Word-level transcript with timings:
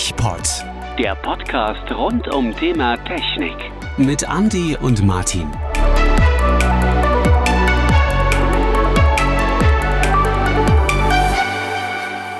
TechPod. 0.00 0.64
Der 0.98 1.14
Podcast 1.14 1.92
rund 1.92 2.26
um 2.28 2.56
Thema 2.56 2.96
Technik. 3.04 3.52
Mit 3.98 4.22
Andy 4.22 4.74
und 4.80 5.04
Martin. 5.04 5.46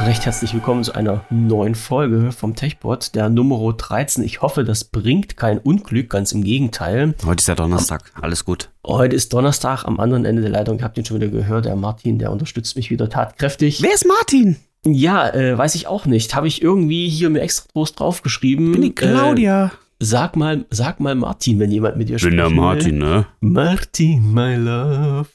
Recht 0.00 0.24
herzlich 0.24 0.54
willkommen 0.54 0.84
zu 0.84 0.94
einer 0.94 1.26
neuen 1.28 1.74
Folge 1.74 2.32
vom 2.32 2.56
TechPod, 2.56 3.14
der 3.14 3.28
Nummer 3.28 3.74
13. 3.74 4.24
Ich 4.24 4.40
hoffe, 4.40 4.64
das 4.64 4.84
bringt 4.84 5.36
kein 5.36 5.58
Unglück, 5.58 6.08
ganz 6.08 6.32
im 6.32 6.42
Gegenteil. 6.42 7.14
Heute 7.26 7.40
ist 7.40 7.48
ja 7.48 7.54
Donnerstag, 7.54 8.10
alles 8.22 8.46
gut. 8.46 8.70
Heute 8.86 9.14
ist 9.14 9.34
Donnerstag, 9.34 9.84
am 9.84 10.00
anderen 10.00 10.24
Ende 10.24 10.40
der 10.40 10.50
Leitung, 10.50 10.78
ihr 10.78 10.84
habt 10.84 10.96
ihn 10.96 11.04
schon 11.04 11.20
wieder 11.20 11.30
gehört, 11.30 11.66
der 11.66 11.76
Martin, 11.76 12.18
der 12.18 12.32
unterstützt 12.32 12.76
mich 12.76 12.90
wieder 12.90 13.10
tatkräftig. 13.10 13.82
Wer 13.82 13.92
ist 13.92 14.06
Martin? 14.06 14.56
Ja, 14.86 15.28
äh, 15.34 15.56
weiß 15.58 15.74
ich 15.74 15.86
auch 15.86 16.06
nicht. 16.06 16.34
Habe 16.34 16.48
ich 16.48 16.62
irgendwie 16.62 17.08
hier 17.08 17.30
mir 17.30 17.40
extra 17.40 17.66
groß 17.72 17.94
draufgeschrieben. 17.94 18.72
Bin 18.72 18.82
ich 18.82 18.96
Claudia. 18.96 19.66
Äh, 19.66 19.70
sag 19.98 20.36
mal, 20.36 20.64
sag 20.70 21.00
mal 21.00 21.14
Martin, 21.14 21.58
wenn 21.58 21.70
jemand 21.70 21.96
mit 21.98 22.08
dir 22.08 22.16
Ich 22.16 22.22
bin 22.22 22.32
spricht. 22.32 22.50
der 22.50 22.56
Martin, 22.56 22.98
ne? 22.98 23.26
Martin, 23.40 24.32
my 24.32 24.54
love. 24.56 25.28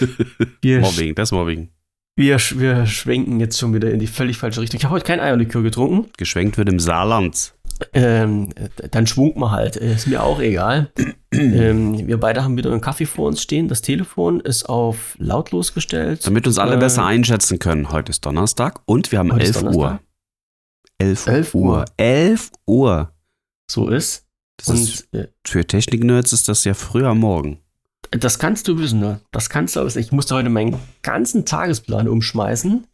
wir, 0.62 0.80
Mobbing, 0.80 1.14
das 1.16 1.32
Mobbing. 1.32 1.68
wir, 2.16 2.36
wir 2.38 2.86
schwenken 2.86 3.40
jetzt 3.40 3.58
schon 3.58 3.74
wieder 3.74 3.90
in 3.90 3.98
die 3.98 4.06
völlig 4.06 4.38
falsche 4.38 4.60
Richtung. 4.60 4.78
Ich 4.78 4.84
habe 4.84 4.94
heute 4.94 5.04
kein 5.06 5.18
Eierlikör 5.18 5.62
getrunken. 5.62 6.08
Geschwenkt 6.16 6.56
wird 6.56 6.68
im 6.68 6.78
Saarland. 6.78 7.54
Ähm, 7.92 8.50
dann 8.90 9.06
schwungt 9.06 9.36
man 9.36 9.50
halt. 9.50 9.76
Ist 9.76 10.06
mir 10.06 10.22
auch 10.22 10.40
egal. 10.40 10.90
ähm, 11.32 12.06
wir 12.06 12.18
beide 12.18 12.44
haben 12.44 12.56
wieder 12.56 12.70
einen 12.70 12.80
Kaffee 12.80 13.06
vor 13.06 13.28
uns 13.28 13.42
stehen. 13.42 13.68
Das 13.68 13.82
Telefon 13.82 14.40
ist 14.40 14.68
auf 14.68 15.14
lautlos 15.18 15.74
gestellt. 15.74 16.26
Damit 16.26 16.46
uns 16.46 16.58
alle 16.58 16.76
Äh, 16.76 16.78
besser 16.78 17.04
einschätzen 17.04 17.58
können. 17.58 17.90
Heute 17.90 18.10
ist 18.10 18.24
Donnerstag 18.24 18.80
und 18.86 19.10
wir 19.12 19.18
haben 19.18 19.32
Heute 19.32 19.44
ist 19.44 19.56
11 19.56 19.64
Uhr. 19.64 19.72
Donnerstag? 19.72 20.00
11 20.98 21.26
11 21.26 21.54
Uhr. 21.54 21.62
Uhr. 21.78 21.84
11 21.96 22.50
Uhr. 22.66 23.12
So 23.70 23.88
ist. 23.88 24.26
Das 24.58 24.68
ist, 24.68 25.08
Und 25.12 25.20
äh, 25.20 25.28
für 25.46 25.66
Technik-Nerds 25.66 26.32
ist 26.32 26.48
das 26.48 26.64
ja 26.64 26.74
früher 26.74 27.08
am 27.08 27.18
Morgen. 27.18 27.58
das 28.10 28.38
kannst 28.38 28.68
du 28.68 28.78
wissen, 28.78 29.00
ne? 29.00 29.20
Das 29.32 29.48
kannst 29.50 29.74
du 29.76 29.84
wissen. 29.84 29.98
Ich 29.98 30.12
musste 30.12 30.34
heute 30.34 30.50
meinen 30.50 30.76
ganzen 31.02 31.44
Tagesplan 31.44 32.06
umschmeißen, 32.08 32.86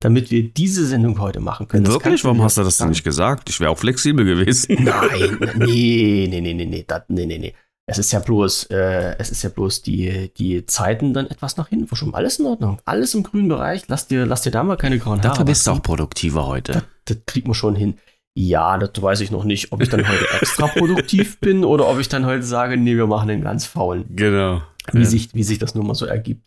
damit 0.00 0.30
wir 0.30 0.48
diese 0.48 0.86
Sendung 0.86 1.18
heute 1.20 1.40
machen 1.40 1.66
können. 1.68 1.84
Das 1.84 1.94
Wirklich? 1.94 2.24
Warum 2.24 2.42
hast 2.42 2.56
du 2.58 2.62
das 2.62 2.76
denn 2.78 2.88
nicht 2.90 3.04
gesagt? 3.04 3.48
Ich 3.50 3.58
wäre 3.60 3.70
auch 3.70 3.78
flexibel 3.78 4.24
gewesen. 4.24 4.76
Nein, 4.84 5.38
nee, 5.56 6.26
nee, 6.30 6.40
nee, 6.40 6.54
nee, 6.54 6.64
nee, 6.66 6.84
das, 6.86 7.02
nee, 7.08 7.26
nee, 7.26 7.38
nee. 7.38 7.54
Es 7.90 7.96
ist 7.96 8.12
ja 8.12 8.18
bloß, 8.18 8.64
äh, 8.64 9.16
es 9.18 9.30
ist 9.30 9.42
ja 9.42 9.48
bloß 9.48 9.80
die, 9.80 10.30
die 10.36 10.66
Zeiten 10.66 11.14
dann 11.14 11.26
etwas 11.26 11.56
nach 11.56 11.68
hinten 11.68 11.86
verschoben. 11.86 12.14
Alles 12.14 12.38
in 12.38 12.44
Ordnung. 12.44 12.78
Alles 12.84 13.14
im 13.14 13.22
grünen 13.22 13.48
Bereich. 13.48 13.84
Lass 13.88 14.06
dir, 14.06 14.26
lass 14.26 14.42
dir 14.42 14.50
da 14.50 14.62
mal 14.62 14.76
keine 14.76 14.98
grauen 14.98 15.18
Haare. 15.20 15.28
Dafür 15.30 15.46
bist 15.46 15.66
du 15.66 15.70
auch 15.70 15.82
produktiver 15.82 16.46
heute. 16.46 16.72
Das, 16.72 16.82
das 17.06 17.16
kriegt 17.26 17.46
man 17.46 17.54
schon 17.54 17.74
hin. 17.74 17.94
Ja, 18.36 18.76
das 18.76 19.02
weiß 19.02 19.20
ich 19.22 19.30
noch 19.30 19.44
nicht, 19.44 19.72
ob 19.72 19.80
ich 19.82 19.88
dann 19.88 20.06
heute 20.06 20.26
extra 20.40 20.66
produktiv 20.68 21.40
bin 21.40 21.64
oder 21.64 21.88
ob 21.88 21.98
ich 21.98 22.08
dann 22.10 22.26
heute 22.26 22.42
sage, 22.42 22.76
nee, 22.76 22.94
wir 22.94 23.06
machen 23.06 23.28
den 23.28 23.40
ganz 23.42 23.64
faulen. 23.64 24.04
Genau. 24.14 24.60
Wie, 24.92 24.98
Ja. 25.00 25.04
sich, 25.06 25.34
wie 25.34 25.42
sich 25.42 25.58
das 25.58 25.74
nun 25.74 25.86
mal 25.86 25.94
so 25.94 26.04
ergibt. 26.04 26.44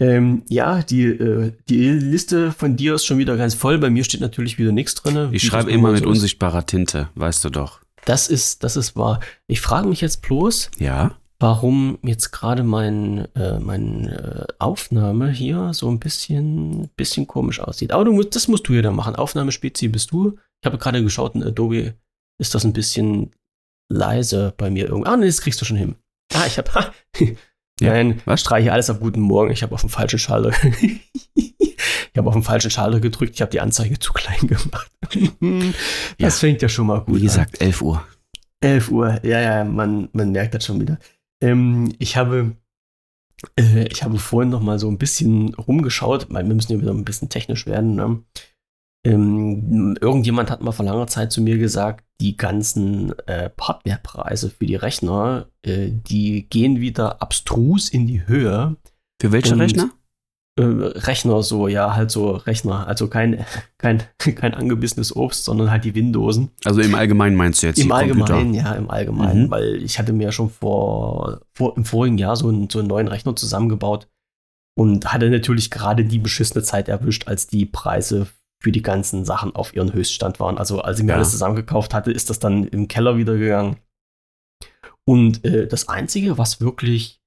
Ähm, 0.00 0.42
ja, 0.48 0.82
die, 0.82 1.04
äh, 1.04 1.52
die 1.68 1.90
Liste 1.90 2.52
von 2.52 2.76
dir 2.76 2.94
ist 2.94 3.04
schon 3.04 3.18
wieder 3.18 3.36
ganz 3.36 3.54
voll. 3.54 3.78
Bei 3.78 3.90
mir 3.90 4.02
steht 4.02 4.22
natürlich 4.22 4.58
wieder 4.58 4.72
nichts 4.72 4.94
drin. 4.94 5.28
Ich 5.32 5.42
schreibe 5.44 5.70
immer 5.70 5.92
mit 5.92 6.06
unsichtbarer 6.06 6.64
Tinte, 6.66 7.10
weißt 7.14 7.44
du 7.44 7.50
doch. 7.50 7.80
Das 8.06 8.28
ist, 8.28 8.64
das 8.64 8.76
ist 8.76 8.96
wahr. 8.96 9.20
Ich 9.46 9.60
frage 9.60 9.86
mich 9.86 10.00
jetzt 10.00 10.22
bloß, 10.22 10.70
Ja? 10.78 11.14
warum 11.38 11.98
jetzt 12.02 12.32
gerade 12.32 12.62
mein, 12.62 13.28
äh, 13.34 13.58
meine 13.60 14.46
äh, 14.48 14.52
Aufnahme 14.58 15.30
hier 15.30 15.72
so 15.74 15.90
ein 15.90 15.98
bisschen, 16.00 16.88
bisschen 16.96 17.26
komisch 17.26 17.60
aussieht. 17.60 17.92
Aber 17.92 18.04
du 18.06 18.12
musst, 18.12 18.34
das 18.34 18.48
musst 18.48 18.66
du 18.68 18.72
ja 18.72 18.80
dann 18.82 18.94
machen. 18.96 19.16
Aufnahmespezi 19.16 19.88
bist 19.88 20.12
du. 20.12 20.38
Ich 20.62 20.66
habe 20.66 20.78
gerade 20.78 21.02
geschaut, 21.02 21.34
in 21.34 21.42
Adobe 21.44 21.94
ist 22.38 22.54
das 22.54 22.64
ein 22.64 22.72
bisschen 22.72 23.32
leise 23.90 24.54
bei 24.56 24.70
mir 24.70 24.86
irgendwie. 24.88 25.08
Ah, 25.10 25.16
nee, 25.18 25.26
das 25.26 25.40
kriegst 25.42 25.60
du 25.60 25.64
schon 25.66 25.76
hin. 25.76 25.94
Ah, 26.32 26.46
ich 26.46 26.56
habe. 26.58 26.70
Ja, 27.80 27.92
Nein, 27.92 28.20
was? 28.24 28.40
streiche 28.40 28.72
alles 28.72 28.90
ab 28.90 29.00
guten 29.00 29.20
Morgen. 29.20 29.50
Ich 29.50 29.62
habe 29.62 29.74
auf 29.74 29.80
den 29.80 29.90
falschen 29.90 30.18
Schalter. 30.18 30.50
ich 31.34 32.16
habe 32.16 32.28
auf 32.28 32.34
den 32.34 32.42
falschen 32.42 32.70
Schalter 32.70 33.00
gedrückt. 33.00 33.34
Ich 33.34 33.40
habe 33.42 33.50
die 33.50 33.60
Anzeige 33.60 33.98
zu 33.98 34.12
klein 34.12 34.46
gemacht. 34.46 34.90
das 36.18 36.38
fängt 36.38 36.62
ja 36.62 36.68
schon 36.68 36.86
mal 36.86 37.00
gut 37.00 37.16
Wie 37.16 37.22
gesagt, 37.22 37.60
11 37.60 37.82
Uhr. 37.82 37.96
an. 37.98 38.04
11 38.62 38.90
Uhr. 38.90 39.24
Ja, 39.24 39.40
ja, 39.40 39.64
man, 39.64 40.08
man 40.12 40.32
merkt 40.32 40.54
das 40.54 40.66
schon 40.66 40.80
wieder. 40.80 40.98
Ähm, 41.42 41.94
ich 41.98 42.16
habe. 42.16 42.56
Äh, 43.58 43.88
ich 43.88 44.02
habe 44.02 44.18
vorhin 44.18 44.50
noch 44.50 44.60
mal 44.60 44.78
so 44.78 44.88
ein 44.90 44.98
bisschen 44.98 45.54
rumgeschaut, 45.54 46.26
weil 46.30 46.46
wir 46.46 46.54
müssen 46.54 46.72
ja 46.72 46.80
wieder 46.80 46.92
ein 46.92 47.04
bisschen 47.04 47.30
technisch 47.30 47.66
werden. 47.66 47.94
Ne? 47.94 48.22
Ähm, 49.06 49.96
irgendjemand 50.00 50.50
hat 50.50 50.62
mal 50.62 50.72
vor 50.72 50.84
langer 50.84 51.06
Zeit 51.06 51.32
zu 51.32 51.40
mir 51.40 51.56
gesagt, 51.58 52.04
die 52.20 52.36
ganzen 52.36 53.18
äh, 53.26 53.48
Hardwarepreise 53.58 54.50
für 54.50 54.66
die 54.66 54.74
Rechner, 54.76 55.46
äh, 55.62 55.88
die 55.90 56.46
gehen 56.50 56.80
wieder 56.80 57.22
abstrus 57.22 57.88
in 57.88 58.06
die 58.06 58.26
Höhe. 58.26 58.76
Für 59.20 59.32
welche 59.32 59.54
Und- 59.54 59.60
Rechner? 59.62 59.90
Äh, 60.58 60.64
Rechner 60.64 61.42
so, 61.42 61.68
ja, 61.68 61.94
halt 61.94 62.10
so 62.10 62.32
Rechner. 62.32 62.86
Also 62.86 63.08
kein, 63.08 63.46
kein, 63.78 64.02
kein 64.18 64.52
angebissenes 64.52 65.16
Obst, 65.16 65.44
sondern 65.44 65.70
halt 65.70 65.84
die 65.84 65.94
Windowsen. 65.94 66.50
Also 66.64 66.82
im 66.82 66.94
Allgemeinen 66.94 67.36
meinst 67.36 67.62
du 67.62 67.68
jetzt 67.68 67.78
Im? 67.78 67.92
Allgemeinen, 67.92 68.52
ja, 68.52 68.74
im 68.74 68.90
Allgemeinen, 68.90 69.44
Mhm. 69.46 69.50
weil 69.50 69.76
ich 69.82 69.98
hatte 69.98 70.12
mir 70.12 70.24
ja 70.24 70.32
schon 70.32 70.50
vor, 70.50 71.40
vor 71.54 71.74
im 71.78 71.86
vorigen 71.86 72.18
Jahr 72.18 72.36
so 72.36 72.48
einen, 72.48 72.68
so 72.68 72.80
einen 72.80 72.88
neuen 72.88 73.08
Rechner 73.08 73.34
zusammengebaut 73.34 74.08
und 74.78 75.10
hatte 75.10 75.30
natürlich 75.30 75.70
gerade 75.70 76.04
die 76.04 76.18
beschissene 76.18 76.62
Zeit 76.64 76.88
erwischt, 76.90 77.28
als 77.28 77.46
die 77.46 77.64
Preise 77.64 78.26
für 78.62 78.72
die 78.72 78.82
ganzen 78.82 79.24
Sachen 79.24 79.54
auf 79.56 79.74
ihren 79.74 79.92
Höchststand 79.92 80.38
waren. 80.40 80.58
Also 80.58 80.80
als 80.82 80.98
ich 80.98 81.04
mir 81.04 81.12
Ja. 81.12 81.16
alles 81.16 81.30
zusammengekauft 81.30 81.94
hatte, 81.94 82.12
ist 82.12 82.28
das 82.30 82.38
dann 82.38 82.64
im 82.64 82.88
Keller 82.88 83.16
wieder 83.16 83.36
gegangen. 83.36 83.76
Und 85.06 85.44
äh, 85.44 85.66
das 85.66 85.88
Einzige, 85.88 86.38
was 86.38 86.60
wirklich 86.60 87.20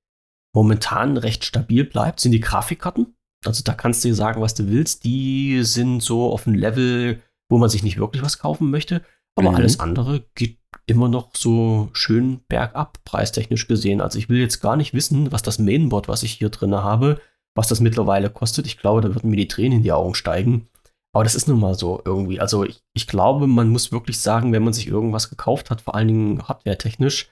momentan 0.55 1.17
recht 1.17 1.43
stabil 1.43 1.83
bleibt, 1.83 2.19
sind 2.19 2.31
die 2.31 2.39
Grafikkarten. 2.39 3.15
Also 3.45 3.63
da 3.63 3.73
kannst 3.73 4.03
du 4.03 4.09
dir 4.09 4.15
sagen, 4.15 4.41
was 4.41 4.53
du 4.53 4.67
willst. 4.69 5.03
Die 5.03 5.63
sind 5.63 6.01
so 6.01 6.31
auf 6.31 6.47
einem 6.47 6.55
Level, 6.55 7.21
wo 7.49 7.57
man 7.57 7.69
sich 7.69 7.83
nicht 7.83 7.97
wirklich 7.97 8.23
was 8.23 8.39
kaufen 8.39 8.69
möchte. 8.69 9.01
Aber 9.35 9.49
Mhm. 9.49 9.55
alles 9.57 9.79
andere 9.79 10.23
geht 10.35 10.59
immer 10.85 11.09
noch 11.09 11.31
so 11.35 11.89
schön 11.93 12.41
bergab, 12.47 13.03
preistechnisch 13.05 13.67
gesehen. 13.67 14.01
Also 14.01 14.19
ich 14.19 14.29
will 14.29 14.39
jetzt 14.39 14.61
gar 14.61 14.75
nicht 14.75 14.93
wissen, 14.93 15.31
was 15.31 15.41
das 15.41 15.57
Mainboard, 15.59 16.07
was 16.07 16.23
ich 16.23 16.33
hier 16.33 16.49
drin 16.49 16.75
habe, 16.75 17.19
was 17.55 17.67
das 17.67 17.79
mittlerweile 17.79 18.29
kostet. 18.29 18.67
Ich 18.67 18.77
glaube, 18.77 19.01
da 19.01 19.13
würden 19.15 19.29
mir 19.29 19.35
die 19.37 19.47
Tränen 19.47 19.79
in 19.79 19.83
die 19.83 19.91
Augen 19.91 20.13
steigen. 20.13 20.67
Aber 21.13 21.23
das 21.23 21.35
ist 21.35 21.47
nun 21.47 21.59
mal 21.59 21.75
so 21.75 22.01
irgendwie. 22.03 22.39
Also 22.39 22.63
ich, 22.63 22.81
ich 22.93 23.07
glaube, 23.07 23.47
man 23.47 23.69
muss 23.69 23.91
wirklich 23.91 24.19
sagen, 24.19 24.51
wenn 24.51 24.63
man 24.63 24.73
sich 24.73 24.87
irgendwas 24.87 25.29
gekauft 25.29 25.69
hat, 25.69 25.81
vor 25.81 25.95
allen 25.95 26.07
Dingen 26.07 26.47
hardware-technisch, 26.47 27.29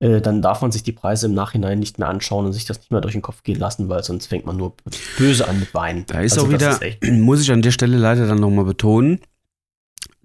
äh, 0.00 0.20
dann 0.20 0.40
darf 0.40 0.62
man 0.62 0.70
sich 0.70 0.84
die 0.84 0.92
Preise 0.92 1.26
im 1.26 1.34
Nachhinein 1.34 1.78
nicht 1.80 1.98
mehr 1.98 2.08
anschauen 2.08 2.46
und 2.46 2.52
sich 2.52 2.64
das 2.64 2.78
nicht 2.78 2.92
mehr 2.92 3.00
durch 3.00 3.12
den 3.14 3.22
Kopf 3.22 3.42
gehen 3.42 3.58
lassen, 3.58 3.88
weil 3.88 4.04
sonst 4.04 4.26
fängt 4.26 4.46
man 4.46 4.56
nur 4.56 4.74
böse 5.18 5.48
an 5.48 5.58
mit 5.58 5.74
Weinen. 5.74 6.04
Da 6.06 6.20
ist 6.20 6.34
Also 6.34 6.46
auch 6.46 6.50
wieder, 6.50 6.80
ist 6.80 7.02
muss 7.12 7.42
ich 7.42 7.50
an 7.50 7.62
der 7.62 7.72
Stelle 7.72 7.96
leider 7.96 8.26
dann 8.26 8.38
nochmal 8.38 8.64
betonen, 8.64 9.20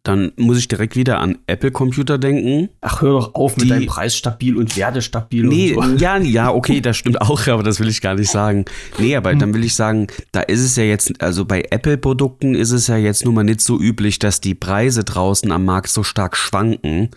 dann 0.09 0.31
muss 0.37 0.57
ich 0.57 0.67
direkt 0.67 0.95
wieder 0.95 1.19
an 1.19 1.37
Apple-Computer 1.47 2.17
denken. 2.17 2.69
Ach, 2.81 3.01
hör 3.01 3.11
doch 3.13 3.35
auf 3.35 3.55
mit 3.57 3.65
Die- 3.65 3.69
deinem 3.69 3.85
Preis 3.85 4.15
stabil 4.15 4.57
und 4.57 4.75
wertestabil 4.75 5.43
Nee, 5.45 5.73
und 5.75 5.97
so. 5.99 6.03
ja, 6.03 6.17
ja, 6.17 6.51
okay, 6.53 6.81
das 6.81 6.97
stimmt 6.97 7.21
auch, 7.21 7.47
aber 7.47 7.63
das 7.63 7.79
will 7.79 7.87
ich 7.87 8.01
gar 8.01 8.15
nicht 8.15 8.29
sagen. 8.31 8.65
Nee, 8.97 9.15
aber 9.15 9.33
dann 9.35 9.53
will 9.53 9.63
ich 9.63 9.75
sagen, 9.75 10.07
da 10.31 10.41
ist 10.41 10.61
es 10.61 10.75
ja 10.75 10.83
jetzt, 10.83 11.21
also 11.21 11.45
bei 11.45 11.63
Apple-Produkten 11.69 12.55
ist 12.55 12.71
es 12.71 12.87
ja 12.87 12.97
jetzt 12.97 13.23
nun 13.23 13.35
mal 13.35 13.43
nicht 13.43 13.61
so 13.61 13.79
üblich, 13.79 14.19
dass 14.19 14.41
die 14.41 14.55
Preise 14.55 15.03
draußen 15.03 15.51
am 15.51 15.63
Markt 15.65 15.89
so 15.89 16.03
stark 16.03 16.35
schwanken. 16.35 17.09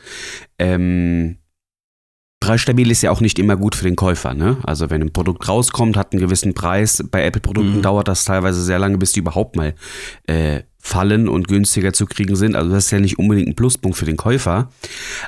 Ähm, 0.59 1.37
Preisstabil 2.43 2.91
ist 2.91 3.03
ja 3.03 3.13
auch 3.13 3.21
nicht 3.21 3.39
immer 3.39 3.57
gut 3.57 3.77
für 3.77 3.85
den 3.85 3.95
Käufer, 3.95 4.35
ne? 4.35 4.57
Also 4.65 4.91
wenn 4.91 5.01
ein 5.01 5.13
Produkt 5.13 5.49
rauskommt, 5.49 5.97
hat 5.97 6.13
einen 6.13 6.21
gewissen 6.21 6.55
Preis. 6.55 7.03
Bei 7.11 7.25
Apple-Produkten 7.25 7.77
Mhm. 7.79 7.83
dauert 7.83 8.09
das 8.09 8.25
teilweise 8.25 8.61
sehr 8.63 8.81
lange, 8.81 8.99
bis 8.99 9.13
die 9.13 9.21
überhaupt 9.21 9.55
mal 9.55 9.75
äh, 10.27 10.61
fallen 10.81 11.29
und 11.29 11.47
günstiger 11.47 11.93
zu 11.93 12.07
kriegen 12.07 12.35
sind. 12.35 12.57
Also 12.57 12.71
das 12.73 12.87
ist 12.87 12.91
ja 12.91 12.99
nicht 12.99 13.17
unbedingt 13.21 13.47
ein 13.49 13.55
Pluspunkt 13.55 13.97
für 13.97 14.07
den 14.07 14.17
Käufer. 14.17 14.71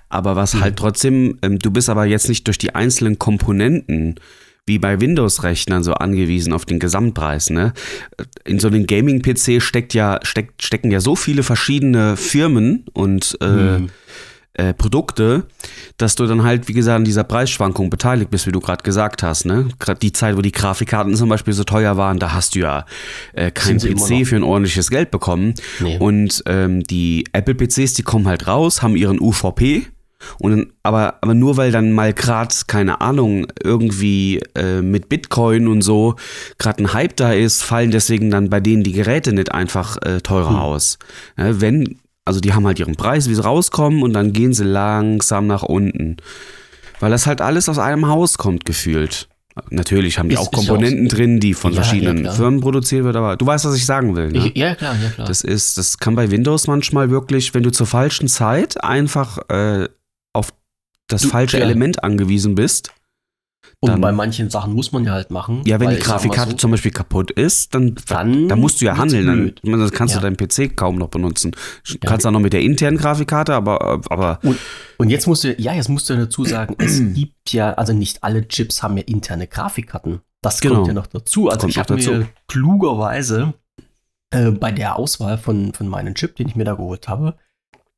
Aber 0.08 0.34
was 0.34 0.54
halt 0.54 0.74
trotzdem, 0.76 1.38
ähm, 1.42 1.60
du 1.60 1.70
bist 1.70 1.88
aber 1.88 2.04
jetzt 2.04 2.28
nicht 2.28 2.48
durch 2.48 2.58
die 2.58 2.74
einzelnen 2.74 3.18
Komponenten 3.20 4.16
wie 4.66 4.78
bei 4.80 5.00
Windows-Rechnern 5.00 5.84
so 5.84 5.92
angewiesen 5.92 6.52
auf 6.52 6.64
den 6.64 6.78
Gesamtpreis. 6.80 7.50
Ne? 7.50 7.74
In 8.44 8.58
so 8.58 8.66
einem 8.68 8.86
Gaming-PC 8.86 9.60
steckt 9.62 9.94
ja, 9.94 10.18
steckt, 10.22 10.62
stecken 10.64 10.90
ja 10.90 11.00
so 11.00 11.14
viele 11.14 11.42
verschiedene 11.44 12.16
Firmen 12.16 12.86
und 12.92 13.36
äh, 13.40 13.46
Hm. 13.46 13.90
Äh, 14.54 14.72
Produkte, 14.72 15.46
dass 15.96 16.14
du 16.14 16.26
dann 16.26 16.44
halt, 16.44 16.68
wie 16.68 16.72
gesagt, 16.72 16.96
an 16.96 17.04
dieser 17.04 17.24
Preisschwankung 17.24 17.90
beteiligt 17.90 18.30
bist, 18.30 18.46
wie 18.46 18.52
du 18.52 18.60
gerade 18.60 18.82
gesagt 18.82 19.22
hast. 19.22 19.46
Ne? 19.46 19.68
Gerade 19.78 19.98
die 19.98 20.12
Zeit, 20.12 20.36
wo 20.36 20.42
die 20.42 20.52
Grafikkarten 20.52 21.14
zum 21.16 21.28
Beispiel 21.28 21.52
so 21.52 21.64
teuer 21.64 21.96
waren, 21.96 22.18
da 22.18 22.32
hast 22.32 22.54
du 22.54 22.60
ja 22.60 22.86
äh, 23.32 23.50
kein 23.50 23.78
PC 23.78 24.26
für 24.26 24.36
ein 24.36 24.42
ordentliches 24.44 24.90
Geld 24.90 25.10
bekommen. 25.10 25.54
Nee. 25.80 25.98
Und 25.98 26.42
ähm, 26.46 26.82
die 26.84 27.24
Apple-PCs, 27.32 27.94
die 27.94 28.02
kommen 28.02 28.28
halt 28.28 28.46
raus, 28.46 28.82
haben 28.82 28.96
ihren 28.96 29.20
UVP. 29.20 29.86
Und 30.38 30.50
dann, 30.52 30.66
aber, 30.82 31.16
aber 31.20 31.34
nur 31.34 31.56
weil 31.56 31.70
dann 31.70 31.92
mal 31.92 32.14
gerade, 32.14 32.54
keine 32.66 33.00
Ahnung, 33.00 33.46
irgendwie 33.62 34.40
äh, 34.54 34.80
mit 34.80 35.08
Bitcoin 35.08 35.68
und 35.68 35.82
so 35.82 36.14
gerade 36.58 36.82
ein 36.82 36.92
Hype 36.94 37.16
da 37.16 37.32
ist, 37.32 37.62
fallen 37.62 37.90
deswegen 37.90 38.30
dann 38.30 38.48
bei 38.48 38.60
denen 38.60 38.84
die 38.84 38.92
Geräte 38.92 39.32
nicht 39.32 39.52
einfach 39.52 39.98
äh, 40.02 40.20
teurer 40.20 40.50
Hm. 40.50 40.56
aus. 40.56 40.98
Ja, 41.36 41.60
wenn 41.60 41.98
Also 42.24 42.40
die 42.40 42.54
haben 42.54 42.66
halt 42.66 42.78
ihren 42.78 42.96
Preis, 42.96 43.28
wie 43.28 43.34
sie 43.34 43.42
rauskommen 43.44 44.02
und 44.02 44.12
dann 44.14 44.32
gehen 44.32 44.54
sie 44.54 44.64
langsam 44.64 45.46
nach 45.46 45.62
unten. 45.62 46.16
Weil 47.00 47.10
das 47.10 47.26
halt 47.26 47.40
alles 47.40 47.68
aus 47.68 47.78
einem 47.78 48.06
Haus 48.08 48.38
kommt, 48.38 48.64
gefühlt. 48.64 49.28
Natürlich 49.70 50.18
haben 50.18 50.28
die 50.28 50.34
Ist- 50.34 50.40
auch 50.40 50.44
ja 50.44 50.48
auch 50.48 50.52
Komponenten 50.66 51.08
so. 51.10 51.16
drin, 51.16 51.38
die 51.38 51.54
von 51.54 51.72
Ja, 51.72 51.76
ja, 51.78 51.82
verschiedenen 51.84 52.22
klar. 52.22 52.34
Firmen 52.34 52.60
produziert 52.60 53.04
wird, 53.04 53.14
aber 53.14 53.36
du 53.36 53.46
weißt, 53.46 53.64
was 53.66 53.76
ich 53.76 53.86
sagen 53.86 54.16
will. 54.16 54.32
Ne? 54.32 54.48
Ich, 54.48 54.56
ja, 54.56 54.74
klar, 54.74 54.96
ja, 55.00 55.10
klar. 55.10 55.26
Das 55.28 55.42
ist, 55.42 55.78
das 55.78 55.98
kann 55.98 56.14
bei 56.16 56.30
Windows 56.30 56.66
manchmal 56.66 57.10
wirklich, 57.10 57.54
wenn 57.54 57.62
du 57.62 57.70
zur 57.70 57.86
falschen 57.86 58.26
Zeit 58.26 58.82
einfach 58.82 59.38
äh, 59.50 59.88
auf 60.32 60.48
das 61.08 61.22
Du, 61.22 61.28
falsche 61.28 61.58
ja. 61.58 61.64
Element 61.64 62.02
angewiesen 62.02 62.54
bist. 62.56 62.90
Und 63.84 63.90
dann- 63.90 64.00
bei 64.00 64.12
manchen 64.12 64.50
Sachen 64.50 64.72
muss 64.74 64.92
man 64.92 65.04
ja 65.04 65.12
halt 65.12 65.30
machen. 65.30 65.62
Ja, 65.64 65.78
wenn 65.80 65.90
die 65.90 65.96
Grafikkarte 65.96 66.52
so, 66.52 66.56
zum 66.56 66.70
Beispiel 66.72 66.90
kaputt 66.90 67.30
ist, 67.30 67.74
dann, 67.74 67.94
Dann 68.08 68.48
dann 68.48 68.58
musst 68.60 68.80
du 68.80 68.84
ja 68.86 68.96
handeln. 68.96 69.54
Dann, 69.62 69.78
das 69.80 69.92
kannst 69.92 70.14
Ja. 70.14 70.20
du 70.20 70.26
deinen 70.30 70.36
PC 70.36 70.68
kaum 70.76 70.96
noch 70.96 71.08
benutzen. 71.08 71.52
Du 71.86 71.94
Ja. 71.94 71.98
kannst 72.10 72.26
auch 72.26 72.30
noch 72.30 72.40
mit 72.40 72.52
der 72.52 72.62
internen 72.62 72.96
Grafikkarte, 72.98 73.54
aber, 73.54 74.00
aber 74.08 74.38
Und, 74.42 74.58
und 74.98 75.10
jetzt 75.10 75.26
musst 75.26 75.44
du, 75.44 75.54
ja, 75.54 75.72
jetzt 75.72 75.88
musst 75.88 76.08
du 76.10 76.16
dazu 76.16 76.44
sagen, 76.44 76.74
es 76.78 76.98
gibt 77.14 77.52
ja, 77.52 77.72
also 77.74 77.92
nicht 77.92 78.22
alle 78.24 78.46
Chips 78.48 78.82
haben 78.82 78.96
ja 78.96 79.04
interne 79.04 79.46
Grafikkarten. 79.46 80.20
Das 80.42 80.60
Genau. 80.60 80.74
kommt 80.76 80.88
ja 80.88 80.94
noch 80.94 81.06
dazu. 81.06 81.48
Also 81.48 81.60
Kommt 81.60 81.70
ich 81.72 81.78
habe 81.78 81.94
mir 81.94 82.28
klugerweise 82.48 83.54
äh, 84.30 84.50
bei 84.50 84.72
der 84.72 84.96
Auswahl 84.98 85.38
von, 85.38 85.72
von 85.74 85.86
meinem 85.88 86.14
Chip, 86.14 86.36
den 86.36 86.48
ich 86.48 86.56
mir 86.56 86.64
da 86.64 86.74
geholt 86.74 87.08
habe, 87.08 87.36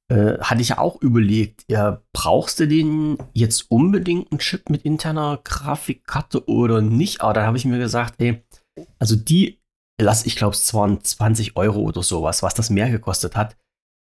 äh, 0.08 0.38
hatte 0.38 0.60
ich 0.60 0.70
ja 0.70 0.78
auch 0.78 1.00
überlegt, 1.02 1.64
ja, 1.68 2.02
brauchst 2.12 2.60
du 2.60 2.68
den 2.68 3.18
jetzt 3.32 3.70
unbedingt 3.70 4.30
einen 4.30 4.38
Chip 4.38 4.70
mit 4.70 4.82
interner 4.82 5.40
Grafikkarte 5.42 6.48
oder 6.48 6.80
nicht? 6.80 7.22
Aber 7.22 7.32
dann 7.32 7.46
habe 7.46 7.56
ich 7.56 7.64
mir 7.64 7.78
gesagt, 7.78 8.14
ey, 8.18 8.42
also 8.98 9.16
die, 9.16 9.60
lass 10.00 10.26
ich 10.26 10.36
glaube, 10.36 10.54
es 10.54 10.72
waren 10.74 11.02
20 11.02 11.56
Euro 11.56 11.80
oder 11.80 12.02
sowas, 12.02 12.42
was 12.42 12.54
das 12.54 12.70
mehr 12.70 12.90
gekostet 12.90 13.36
hat. 13.36 13.56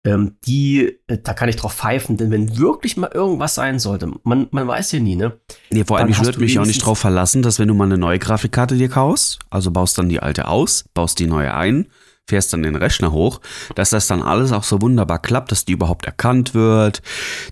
Ähm, 0.03 0.37
die, 0.45 0.97
äh, 1.05 1.19
da 1.19 1.35
kann 1.35 1.49
ich 1.49 1.57
drauf 1.57 1.75
pfeifen, 1.75 2.17
denn 2.17 2.31
wenn 2.31 2.57
wirklich 2.57 2.97
mal 2.97 3.11
irgendwas 3.13 3.53
sein 3.53 3.77
sollte, 3.77 4.11
man, 4.23 4.47
man 4.49 4.67
weiß 4.67 4.93
ja 4.93 4.99
nie, 4.99 5.15
ne? 5.15 5.39
nee, 5.69 5.83
vor 5.83 5.99
allem, 5.99 6.09
ich 6.09 6.23
würde 6.23 6.39
mich 6.39 6.57
auch 6.57 6.65
nicht 6.65 6.83
drauf 6.83 6.97
verlassen, 6.97 7.43
dass 7.43 7.59
wenn 7.59 7.67
du 7.67 7.75
mal 7.75 7.83
eine 7.83 7.99
neue 7.99 8.17
Grafikkarte 8.17 8.75
dir 8.75 8.89
kaufst, 8.89 9.37
also 9.51 9.69
baust 9.69 9.99
dann 9.99 10.09
die 10.09 10.19
alte 10.19 10.47
aus, 10.47 10.85
baust 10.95 11.19
die 11.19 11.27
neue 11.27 11.53
ein, 11.53 11.85
fährst 12.29 12.53
dann 12.53 12.63
den 12.63 12.75
Rechner 12.75 13.11
hoch, 13.11 13.41
dass 13.75 13.89
das 13.89 14.07
dann 14.07 14.21
alles 14.21 14.51
auch 14.51 14.63
so 14.63 14.81
wunderbar 14.81 15.19
klappt, 15.19 15.51
dass 15.51 15.65
die 15.65 15.73
überhaupt 15.73 16.05
erkannt 16.05 16.53
wird. 16.53 17.01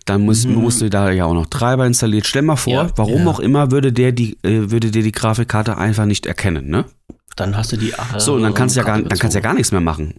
Dann 0.05 0.21
muss, 0.21 0.45
Mhm. 0.45 0.55
musst 0.55 0.81
du 0.81 0.89
da 0.89 1.11
ja 1.11 1.25
auch 1.25 1.33
noch 1.33 1.47
Treiber 1.47 1.85
installiert. 1.85 2.25
Stell 2.27 2.43
mal 2.43 2.55
vor, 2.55 2.73
Ja, 2.73 2.89
warum 2.95 3.23
ja. 3.23 3.27
auch 3.27 3.39
immer 3.39 3.71
würde 3.71 3.91
der 3.91 4.11
die, 4.13 4.37
äh, 4.43 4.71
würde 4.71 4.91
der 4.91 5.01
die 5.01 5.11
Grafikkarte 5.11 5.77
einfach 5.77 6.05
nicht 6.05 6.25
erkennen, 6.25 6.69
ne? 6.69 6.85
Dann 7.35 7.55
hast 7.57 7.71
du 7.73 7.77
die. 7.77 7.91
äh, 7.91 8.19
So, 8.19 8.35
und 8.35 8.43
dann 8.43 8.53
kannst 8.53 8.75
du 8.75 8.79
ja 8.81 8.85
gar, 8.85 9.01
dann 9.01 9.17
kannst 9.19 9.35
ja 9.35 9.41
gar 9.41 9.53
nichts 9.53 9.71
mehr 9.71 9.81
machen. 9.81 10.15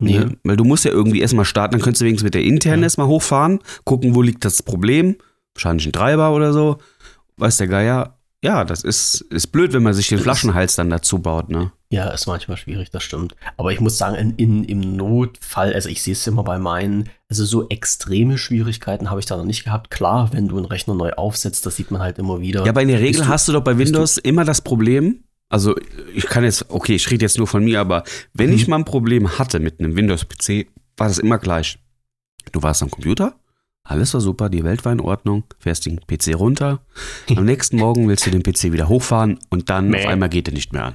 Nee. 0.00 0.18
Ne? 0.20 0.36
Weil 0.44 0.56
du 0.56 0.64
musst 0.64 0.84
ja 0.84 0.90
irgendwie 0.90 1.20
erstmal 1.20 1.44
starten, 1.44 1.72
dann 1.72 1.80
könntest 1.82 2.00
du 2.02 2.04
wenigstens 2.06 2.24
mit 2.24 2.34
der 2.34 2.44
internen 2.44 2.82
Ja. 2.82 2.86
erstmal 2.86 3.08
hochfahren, 3.08 3.58
gucken, 3.84 4.14
wo 4.14 4.22
liegt 4.22 4.44
das 4.44 4.62
Problem. 4.62 5.16
Wahrscheinlich 5.54 5.86
ein 5.86 5.92
Treiber 5.92 6.32
oder 6.32 6.52
so. 6.52 6.78
Weiß 7.36 7.56
der 7.56 7.66
Geier. 7.68 8.14
Ja, 8.44 8.64
das 8.64 8.84
ist, 8.84 9.22
ist 9.30 9.48
blöd, 9.48 9.72
wenn 9.72 9.82
man 9.82 9.94
sich 9.94 10.08
den 10.08 10.18
Flaschenhals 10.20 10.76
dann 10.76 10.88
dazu 10.90 11.18
baut, 11.18 11.48
ne? 11.50 11.72
Ja, 11.90 12.08
ist 12.10 12.26
manchmal 12.26 12.58
schwierig, 12.58 12.90
das 12.90 13.02
stimmt. 13.02 13.34
Aber 13.56 13.72
ich 13.72 13.80
muss 13.80 13.96
sagen, 13.96 14.14
in, 14.16 14.34
in, 14.36 14.64
im 14.64 14.96
Notfall, 14.96 15.72
also 15.72 15.88
ich 15.88 16.02
sehe 16.02 16.12
es 16.12 16.26
immer 16.26 16.44
bei 16.44 16.58
meinen, 16.58 17.08
also 17.30 17.46
so 17.46 17.66
extreme 17.70 18.36
Schwierigkeiten 18.36 19.08
habe 19.08 19.20
ich 19.20 19.26
da 19.26 19.38
noch 19.38 19.46
nicht 19.46 19.64
gehabt. 19.64 19.90
Klar, 19.90 20.30
wenn 20.34 20.48
du 20.48 20.58
einen 20.58 20.66
Rechner 20.66 20.94
neu 20.94 21.12
aufsetzt, 21.12 21.64
das 21.64 21.76
sieht 21.76 21.90
man 21.90 22.02
halt 22.02 22.18
immer 22.18 22.40
wieder. 22.40 22.64
Ja, 22.64 22.72
aber 22.72 22.82
in 22.82 22.88
der 22.88 23.00
Regel 23.00 23.22
du- 23.22 23.28
hast 23.28 23.48
du 23.48 23.52
doch 23.52 23.62
bei 23.64 23.72
bist 23.72 23.90
du- 23.90 23.94
Windows 23.94 24.18
immer 24.18 24.44
das 24.44 24.60
Problem, 24.60 25.24
also 25.48 25.74
ich 26.14 26.26
kann 26.26 26.44
jetzt, 26.44 26.66
okay, 26.68 26.94
ich 26.94 27.10
rede 27.10 27.24
jetzt 27.24 27.38
nur 27.38 27.46
von 27.46 27.64
mir, 27.64 27.80
aber 27.80 28.04
wenn 28.34 28.50
Mhm. 28.50 28.56
ich 28.56 28.68
mal 28.68 28.76
ein 28.76 28.84
Problem 28.84 29.38
hatte 29.38 29.58
mit 29.58 29.80
einem 29.80 29.96
Windows-PC, 29.96 30.66
war 30.98 31.08
das 31.08 31.18
immer 31.18 31.38
gleich. 31.38 31.78
Du 32.52 32.62
warst 32.62 32.82
am 32.82 32.90
Computer, 32.90 33.34
alles 33.82 34.12
war 34.12 34.20
super, 34.20 34.50
die 34.50 34.62
Welt 34.62 34.84
war 34.84 34.92
in 34.92 35.00
Ordnung, 35.00 35.44
fährst 35.58 35.86
den 35.86 36.00
PC 36.06 36.34
runter, 36.34 36.80
am 37.34 37.44
nächsten 37.46 37.78
Morgen 37.78 38.08
willst 38.08 38.26
du 38.26 38.30
den 38.30 38.42
PC 38.42 38.72
wieder 38.72 38.88
hochfahren 38.90 39.38
und 39.48 39.70
dann 39.70 39.88
Mäh. 39.88 40.00
auf 40.00 40.06
einmal 40.06 40.28
geht 40.28 40.48
er 40.48 40.52
nicht 40.54 40.74
mehr 40.74 40.84
an. 40.84 40.94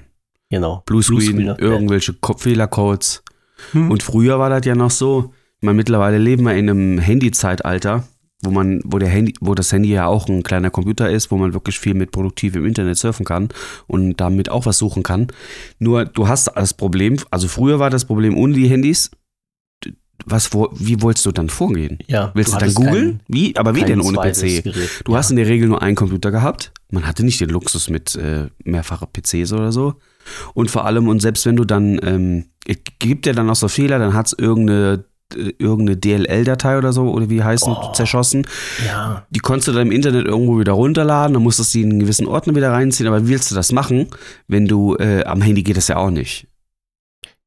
Genau. 0.53 0.83
Bluescreen, 0.85 1.35
Bluescreen, 1.35 1.55
irgendwelche 1.57 2.15
Fehlercodes. 2.38 3.23
Hm. 3.71 3.91
Und 3.91 4.03
früher 4.03 4.39
war 4.39 4.50
das 4.50 4.65
ja 4.65 4.75
noch 4.75 4.91
so, 4.91 5.33
meine, 5.63 5.77
mittlerweile 5.77 6.17
leben 6.17 6.44
wir 6.44 6.55
in 6.55 6.69
einem 6.69 7.00
Handy-Zeitalter, 7.00 8.03
wo 8.41 8.51
man, 8.51 8.81
wo 8.83 9.00
der 9.00 9.07
Handy, 9.07 9.33
wo 9.39 9.55
das 9.55 9.71
Handy 9.71 9.89
ja 9.89 10.07
auch 10.07 10.27
ein 10.27 10.44
kleiner 10.44 10.69
Computer 10.69 11.09
ist, 11.09 11.31
wo 11.31 11.38
man 11.38 11.53
wirklich 11.53 11.79
viel 11.79 11.94
mit 11.94 12.11
produktiv 12.11 12.55
im 12.55 12.65
Internet 12.65 12.97
surfen 12.97 13.25
kann 13.25 13.47
und 13.88 14.19
damit 14.19 14.50
auch 14.50 14.65
was 14.65 14.77
suchen 14.77 15.03
kann. 15.03 15.27
Nur 15.79 16.05
du 16.05 16.27
hast 16.27 16.51
das 16.55 16.73
Problem, 16.73 17.17
also 17.31 17.47
früher 17.47 17.79
war 17.79 17.89
das 17.89 18.05
Problem 18.05 18.38
ohne 18.38 18.53
die 18.53 18.67
Handys. 18.67 19.11
Was, 20.25 20.53
wo, 20.53 20.69
wie 20.73 21.01
wolltest 21.01 21.25
du 21.25 21.31
dann 21.31 21.50
vorgehen? 21.50 22.00
Ja, 22.07 22.31
Willst 22.33 22.53
du, 22.53 22.57
dann 22.57 22.73
googeln? 22.73 23.19
Wie? 23.27 23.55
Aber 23.57 23.75
wie 23.75 23.83
denn 23.83 24.00
ohne 24.00 24.17
PC? 24.17 24.63
Gerät. 24.63 25.01
Du 25.03 25.13
ja. 25.13 25.17
hast 25.17 25.31
in 25.31 25.38
der 25.38 25.47
Regel 25.47 25.67
nur 25.67 25.81
einen 25.81 25.95
Computer 25.95 26.31
gehabt. 26.31 26.71
Man 26.91 27.07
hatte 27.07 27.25
nicht 27.25 27.41
den 27.41 27.50
Luxus 27.50 27.89
mit 27.89 28.15
äh, 28.15 28.47
mehrfacher 28.63 29.07
PCs 29.07 29.51
oder 29.53 29.71
so. 29.71 29.95
Und 30.54 30.72
vor 30.72 30.86
allem, 30.86 31.08
und 31.08 31.22
selbst 31.22 31.46
wenn 31.46 31.56
du 31.56 31.66
dann, 31.66 32.00
ähm, 32.04 32.46
gibt 33.00 33.25
ja 33.25 33.34
dann 33.34 33.50
auch 33.50 33.56
so 33.56 33.68
Fehler, 33.68 34.00
dann 34.00 34.14
hat 34.14 34.28
es 34.28 34.34
irgendeine, 34.34 35.04
äh, 35.36 35.52
irgendeine 35.58 35.98
DLL-Datei 35.98 36.78
oder 36.78 36.94
so, 36.94 37.10
oder 37.12 37.30
wie 37.30 37.44
heißen, 37.44 37.74
Oh. 37.74 37.92
zerschossen. 37.94 38.46
ja, 38.86 39.25
Die 39.31 39.40
konntest 39.40 39.68
du 39.68 39.72
dann 39.74 39.88
im 39.88 39.92
Internet 39.92 40.25
irgendwo 40.28 40.60
wieder 40.60 40.74
runterladen, 40.74 41.34
dann 41.34 41.44
musstest 41.44 41.74
du 41.74 41.80
die 41.80 41.84
in 41.84 41.90
einen 41.92 42.00
gewissen 42.00 42.28
Ordner 42.28 42.56
wieder 42.56 42.72
reinziehen. 42.72 43.08
Aber 43.08 43.24
wie 43.25 43.30
willst 43.30 43.52
du 43.52 43.56
das 43.56 43.72
machen, 43.72 44.08
wenn 44.48 44.68
du, 44.68 44.96
äh, 44.96 45.24
am 45.25 45.42
Handy 45.42 45.64
geht 45.64 45.78
das 45.78 45.88
ja 45.90 45.98
auch 45.98 46.10
nicht. 46.12 46.48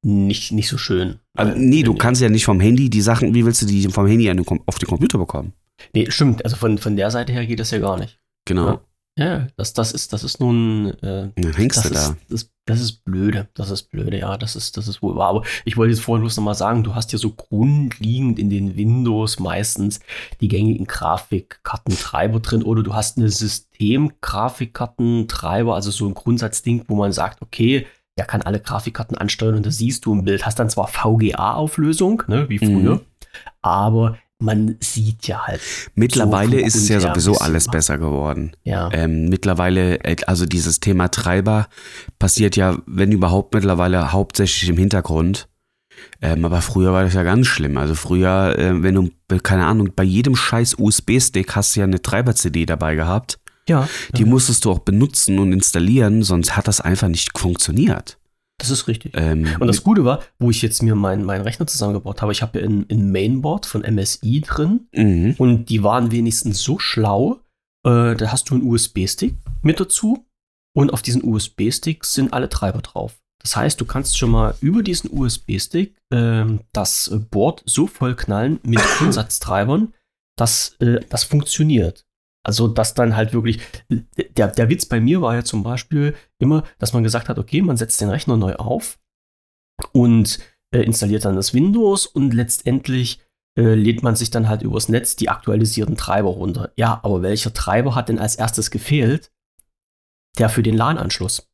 nicht, 0.03 0.53
nicht 0.53 0.69
so 0.69 0.79
schön. 0.79 1.17
Also, 1.37 1.53
Weil- 1.53 1.59
nee, 1.61 1.83
du 1.83 1.95
kannst 1.95 2.21
ja 2.23 2.29
nicht 2.29 2.45
vom 2.45 2.61
Handy 2.61 2.91
die 2.91 3.01
Sachen, 3.01 3.35
wie 3.35 3.45
willst 3.45 3.63
du 3.63 3.67
die 3.67 3.89
vom 3.89 4.07
Handy 4.07 4.31
an 4.31 4.37
den, 4.37 4.47
auf 4.67 4.79
den 4.79 4.89
Computer 4.89 5.19
bekommen? 5.19 5.53
Nee, 5.95 6.11
stimmt. 6.11 6.45
Also 6.45 6.57
von, 6.57 6.79
von 6.79 6.95
der 6.97 7.11
Seite 7.11 7.33
her 7.33 7.45
geht 7.47 7.59
das 7.61 7.71
ja 7.73 7.79
gar 7.79 7.99
nicht. 7.99 8.19
Genau. 8.45 8.67
Ja, 8.69 8.81
das, 9.17 9.73
das 9.73 9.93
ist, 9.93 10.13
das 10.13 10.25
ist 10.25 10.41
nun, 10.41 10.91
äh, 11.03 11.31
Dann 11.35 11.55
hängst 11.55 11.79
das 11.79 11.89
du 11.89 11.95
da. 11.95 12.01
ist, 12.01 12.17
das, 12.29 12.51
das 12.67 12.81
ist 12.83 13.03
blöde. 13.05 13.49
Das 13.55 13.71
ist 13.71 13.85
blöde, 13.91 14.19
ja. 14.19 14.37
Das 14.37 14.57
ist, 14.57 14.77
das 14.77 14.89
ist 14.89 15.01
wohl 15.01 15.17
wahr. 15.17 15.29
Aber 15.31 15.43
ich 15.65 15.79
wollte 15.79 15.93
jetzt 15.95 16.03
vorhin 16.03 16.21
bloß 16.23 16.37
nochmal 16.37 16.55
sagen, 16.55 16.85
du 16.85 16.95
hast 16.95 17.13
ja 17.13 17.19
so 17.19 17.31
grundlegend 17.31 18.39
in 18.39 18.51
den 18.51 18.77
Windows 18.77 19.39
meistens 19.39 20.01
die 20.43 20.49
gängigen 20.49 20.87
Grafikkartentreiber 20.87 22.41
drin 22.41 22.63
oder 22.63 22.83
du 22.83 22.93
hast 22.95 23.17
eine 23.17 23.31
System-Grafikkartentreiber, 23.31 25.75
also 25.75 25.91
so 25.91 26.07
ein 26.07 26.15
Grundsatzding, 26.15 26.85
wo 26.89 26.97
man 26.97 27.13
sagt, 27.13 27.43
okay, 27.43 27.87
der 28.19 28.27
kann 28.27 28.43
alle 28.43 28.61
Grafikkarten 28.61 29.17
ansteuern 29.17 29.57
und 29.57 29.67
das 29.67 29.79
siehst 29.79 30.05
du 30.07 30.13
im 30.13 30.25
Bild. 30.25 30.47
Hast 30.47 30.59
dann 30.59 30.71
zwar 30.71 30.89
VGA-Auflösung, 30.89 32.23
ne, 32.29 32.49
wie 32.49 32.59
früher, 32.59 32.95
Mhm. 32.97 33.01
aber 33.63 34.19
man 34.39 34.77
sieht 34.81 35.27
ja 35.27 35.47
halt, 35.47 35.61
Mittlerweile 35.95 36.59
vom 36.59 36.67
ist 36.67 36.77
es 36.77 36.89
ja 36.89 37.01
sowieso 37.01 37.37
alles 37.39 37.69
besser 37.69 37.99
geworden. 37.99 38.53
ja. 38.65 38.91
Ähm, 38.93 39.29
mittlerweile, 39.29 40.05
äh, 40.05 40.17
also 40.27 40.47
dieses 40.47 40.81
Thema 40.81 41.09
Treiber 41.09 41.69
passiert 42.19 42.57
ja, 42.57 42.79
wenn 42.87 43.13
überhaupt, 43.13 43.55
mittlerweile 43.55 44.13
hauptsächlich 44.13 44.69
im 44.69 44.77
Hintergrund. 44.77 45.49
Ähm, 46.21 46.45
aber 46.45 46.61
früher 46.61 46.93
war 46.93 47.05
das 47.05 47.15
ja 47.15 47.23
ganz 47.23 47.47
schlimm. 47.47 47.79
Also 47.79 47.95
früher, 47.95 48.59
äh, 48.59 48.83
wenn 48.83 48.95
du, 48.95 49.11
äh, 49.31 49.39
keine 49.39 49.65
Ahnung, 49.65 49.93
bei 49.97 50.05
jedem 50.05 50.37
scheiß 50.37 50.75
USB-Stick 50.79 51.57
hast 51.57 51.75
du 51.75 51.81
ja 51.81 51.85
eine 51.85 52.03
Treiber-CD 52.03 52.67
dabei 52.67 52.95
gehabt. 52.95 53.39
ja, 53.69 53.89
Die 54.15 54.27
musstest 54.27 54.67
du 54.67 54.71
auch 54.71 54.81
benutzen 54.81 55.39
und 55.39 55.53
installieren, 55.53 56.23
sonst 56.23 56.57
hat 56.57 56.69
das 56.69 56.83
einfach 56.83 57.09
nicht 57.09 57.37
funktioniert. 57.39 58.19
Das 58.59 58.71
ist 58.71 58.89
richtig. 58.89 59.13
Ähm, 59.17 59.47
Und 59.61 59.67
das 59.67 59.83
Gute 59.83 60.05
war, 60.05 60.23
wo 60.39 60.51
ich 60.51 60.63
jetzt 60.63 60.83
mir 60.83 60.95
meinen 60.95 61.25
mein 61.25 61.43
Rechner 61.43 61.67
zusammengebaut 61.67 62.23
habe, 62.23 62.33
ich 62.33 62.43
habe 62.43 62.59
ja 62.59 62.67
ein, 62.67 62.87
ein 62.91 63.11
Mainboard 63.11 63.67
von 63.67 63.83
MSI 63.83 64.41
drin 64.41 64.89
mhm. 64.93 65.35
und 65.39 65.67
die 65.67 65.83
waren 65.83 66.11
wenigstens 66.11 66.63
so 66.63 66.79
schlau, 66.79 67.41
äh, 67.85 68.15
da 68.15 68.33
hast 68.33 68.51
du 68.51 68.55
einen 68.55 68.67
USB-Stick 68.67 69.35
mit 69.63 69.79
dazu 69.79 70.27
und 70.75 70.93
auf 70.93 71.03
diesen 71.03 71.23
USB-Stick 71.23 72.05
sind 72.05 72.33
alle 72.33 72.49
Treiber 72.49 72.81
drauf. 72.81 73.21
Das 73.43 73.57
heißt, 73.57 73.81
du 73.81 73.85
kannst 73.85 74.19
schon 74.19 74.31
mal 74.31 74.55
über 74.61 74.83
diesen 74.83 75.11
USB-Stick 75.13 75.95
ähm, 76.13 76.61
das 76.73 77.09
äh, 77.09 77.19
Board 77.19 77.63
so 77.67 77.87
vollknallen 77.87 78.59
mit 78.65 78.81
Grundsatztreibern, 78.99 79.93
dass 80.37 80.77
äh, 80.81 81.01
das 81.09 81.25
funktioniert. 81.25 82.06
Also, 82.47 82.69
dass 82.69 82.95
dann 82.95 83.17
halt 83.17 83.33
wirklich, 83.33 83.59
der, 84.37 84.47
der 84.47 84.69
Witz 84.69 84.87
bei 84.87 85.01
mir 85.01 85.21
war 85.21 85.35
ja 85.35 85.43
zum 85.43 85.65
Beispiel 85.65 86.15
immer, 86.39 86.63
dass 86.79 86.93
man 86.93 87.03
gesagt 87.03 87.29
hat, 87.29 87.41
okay, 87.41 87.61
man 87.61 87.77
setzt 87.77 88.01
den 88.01 88.09
Rechner 88.09 88.37
neu 88.37 88.55
auf 88.55 89.01
und 89.91 90.39
äh, 90.73 90.83
installiert 90.83 91.25
dann 91.25 91.35
das 91.35 91.55
Windows 91.55 92.07
und 92.07 92.33
letztendlich 92.35 93.21
äh, 93.59 93.75
lädt 93.75 94.05
man 94.05 94.15
sich 94.15 94.31
dann 94.31 94.49
halt 94.49 94.63
übers 94.63 94.89
Netz 94.89 95.17
die 95.17 95.29
aktualisierten 95.29 95.97
Treiber 95.97 96.29
runter. 96.29 96.71
Ja, 96.77 97.01
aber 97.03 97.23
welcher 97.23 97.53
Treiber 97.53 97.97
hat 97.97 98.09
denn 98.09 98.21
als 98.21 98.37
erstes 98.37 98.71
gefehlt? 98.71 99.33
Der 100.39 100.49
für 100.49 100.63
den 100.63 100.77
LAN-Anschluss. 100.77 101.49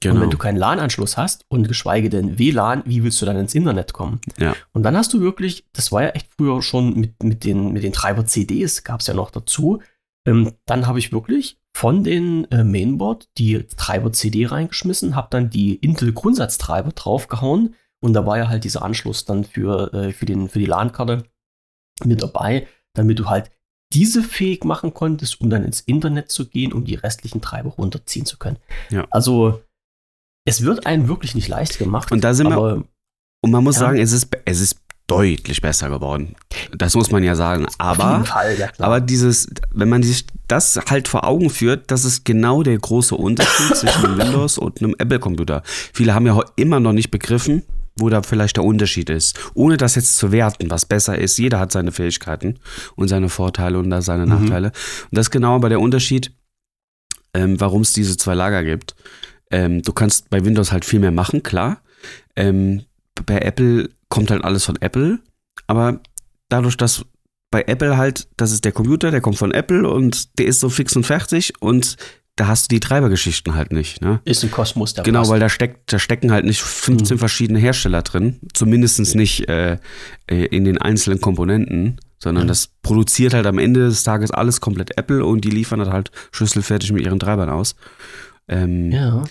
genau. 0.00 0.16
Und 0.16 0.20
wenn 0.22 0.30
du 0.30 0.38
keinen 0.38 0.56
LAN-Anschluss 0.56 1.16
hast 1.16 1.44
und 1.48 1.68
geschweige 1.68 2.10
denn 2.10 2.40
WLAN, 2.40 2.82
wie 2.86 3.04
willst 3.04 3.22
du 3.22 3.26
dann 3.26 3.36
ins 3.36 3.54
Internet 3.54 3.92
kommen? 3.92 4.20
Ja. 4.36 4.56
Und 4.72 4.82
dann 4.82 4.96
hast 4.96 5.12
du 5.12 5.20
wirklich, 5.20 5.64
das 5.74 5.92
war 5.92 6.02
ja 6.02 6.08
echt 6.08 6.26
früher 6.36 6.60
schon 6.60 6.98
mit, 6.98 7.22
mit 7.22 7.44
den, 7.44 7.72
mit 7.72 7.84
den 7.84 7.92
Treiber-CDs, 7.92 8.82
gab 8.82 9.00
es 9.00 9.06
ja 9.06 9.14
noch 9.14 9.30
dazu. 9.30 9.80
Ähm, 10.28 10.52
dann 10.66 10.86
habe 10.86 10.98
ich 10.98 11.12
wirklich 11.12 11.58
von 11.74 12.02
den 12.04 12.50
äh, 12.50 12.64
Mainboard 12.64 13.28
die 13.38 13.62
Treiber-CD 13.66 14.46
reingeschmissen, 14.46 15.14
habe 15.14 15.28
dann 15.30 15.50
die 15.50 15.76
Intel-Grundsatztreiber 15.76 16.90
draufgehauen 16.92 17.74
Und 18.00 18.12
da 18.12 18.26
war 18.26 18.38
ja 18.38 18.48
halt 18.48 18.64
dieser 18.64 18.82
Anschluss 18.82 19.24
dann 19.24 19.44
für, 19.44 19.92
äh, 19.92 20.12
für, 20.12 20.26
den, 20.26 20.48
für 20.48 20.58
die 20.58 20.66
LAN-Karte 20.66 21.24
mit 22.04 22.22
dabei, 22.22 22.66
damit 22.94 23.18
du 23.18 23.28
halt 23.28 23.50
diese 23.92 24.22
fähig 24.22 24.64
machen 24.64 24.92
konntest, 24.92 25.40
um 25.40 25.50
dann 25.50 25.64
ins 25.64 25.80
Internet 25.80 26.30
zu 26.30 26.48
gehen, 26.48 26.72
um 26.72 26.84
die 26.84 26.94
restlichen 26.94 27.40
Treiber 27.40 27.70
runterziehen 27.70 28.26
zu 28.26 28.36
können. 28.38 28.58
Ja. 28.90 29.06
Also 29.10 29.62
es 30.44 30.62
wird 30.62 30.86
einem 30.86 31.08
wirklich 31.08 31.34
nicht 31.34 31.48
leicht 31.48 31.78
gemacht. 31.78 32.12
Und 32.12 32.22
da 32.22 32.34
sind 32.34 32.50
wir, 32.50 32.84
und 33.42 33.50
man 33.50 33.64
muss 33.64 33.76
Ja. 33.76 33.80
sagen, 33.80 33.98
es 33.98 34.12
ist, 34.12 34.28
es 34.44 34.60
ist 34.60 34.80
deutlich 35.08 35.60
besser 35.60 35.88
geworden. 35.88 36.36
Das 36.76 36.94
muss 36.94 37.10
man 37.10 37.24
ja 37.24 37.34
sagen. 37.34 37.66
Aber, 37.78 38.24
Fall, 38.24 38.56
ja 38.58 38.68
aber 38.78 39.00
dieses, 39.00 39.48
wenn 39.72 39.88
man 39.88 40.02
sich 40.02 40.26
das 40.46 40.78
halt 40.88 41.08
vor 41.08 41.24
Augen 41.26 41.50
führt, 41.50 41.90
das 41.90 42.04
ist 42.04 42.24
genau 42.24 42.62
der 42.62 42.78
große 42.78 43.16
Unterschied 43.16 43.74
zwischen 43.76 44.04
einem 44.04 44.18
Windows 44.18 44.58
und 44.58 44.80
einem 44.80 44.94
Apple-Computer. 44.98 45.62
Viele 45.66 46.14
haben 46.14 46.26
ja 46.26 46.38
immer 46.56 46.78
noch 46.78 46.92
nicht 46.92 47.10
begriffen, 47.10 47.62
wo 47.96 48.10
da 48.10 48.22
vielleicht 48.22 48.56
der 48.58 48.64
Unterschied 48.64 49.10
ist. 49.10 49.38
Ohne 49.54 49.76
das 49.76 49.94
jetzt 49.96 50.18
zu 50.18 50.30
werten, 50.30 50.70
was 50.70 50.86
besser 50.86 51.18
ist. 51.18 51.38
Jeder 51.38 51.58
hat 51.58 51.72
seine 51.72 51.90
Fähigkeiten 51.90 52.58
und 52.94 53.08
seine 53.08 53.28
Vorteile 53.28 53.78
und 53.78 53.90
da 53.90 54.02
seine 54.02 54.26
Mhm. 54.26 54.28
Nachteile. 54.44 54.68
Und 54.68 55.16
das 55.18 55.26
ist 55.26 55.30
genau 55.30 55.56
aber 55.56 55.68
der 55.70 55.80
Unterschied, 55.80 56.32
ähm, 57.34 57.58
warum 57.60 57.80
es 57.82 57.94
diese 57.94 58.16
zwei 58.16 58.34
Lager 58.34 58.62
gibt. 58.62 58.94
Ähm, 59.50 59.82
du 59.82 59.92
kannst 59.94 60.28
bei 60.28 60.44
Windows 60.44 60.70
halt 60.70 60.84
viel 60.84 61.00
mehr 61.00 61.10
machen, 61.12 61.42
klar. 61.42 61.80
Ähm, 62.36 62.82
bei 63.26 63.38
Apple 63.38 63.88
kommt 64.08 64.30
halt 64.30 64.44
alles 64.44 64.64
von 64.64 64.76
Apple, 64.80 65.18
aber 65.66 66.00
dadurch, 66.48 66.76
dass 66.76 67.04
bei 67.50 67.62
Apple 67.66 67.96
halt, 67.96 68.28
das 68.36 68.52
ist 68.52 68.64
der 68.64 68.72
Computer, 68.72 69.10
der 69.10 69.20
kommt 69.20 69.38
von 69.38 69.52
Apple 69.52 69.88
und 69.88 70.38
der 70.38 70.46
ist 70.46 70.60
so 70.60 70.68
fix 70.68 70.94
und 70.96 71.04
fertig 71.04 71.52
und 71.60 71.96
da 72.36 72.46
hast 72.46 72.70
du 72.70 72.76
die 72.76 72.80
Treibergeschichten 72.80 73.54
halt 73.54 73.72
nicht. 73.72 74.00
Ne? 74.00 74.20
ist 74.24 74.44
ein 74.44 74.50
Kosmos, 74.50 74.94
der 74.94 75.02
Genau, 75.02 75.28
weil 75.28 75.40
da 75.40 75.48
steckt, 75.48 75.92
da 75.92 75.98
stecken 75.98 76.30
halt 76.30 76.44
nicht 76.44 76.60
15 76.62 77.16
Mhm. 77.16 77.18
verschiedene 77.18 77.58
Hersteller 77.58 78.02
drin, 78.02 78.38
zumindest 78.54 79.14
nicht 79.16 79.48
äh, 79.48 79.78
äh, 80.30 80.44
in 80.46 80.64
den 80.64 80.78
einzelnen 80.78 81.20
Komponenten, 81.20 81.98
sondern 82.20 82.44
Ja. 82.44 82.48
das 82.48 82.68
produziert 82.82 83.34
halt 83.34 83.46
am 83.46 83.58
Ende 83.58 83.80
des 83.88 84.04
Tages 84.04 84.30
alles 84.30 84.60
komplett 84.60 84.96
Apple 84.96 85.24
und 85.24 85.44
die 85.44 85.50
liefern 85.50 85.80
das 85.80 85.88
halt 85.88 86.12
schlüsselfertig 86.30 86.92
mit 86.92 87.04
ihren 87.04 87.18
Treibern 87.18 87.48
aus. 87.50 87.74
Ähm, 88.46 88.92
Ja, 88.92 89.24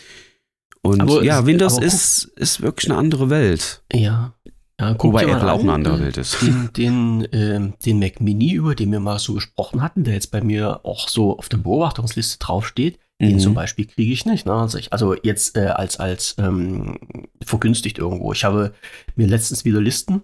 Und 0.82 1.02
Aber 1.02 1.24
ja, 1.24 1.46
Windows 1.46 1.80
ist, 1.80 2.26
ist 2.36 2.62
wirklich 2.62 2.90
eine 2.90 3.00
andere 3.00 3.30
Welt. 3.30 3.84
ja. 3.94 4.34
Ja 4.80 4.94
guck 4.94 5.14
Wobei 5.14 5.24
Apple 5.24 5.52
auch 5.52 5.60
eine 5.60 5.74
andere 5.74 5.98
äh, 5.98 6.02
Welt 6.02 6.18
ist. 6.18 6.42
Den, 6.42 6.70
den, 6.74 7.28
ähm, 7.32 7.74
den 7.86 8.00
Mac 8.00 8.22
Mini, 8.22 8.54
über 8.54 8.76
den 8.76 8.92
wir 8.92 9.00
mal 9.00 9.20
so 9.20 9.34
gesprochen 9.34 9.82
hatten, 9.82 10.04
der 10.04 10.14
jetzt 10.14 10.32
bei 10.32 10.42
mir 10.42 10.82
auch 10.86 11.08
so 11.10 11.38
auf 11.38 11.50
der 11.50 11.58
Beobachtungsliste 11.58 12.40
draufsteht, 12.40 13.00
den 13.20 13.36
Mhm. 13.36 13.40
zum 13.40 13.54
Beispiel 13.56 13.88
kriege 13.88 14.14
ich 14.14 14.26
nicht. 14.26 14.46
Ne? 14.46 14.54
Also, 14.54 14.78
ich, 14.78 14.94
also 14.94 15.16
jetzt 15.16 15.58
äh, 15.58 15.68
als, 15.68 15.98
als 15.98 16.36
ähm, 16.38 17.00
vergünstigt 17.44 17.98
irgendwo. 17.98 18.32
Ich 18.34 18.44
habe 18.44 18.74
mir 19.16 19.28
letztens 19.28 19.66
wieder 19.66 19.82
Listen 19.82 20.22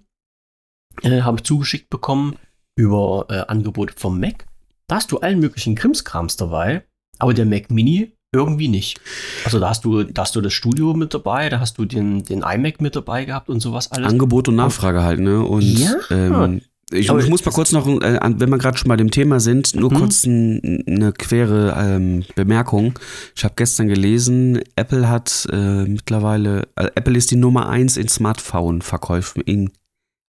äh, 1.01 1.21
habe 1.21 1.37
ich 1.37 1.43
zugeschickt 1.43 1.89
bekommen 1.89 2.35
über 2.75 3.25
äh, 3.29 3.39
Angebote 3.51 3.93
vom 3.97 4.19
Mac. 4.19 4.45
Da 4.87 4.97
hast 4.97 5.11
du 5.11 5.19
allen 5.19 5.39
möglichen 5.39 5.75
Krimskrams 5.75 6.37
dabei, 6.37 6.85
aber 7.17 7.33
der 7.33 7.45
Mac 7.45 7.71
Mini 7.71 8.15
irgendwie 8.33 8.67
nicht. 8.67 8.99
Also 9.45 9.59
da 9.59 9.69
hast 9.69 9.85
du, 9.85 10.03
da 10.03 10.23
hast 10.23 10.35
du 10.35 10.41
das 10.41 10.53
Studio 10.53 10.93
mit 10.93 11.13
dabei, 11.13 11.49
da 11.49 11.59
hast 11.59 11.77
du 11.77 11.85
den, 11.85 12.23
den 12.23 12.39
iMac 12.41 12.81
mit 12.81 12.95
dabei 12.95 13.25
gehabt 13.25 13.49
und 13.49 13.59
sowas 13.61 13.91
alles. 13.91 14.09
Angebot 14.09 14.47
und 14.47 14.55
Nachfrage 14.55 15.03
halt, 15.03 15.19
ne? 15.19 15.41
Und 15.41 15.61
Ja. 15.79 15.93
ähm, 16.09 16.61
ich, 16.91 17.09
ich 17.09 17.29
muss 17.29 17.43
mal 17.43 17.51
kurz 17.51 17.71
noch, 17.71 17.87
äh, 17.87 18.19
wenn 18.37 18.49
wir 18.49 18.57
gerade 18.59 18.77
schon 18.77 18.89
bei 18.89 18.97
dem 18.97 19.09
Thema 19.09 19.39
sind, 19.39 19.73
nur 19.75 19.91
Mhm. 19.91 19.97
kurz 19.97 20.25
ein, 20.25 20.83
eine 20.85 21.11
quere 21.13 21.73
ähm, 21.77 22.23
Bemerkung. 22.35 22.99
Ich 23.35 23.43
habe 23.43 23.53
gestern 23.55 23.87
gelesen, 23.87 24.59
Apple 24.75 25.09
hat 25.09 25.47
äh, 25.51 25.85
mittlerweile, 25.85 26.67
äh, 26.75 26.89
Apple 26.95 27.17
ist 27.17 27.31
die 27.31 27.35
Nummer 27.35 27.67
eins 27.69 27.97
in 27.97 28.09
Smartphone-Verkäufen 28.09 29.41
in, 29.41 29.71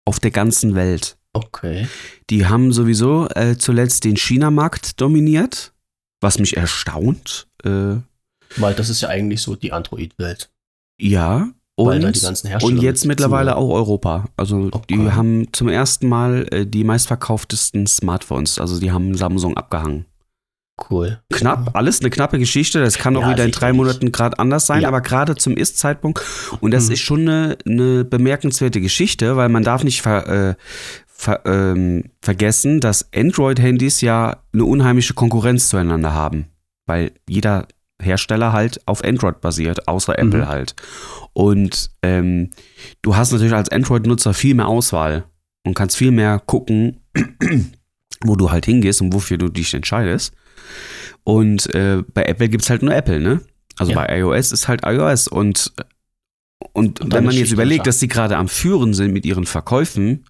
auf 0.04 0.20
der 0.20 0.32
ganzen 0.32 0.74
Welt. 0.74 1.16
Okay. 1.32 1.86
Die 2.28 2.46
haben 2.46 2.72
sowieso 2.72 3.28
äh, 3.28 3.56
zuletzt 3.56 4.04
den 4.04 4.16
China-Markt 4.16 5.00
dominiert, 5.00 5.72
was 6.20 6.38
mich 6.38 6.56
erstaunt. 6.56 7.46
Äh, 7.64 7.96
Weil 8.56 8.74
das 8.74 8.88
ist 8.90 9.00
ja 9.00 9.08
eigentlich 9.08 9.42
so 9.42 9.54
die 9.56 9.72
Android-Welt. 9.72 10.50
ja. 11.00 11.48
Weil 11.76 11.96
Und, 11.96 12.02
da 12.02 12.10
die 12.12 12.20
ganzen 12.20 12.48
Hersteller 12.48 12.76
und 12.76 12.82
jetzt 12.82 13.04
mit 13.06 13.18
mittlerweile 13.20 13.56
auch 13.56 13.70
Europa. 13.70 14.26
Also 14.36 14.68
die 14.68 14.98
Okay. 14.98 15.12
haben 15.12 15.46
zum 15.52 15.68
ersten 15.68 16.08
Mal 16.10 16.46
äh, 16.50 16.66
die 16.66 16.84
meistverkauftesten 16.84 17.86
Smartphones. 17.86 18.58
Also 18.58 18.78
die 18.78 18.92
haben 18.92 19.14
Samsung 19.16 19.56
abgehangen. 19.56 20.04
Cool. 20.90 21.20
Knapp, 21.32 21.74
alles 21.74 22.00
eine 22.00 22.10
knappe 22.10 22.38
Geschichte. 22.38 22.80
Das 22.82 22.98
kann 22.98 23.16
auch 23.16 23.22
Ja, 23.22 23.30
wieder 23.30 23.44
in 23.46 23.50
drei. 23.52 23.72
Monaten 23.72 24.12
gerade 24.12 24.38
anders 24.38 24.66
sein, 24.66 24.82
Ja. 24.82 24.88
aber 24.88 25.00
gerade 25.00 25.36
zum 25.36 25.56
Ist-Zeitpunkt. 25.56 26.20
Und 26.60 26.72
das 26.72 26.88
Mhm. 26.88 26.92
ist 26.92 27.00
schon 27.00 27.20
eine, 27.28 27.56
eine 27.66 28.04
bemerkenswerte 28.04 28.82
Geschichte, 28.82 29.36
weil 29.36 29.48
man 29.48 29.62
darf 29.62 29.82
nicht 29.82 30.02
ver, 30.02 30.28
äh, 30.50 30.54
ver, 31.06 31.40
ähm, 31.46 32.10
vergessen, 32.20 32.80
dass 32.80 33.08
Android-Handys 33.14 34.02
ja 34.02 34.42
eine 34.52 34.64
unheimliche 34.66 35.14
Konkurrenz 35.14 35.70
zueinander 35.70 36.12
haben. 36.12 36.44
Weil 36.90 37.12
jeder 37.28 37.68
Hersteller 38.02 38.52
halt 38.52 38.80
auf 38.88 39.04
Android 39.04 39.40
basiert, 39.40 39.86
außer 39.86 40.14
Mhm. 40.18 40.26
Apple 40.28 40.48
halt. 40.48 40.74
Und 41.34 41.90
ähm, 42.02 42.50
du 43.02 43.14
hast 43.14 43.30
natürlich 43.30 43.54
als 43.54 43.68
Android-Nutzer 43.70 44.34
viel 44.34 44.54
mehr 44.56 44.66
Auswahl 44.66 45.22
und 45.64 45.74
kannst 45.74 45.96
viel 45.96 46.10
mehr 46.10 46.40
gucken, 46.40 46.98
wo 48.24 48.34
du 48.34 48.50
halt 48.50 48.66
hingehst 48.66 49.00
und 49.02 49.12
wofür 49.14 49.38
du 49.38 49.48
dich 49.48 49.72
entscheidest. 49.74 50.34
Und 51.22 51.72
äh, 51.74 52.02
bei 52.12 52.24
Apple 52.24 52.48
gibt 52.48 52.64
es 52.64 52.70
halt 52.70 52.82
nur 52.82 52.94
Apple, 52.94 53.20
ne? 53.20 53.40
Also 53.78 53.92
Ja. 53.92 53.98
bei 54.04 54.18
iOS 54.18 54.50
ist 54.50 54.66
halt 54.66 54.80
iOS. 54.84 55.28
Und, 55.28 55.72
und, 56.72 57.00
Und 57.00 57.12
wenn 57.12 57.24
man 57.24 57.34
jetzt 57.36 57.52
überlegt, 57.52 57.86
dass 57.86 58.00
sie 58.00 58.08
gerade 58.08 58.36
am 58.36 58.48
Führen 58.48 58.94
sind 58.94 59.12
mit 59.12 59.24
ihren 59.24 59.46
Verkäufen, 59.46 60.24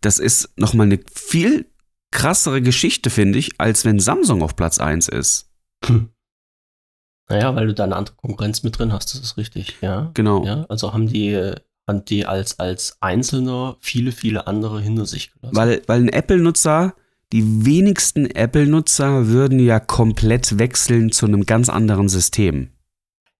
das 0.00 0.18
ist 0.18 0.50
nochmal 0.56 0.86
eine 0.86 1.00
viel 1.12 1.66
krassere 2.12 2.62
Geschichte, 2.62 3.10
finde 3.10 3.38
ich, 3.38 3.60
als 3.60 3.84
wenn 3.84 3.98
Samsung 3.98 4.42
auf 4.42 4.54
Platz 4.56 4.78
1 4.78 5.08
ist. 5.08 5.50
Naja, 7.30 7.54
weil 7.56 7.66
du 7.66 7.74
da 7.74 7.84
eine 7.84 7.96
andere 7.96 8.16
Konkurrenz 8.16 8.62
mit 8.62 8.78
drin 8.78 8.92
hast, 8.92 9.14
das 9.14 9.20
ist 9.20 9.36
richtig, 9.38 9.76
ja. 9.80 10.10
Genau. 10.14 10.44
Ja, 10.44 10.66
also 10.68 10.92
haben 10.92 11.08
die, 11.08 11.52
haben 11.88 12.04
die 12.04 12.26
als, 12.26 12.58
als 12.58 12.98
Einzelner 13.00 13.76
viele, 13.80 14.12
viele 14.12 14.46
andere 14.46 14.80
hinter 14.80 15.06
sich 15.06 15.32
gelassen. 15.32 15.56
Weil, 15.56 15.82
weil 15.86 16.02
ein 16.02 16.08
Apple-Nutzer, 16.10 16.94
die 17.32 17.64
wenigsten 17.64 18.26
Apple-Nutzer 18.26 19.28
würden 19.28 19.58
ja 19.58 19.80
komplett 19.80 20.58
wechseln 20.58 21.12
zu 21.12 21.24
einem 21.26 21.46
ganz 21.46 21.68
anderen 21.70 22.08
System. 22.10 22.68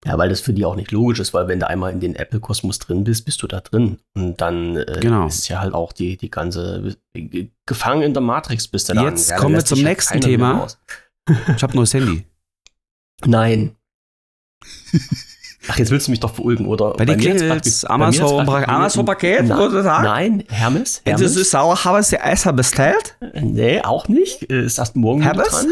ja, 0.06 0.16
weil 0.16 0.30
das 0.30 0.40
für 0.40 0.54
die 0.54 0.64
auch 0.64 0.76
nicht 0.76 0.90
logisch 0.90 1.20
ist, 1.20 1.34
weil 1.34 1.48
wenn 1.48 1.60
du 1.60 1.68
einmal 1.68 1.92
in 1.92 2.00
den 2.00 2.14
Apple-Kosmos 2.16 2.78
drin 2.78 3.04
bist, 3.04 3.26
bist 3.26 3.42
du 3.42 3.46
da 3.46 3.60
drin. 3.60 3.98
Und 4.14 4.40
dann 4.40 4.76
äh, 4.76 4.98
Genau. 5.00 5.26
ist 5.26 5.48
ja 5.48 5.60
halt 5.60 5.74
auch 5.74 5.92
die, 5.92 6.16
die 6.16 6.30
ganze 6.30 6.96
äh, 7.14 7.48
gefangen 7.66 8.02
in 8.02 8.14
der 8.14 8.22
Matrix 8.22 8.66
bist 8.66 8.88
du 8.88 8.94
dann. 8.94 9.04
Jetzt 9.04 9.28
Ja, 9.28 9.36
da 9.36 9.42
kommen 9.42 9.54
wir 9.56 9.64
zum 9.64 9.82
nächsten 9.82 10.20
Thema. 10.22 10.66
Ich 11.54 11.62
habe 11.62 11.74
ein 11.74 11.76
neues 11.76 11.92
Handy. 11.92 12.24
Nein. 13.24 13.76
Ach, 15.68 15.78
jetzt 15.78 15.90
willst 15.90 16.08
du 16.08 16.10
mich 16.10 16.20
doch 16.20 16.34
verulgen, 16.34 16.66
oder? 16.66 16.92
Bei 16.92 17.04
dir 17.06 17.16
bei 17.16 17.60
Amazon, 17.88 18.46
grad- 18.46 18.68
Amazon-Paket, 18.68 19.46
Nein, 19.46 19.58
guten 19.58 19.82
Tag. 19.82 20.02
Nein, 20.04 20.44
Hermes. 20.48 21.00
Hermes. 21.06 21.50
sauer, 21.50 21.84
haben 21.84 22.02
Sie 22.02 22.16
Essen 22.16 22.54
bestellt? 22.54 23.16
Nee, 23.40 23.80
auch 23.80 24.08
nicht. 24.08 24.42
Ist 24.42 24.78
erst 24.78 24.94
morgen 24.96 25.22
Hermes? 25.22 25.48
dran. 25.48 25.66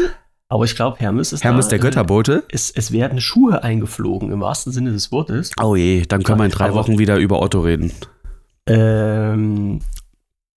Aber 0.49 0.65
ich 0.65 0.75
glaube, 0.75 0.99
Hermes 0.99 1.33
ist 1.33 1.43
Hermes, 1.43 1.65
da, 1.65 1.69
der 1.71 1.79
Götterbote. 1.79 2.43
Es, 2.49 2.71
es 2.71 2.91
werden 2.91 3.21
Schuhe 3.21 3.63
eingeflogen, 3.63 4.31
im 4.31 4.41
wahrsten 4.41 4.71
Sinne 4.73 4.91
des 4.91 5.11
Wortes. 5.11 5.51
Oh 5.61 5.75
je, 5.75 6.03
dann 6.07 6.23
können 6.23 6.39
wir 6.39 6.45
in 6.45 6.51
drei 6.51 6.73
Wochen 6.73 6.97
wieder 6.99 7.17
über 7.17 7.41
Otto 7.41 7.61
reden. 7.61 7.91
Ähm, 8.67 9.79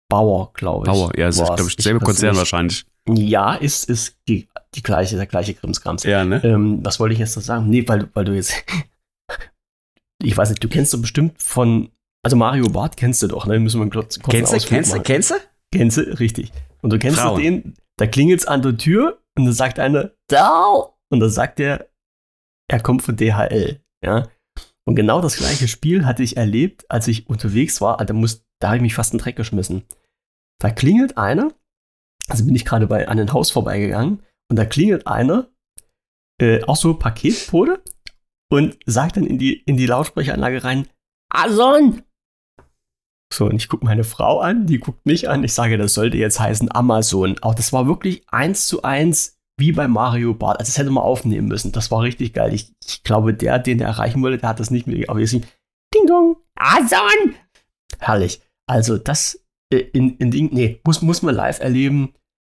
Bauer, 0.08 0.52
glaube 0.54 0.86
ich. 0.86 0.92
Bauer, 0.92 1.10
ja, 1.16 1.26
das 1.26 1.38
ist, 1.38 1.44
glaube 1.46 1.68
ich, 1.68 1.76
derselbe 1.76 2.00
Konzern 2.00 2.36
wahrscheinlich. 2.36 2.84
Ja, 3.08 3.54
ist, 3.54 3.88
ist 3.88 4.16
die, 4.28 4.48
die 4.74 4.82
gleiche, 4.82 5.16
der 5.16 5.26
gleiche 5.26 5.54
Krimskrams. 5.54 6.02
Ja, 6.04 6.24
ne? 6.24 6.42
Ähm, 6.44 6.84
was 6.84 6.98
wollte 6.98 7.12
ich 7.12 7.20
jetzt 7.20 7.36
noch 7.36 7.42
sagen? 7.42 7.68
Nee, 7.68 7.86
weil, 7.86 8.08
weil 8.14 8.24
du 8.24 8.34
jetzt. 8.34 8.52
ich 10.22 10.36
weiß 10.36 10.50
nicht, 10.50 10.62
du 10.62 10.68
kennst 10.68 10.92
doch 10.92 11.00
bestimmt 11.00 11.40
von. 11.40 11.90
Also 12.24 12.36
Mario 12.36 12.68
Bart 12.68 12.96
kennst 12.96 13.22
du 13.22 13.28
doch, 13.28 13.46
ne? 13.46 13.60
Müssen 13.60 13.80
wir 13.80 13.88
kurz, 13.88 14.18
kurz 14.18 14.34
einen 14.34 14.44
Ausflug 14.46 14.86
machen. 14.86 15.02
kennst 15.04 15.30
du? 15.30 15.34
Kennst 15.72 15.96
du? 15.96 16.00
Richtig. 16.18 16.52
Und 16.82 16.92
du 16.92 16.98
kennst 16.98 17.20
Frauen. 17.20 17.36
du 17.36 17.42
den, 17.42 17.74
da 17.96 18.06
klingelt's 18.06 18.46
an 18.46 18.62
der 18.62 18.76
Tür 18.76 19.22
und 19.36 19.44
dann 19.44 19.54
sagt 19.54 19.78
einer, 19.78 20.10
da! 20.28 20.88
Und 21.08 21.20
dann 21.20 21.30
sagt 21.30 21.60
er, 21.60 21.88
er 22.68 22.80
kommt 22.80 23.02
von 23.02 23.16
DHL. 23.16 23.80
Ja. 24.04 24.28
Und 24.84 24.96
genau 24.96 25.20
das 25.20 25.36
gleiche 25.36 25.68
Spiel 25.68 26.04
hatte 26.06 26.22
ich 26.22 26.36
erlebt, 26.36 26.84
als 26.88 27.08
ich 27.08 27.28
unterwegs 27.28 27.80
war. 27.80 27.96
Da, 28.04 28.12
muss, 28.12 28.44
da 28.60 28.68
habe 28.68 28.76
ich 28.76 28.82
mich 28.82 28.94
fast 28.94 29.12
in 29.12 29.18
den 29.18 29.24
Dreck 29.24 29.36
geschmissen. 29.36 29.84
Da 30.60 30.70
klingelt 30.70 31.18
einer, 31.18 31.52
also 32.28 32.44
bin 32.44 32.56
ich 32.56 32.64
gerade 32.64 32.86
bei 32.86 33.08
an 33.08 33.18
ein 33.18 33.32
Haus 33.32 33.50
vorbeigegangen 33.50 34.22
und 34.50 34.56
da 34.56 34.64
klingelt 34.64 35.06
einer, 35.06 35.48
äh, 36.40 36.62
auch 36.64 36.76
so 36.76 36.94
Paketbote 36.94 37.82
und 38.50 38.78
sagt 38.86 39.16
dann 39.16 39.26
in 39.26 39.38
die, 39.38 39.60
in 39.62 39.76
die 39.76 39.86
Lautsprecheranlage 39.86 40.64
rein, 40.64 40.88
Amazon! 41.32 42.02
So, 43.32 43.46
und 43.46 43.56
ich 43.56 43.68
gucke 43.68 43.84
meine 43.84 44.04
Frau 44.04 44.38
an, 44.38 44.66
die 44.66 44.78
guckt 44.78 45.04
mich 45.04 45.28
an. 45.28 45.42
Ich 45.42 45.52
sage, 45.52 45.78
das 45.78 45.94
sollte 45.94 46.16
jetzt 46.16 46.38
heißen 46.38 46.72
Amazon. 46.72 47.36
Auch 47.42 47.54
das 47.54 47.72
war 47.72 47.88
wirklich 47.88 48.22
eins 48.28 48.68
zu 48.68 48.82
eins 48.82 49.36
wie 49.58 49.72
bei 49.72 49.88
Mario 49.88 50.32
Bart. 50.32 50.60
Also, 50.60 50.70
das 50.70 50.78
hätte 50.78 50.90
man 50.90 51.02
aufnehmen 51.02 51.48
müssen. 51.48 51.72
Das 51.72 51.90
war 51.90 52.02
richtig 52.02 52.34
geil. 52.34 52.54
Ich, 52.54 52.72
ich 52.86 53.02
glaube, 53.02 53.34
der, 53.34 53.58
den 53.58 53.80
er 53.80 53.88
erreichen 53.88 54.22
wollte, 54.22 54.38
der 54.38 54.50
hat 54.50 54.60
das 54.60 54.70
nicht 54.70 54.86
mit. 54.86 55.08
Aber 55.08 55.18
jetzt, 55.18 55.32
Ding 55.32 56.06
Dong. 56.06 56.36
Amazon! 56.54 57.34
Herrlich. 57.98 58.40
Also 58.66 58.98
das 58.98 59.45
in, 59.70 60.16
in 60.18 60.30
Ding, 60.30 60.50
nee, 60.52 60.80
muss, 60.84 61.02
muss 61.02 61.22
man 61.22 61.34
live 61.34 61.60
erleben. 61.60 62.12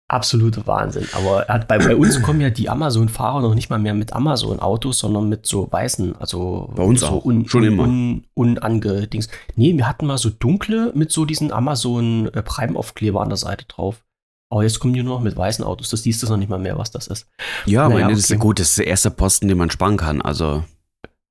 Absoluter 0.09 0.67
Wahnsinn. 0.67 1.07
Aber 1.13 1.43
er 1.47 1.53
hat, 1.55 1.67
bei, 1.67 1.77
bei 1.77 1.95
uns 1.95 2.21
kommen 2.21 2.41
ja 2.41 2.49
die 2.49 2.69
Amazon-Fahrer 2.69 3.41
noch 3.41 3.55
nicht 3.55 3.69
mal 3.69 3.79
mehr 3.79 3.93
mit 3.93 4.13
Amazon-Autos, 4.13 4.99
sondern 4.99 5.29
mit 5.29 5.45
so 5.47 5.71
weißen, 5.71 6.15
also 6.17 6.71
Bei 6.75 6.83
uns 6.83 6.99
so 6.99 7.07
auch. 7.07 7.25
un, 7.25 7.47
Schon 7.47 7.63
immer. 7.63 7.83
Un, 7.83 8.25
unangedings. 8.33 9.29
Nee, 9.55 9.75
wir 9.75 9.87
hatten 9.87 10.05
mal 10.05 10.17
so 10.17 10.29
dunkle 10.29 10.91
mit 10.93 11.11
so 11.11 11.25
diesen 11.25 11.51
Amazon 11.51 12.29
äh, 12.33 12.43
an 12.59 13.29
der 13.29 13.37
Seite 13.37 13.65
drauf. 13.65 14.03
Aber 14.51 14.61
jetzt 14.63 14.79
kommen 14.79 14.93
die 14.93 15.01
nur 15.01 15.15
noch 15.17 15.23
mit 15.23 15.35
weißen 15.35 15.65
Autos. 15.65 15.89
Das 15.89 16.03
siehst 16.03 16.21
du 16.21 16.27
noch 16.27 16.37
nicht 16.37 16.49
mal 16.49 16.59
mehr, 16.59 16.77
was 16.77 16.91
das 16.91 17.07
ist. 17.07 17.25
Ja, 17.65 17.87
Naja, 17.89 18.05
aber 18.05 18.13
das 18.13 18.19
ist 18.23 18.29
ja 18.29 18.35
okay. 18.35 18.41
gut, 18.45 18.59
das 18.59 18.69
ist 18.71 18.77
der 18.77 18.87
erste 18.87 19.09
Posten, 19.09 19.47
den 19.47 19.57
man 19.57 19.71
sparen 19.71 19.97
kann. 19.97 20.21
Also, 20.21 20.63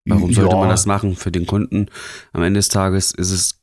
warum 0.06 0.32
sollte 0.32 0.54
Ja. 0.54 0.58
man 0.60 0.70
das 0.70 0.86
machen 0.86 1.14
für 1.14 1.30
den 1.30 1.46
Kunden? 1.46 1.86
Am 2.32 2.42
Ende 2.42 2.58
des 2.58 2.68
Tages 2.68 3.12
ist 3.12 3.30
es, 3.30 3.62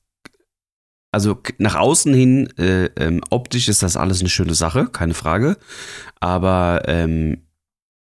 also 1.12 1.42
nach 1.58 1.76
außen 1.76 2.14
hin, 2.14 2.48
äh, 2.58 2.86
ähm, 2.98 3.22
optisch 3.30 3.68
ist 3.68 3.84
das 3.84 3.98
alles 3.98 4.20
eine 4.20 4.30
schöne 4.30 4.54
Sache, 4.54 4.88
keine 4.88 5.14
Frage. 5.14 5.58
Aber 6.20 6.84
ähm, 6.86 7.44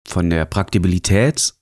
von 0.07 0.29
der 0.31 0.45
Praktibilität 0.45 1.55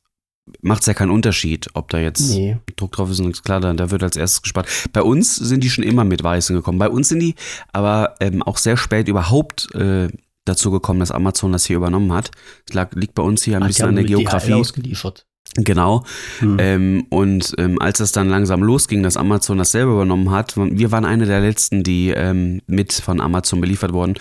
macht 0.62 0.80
es 0.80 0.86
ja 0.86 0.94
keinen 0.94 1.10
Unterschied, 1.10 1.68
ob 1.74 1.90
da 1.90 1.98
jetzt 1.98 2.30
Nee. 2.30 2.56
Druck 2.76 2.92
drauf 2.92 3.10
ist 3.10 3.20
und 3.20 3.26
nichts 3.26 3.42
klar, 3.42 3.60
da, 3.60 3.72
da 3.72 3.90
wird 3.90 4.02
als 4.02 4.16
erstes 4.16 4.42
gespart. 4.42 4.68
Bei 4.92 5.02
uns 5.02 5.36
sind 5.36 5.62
die 5.62 5.70
schon 5.70 5.84
immer 5.84 6.04
mit 6.04 6.22
Weißen 6.24 6.56
gekommen. 6.56 6.78
Bei 6.78 6.88
uns 6.88 7.08
sind 7.08 7.20
die 7.20 7.34
aber 7.72 8.16
ähm, 8.20 8.42
auch 8.42 8.56
sehr 8.56 8.76
spät 8.76 9.06
überhaupt 9.06 9.72
äh, 9.74 10.08
dazu 10.44 10.70
gekommen, 10.70 10.98
dass 11.00 11.12
Amazon 11.12 11.52
das 11.52 11.66
hier 11.66 11.76
übernommen 11.76 12.12
hat. 12.12 12.30
Das 12.66 12.74
lag, 12.74 12.92
liegt 12.94 13.14
bei 13.14 13.22
uns 13.22 13.44
hier 13.44 13.56
ein 13.56 13.62
die 13.62 13.68
bisschen 13.68 13.88
an 13.88 13.94
der 13.94 14.02
mit 14.02 14.10
DHL 14.10 14.16
Geografie. 14.18 14.54
ausgeliefert. 14.54 15.26
Genau. 15.56 16.04
Hm. 16.38 16.56
Ähm, 16.60 17.06
und 17.10 17.54
ähm, 17.58 17.80
als 17.80 17.98
es 17.98 18.12
dann 18.12 18.28
langsam 18.28 18.62
losging, 18.62 19.02
dass 19.02 19.16
Amazon 19.16 19.58
das 19.58 19.72
selber 19.72 19.92
übernommen 19.94 20.30
hat, 20.30 20.56
wir 20.56 20.92
waren 20.92 21.04
eine 21.04 21.26
der 21.26 21.40
letzten, 21.40 21.82
die 21.82 22.10
ähm, 22.10 22.62
mit 22.68 22.92
von 22.92 23.20
Amazon 23.20 23.60
beliefert 23.60 23.92
wurden, 23.92 24.12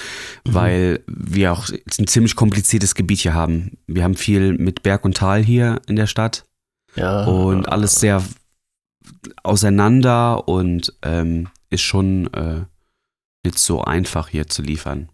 Mhm. 0.48 0.54
weil 0.54 1.04
wir 1.06 1.54
auch 1.54 1.70
ein 1.70 2.08
ziemlich 2.08 2.36
kompliziertes 2.36 2.96
Gebiet 2.96 3.20
hier 3.20 3.36
haben. 3.36 3.78
Wir 3.86 4.04
haben 4.04 4.16
viel 4.16 4.54
mit 4.58 4.82
Berg 4.82 5.06
und 5.06 5.18
Tal 5.18 5.44
hier 5.44 5.82
in 5.88 5.98
der 5.98 6.08
Stadt 6.08 6.46
ja. 6.96 7.26
und 7.26 7.70
alles 7.70 8.00
sehr 8.00 8.24
auseinander 9.44 10.48
und 10.48 10.94
ähm, 11.04 11.50
ist 11.70 11.82
schon 11.82 12.34
äh, 12.34 12.62
nicht 13.46 13.60
so 13.60 13.84
einfach 13.84 14.30
hier 14.30 14.48
zu 14.48 14.62
liefern. 14.64 15.10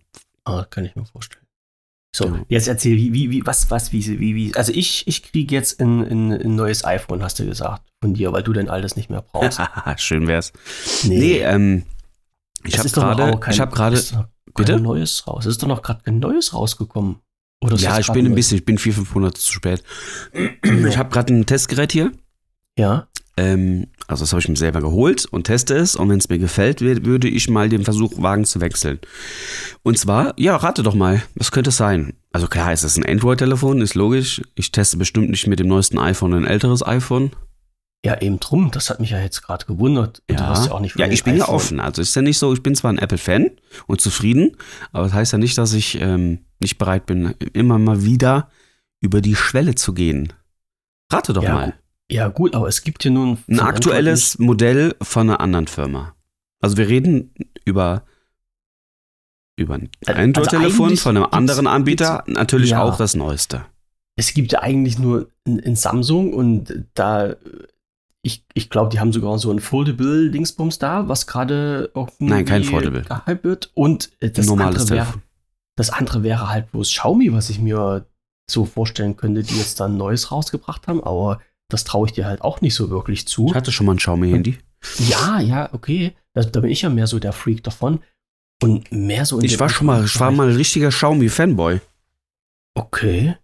Ah, 0.46 0.66
kann 0.70 0.86
ich 0.86 0.96
mir 0.96 1.06
vorstellen. 1.06 1.45
So, 2.16 2.28
Ja. 2.28 2.46
jetzt 2.48 2.68
erzähl, 2.70 2.96
wie, 2.96 3.12
wie, 3.12 3.30
wie, 3.30 3.46
was, 3.46 3.70
was, 3.70 3.92
wie, 3.92 4.06
wie, 4.20 4.36
wie. 4.36 4.56
Also 4.56 4.72
ich, 4.72 5.06
ich 5.06 5.22
kriege 5.22 5.54
jetzt 5.54 5.82
ein, 5.82 6.00
ein, 6.02 6.32
ein 6.32 6.56
neues 6.56 6.86
iPhone, 6.86 7.22
hast 7.22 7.40
du 7.40 7.46
gesagt, 7.46 7.84
von 8.02 8.14
dir, 8.14 8.32
weil 8.32 8.42
du 8.42 8.54
dein 8.54 8.70
altes 8.70 8.96
nicht 8.96 9.10
mehr 9.10 9.22
brauchst. 9.22 9.60
Schön 9.98 10.26
wär's. 10.26 10.54
Nee, 11.04 11.40
ähm, 11.40 11.84
ich 12.64 12.80
habe 12.80 12.90
gerade, 12.90 13.40
ich 13.52 13.60
habe 13.60 13.76
gerade, 13.76 14.02
Bitte? 14.56 14.80
neues 14.80 15.28
raus. 15.28 15.46
Es 15.46 15.52
ist 15.56 15.64
doch 15.64 15.68
noch 15.68 15.82
gerade 15.82 16.00
ein 16.06 16.20
neues 16.20 16.54
rausgekommen. 16.54 17.18
Oder 17.62 17.76
ja, 17.76 18.00
ich 18.00 18.10
bin 18.10 18.26
ein 18.26 18.34
bisschen, 18.36 18.60
ich 18.60 18.66
bin 18.66 18.78
vier, 18.78 18.94
fünf 18.94 19.14
Monate 19.14 19.40
zu 19.42 19.52
spät. 19.52 19.84
Ich 20.88 20.98
habe 20.98 21.10
gerade 21.10 21.34
ein 21.34 21.46
Testgerät 21.46 21.92
hier. 21.92 22.14
Ja, 22.80 23.08
Ähm, 23.36 23.88
also 24.08 24.24
das 24.24 24.32
habe 24.34 24.40
ich 24.42 24.48
mir 24.48 24.56
selber 24.56 24.82
geholt 24.82 25.26
und 25.26 25.46
teste 25.46 25.76
es. 25.76 25.96
Und 25.96 26.10
wenn 26.10 26.20
es 26.20 26.30
mir 26.30 26.38
gefällt, 26.40 26.82
wür- 26.82 27.06
würde 27.06 27.28
ich 27.28 27.50
mal 27.50 27.70
den 27.70 27.84
Versuch 27.84 28.22
wagen 28.22 28.46
zu 28.46 28.62
wechseln. 28.62 29.00
Und 29.84 29.98
zwar, 29.98 30.34
ja, 30.38 30.56
rate 30.56 30.84
doch 30.84 30.96
mal, 30.96 31.22
was 31.36 31.52
könnte 31.52 31.70
es 31.70 31.78
sein? 31.78 32.14
Also 32.32 32.48
klar, 32.48 32.72
es 32.72 32.84
ist 32.84 32.98
ein 32.98 33.06
Android-Telefon, 33.06 33.82
ist 33.82 33.96
logisch. 33.96 34.42
Ich 34.56 34.72
teste 34.72 34.98
bestimmt 34.98 35.30
nicht 35.30 35.48
mit 35.48 35.60
dem 35.60 35.68
neuesten 35.68 35.98
iPhone 36.00 36.34
ein 36.34 36.46
älteres 36.46 36.86
iPhone. 36.86 37.32
ja, 38.06 38.22
eben 38.22 38.40
drum. 38.40 38.70
Das 38.72 38.90
hat 38.92 39.00
mich 39.00 39.10
ja 39.10 39.20
jetzt 39.20 39.42
gerade 39.42 39.66
gewundert. 39.66 40.22
Und 40.30 40.40
du 40.40 40.46
hast 40.46 40.68
ja 40.68 40.72
auch 40.74 40.80
nicht 40.80 41.00
ja 41.00 41.08
ich 41.08 41.24
bin 41.24 41.38
ja 41.38 41.48
offen. 41.50 41.80
Also 41.80 42.02
ist 42.04 42.16
ja 42.16 42.22
nicht 42.22 42.38
so, 42.38 42.54
ich 42.54 42.62
bin 42.62 42.76
zwar 42.76 42.92
ein 42.94 43.00
Apple-Fan 43.00 43.50
und 43.88 44.02
zufrieden, 44.02 44.56
aber 44.92 45.06
das 45.06 45.14
heißt 45.14 45.32
ja 45.34 45.40
nicht, 45.40 45.58
dass 45.58 45.74
ich 45.74 46.00
ähm, 46.00 46.40
nicht 46.60 46.78
bereit 46.78 47.06
bin, 47.08 47.34
immer 47.54 47.80
mal 47.80 48.04
wieder 48.04 48.50
über 49.02 49.22
die 49.22 49.36
Schwelle 49.36 49.74
zu 49.76 49.94
gehen. 49.94 50.32
Rate 51.12 51.34
doch 51.34 51.44
Ja, 51.44 51.54
mal. 51.54 51.74
Ja, 52.12 52.28
gut, 52.28 52.56
aber 52.56 52.68
es 52.68 52.84
gibt 52.84 53.04
hier 53.04 53.12
nun. 53.12 53.40
Ein 53.48 53.60
aktuelles 53.60 54.38
Modell 54.38 54.96
von 55.02 55.30
einer 55.30 55.40
anderen 55.40 55.68
Firma. 55.68 56.16
Also 56.62 56.78
wir 56.78 56.88
reden 56.88 57.34
über 57.66 58.04
über 59.58 59.76
ein 59.76 59.90
Also 60.06 60.22
Android-Telefon 60.22 60.88
eigentlich 60.88 61.02
von 61.02 61.18
einem 61.18 61.28
anderen 61.32 61.68
Anbieter, 61.68 62.24
natürlich 62.28 62.72
ja. 62.72 62.84
auch 62.84 62.98
das 62.98 63.16
neueste. 63.16 63.66
es 64.18 64.34
gibt 64.34 64.52
ja 64.52 64.62
eigentlich 64.62 65.00
nur 65.00 65.30
ein, 65.48 65.62
ein 65.64 65.76
Samsung 65.76 66.34
und 66.34 66.86
da, 66.94 67.36
ich, 68.22 68.46
ich 68.54 68.70
glaube, 68.70 68.90
die 68.90 69.00
haben 69.00 69.14
sogar 69.14 69.38
so 69.40 69.52
ein 69.52 69.60
Foldable-Dingsbums 69.60 70.80
da, 70.80 71.08
was 71.08 71.26
gerade 71.28 71.92
irgendwie 71.96 72.26
Nein, 72.26 72.46
kein 72.46 72.64
Foldable. 72.64 73.04
gehypt 73.04 73.44
wird. 73.44 73.72
Und 73.74 74.12
äh, 74.20 74.30
das, 74.30 74.46
Ein 74.46 74.58
normales 74.58 74.82
andere 74.82 74.96
wäre, 74.96 75.06
Telefon. 75.06 75.22
das 75.78 75.90
andere 75.90 76.24
wäre 76.24 76.50
halt 76.50 76.72
bloß 76.72 76.90
Xiaomi, 76.90 77.32
was 77.32 77.50
ich 77.50 77.60
mir 77.60 78.06
so 78.50 78.66
vorstellen 78.66 79.16
könnte, 79.16 79.44
die 79.44 79.58
jetzt 79.58 79.80
dann 79.80 79.98
Neues 79.98 80.32
rausgebracht 80.32 80.88
haben, 80.88 81.04
aber 81.04 81.40
das 81.70 81.84
traue 81.84 82.08
ich 82.08 82.14
dir 82.14 82.26
halt 82.26 82.42
auch 82.42 82.62
nicht 82.62 82.76
so 82.76 82.90
wirklich 82.90 83.28
zu. 83.28 83.48
Ich 83.48 83.56
hatte 83.56 83.72
schon 83.72 83.86
mal 83.86 83.94
ein 83.94 83.98
Xiaomi-Handy. 83.98 84.58
Ja, 85.10 85.40
ja, 85.40 85.70
okay. 85.74 86.14
Da, 86.34 86.44
da 86.44 86.60
bin 86.60 86.70
ich 86.70 86.82
ja 86.82 86.90
mehr 86.90 87.08
so 87.08 87.20
der 87.20 87.34
Freak 87.34 87.64
davon. 87.64 88.00
Und 88.62 88.92
mehr 88.92 89.26
so 89.26 89.40
in 89.40 89.46
Ich 89.46 89.60
war 89.60 89.70
schon 89.70 89.88
mal, 89.88 90.06
ich 90.06 90.20
war 90.20 90.32
mal 90.32 90.50
ein 90.50 90.56
richtiger 90.56 90.90
Xiaomi-Fanboy. 90.90 91.82
Okay. 92.76 93.36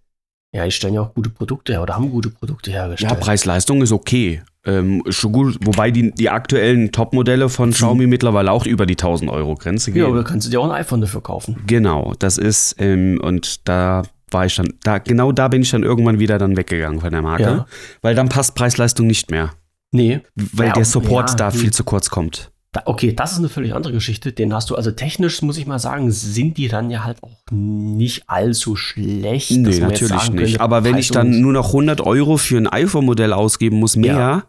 Ja, 0.53 0.65
die 0.65 0.71
stellen 0.71 0.93
ja 0.93 1.01
auch 1.01 1.13
gute 1.13 1.29
Produkte 1.29 1.73
her 1.73 1.81
oder 1.81 1.95
haben 1.95 2.11
gute 2.11 2.29
Produkte 2.29 2.71
hergestellt. 2.71 3.11
Ja, 3.11 3.17
Preis-Leistung 3.17 3.81
ist 3.81 3.91
okay. 3.91 4.41
Ähm, 4.63 5.01
schon 5.09 5.31
gut, 5.31 5.57
wobei 5.65 5.89
die, 5.91 6.11
die 6.11 6.29
aktuellen 6.29 6.91
Top-Modelle 6.91 7.49
von 7.49 7.71
Xiaomi 7.71 8.05
mittlerweile 8.05 8.51
auch 8.51 8.65
über 8.65 8.85
die 8.85 8.93
1000 8.93 9.31
Euro 9.31 9.55
Grenze 9.55 9.91
gehen. 9.91 10.03
Ja, 10.03 10.09
oder 10.09 10.23
kannst 10.23 10.45
du 10.45 10.51
dir 10.51 10.59
auch 10.59 10.65
ein 10.65 10.71
iPhone 10.71 11.01
dafür 11.01 11.21
kaufen? 11.21 11.63
Genau, 11.65 12.13
das 12.19 12.37
ist, 12.37 12.75
ähm, 12.77 13.19
und 13.23 13.67
da 13.67 14.03
war 14.31 14.45
ich 14.45 14.55
dann, 14.55 14.69
da, 14.83 14.97
genau 14.97 15.31
da 15.31 15.47
bin 15.47 15.61
ich 15.61 15.71
dann 15.71 15.83
irgendwann 15.83 16.19
wieder 16.19 16.37
dann 16.37 16.57
weggegangen 16.57 16.99
von 17.01 17.11
der 17.11 17.21
Marke, 17.21 17.43
Ja. 17.43 17.65
weil 18.01 18.15
dann 18.15 18.29
passt 18.29 18.55
Preis-Leistung 18.55 19.07
nicht 19.07 19.31
mehr, 19.31 19.51
Nee. 19.91 20.21
weil 20.35 20.67
Ja, 20.67 20.73
der 20.73 20.85
Support 20.85 21.31
ja, 21.31 21.35
da 21.35 21.51
hm. 21.51 21.59
viel 21.59 21.71
zu 21.73 21.83
kurz 21.83 22.09
kommt. 22.09 22.50
Da, 22.73 22.83
okay, 22.85 23.11
das 23.11 23.33
ist 23.33 23.39
eine 23.39 23.49
völlig 23.49 23.75
andere 23.75 23.91
Geschichte. 23.91 24.31
Den 24.31 24.53
hast 24.53 24.69
du, 24.69 24.75
also 24.75 24.91
technisch 24.91 25.41
muss 25.41 25.57
ich 25.57 25.65
mal 25.67 25.77
sagen, 25.77 26.09
sind 26.09 26.55
die 26.55 26.69
dann 26.69 26.89
ja 26.89 27.03
halt 27.03 27.21
auch 27.21 27.35
nicht 27.51 28.23
allzu 28.29 28.77
schlecht. 28.77 29.51
Nee, 29.51 29.77
natürlich 29.79 30.07
sagen 30.07 30.35
nicht. 30.35 30.51
könnte, 30.51 30.61
Aber 30.61 30.85
wenn 30.85 30.97
ich 30.97 31.09
dann 31.11 31.41
nur 31.41 31.51
noch 31.51 31.67
100 31.67 31.99
Euro 31.99 32.37
für 32.37 32.55
ein 32.57 32.67
iPhone-Modell 32.67 33.33
ausgeben 33.33 33.75
muss, 33.75 33.97
mehr, 33.97 34.15
Ja. 34.15 34.43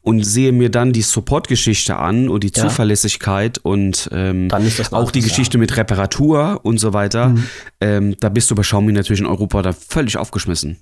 und 0.00 0.24
sehe 0.24 0.52
mir 0.52 0.70
dann 0.70 0.94
die 0.94 1.02
Support-Geschichte 1.02 1.96
an 1.98 2.30
und 2.30 2.42
die 2.42 2.52
Ja. 2.56 2.62
Zuverlässigkeit 2.68 3.58
und 3.58 4.08
ähm, 4.12 4.48
auch 4.92 5.10
die 5.10 5.20
Geschichte 5.20 5.58
mit 5.58 5.76
Reparatur 5.76 6.60
und 6.62 6.78
so 6.78 6.94
weiter, 6.94 7.28
Mhm. 7.28 7.44
ähm, 7.82 8.16
da 8.18 8.30
bist 8.30 8.50
du 8.50 8.54
bei 8.54 8.62
Xiaomi 8.62 8.92
natürlich 8.94 9.20
in 9.20 9.26
Europa 9.26 9.60
da 9.60 9.72
völlig 9.74 10.16
aufgeschmissen. 10.16 10.78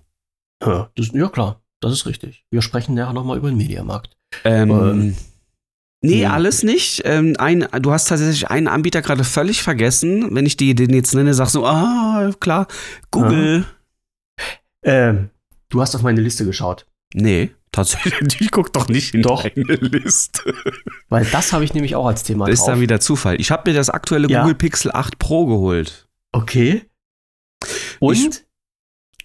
Ja, 0.64 0.88
das, 0.94 1.09
ja, 1.12 1.29
klar, 1.31 1.61
das 1.81 1.92
ist 1.92 2.07
richtig. 2.07 2.44
Wir 2.53 2.62
sprechen 2.62 2.94
nachher 2.94 3.12
nochmal 3.12 3.38
über 3.38 3.49
den 3.49 3.57
Mediamarkt. 3.59 4.16
Ähm, 4.44 4.70
Ähm, 4.70 5.16
nee, 6.07 6.23
ja. 6.23 6.33
alles 6.33 6.62
nicht. 6.62 7.03
Ähm, 7.05 7.35
ein, 7.38 7.66
du 7.81 7.92
hast 7.92 8.07
tatsächlich 8.09 8.49
einen 8.49 8.69
Anbieter 8.69 9.03
gerade 9.03 9.25
völlig 9.25 9.62
vergessen. 9.62 10.35
Wenn 10.35 10.47
ich 10.47 10.57
dir 10.57 10.75
den 10.75 10.92
jetzt 10.95 11.14
nenne, 11.14 11.35
sagst 11.35 11.55
du, 11.55 11.64
ah, 11.66 12.31
klar, 12.40 12.66
Google. 13.11 13.64
Ähm, 14.83 15.31
du 15.69 15.81
hast 15.81 15.95
auf 15.95 16.03
meine 16.03 16.21
Liste 16.21 16.45
geschaut. 16.45 16.87
Nee, 17.14 17.51
tatsächlich, 17.73 18.40
ich 18.40 18.51
guck 18.51 18.73
doch 18.73 18.88
nicht 18.88 19.14
in 19.14 19.23
Doch. 19.23 19.42
deine 19.42 19.75
Liste. 19.77 20.55
Weil 21.09 21.25
das 21.27 21.53
habe 21.53 21.64
ich 21.64 21.75
nämlich 21.75 21.95
auch 21.97 22.07
als 22.07 22.23
Thema 22.23 22.47
Das 22.47 22.55
ist 22.55 22.61
drauf. 22.61 22.71
dann 22.71 22.81
wieder 22.81 23.01
Zufall. 23.01 23.40
Ich 23.40 23.51
habe 23.51 23.71
mir 23.71 23.77
das 23.77 23.90
aktuelle 23.90 24.29
Ja. 24.29 24.40
Google 24.42 24.55
Pixel 24.57 24.90
8 24.92 25.19
Pro 25.19 25.47
geholt. 25.47 26.09
Okay. 26.33 26.83
Und? 28.01 28.14
Ich- 28.16 28.45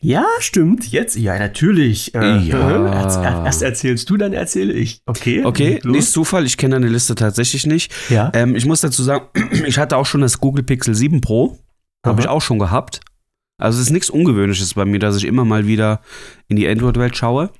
ja, 0.02 0.26
stimmt. 0.40 0.92
Jetzt, 0.92 1.16
ja, 1.16 1.38
natürlich. 1.40 2.14
Äh, 2.16 2.38
Ja. 2.40 3.44
Erst, 3.46 3.62
erzählst 3.62 4.10
du, 4.10 4.18
dann 4.18 4.34
erzähle 4.34 4.74
ich. 4.74 5.02
Okay. 5.06 5.44
Okay, 5.46 5.80
ist 5.94 6.12
Zufall, 6.12 6.46
ich 6.46 6.58
kenne 6.58 6.76
deine 6.76 6.88
Liste 6.90 7.16
tatsächlich 7.16 7.66
nicht. 7.66 7.92
Ja. 8.10 8.32
Ähm, 8.34 8.56
ich 8.56 8.66
muss 8.66 8.82
dazu 8.82 9.04
sagen, 9.04 9.26
ich 9.66 9.78
hatte 9.78 9.98
auch 9.98 10.06
schon 10.06 10.22
das 10.22 10.40
Google 10.40 10.64
Pixel 10.64 10.96
7 10.96 11.22
Pro. 11.22 11.60
Habe 12.06 12.22
ich 12.22 12.28
auch 12.28 12.42
schon 12.42 12.58
gehabt. 12.60 13.02
Also 13.60 13.78
es 13.80 13.86
ist 13.88 13.92
nichts 13.92 14.10
Ungewöhnliches 14.10 14.74
bei 14.74 14.86
mir, 14.86 14.98
dass 14.98 15.16
ich 15.18 15.26
immer 15.26 15.46
mal 15.46 15.68
wieder 15.68 16.02
in 16.48 16.56
die 16.56 16.68
Android-Welt 16.68 17.16
schaue. 17.16 17.52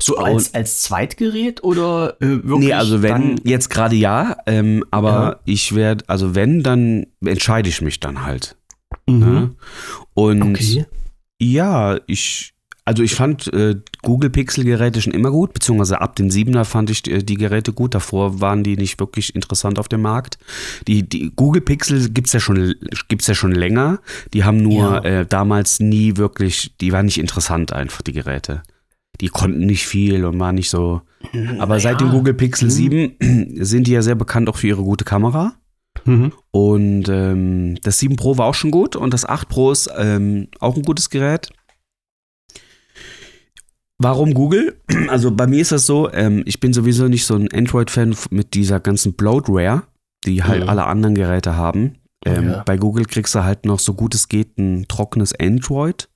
So 0.00 0.16
als, 0.16 0.54
als 0.54 0.80
Zweitgerät 0.82 1.62
oder 1.64 2.16
äh, 2.22 2.26
wirklich? 2.44 2.68
nee, 2.68 2.72
also 2.72 3.02
wenn, 3.02 3.38
jetzt 3.44 3.68
gerade 3.68 3.96
ja, 3.96 4.36
ähm, 4.46 4.84
aber 4.90 5.10
Ja. 5.10 5.40
ich 5.44 5.74
werde, 5.74 6.04
also 6.06 6.34
wenn, 6.34 6.62
dann 6.62 7.06
entscheide 7.24 7.68
ich 7.68 7.82
mich 7.82 7.98
dann 8.00 8.24
halt. 8.24 8.56
mhm. 9.06 9.18
Ne? 9.18 9.50
Und 10.14 10.42
Okay. 10.54 10.86
Ja, 11.40 11.98
ich, 12.06 12.52
also 12.84 13.02
ich 13.02 13.14
fand 13.14 13.52
äh, 13.52 13.76
Google 14.02 14.30
Pixel-Geräte 14.30 15.00
schon 15.00 15.12
immer 15.12 15.30
gut, 15.30 15.52
beziehungsweise 15.52 16.00
ab 16.00 16.16
dem 16.16 16.28
7er 16.28 16.64
fand 16.64 16.90
ich 16.90 17.02
die, 17.02 17.24
die 17.24 17.34
Geräte 17.36 17.72
gut. 17.72 17.94
Davor 17.94 18.40
waren 18.40 18.62
die 18.64 18.76
nicht 18.76 18.98
wirklich 19.00 19.34
interessant 19.34 19.78
auf 19.78 19.88
dem 19.88 20.02
Markt. 20.02 20.38
Die, 20.88 21.08
die 21.08 21.30
Google 21.34 21.62
Pixel 21.62 22.10
gibt's 22.10 22.32
ja 22.32 22.40
schon, 22.40 22.74
gibt's 23.08 23.26
ja 23.26 23.34
schon 23.34 23.52
länger. 23.52 24.00
Die 24.34 24.44
haben 24.44 24.58
nur 24.58 25.04
Ja. 25.04 25.20
äh, 25.20 25.26
damals 25.26 25.80
nie 25.80 26.16
wirklich, 26.16 26.74
die 26.80 26.92
waren 26.92 27.06
nicht 27.06 27.18
interessant 27.18 27.72
einfach, 27.72 28.02
die 28.02 28.12
Geräte. 28.12 28.62
die 29.20 29.28
konnten 29.28 29.66
nicht 29.66 29.86
viel 29.86 30.24
und 30.24 30.40
waren 30.40 30.54
nicht 30.54 30.70
so. 30.70 31.02
Aber 31.58 31.74
Naja. 31.74 31.80
seit 31.80 32.00
dem 32.00 32.10
Google 32.10 32.32
Pixel 32.32 32.68
Mhm. 32.68 33.12
7 33.20 33.56
sind 33.64 33.86
die 33.86 33.92
ja 33.92 34.00
sehr 34.00 34.14
bekannt 34.14 34.48
auch 34.48 34.56
für 34.56 34.68
ihre 34.68 34.82
gute 34.82 35.04
Kamera. 35.04 35.52
Mhm. 36.04 36.32
Und 36.50 37.08
ähm, 37.08 37.76
das 37.82 37.98
7 37.98 38.16
Pro 38.16 38.38
war 38.38 38.46
auch 38.46 38.54
schon 38.54 38.70
gut 38.70 38.96
und 38.96 39.12
das 39.12 39.24
8 39.24 39.48
Pro 39.48 39.70
ist 39.72 39.90
ähm, 39.96 40.48
auch 40.60 40.76
ein 40.76 40.82
gutes 40.82 41.10
Gerät. 41.10 41.50
Warum 43.98 44.34
Google? 44.34 44.76
Also 45.08 45.30
bei 45.30 45.46
mir 45.46 45.60
ist 45.60 45.72
das 45.72 45.86
so, 45.86 46.10
ähm, 46.12 46.42
ich 46.46 46.60
bin 46.60 46.72
sowieso 46.72 47.08
nicht 47.08 47.24
so 47.26 47.34
ein 47.34 47.48
Android-Fan 47.52 48.14
mit 48.30 48.54
dieser 48.54 48.78
ganzen 48.80 49.14
Bloatware, 49.14 49.82
die 50.24 50.42
halt 50.44 50.62
Mhm. 50.64 50.68
alle 50.68 50.84
anderen 50.86 51.14
Geräte 51.14 51.56
haben. 51.56 51.96
Ähm, 52.24 52.48
Ja. 52.50 52.62
Bei 52.64 52.76
Google 52.76 53.04
kriegst 53.06 53.34
du 53.34 53.44
halt 53.44 53.64
noch 53.66 53.78
so 53.80 53.94
gut 53.94 54.14
es 54.14 54.28
geht 54.28 54.56
ein 54.58 54.86
trockenes 54.88 55.34
Android. 55.38 56.08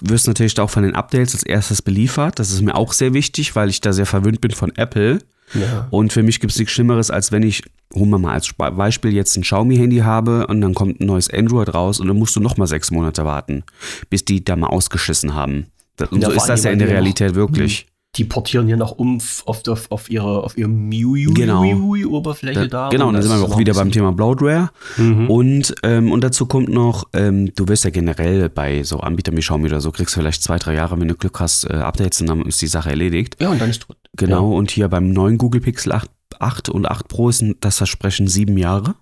Wirst 0.00 0.26
natürlich 0.28 0.58
auch 0.60 0.70
von 0.70 0.82
den 0.84 0.94
Updates 0.94 1.34
als 1.34 1.42
erstes 1.42 1.82
beliefert. 1.82 2.38
Das 2.38 2.50
ist 2.52 2.62
mir 2.62 2.74
auch 2.74 2.92
sehr 2.92 3.12
wichtig, 3.12 3.56
weil 3.56 3.68
ich 3.68 3.80
da 3.80 3.92
sehr 3.92 4.06
verwöhnt 4.06 4.40
bin 4.40 4.52
von 4.52 4.74
Apple. 4.76 5.18
Ja. 5.54 5.88
Und 5.90 6.12
für 6.12 6.22
mich 6.22 6.40
gibt 6.40 6.52
es 6.52 6.58
nichts 6.58 6.72
Schlimmeres, 6.72 7.10
als 7.10 7.32
wenn 7.32 7.42
ich, 7.42 7.62
holen 7.94 8.10
wir 8.10 8.18
mal 8.18 8.34
als 8.34 8.46
Sp- 8.46 8.70
Beispiel, 8.76 9.12
jetzt 9.12 9.36
ein 9.36 9.42
Xiaomi-Handy 9.42 9.98
habe 9.98 10.46
und 10.46 10.60
dann 10.60 10.74
kommt 10.74 11.00
ein 11.00 11.06
neues 11.06 11.28
Android 11.32 11.74
raus 11.74 11.98
und 12.00 12.06
dann 12.08 12.16
musst 12.18 12.36
du 12.36 12.40
nochmal 12.40 12.66
sechs 12.68 12.90
Monate 12.90 13.24
warten, 13.24 13.64
bis 14.10 14.24
die 14.24 14.44
da 14.44 14.56
mal 14.56 14.68
ausgeschissen 14.68 15.34
haben. 15.34 15.66
Und 16.10 16.22
Ja, 16.22 16.30
so 16.30 16.34
ist 16.36 16.46
das 16.46 16.64
ja 16.64 16.70
in 16.70 16.78
der 16.78 16.88
Realität 16.88 17.34
wirklich. 17.34 17.86
Die 18.16 18.24
portieren 18.24 18.68
ja 18.68 18.76
noch 18.76 18.92
um 18.92 19.18
f- 19.18 19.44
auf, 19.46 19.62
auf, 19.90 20.10
ihre 20.10 20.42
auf 20.42 20.58
ihre 20.58 20.68
MIUI 20.68 21.26
Genau. 21.32 21.62
Oberfläche 22.08 22.66
da. 22.68 22.84
Da, 22.84 22.88
genau, 22.88 23.06
und 23.08 23.14
dann 23.14 23.22
sind 23.22 23.30
wir 23.32 23.44
auch 23.44 23.56
wieder 23.58 23.72
beim 23.72 23.92
Thema 23.92 24.10
Bloatware. 24.12 24.70
Mhm. 24.96 25.30
Und, 25.30 25.74
ähm, 25.84 26.10
und 26.10 26.24
dazu 26.24 26.46
kommt 26.46 26.68
noch, 26.70 27.04
ähm, 27.12 27.54
du 27.54 27.68
wirst 27.68 27.84
ja 27.84 27.90
generell 27.90 28.48
bei 28.48 28.82
so 28.82 28.98
Anbietern 28.98 29.36
wie 29.36 29.40
Xiaomi 29.40 29.66
oder 29.66 29.80
so, 29.80 29.92
kriegst 29.92 30.16
du 30.16 30.20
vielleicht 30.20 30.42
zwei, 30.42 30.58
drei 30.58 30.74
Jahre, 30.74 30.98
wenn 31.00 31.06
du 31.06 31.14
Glück 31.14 31.38
hast, 31.38 31.64
äh, 31.70 31.74
Updates 31.74 32.20
und 32.20 32.26
dann 32.28 32.42
ist 32.46 32.60
die 32.60 32.66
Sache 32.66 32.90
erledigt. 32.90 33.36
ja, 33.40 33.48
und 33.48 33.60
dann 33.60 33.70
ist 33.70 33.82
tot. 33.82 33.96
Genau, 34.16 34.52
und 34.56 34.72
hier 34.72 34.88
beim 34.88 35.10
neuen 35.10 35.38
Google 35.38 35.60
Pixel 35.60 35.92
8, 35.92 36.10
8 36.40 36.68
und 36.68 36.86
8 36.90 37.06
Pro 37.06 37.28
ist 37.28 37.44
das 37.60 37.78
Versprechen 37.78 38.26
sieben 38.26 38.58
Jahre. 38.58 38.96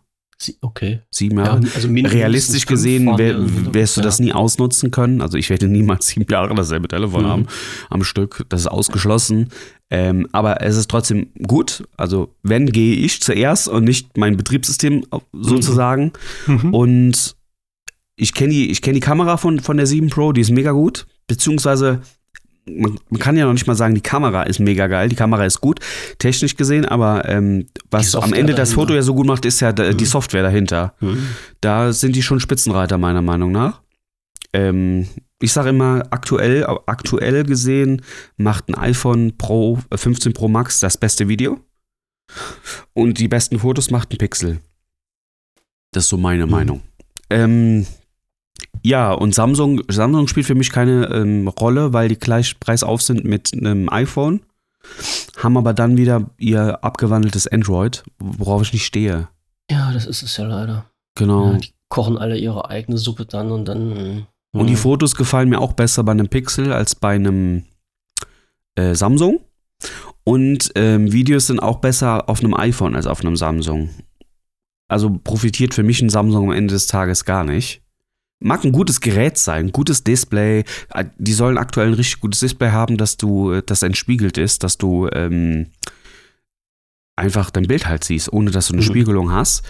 Okay. 0.61 1.01
Sieben 1.11 1.39
Ja, 1.39 1.47
Jahre. 1.47 1.61
also 1.75 1.89
mindestens 1.89 2.19
Realistisch 2.21 2.67
gesehen 2.67 3.07
wär, 3.19 3.39
wir- 3.41 3.75
wirst 3.75 3.97
du 3.97 4.01
ja. 4.01 4.05
das 4.05 4.21
nie 4.21 4.33
ausnutzen 4.33 4.91
können. 4.93 5.21
Also 5.21 5.37
ich 5.37 5.51
werde 5.51 5.67
niemals 5.67 6.07
sieben 6.07 6.27
Jahre 6.31 6.55
dasselbe 6.55 6.87
Telefon 6.87 7.25
Mhm. 7.25 7.29
haben 7.29 7.47
am 7.91 8.05
Stück. 8.05 8.45
Das 8.49 8.61
ist 8.61 8.67
ausgeschlossen. 8.69 9.49
Ähm, 9.91 10.29
aber 10.33 10.63
es 10.63 10.77
ist 10.77 10.91
trotzdem 10.91 11.29
gut. 11.47 11.83
Also 11.97 12.35
wenn, 12.45 12.67
gehe 12.67 12.95
ich 12.95 13.21
zuerst 13.21 13.69
und 13.69 13.85
nicht 13.85 14.17
mein 14.17 14.37
Betriebssystem 14.37 15.05
sozusagen. 15.33 16.13
Mhm. 16.47 16.73
Und 16.75 17.37
ich 18.17 18.33
kenne 18.35 18.51
die, 18.51 18.71
ich 18.71 18.81
kenn 18.83 18.95
die 18.95 19.01
Kamera 19.01 19.37
von, 19.39 19.61
von 19.61 19.77
der 19.77 19.87
7 19.87 20.09
Pro, 20.11 20.33
die 20.33 20.41
ist 20.43 20.51
mega 20.51 20.71
gut. 20.73 21.07
Beziehungsweise, 21.27 22.01
man, 22.77 22.99
man 23.11 23.21
kann 23.21 23.37
ja 23.37 23.45
noch 23.47 23.53
nicht 23.53 23.67
mal 23.67 23.75
sagen, 23.75 23.95
die 23.95 24.01
Kamera 24.01 24.43
ist 24.45 24.59
mega 24.61 24.87
geil. 24.87 25.09
Die 25.09 25.17
Kamera 25.17 25.45
ist 25.45 25.61
gut, 25.61 25.81
technisch 26.19 26.57
gesehen, 26.57 26.85
aber 26.85 27.29
ähm, 27.29 27.67
was 27.91 28.15
am 28.15 28.33
Ende 28.33 28.55
das 28.55 28.71
dahinter. 28.71 28.75
Foto 28.83 28.95
ja 28.95 29.03
so 29.03 29.15
gut 29.15 29.27
macht, 29.27 29.45
ist 29.45 29.61
ja 29.61 29.73
da- 29.73 29.93
die 29.93 30.05
Mhm. 30.05 30.09
Software 30.09 30.43
dahinter. 30.43 30.95
Mhm. 31.01 31.27
Da 31.61 31.93
sind 31.93 32.17
die 32.17 32.23
schon 32.23 32.41
Spitzenreiter, 32.41 32.99
meiner 32.99 33.23
Meinung 33.23 33.53
nach. 33.53 33.83
Ähm, 34.53 35.09
ich 35.41 35.53
sage 35.53 35.69
immer, 35.71 36.05
aktuell, 36.11 36.67
aktuell 36.87 37.45
gesehen 37.45 38.03
macht 38.37 38.69
ein 38.69 38.75
iPhone 38.75 39.37
Pro 39.39 39.79
äh, 39.91 39.97
15 39.97 40.33
Pro 40.33 40.49
Max 40.49 40.81
das 40.81 40.97
beste 40.97 41.29
Video. 41.29 41.61
Und 42.93 43.19
die 43.19 43.29
besten 43.29 43.59
Fotos 43.59 43.91
macht 43.91 44.13
ein 44.13 44.19
Pixel. 44.19 44.59
Das 45.93 46.05
ist 46.05 46.11
so 46.11 46.17
meine 46.19 46.45
Mhm. 46.47 46.51
Meinung. 46.53 46.83
Ähm, 47.31 47.87
ja, 48.85 49.13
und 49.13 49.35
Samsung, 49.35 49.83
Samsung 49.89 50.29
spielt 50.29 50.47
für 50.47 50.55
mich 50.55 50.71
keine 50.71 51.07
ähm, 51.13 51.49
Rolle, 51.49 51.93
weil 51.93 52.09
die 52.09 52.19
gleich 52.19 52.59
preisauf 52.61 53.03
sind 53.03 53.25
mit 53.25 53.53
einem 53.53 53.89
iPhone. 53.89 54.41
Haben 55.37 55.57
aber 55.57 55.75
dann 55.75 55.97
wieder 55.97 56.31
ihr 56.39 56.83
abgewandeltes 56.83 57.47
Android, 57.47 58.05
worauf 58.19 58.63
ich 58.63 58.73
nicht 58.73 58.87
stehe. 58.87 59.29
Ja, 59.71 59.93
das 59.93 60.07
ist 60.07 60.23
es 60.23 60.37
ja 60.37 60.47
leider. 60.47 60.87
Genau. 61.15 61.53
Ja, 61.53 61.59
die 61.59 61.73
kochen 61.89 62.17
alle 62.17 62.39
ihre 62.39 62.71
eigene 62.71 62.97
Suppe 62.99 63.27
dann 63.27 63.51
und 63.51 63.67
dann. 63.67 64.27
Und 64.53 64.67
die 64.67 64.73
Mhm. 64.73 64.79
Fotos 64.79 65.15
gefallen 65.15 65.49
mir 65.49 65.61
auch 65.61 65.75
besser 65.75 66.05
bei 66.05 66.13
einem 66.13 66.29
Pixel 66.29 66.73
als 66.73 66.95
bei 66.95 67.15
einem 67.17 67.65
äh, 68.77 68.95
Samsung. 68.95 69.41
Und 70.25 70.71
ähm, 70.75 71.13
Videos 71.13 71.47
sind 71.47 71.61
auch 71.61 71.79
besser 71.79 72.29
auf 72.29 72.41
einem 72.41 72.55
iPhone 72.55 72.97
als 72.97 73.07
auf 73.07 73.21
einem 73.21 73.37
Samsung. 73.37 73.91
Also 74.89 75.19
profitiert 75.23 75.75
für 75.75 75.83
mich 75.83 76.01
ein 76.01 76.11
Samsung 76.11 76.51
am 76.51 76.57
Ende 76.57 76.75
des 76.75 76.87
Tages 76.87 77.25
gar 77.25 77.45
nicht. 77.45 77.83
Mag 78.41 78.65
ein 78.65 78.73
gutes 78.73 79.01
Gerät 79.01 79.37
sein, 79.37 79.73
gutes 79.73 80.05
Display. 80.05 80.65
Äh, 80.95 81.05
Die 81.19 81.33
sollen 81.33 81.59
aktuell 81.59 81.89
ein 81.89 81.95
richtig 81.95 82.21
gutes 82.21 82.41
Display 82.41 82.71
haben, 82.71 82.97
dass 82.97 83.17
du, 83.17 83.53
äh, 83.53 83.63
das 83.67 83.83
entspiegelt 83.83 84.39
ist, 84.39 84.63
dass 84.63 84.79
du 84.79 85.09
ähm, 85.13 85.67
einfach 87.17 87.51
dein 87.51 87.67
Bild 87.67 87.89
halt 87.89 88.05
siehst, 88.05 88.33
ohne 88.33 88.53
dass 88.53 88.69
du 88.69 88.75
eine 88.75 88.83
Mhm. 88.83 88.87
Spiegelung 88.87 89.33
hast. 89.33 89.63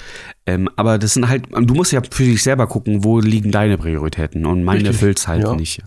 Ähm, 0.45 0.69
aber 0.77 0.99
das 0.99 1.15
sind 1.15 1.29
halt, 1.29 1.47
du 1.51 1.75
musst 1.75 1.93
ja 1.93 2.03
für 2.11 2.25
dich 2.25 2.43
selber 2.43 2.67
gucken, 2.67 3.05
wo 3.05 3.21
liegen 3.21 3.51
deine 3.51 3.79
Prioritäten 3.79 4.45
und 4.45 4.65
meine 4.65 4.81
Richtig, 4.81 4.97
erfüllt's 4.97 5.29
halt 5.29 5.45
ja. 5.45 5.55
nicht. 5.55 5.83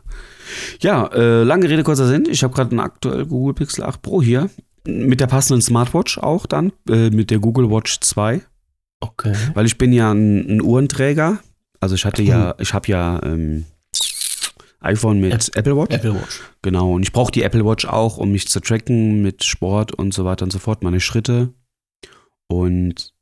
Ja, 0.82 1.06
äh, 1.14 1.44
lange 1.44 1.70
Rede, 1.70 1.84
kurzer 1.84 2.08
Sinn. 2.08 2.26
Ich 2.30 2.44
habe 2.44 2.54
gerade 2.54 2.72
einen 2.72 2.80
aktuell 2.80 3.26
Google 3.28 3.54
Pixel 3.54 3.84
8 3.84 4.02
Pro 4.02 4.22
hier. 4.24 4.50
Mit 4.88 5.20
der 5.20 5.28
passenden 5.28 5.62
Smartwatch 5.62 6.18
auch 6.18 6.48
dann, 6.48 6.74
äh, 6.90 7.12
mit 7.12 7.30
der 7.30 7.38
Google 7.38 7.70
Watch 7.70 8.00
2. 8.02 8.42
Okay. 9.00 9.34
Weil 9.54 9.68
ich 9.68 9.78
bin 9.78 9.94
ja 9.94 10.12
ein, 10.12 10.56
ein 10.58 10.62
Uhrenträger. 10.64 11.40
Also 11.82 11.96
ich 11.96 12.06
hatte 12.06 12.22
ja, 12.22 12.56
ich 12.60 12.74
habe 12.74 12.88
ja 12.88 13.22
ähm, 13.24 13.66
iPhone 14.80 15.20
mit 15.20 15.56
Apple 15.56 15.76
Watch. 15.76 15.94
Apple 15.96 16.16
Watch. 16.16 16.40
Genau, 16.62 16.94
und 16.94 17.04
ich 17.04 17.12
brauche 17.12 17.32
die 17.32 17.44
Apple 17.44 17.66
Watch 17.66 17.86
auch, 17.86 18.18
um 18.18 18.32
mich 18.32 18.48
zu 18.48 18.60
tracken 18.62 19.22
mit 19.22 19.44
Sport 19.44 19.94
und 19.94 20.14
so 20.14 20.24
weiter 20.26 20.44
und 20.44 20.52
so 20.52 20.60
fort, 20.60 20.84
meine 20.84 21.00
Schritte. 21.00 21.54
Und 22.48 23.14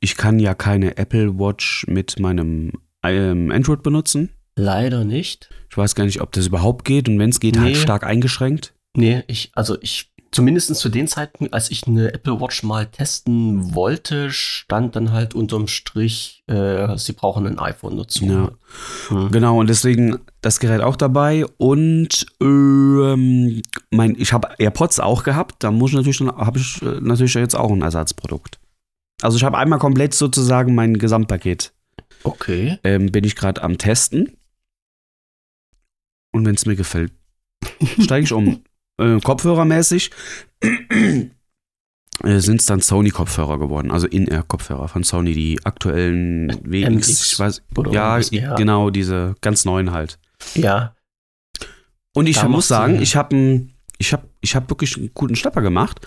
ich 0.00 0.16
kann 0.16 0.38
ja 0.38 0.54
keine 0.54 0.96
Apple 0.96 1.38
Watch 1.38 1.86
mit 1.88 2.18
meinem 2.18 2.72
ähm, 3.02 3.50
Android 3.50 3.82
benutzen. 3.82 4.30
Leider 4.56 5.04
nicht. 5.04 5.48
Ich 5.70 5.76
weiß 5.76 5.94
gar 5.94 6.04
nicht, 6.04 6.20
ob 6.20 6.32
das 6.32 6.46
überhaupt 6.46 6.84
geht 6.84 7.08
und 7.08 7.18
wenn 7.18 7.30
es 7.30 7.40
geht, 7.40 7.58
halt 7.58 7.74
Nee. 7.74 7.80
stark 7.80 8.04
eingeschränkt. 8.04 8.74
Nee, 8.94 9.22
ich, 9.26 9.50
also 9.54 9.78
ich, 9.80 10.11
zumindest 10.32 10.74
zu 10.74 10.88
den 10.88 11.06
Zeiten, 11.06 11.52
als 11.52 11.70
ich 11.70 11.86
eine 11.86 12.12
Apple 12.12 12.40
Watch 12.40 12.62
mal 12.62 12.86
testen 12.86 13.74
wollte, 13.74 14.30
stand 14.30 14.96
dann 14.96 15.12
halt 15.12 15.34
unterm 15.34 15.68
Strich, 15.68 16.42
äh, 16.46 16.96
sie 16.96 17.12
brauchen 17.12 17.46
ein 17.46 17.58
iPhone 17.58 17.98
dazu. 17.98 18.24
Ja. 18.24 18.50
Hm. 19.08 19.30
Genau, 19.30 19.60
und 19.60 19.68
deswegen 19.68 20.18
das 20.40 20.58
Gerät 20.58 20.80
auch 20.80 20.96
dabei. 20.96 21.44
Und 21.58 22.26
ähm, 22.40 23.62
mein, 23.90 24.16
ich 24.18 24.32
habe 24.32 24.48
AirPods 24.58 24.98
auch 25.00 25.22
gehabt. 25.22 25.62
Da 25.62 25.70
muss 25.70 25.90
ich 25.90 25.96
natürlich, 25.96 26.20
habe 26.20 26.58
ich 26.58 26.82
äh, 26.82 27.00
natürlich 27.00 27.34
jetzt 27.34 27.54
auch 27.54 27.70
ein 27.70 27.82
Ersatzprodukt. 27.82 28.58
Also 29.20 29.36
ich 29.36 29.44
habe 29.44 29.58
einmal 29.58 29.78
komplett 29.78 30.14
sozusagen 30.14 30.74
mein 30.74 30.98
Gesamtpaket. 30.98 31.72
Okay. 32.24 32.78
ähm, 32.84 33.12
bin 33.12 33.24
ich 33.24 33.36
gerade 33.36 33.62
am 33.62 33.78
Testen. 33.78 34.36
Und 36.32 36.46
wenn 36.46 36.54
es 36.54 36.66
mir 36.66 36.76
gefällt, 36.76 37.12
steige 38.00 38.24
ich 38.24 38.32
um. 38.32 38.64
Äh, 38.98 39.20
Kopfhörermäßig 39.20 40.10
äh, 40.60 41.28
sind 42.38 42.60
es 42.60 42.66
dann 42.66 42.80
Sony-Kopfhörer 42.80 43.58
geworden, 43.58 43.90
also 43.90 44.06
In-Ear-Kopfhörer 44.06 44.88
von 44.88 45.02
Sony, 45.02 45.32
die 45.32 45.58
aktuellen 45.64 46.48
WX, 46.62 47.32
ich 47.32 47.38
weiß, 47.38 47.62
ja, 47.92 48.18
ja. 48.18 48.54
genau, 48.54 48.90
diese 48.90 49.34
ganz 49.40 49.64
neuen 49.64 49.92
halt. 49.92 50.18
Ja. 50.54 50.94
Und 52.14 52.26
ich 52.26 52.38
Da 52.38 52.48
muss 52.48 52.68
sagen, 52.68 53.00
ich 53.00 53.16
habe 53.16 53.68
ich 53.98 54.12
hab, 54.12 54.28
ich 54.40 54.54
hab 54.54 54.68
wirklich 54.68 54.96
einen 54.96 55.10
guten 55.14 55.36
Schnapper 55.36 55.62
gemacht. 55.62 56.06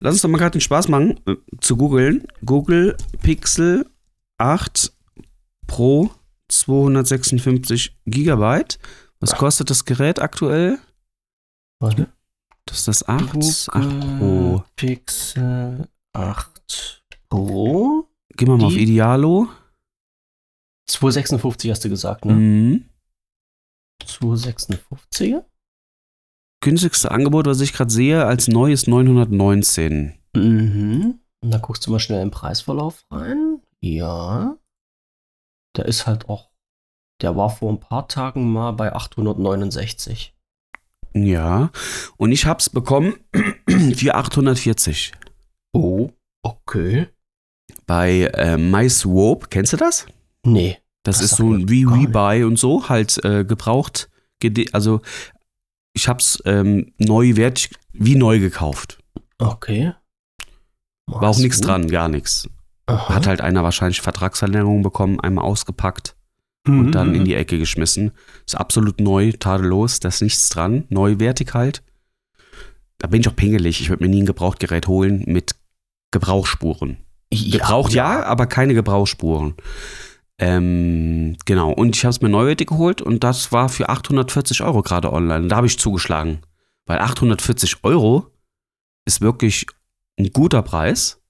Lass 0.00 0.14
uns 0.14 0.22
doch 0.22 0.28
mal 0.28 0.38
gerade 0.38 0.52
den 0.52 0.60
Spaß 0.60 0.88
machen, 0.88 1.18
äh, 1.26 1.36
zu 1.60 1.76
googeln. 1.76 2.26
Google 2.44 2.96
Pixel 3.22 3.86
8 4.38 4.92
Pro 5.66 6.10
256 6.48 7.96
Gigabyte. 8.06 8.78
Was 9.20 9.34
kostet 9.34 9.70
das 9.70 9.84
Gerät 9.84 10.20
aktuell? 10.20 10.78
Warte. 11.80 12.12
Das 12.66 12.78
ist 12.78 12.88
das 12.88 13.08
8, 13.08 13.36
8 13.68 14.18
Pro. 14.18 14.18
Google 14.18 14.64
Pixel 14.76 15.88
8 16.12 17.04
Pro. 17.28 18.08
Gehen 18.36 18.48
wir 18.48 18.56
mal 18.56 18.66
auf 18.66 18.76
Idealo. 18.76 19.48
256 20.88 21.70
hast 21.70 21.84
du 21.84 21.88
gesagt, 21.88 22.24
ne? 22.24 22.34
Mhm. 22.34 22.90
256? 24.04 25.36
Günstigste 26.60 27.10
Angebot, 27.10 27.46
was 27.46 27.60
ich 27.60 27.72
gerade 27.72 27.92
sehe, 27.92 28.24
als 28.24 28.48
neu 28.48 28.72
ist 28.72 28.88
919. 28.88 30.14
Mhm. 30.34 31.20
Und 31.42 31.50
da 31.50 31.58
guckst 31.58 31.86
du 31.86 31.90
mal 31.90 32.00
schnell 32.00 32.22
im 32.22 32.30
Preisverlauf 32.30 33.04
rein. 33.10 33.60
Ja. 33.80 34.56
Der 35.76 35.86
ist 35.86 36.06
halt 36.06 36.28
auch, 36.28 36.50
der 37.20 37.36
war 37.36 37.50
vor 37.50 37.70
ein 37.70 37.80
paar 37.80 38.08
Tagen 38.08 38.50
mal 38.50 38.72
bei 38.72 38.92
869. 38.94 40.33
Ja. 41.14 41.70
Und 42.16 42.32
ich 42.32 42.46
hab's 42.46 42.68
bekommen 42.68 43.14
für 43.96 44.14
840. 44.14 45.12
Oh, 45.72 46.10
okay. 46.42 47.08
Bei 47.86 48.30
äh, 48.34 48.56
MySwope, 48.56 49.48
kennst 49.48 49.72
du 49.72 49.76
das? 49.76 50.06
Nee. 50.44 50.78
Das, 51.02 51.18
Das 51.18 51.32
ist 51.32 51.36
so 51.36 51.68
wie. 51.68 51.84
Rebuy 51.84 52.44
und 52.44 52.58
so, 52.58 52.88
halt 52.88 53.22
äh, 53.24 53.44
gebraucht, 53.44 54.08
also 54.72 55.00
ich 55.94 56.08
habe 56.08 56.18
es 56.18 56.42
ähm, 56.44 56.92
neu 56.98 57.36
wert, 57.36 57.70
wie 57.92 58.14
neu 58.14 58.40
gekauft. 58.40 58.98
Okay. 59.38 59.94
War 61.06 61.30
auch 61.30 61.38
nichts 61.38 61.60
dran, 61.60 61.88
gar 61.88 62.08
nichts. 62.08 62.48
Hat 62.86 63.26
halt 63.26 63.40
einer 63.40 63.62
wahrscheinlich 63.62 64.02
Vertragsverlängerung 64.02 64.82
bekommen, 64.82 65.20
einmal 65.20 65.44
ausgepackt 65.44 66.16
und 66.66 66.92
dann 66.92 67.14
in 67.14 67.24
die 67.24 67.34
Ecke 67.34 67.58
geschmissen. 67.58 68.12
Ist 68.46 68.56
absolut 68.56 69.00
neu, 69.00 69.32
tadellos, 69.32 70.00
da 70.00 70.08
ist 70.08 70.22
nichts 70.22 70.48
dran, 70.48 70.84
neuwertig 70.88 71.54
halt. 71.54 71.82
Da 72.98 73.08
bin 73.08 73.20
ich 73.20 73.28
auch 73.28 73.36
pingelig. 73.36 73.80
Ich 73.80 73.90
würde 73.90 74.04
mir 74.04 74.10
nie 74.10 74.22
ein 74.22 74.26
Gebrauchtgerät 74.26 74.86
holen 74.86 75.24
mit 75.26 75.54
Gebrauchsspuren. 76.10 76.98
Gebraucht 77.30 77.92
ja, 77.92 78.22
aber 78.24 78.46
keine 78.46 78.74
Gebrauchsspuren. 78.74 79.54
Ähm, 80.38 81.36
genau. 81.44 81.70
Und 81.72 81.96
ich 81.96 82.04
habe 82.04 82.10
es 82.10 82.20
mir 82.20 82.28
neuwertig 82.28 82.68
geholt 82.68 83.02
und 83.02 83.24
das 83.24 83.52
war 83.52 83.68
für 83.68 83.88
840 83.88 84.62
Euro 84.62 84.82
gerade 84.82 85.12
online. 85.12 85.48
Da 85.48 85.56
habe 85.56 85.66
ich 85.66 85.78
zugeschlagen. 85.78 86.40
Weil 86.86 86.98
840 86.98 87.82
Euro 87.82 88.30
ist 89.06 89.20
wirklich 89.20 89.66
ein 90.18 90.30
guter 90.32 90.62
Preis. 90.62 91.20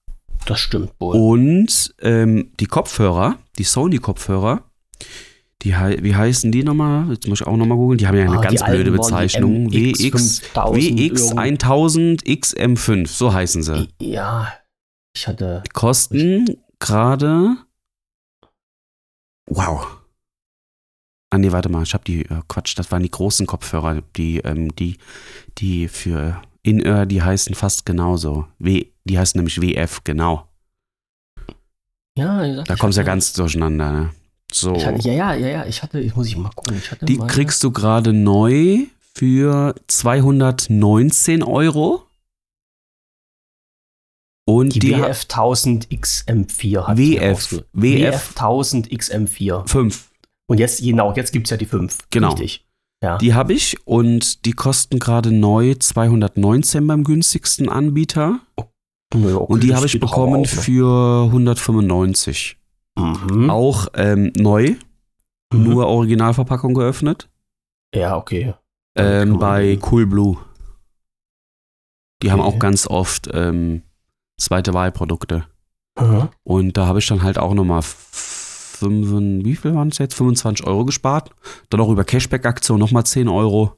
Das 0.45 0.59
stimmt 0.59 0.91
wohl. 0.99 1.15
Und 1.15 1.95
ähm, 2.01 2.51
die 2.59 2.65
Kopfhörer, 2.65 3.37
die 3.57 3.63
Sony-Kopfhörer, 3.63 4.63
die, 5.61 5.71
wie 5.73 6.15
heißen 6.15 6.51
die 6.51 6.63
nochmal? 6.63 7.09
Jetzt 7.11 7.27
muss 7.27 7.41
ich 7.41 7.47
auch 7.47 7.57
nochmal 7.57 7.77
googeln. 7.77 7.97
Die 7.97 8.07
haben 8.07 8.15
ja 8.17 8.25
eine 8.25 8.37
Ah, 8.37 8.41
ganz 8.41 8.63
blöde 8.63 8.91
Bezeichnung. 8.91 9.71
WX, 9.71 10.41
MX5000 10.53 12.21
WX1000 12.23 12.23
XM5, 12.25 13.07
so 13.07 13.33
heißen 13.33 13.63
sie. 13.63 13.87
Ja, 13.99 14.53
ich 15.15 15.27
hatte. 15.27 15.63
Die 15.65 15.69
kosten 15.69 16.57
gerade. 16.79 17.57
Wow. 19.49 19.87
Ah, 21.31 21.37
nee, 21.37 21.51
warte 21.51 21.69
mal, 21.69 21.83
ich 21.83 21.93
habe 21.93 22.03
die, 22.03 22.21
äh, 22.25 22.41
Quatsch, 22.47 22.77
das 22.77 22.91
waren 22.91 23.03
die 23.03 23.11
großen 23.11 23.45
Kopfhörer, 23.47 24.01
die, 24.15 24.37
ähm, 24.39 24.73
die, 24.75 24.97
die 25.57 25.87
für 25.87 26.41
In-Ear, 26.63 27.05
die 27.05 27.21
heißen 27.21 27.55
fast 27.55 27.85
genauso. 27.85 28.47
W, 28.59 28.85
die 29.03 29.19
heißen 29.19 29.37
nämlich 29.37 29.61
WF, 29.61 30.03
genau. 30.03 30.47
Ja, 32.17 32.63
Da 32.63 32.75
kommst 32.75 32.97
du 32.97 33.01
ja 33.01 33.05
ganz 33.05 33.33
durcheinander, 33.33 33.91
ne? 33.91 34.09
So. 34.55 34.73
Hatte, 34.73 35.01
ja, 35.07 35.13
ja, 35.13 35.33
ja, 35.35 35.47
ja, 35.47 35.65
ich 35.65 35.83
hatte, 35.83 35.99
ich 35.99 36.15
muss 36.15 36.27
ich 36.27 36.37
mal 36.37 36.49
gucken. 36.55 36.77
Ich 36.77 36.89
hatte 36.89 37.05
Die 37.05 37.17
mal- 37.17 37.27
kriegst 37.27 37.61
du 37.61 37.71
gerade 37.71 38.13
neu 38.13 38.85
für 39.13 39.75
219 39.87 41.43
Euro. 41.43 42.03
Und 44.47 44.75
die, 44.75 44.79
die, 44.79 44.91
WF 44.91 45.23
1000 45.27 45.89
XM4 45.89 46.87
hat 46.87 46.97
WF, 46.97 47.51
WF. 47.73 48.13
WF 48.13 48.29
1000 48.35 48.87
XM4. 48.91 49.67
5. 49.67 50.09
Und 50.47 50.59
jetzt, 50.59 50.81
genau, 50.81 51.13
jetzt 51.15 51.33
gibt 51.33 51.47
es 51.47 51.51
ja 51.51 51.57
die 51.57 51.65
5. 51.65 51.97
Genau. 52.11 52.29
Richtig. 52.29 52.63
Ja. 53.03 53.17
Die 53.17 53.33
habe 53.33 53.53
ich 53.53 53.75
und 53.85 54.45
die 54.45 54.53
kosten 54.53 54.99
gerade 54.99 55.31
neu 55.31 55.73
219 55.75 56.87
beim 56.87 57.03
günstigsten 57.03 57.67
Anbieter. 57.67 58.39
Ja, 58.57 59.35
okay, 59.35 59.53
Und 59.53 59.63
die 59.63 59.75
habe 59.75 59.85
ich 59.85 59.99
bekommen 59.99 60.45
auch 60.45 60.55
noch. 60.55 60.63
für 60.63 61.23
195. 61.25 62.57
Mhm. 62.97 63.49
Auch 63.49 63.87
ähm, 63.95 64.31
neu, 64.37 64.75
Mhm. 65.53 65.63
nur 65.63 65.87
Originalverpackung 65.87 66.73
geöffnet. 66.73 67.29
Ja, 67.93 68.17
okay. 68.17 68.53
Ähm, 68.97 69.37
bei 69.37 69.63
leben. 69.71 69.81
Coolblue. 69.81 70.37
Die 72.23 72.31
haben 72.31 72.39
Okay. 72.39 72.55
auch 72.55 72.59
ganz 72.59 72.87
oft 72.87 73.29
ähm, 73.33 73.83
zweite 74.39 74.73
Wahlprodukte. 74.73 75.45
Mhm. 75.99 76.29
Und 76.43 76.77
da 76.77 76.87
habe 76.87 76.99
ich 76.99 77.07
dann 77.07 77.23
halt 77.23 77.37
auch 77.37 77.53
nochmal 77.53 77.83
wie 78.81 79.55
viel 79.55 79.73
waren 79.73 79.87
es 79.87 79.97
jetzt? 79.99 80.15
25 80.15 80.65
Euro 80.67 80.83
gespart. 80.85 81.31
Dann 81.69 81.79
auch 81.79 81.89
über 81.89 82.03
Cashback-Aktion 82.03 82.77
nochmal 82.79 83.05
10 83.05 83.29
Euro. 83.29 83.77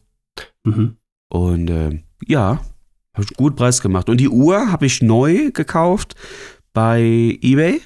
Mhm. 0.63 0.97
Und 1.29 1.69
ähm, 1.69 2.03
ja, 2.25 2.59
habe 3.13 3.23
ich 3.23 3.37
gut 3.37 3.55
Preis 3.55 3.81
gemacht. 3.81 4.09
Und 4.09 4.17
die 4.19 4.29
Uhr 4.29 4.71
habe 4.71 4.85
ich 4.87 5.01
neu 5.03 5.51
gekauft 5.51 6.15
bei 6.73 7.37
eBay. 7.41 7.81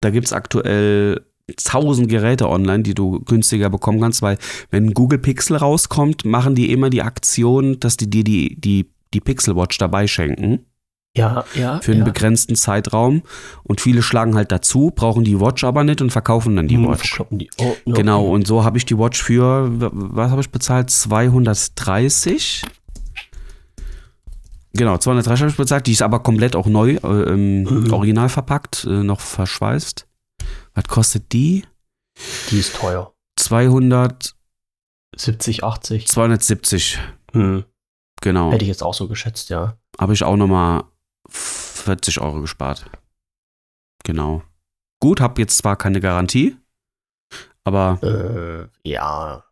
Da 0.00 0.10
gibt 0.10 0.26
es 0.26 0.32
aktuell 0.32 1.24
1000 1.50 2.08
Geräte 2.08 2.48
online, 2.48 2.82
die 2.82 2.94
du 2.94 3.20
günstiger 3.20 3.70
bekommen 3.70 4.00
kannst, 4.00 4.20
weil 4.22 4.38
wenn 4.70 4.92
Google 4.94 5.18
Pixel 5.18 5.56
rauskommt, 5.56 6.24
machen 6.24 6.54
die 6.54 6.70
immer 6.72 6.90
die 6.90 7.02
Aktion, 7.02 7.80
dass 7.80 7.96
die 7.96 8.08
dir 8.10 8.22
die, 8.24 8.60
die, 8.60 8.90
die 9.14 9.20
Pixel 9.20 9.56
Watch 9.56 9.78
dabei 9.78 10.06
schenken 10.06 10.66
Ja, 11.16 11.44
ja. 11.54 11.80
für 11.80 11.92
einen 11.92 12.00
ja. 12.00 12.04
begrenzten 12.04 12.54
Zeitraum. 12.54 13.22
Und 13.62 13.80
viele 13.80 14.02
schlagen 14.02 14.34
halt 14.34 14.52
dazu, 14.52 14.92
brauchen 14.94 15.24
die 15.24 15.40
Watch 15.40 15.64
aber 15.64 15.84
nicht 15.84 16.02
und 16.02 16.10
verkaufen 16.10 16.54
dann 16.54 16.68
die 16.68 16.76
Hm, 16.76 16.86
Watch. 16.88 17.18
Die. 17.30 17.48
Oh, 17.58 17.74
ja, 17.86 17.94
Genau, 17.94 18.24
okay. 18.24 18.30
und 18.34 18.46
so 18.46 18.62
habe 18.64 18.76
ich 18.76 18.84
die 18.84 18.98
Watch 18.98 19.22
für, 19.22 19.68
was 19.70 20.30
habe 20.30 20.42
ich 20.42 20.50
bezahlt? 20.50 20.90
230. 20.90 22.62
Genau, 24.74 24.98
230 24.98 25.40
habe 25.42 25.50
ich 25.50 25.56
bezahlt. 25.56 25.86
Die 25.86 25.92
ist 25.92 26.02
aber 26.02 26.20
komplett 26.22 26.54
auch 26.54 26.66
neu, 26.66 26.96
äh, 26.96 27.36
Mhm. 27.36 27.92
original 27.92 28.28
verpackt, 28.28 28.84
äh, 28.84 29.02
noch 29.02 29.20
verschweißt. 29.20 30.06
Was 30.74 30.84
kostet 30.84 31.32
die? 31.32 31.64
Die 32.50 32.58
ist 32.58 32.76
teuer. 32.76 33.14
200, 33.38 34.34
70, 35.16 35.64
80. 35.64 36.06
270. 36.08 36.98
Hm. 37.32 37.64
Genau. 38.20 38.50
Hätte 38.52 38.64
ich 38.64 38.68
jetzt 38.68 38.82
auch 38.82 38.94
so 38.94 39.08
geschätzt, 39.08 39.48
ja. 39.48 39.78
Habe 39.98 40.12
ich 40.12 40.22
auch 40.24 40.36
nochmal 40.36 40.84
40 41.30 42.20
Euro 42.20 42.40
gespart. 42.40 42.90
Genau. 44.04 44.42
Gut, 45.00 45.20
habe 45.20 45.40
jetzt 45.40 45.58
zwar 45.58 45.76
keine 45.76 46.00
Garantie, 46.00 46.56
aber 47.64 47.98
Äh, 48.02 48.88
ja. 48.88 49.44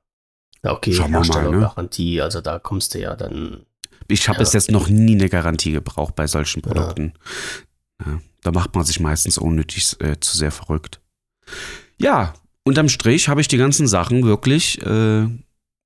Okay, 0.63 0.93
Schauen 0.93 1.13
wir 1.13 1.19
mal, 1.21 1.27
ne? 1.27 1.33
Herstellergarantie, 1.35 2.21
also 2.21 2.41
da 2.41 2.59
kommst 2.59 2.95
du 2.95 2.99
ja 3.01 3.15
dann. 3.15 3.67
Ich 4.09 4.29
habe 4.29 4.37
Ja. 4.37 4.41
bis 4.41 4.53
jetzt 4.53 4.71
noch 4.71 4.89
nie 4.89 5.15
eine 5.15 5.29
Garantie 5.29 5.73
gebraucht 5.73 6.15
bei 6.17 6.27
solchen 6.27 6.63
Produkten. 6.63 7.13
Ja, 8.05 8.21
da 8.43 8.53
macht 8.53 8.75
man 8.75 8.85
sich 8.85 9.01
meistens 9.01 9.39
unnötig 9.39 9.97
äh, 10.01 10.19
zu 10.21 10.37
sehr 10.37 10.51
verrückt. 10.53 11.01
Ja, 11.99 12.35
unterm 12.65 12.89
Strich 12.89 13.29
habe 13.29 13.41
ich 13.41 13.49
die 13.49 13.57
ganzen 13.57 13.87
Sachen 13.87 14.25
wirklich 14.25 14.81
äh, 14.85 15.27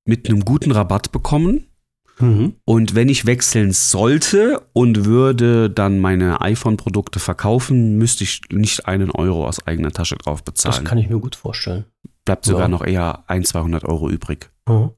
mit 0.05 0.27
einem 0.29 0.43
guten 0.45 0.71
Rabatt 0.71 1.11
bekommen. 1.11 1.67
Mhm. 2.19 2.55
Und 2.65 2.93
wenn 2.93 3.09
ich 3.09 3.25
wechseln 3.25 3.71
sollte 3.71 4.61
und 4.73 5.05
würde 5.05 5.69
dann 5.69 5.99
meine 5.99 6.41
iPhone-Produkte 6.41 7.19
verkaufen, 7.19 7.97
müsste 7.97 8.23
ich 8.23 8.41
nicht 8.51 8.85
einen 8.85 9.09
Euro 9.09 9.47
aus 9.47 9.65
eigener 9.65 9.91
Tasche 9.91 10.17
drauf 10.17 10.41
Das 10.41 10.53
bezahlen. 10.53 10.83
kann 10.83 10.97
ich 10.97 11.09
mir 11.09 11.17
gut 11.19 11.35
vorstellen. 11.35 11.85
Bleibt 12.25 12.45
sogar 12.45 12.63
Ja. 12.63 12.67
noch 12.67 12.85
eher 12.85 13.23
ein, 13.27 13.43
200 13.43 13.85
Euro 13.85 14.09
übrig. 14.09 14.51
Mhm. 14.67 14.91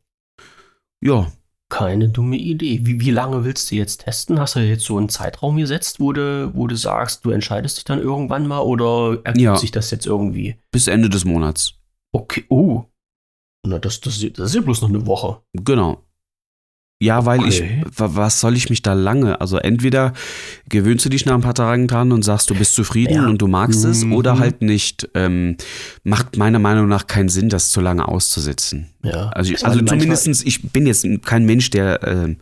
Ja, 1.01 1.31
Keine 1.73 2.07
dumme 2.07 2.38
Idee. 2.38 2.81
Wie, 2.83 2.99
wie 2.99 3.09
lange 3.09 3.45
willst 3.45 3.71
du 3.71 3.75
jetzt 3.75 4.03
testen? 4.03 4.39
Hast 4.39 4.55
du 4.55 4.59
jetzt 4.59 4.86
so 4.86 4.95
einen 4.95 5.09
Zeitraum 5.09 5.57
gesetzt, 5.57 5.99
wo 5.99 6.13
du, 6.13 6.51
wo 6.53 6.67
du 6.67 6.75
sagst, 6.75 7.25
du 7.25 7.31
entscheidest 7.31 7.77
dich 7.77 7.83
dann 7.83 7.97
irgendwann 7.99 8.45
mal 8.45 8.59
oder 8.59 9.17
ergibt 9.23 9.41
Ja. 9.43 9.55
sich 9.55 9.71
das 9.71 9.89
jetzt 9.89 10.05
irgendwie? 10.05 10.55
bis 10.71 10.88
Ende 10.88 11.09
des 11.09 11.25
Monats. 11.25 11.73
Okay, 12.12 12.45
oh. 12.49 12.83
Na, 13.65 13.79
das, 13.79 13.99
das, 14.01 14.19
das 14.19 14.49
ist 14.49 14.55
ja 14.55 14.62
bloß 14.62 14.81
noch 14.83 14.89
eine 14.89 15.07
Woche. 15.07 15.41
Genau. 15.53 16.03
Ja, 17.01 17.25
weil 17.25 17.39
Okay. 17.41 17.84
ich, 17.86 17.99
wa- 17.99 18.12
was 18.15 18.39
soll 18.39 18.56
ich 18.56 18.69
mich 18.69 18.82
da 18.82 18.93
lange? 18.93 19.41
Also 19.41 19.58
entweder 19.58 20.13
gewöhnst 20.69 21.03
du 21.03 21.10
dich 21.10 21.25
nach 21.25 21.34
ein 21.34 21.41
paar 21.41 21.53
Tagen 21.56 21.88
dran 21.88 22.13
und 22.13 22.23
sagst, 22.23 22.49
du 22.49 22.56
bist 22.56 22.75
zufrieden 22.75 23.15
Ja. 23.15 23.27
und 23.27 23.41
du 23.41 23.47
magst 23.47 23.84
es, 23.84 24.06
Mhm. 24.06 24.13
oder 24.13 24.39
halt 24.39 24.62
nicht. 24.62 25.10
Ähm, 25.13 25.58
macht 26.03 26.38
meiner 26.38 26.60
Meinung 26.60 26.88
nach 26.88 27.08
keinen 27.08 27.27
Sinn, 27.27 27.49
das 27.49 27.71
zu 27.71 27.82
lange 27.82 28.08
auszusitzen. 28.08 28.88
Ja. 29.03 29.29
Also, 29.29 29.51
ich, 29.53 29.65
also 29.65 29.82
zumindestens, 29.82 30.43
ich 30.45 30.71
bin 30.71 30.86
jetzt 30.88 31.06
kein 31.25 31.45
Mensch, 31.45 31.69
der, 31.71 32.08
ähm, 32.08 32.38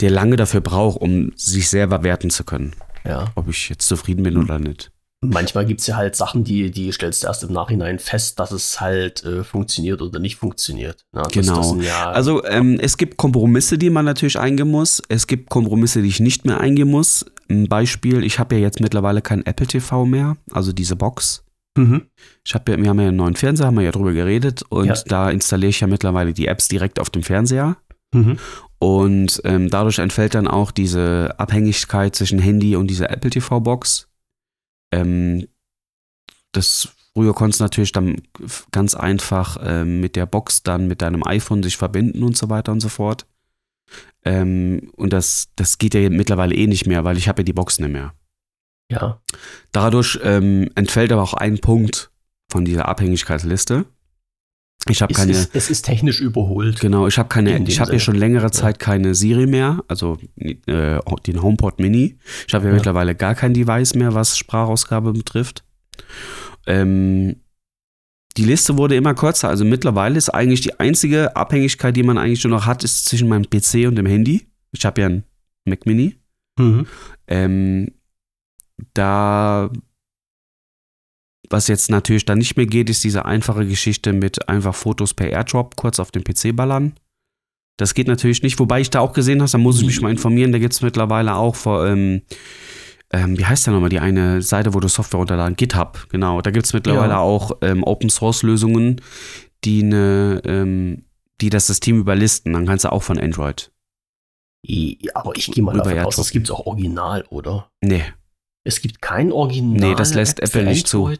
der 0.00 0.10
lange 0.10 0.36
dafür 0.36 0.60
braucht, 0.60 1.00
um 1.00 1.32
sich 1.36 1.70
selber 1.70 2.02
werten 2.02 2.28
zu 2.28 2.44
können, 2.44 2.72
Ja. 3.06 3.32
ob 3.36 3.48
ich 3.48 3.70
jetzt 3.70 3.88
zufrieden 3.88 4.22
bin 4.22 4.34
Mhm. 4.34 4.40
oder 4.44 4.58
nicht. 4.58 4.90
Manchmal 5.30 5.66
gibt 5.66 5.80
es 5.80 5.86
ja 5.86 5.96
halt 5.96 6.16
Sachen, 6.16 6.44
die, 6.44 6.70
die 6.70 6.90
stellst 6.92 7.22
du 7.22 7.26
erst 7.26 7.44
im 7.44 7.52
Nachhinein 7.52 7.98
fest, 7.98 8.38
dass 8.38 8.50
es 8.52 8.80
halt 8.80 9.24
äh, 9.24 9.44
funktioniert 9.44 10.02
oder 10.02 10.18
nicht 10.18 10.36
funktioniert. 10.36 11.04
Na, 11.12 11.22
das, 11.22 11.32
Genau. 11.32 11.76
Ja, 11.80 12.10
Also 12.10 12.44
ähm, 12.44 12.78
es 12.80 12.96
gibt 12.96 13.16
Kompromisse, 13.16 13.78
die 13.78 13.90
man 13.90 14.04
natürlich 14.04 14.38
eingehen 14.38 14.70
muss. 14.70 15.02
Es 15.08 15.26
gibt 15.26 15.50
Kompromisse, 15.50 16.02
die 16.02 16.08
ich 16.08 16.20
nicht 16.20 16.44
mehr 16.44 16.60
eingehen 16.60 16.88
muss. 16.88 17.24
Ein 17.48 17.68
Beispiel, 17.68 18.24
ich 18.24 18.38
habe 18.38 18.54
ja 18.56 18.60
jetzt 18.62 18.80
mittlerweile 18.80 19.20
kein 19.22 19.44
Apple 19.44 19.66
TV 19.66 20.06
mehr, 20.06 20.36
also 20.50 20.72
diese 20.72 20.96
Box. 20.96 21.44
mhm. 21.76 22.02
Ich 22.46 22.54
habe 22.54 22.72
ja, 22.72 22.78
wir 22.78 22.88
haben 22.88 23.00
ja 23.00 23.08
einen 23.08 23.16
neuen 23.16 23.36
Fernseher, 23.36 23.66
haben 23.66 23.76
wir 23.76 23.82
ja 23.84 23.90
drüber 23.92 24.12
geredet 24.12 24.62
und 24.68 24.86
Ja. 24.86 24.94
da 25.06 25.30
installiere 25.30 25.70
ich 25.70 25.80
ja 25.80 25.86
mittlerweile 25.86 26.32
die 26.32 26.46
Apps 26.46 26.68
direkt 26.68 27.00
auf 27.00 27.10
dem 27.10 27.22
Fernseher. 27.22 27.76
Mhm. 28.14 28.38
Und 28.78 29.40
ähm, 29.44 29.70
dadurch 29.70 29.98
entfällt 29.98 30.34
dann 30.34 30.46
auch 30.46 30.70
diese 30.70 31.34
Abhängigkeit 31.38 32.14
zwischen 32.14 32.38
Handy 32.38 32.76
und 32.76 32.88
dieser 32.88 33.10
Apple 33.10 33.30
TV 33.30 33.60
Box. 33.60 34.08
Ähm, 34.94 35.48
das 36.52 36.88
früher 37.14 37.34
konntest 37.34 37.60
du 37.60 37.64
natürlich 37.64 37.92
dann 37.92 38.22
ganz 38.70 38.94
einfach 38.94 39.56
ähm, 39.60 40.00
mit 40.00 40.16
der 40.16 40.26
Box 40.26 40.62
dann 40.62 40.88
mit 40.88 41.02
deinem 41.02 41.24
iPhone 41.26 41.62
sich 41.62 41.76
verbinden 41.76 42.22
und 42.22 42.36
so 42.36 42.50
weiter 42.50 42.72
und 42.72 42.80
so 42.80 42.88
fort. 42.88 43.26
Ähm, 44.24 44.90
und 44.96 45.12
das, 45.12 45.48
das 45.56 45.78
geht 45.78 45.94
ja 45.94 46.08
mittlerweile 46.10 46.54
eh 46.54 46.66
nicht 46.66 46.86
mehr, 46.86 47.04
weil 47.04 47.16
ich 47.16 47.28
habe 47.28 47.42
ja 47.42 47.44
die 47.44 47.52
Box 47.52 47.78
nicht 47.78 47.92
mehr. 47.92 48.14
ja. 49.00 49.20
Dadurch 49.72 50.18
ähm, 50.22 50.70
entfällt 50.74 51.12
aber 51.12 51.22
auch 51.22 51.34
ein 51.34 51.58
Punkt 51.58 52.10
von 52.50 52.64
dieser 52.64 52.88
Abhängigkeitsliste. 52.88 53.86
Ich 54.88 55.00
habe 55.00 55.12
Es 55.12 55.18
keine. 55.18 55.32
ist, 55.32 55.54
es 55.54 55.70
ist 55.70 55.82
technisch 55.82 56.20
überholt. 56.20 56.78
Genau, 56.80 57.06
ich 57.06 57.16
habe 57.18 57.28
keine, 57.30 57.56
ich 57.66 57.80
habe 57.80 57.92
ja 57.94 57.98
schon 57.98 58.16
längere 58.16 58.50
Zeit 58.50 58.78
keine 58.78 59.14
Siri 59.14 59.46
mehr, 59.46 59.82
also 59.88 60.18
äh, 60.36 60.98
den 61.26 61.42
HomePod 61.42 61.80
Mini. 61.80 62.18
Ich 62.46 62.52
habe 62.54 62.64
ja, 62.66 62.70
Ja. 62.70 62.76
mittlerweile 62.76 63.14
gar 63.14 63.34
kein 63.34 63.54
Device 63.54 63.94
mehr, 63.94 64.14
was 64.14 64.36
Sprachausgabe 64.36 65.12
betrifft. 65.14 65.64
Ähm, 66.66 67.36
die 68.36 68.44
Liste 68.44 68.76
wurde 68.76 68.96
immer 68.96 69.14
kürzer, 69.14 69.48
also 69.48 69.64
mittlerweile 69.64 70.18
ist 70.18 70.28
eigentlich 70.28 70.60
die 70.60 70.78
einzige 70.80 71.34
Abhängigkeit, 71.36 71.96
die 71.96 72.02
man 72.02 72.18
eigentlich 72.18 72.44
nur 72.44 72.50
noch 72.50 72.66
hat, 72.66 72.84
ist 72.84 73.06
zwischen 73.06 73.28
meinem 73.28 73.48
PC 73.48 73.86
und 73.86 73.94
dem 73.96 74.06
Handy. 74.06 74.48
Ich 74.72 74.84
habe 74.84 75.00
ja 75.00 75.06
ein 75.08 75.24
Mac 75.64 75.86
Mini. 75.86 76.16
Mhm. 76.58 76.86
Ähm, 77.28 77.88
da, 78.92 79.70
was 81.54 81.68
jetzt 81.68 81.88
natürlich 81.88 82.24
dann 82.24 82.38
nicht 82.38 82.56
mehr 82.56 82.66
geht, 82.66 82.90
ist 82.90 83.04
diese 83.04 83.24
einfache 83.24 83.64
Geschichte 83.64 84.12
mit 84.12 84.48
einfach 84.48 84.74
Fotos 84.74 85.14
per 85.14 85.30
Airdrop 85.30 85.76
kurz 85.76 86.00
auf 86.00 86.10
den 86.10 86.24
PC 86.24 86.54
ballern. 86.54 86.94
Das 87.78 87.94
geht 87.94 88.08
natürlich 88.08 88.42
nicht, 88.42 88.58
wobei 88.58 88.80
ich 88.80 88.90
da 88.90 88.98
auch 89.00 89.12
gesehen 89.12 89.40
habe, 89.40 89.50
da 89.50 89.58
muss 89.58 89.80
ich 89.80 89.86
mich 89.86 90.00
mal 90.00 90.10
informieren, 90.10 90.50
da 90.52 90.58
gibt 90.58 90.74
es 90.74 90.82
mittlerweile 90.82 91.36
auch 91.36 91.54
vor, 91.54 91.86
ähm, 91.86 92.22
ähm, 93.12 93.38
wie 93.38 93.44
heißt 93.46 93.66
da 93.66 93.70
nochmal 93.70 93.88
die 93.88 94.00
eine 94.00 94.42
Seite, 94.42 94.74
wo 94.74 94.80
du 94.80 94.88
Software 94.88 95.18
runterladen? 95.18 95.54
GitHub, 95.54 96.08
genau. 96.08 96.40
Da 96.40 96.50
gibt 96.50 96.66
es 96.66 96.72
mittlerweile 96.72 97.12
Ja. 97.12 97.18
auch 97.20 97.52
ähm, 97.62 97.84
Open 97.84 98.10
Source 98.10 98.42
Lösungen, 98.42 99.00
die 99.62 99.82
eine, 99.84 100.42
ähm, 100.44 101.04
die 101.40 101.50
das 101.50 101.68
System 101.68 101.98
überlisten. 102.00 102.52
Dann 102.52 102.66
kannst 102.66 102.84
du 102.84 102.90
auch 102.92 103.02
von 103.04 103.18
Android. 103.18 103.70
Ja, 104.66 105.12
aber 105.14 105.36
ich 105.36 105.52
gehe 105.52 105.62
mal 105.62 105.74
Über 105.74 105.84
davon 105.84 105.92
aus, 105.92 105.98
Airdrop. 105.98 106.16
das 106.16 106.30
gibt 106.30 106.46
es 106.48 106.50
auch 106.50 106.66
original, 106.66 107.24
oder? 107.30 107.68
Nee, 107.80 108.02
Es 108.66 108.80
gibt 108.80 109.02
kein 109.02 109.30
Original. 109.32 109.90
Nee, 109.90 109.94
das 109.94 110.14
lässt 110.14 110.40
App 110.40 110.48
Apple 110.54 110.64
nicht 110.64 110.86
zu. 110.88 111.10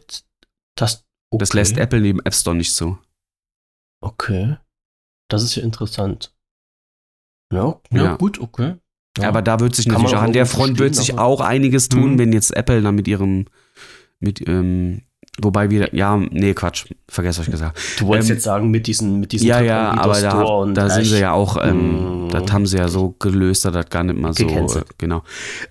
Das, 0.75 1.05
okay. 1.31 1.39
das 1.39 1.53
lässt 1.53 1.77
Apple 1.77 2.07
im 2.07 2.19
App 2.23 2.33
Store 2.33 2.55
nicht 2.55 2.73
zu. 2.73 2.97
Okay. 4.01 4.57
Das 5.29 5.43
ist 5.43 5.55
ja 5.55 5.63
interessant. 5.63 6.33
Ja, 7.53 7.79
ja, 7.91 8.03
Ja. 8.03 8.15
gut, 8.17 8.39
okay. 8.39 8.75
Ja. 9.17 9.29
Aber 9.29 9.41
da 9.41 9.59
wird 9.59 9.75
sich 9.75 9.85
Kann 9.85 9.93
natürlich 10.01 10.15
auch 10.17 10.21
an 10.23 10.33
der 10.33 10.45
Front 10.45 10.77
wird 10.79 10.95
sich 10.95 11.17
auch 11.17 11.39
einiges 11.39 11.87
tun, 11.87 12.13
Mhm. 12.13 12.19
wenn 12.19 12.33
jetzt 12.33 12.55
Apple 12.55 12.81
dann 12.81 12.95
mit 12.95 13.07
ihrem, 13.07 13.45
mit, 14.19 14.45
ähm, 14.47 15.03
wobei 15.41 15.69
wieder, 15.69 15.95
ja, 15.95 16.17
nee, 16.17 16.53
Quatsch, 16.53 16.87
vergesst, 17.07 17.39
was 17.39 17.47
ich 17.47 17.51
gesagt 17.51 17.77
habe. 17.77 17.87
du 17.99 18.07
wolltest 18.07 18.29
ähm, 18.29 18.35
jetzt 18.35 18.43
sagen, 18.43 18.71
mit 18.71 18.87
diesen, 18.87 19.19
mit 19.21 19.31
diesen 19.31 19.47
Ja, 19.47 19.61
ja, 19.61 19.91
aber 19.91 20.19
da, 20.19 20.65
da 20.73 20.89
sind 20.89 21.05
sie 21.05 21.19
ja 21.19 21.31
auch, 21.31 21.55
ähm, 21.63 22.25
Mhm. 22.25 22.29
das 22.29 22.51
haben 22.51 22.65
sie 22.65 22.77
ja 22.77 22.89
so 22.89 23.11
gelöst, 23.11 23.63
dass 23.65 23.73
das 23.73 23.89
gar 23.89 24.03
nicht 24.03 24.17
mal 24.19 24.33
so, 24.33 24.43
äh, 24.47 24.83
genau. 24.97 25.23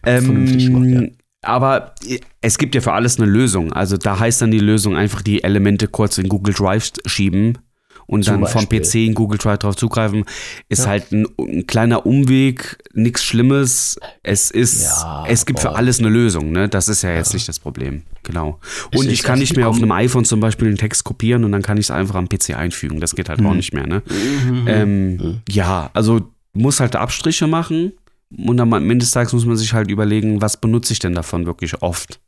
Vernünftig 0.02 0.66
Ähm, 0.66 0.72
gemacht, 0.82 1.12
Aber 1.44 1.94
es 2.40 2.58
gibt 2.58 2.74
ja 2.74 2.80
für 2.80 2.92
alles 2.92 3.18
eine 3.18 3.30
Lösung. 3.30 3.72
Also 3.72 3.96
da 3.96 4.18
heißt 4.18 4.42
dann 4.42 4.50
die 4.50 4.58
Lösung 4.58 4.96
einfach 4.96 5.22
die 5.22 5.42
Elemente 5.44 5.88
kurz 5.88 6.18
in 6.18 6.28
Google 6.28 6.54
Drive 6.54 6.92
schieben 7.06 7.58
und 8.06 8.24
Zum 8.24 8.40
dann 8.42 8.46
vom 8.50 8.66
Beispiel. 8.66 8.80
PC 8.82 9.06
in 9.06 9.14
Google 9.14 9.38
Drive 9.38 9.58
drauf 9.60 9.76
zugreifen. 9.76 10.24
Ist 10.68 10.80
Ja. 10.84 10.88
halt 10.90 11.10
ein, 11.12 11.26
ein 11.38 11.66
kleiner 11.66 12.04
Umweg, 12.04 12.76
nichts 12.92 13.24
Schlimmes. 13.24 13.98
Es 14.22 14.50
ist, 14.50 14.82
Ja, 14.84 15.24
es 15.26 15.46
gibt 15.46 15.60
für 15.60 15.68
aber- 15.70 15.78
alles 15.78 16.00
eine 16.00 16.10
Lösung. 16.10 16.52
Ne? 16.52 16.68
Das 16.68 16.88
ist 16.88 17.00
ja 17.02 17.14
jetzt 17.14 17.32
Ja. 17.32 17.36
nicht 17.36 17.48
das 17.48 17.58
Problem. 17.58 18.02
Genau. 18.22 18.58
Und 18.94 19.08
ich 19.08 19.22
kann 19.22 19.38
nicht 19.38 19.56
mehr 19.56 19.68
auf 19.68 19.76
einem 19.76 19.92
iPhone 19.92 20.24
zum 20.26 20.40
Beispiel 20.40 20.68
den 20.68 20.76
Text 20.76 21.04
kopieren 21.04 21.44
und 21.44 21.52
dann 21.52 21.62
kann 21.62 21.78
ich 21.78 21.86
es 21.86 21.90
einfach 21.90 22.16
am 22.16 22.28
PC 22.28 22.54
einfügen. 22.56 23.00
Das 23.00 23.14
geht 23.14 23.28
halt 23.30 23.40
auch 23.40 23.50
Mhm. 23.50 23.56
nicht 23.56 23.72
mehr. 23.72 23.86
Ne? 23.86 24.02
Mhm. 24.08 24.64
Ähm, 24.68 25.16
Mhm. 25.16 25.40
Ja, 25.48 25.90
also 25.94 26.20
muss 26.52 26.80
halt 26.80 26.96
Abstriche 26.96 27.46
machen 27.46 27.92
und 28.36 28.60
am 28.60 28.72
Ende 28.72 28.98
des 28.98 29.10
Tages 29.10 29.32
muss 29.32 29.44
man 29.44 29.56
sich 29.56 29.72
halt 29.72 29.90
überlegen, 29.90 30.40
was 30.40 30.56
benutze 30.56 30.92
ich 30.92 30.98
denn 30.98 31.14
davon 31.14 31.46
wirklich 31.46 31.82
oft 31.82 32.20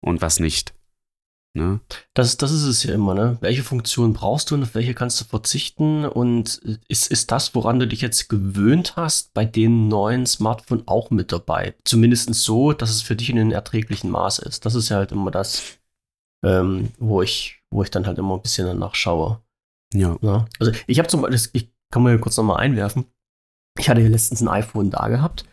und 0.00 0.22
was 0.22 0.40
nicht. 0.40 0.74
Ne? 1.54 1.80
Das, 2.14 2.38
das 2.38 2.50
ist 2.50 2.62
es 2.62 2.82
ja 2.82 2.94
immer, 2.94 3.12
ne? 3.12 3.36
Welche 3.40 3.62
Funktion 3.62 4.14
brauchst 4.14 4.50
du 4.50 4.54
und 4.54 4.62
auf 4.62 4.74
welche 4.74 4.94
kannst 4.94 5.20
du 5.20 5.26
verzichten? 5.26 6.06
Und 6.06 6.62
ist, 6.88 7.10
ist 7.10 7.30
das, 7.30 7.54
woran 7.54 7.78
du 7.78 7.86
dich 7.86 8.00
jetzt 8.00 8.28
gewöhnt 8.30 8.96
hast, 8.96 9.34
bei 9.34 9.44
dem 9.44 9.88
neuen 9.88 10.24
Smartphone 10.24 10.82
auch 10.86 11.10
mit 11.10 11.30
dabei? 11.30 11.74
Zumindest 11.84 12.32
so, 12.34 12.72
dass 12.72 12.88
es 12.88 13.02
für 13.02 13.16
dich 13.16 13.28
in 13.28 13.38
einem 13.38 13.52
erträglichen 13.52 14.10
Maß 14.10 14.38
ist. 14.38 14.64
Das 14.64 14.74
ist 14.74 14.88
ja 14.88 14.96
halt 14.96 15.12
immer 15.12 15.30
das, 15.30 15.78
ähm, 16.42 16.88
wo, 16.98 17.20
ich, 17.20 17.60
wo 17.70 17.82
ich 17.82 17.90
dann 17.90 18.06
halt 18.06 18.16
immer 18.16 18.36
ein 18.36 18.42
bisschen 18.42 18.66
danach 18.66 18.94
schaue. 18.94 19.42
Ja. 19.92 20.16
Ne? 20.22 20.46
Also 20.58 20.72
ich 20.86 20.98
habe 20.98 21.08
zum 21.08 21.20
Beispiel, 21.20 21.50
ich 21.52 21.70
kann 21.90 22.02
mal 22.02 22.18
kurz 22.18 22.38
nochmal 22.38 22.60
einwerfen. 22.60 23.04
Ich 23.78 23.90
hatte 23.90 24.00
ja 24.00 24.08
letztens 24.08 24.40
ein 24.40 24.48
iPhone 24.48 24.90
da 24.90 25.08
gehabt 25.08 25.44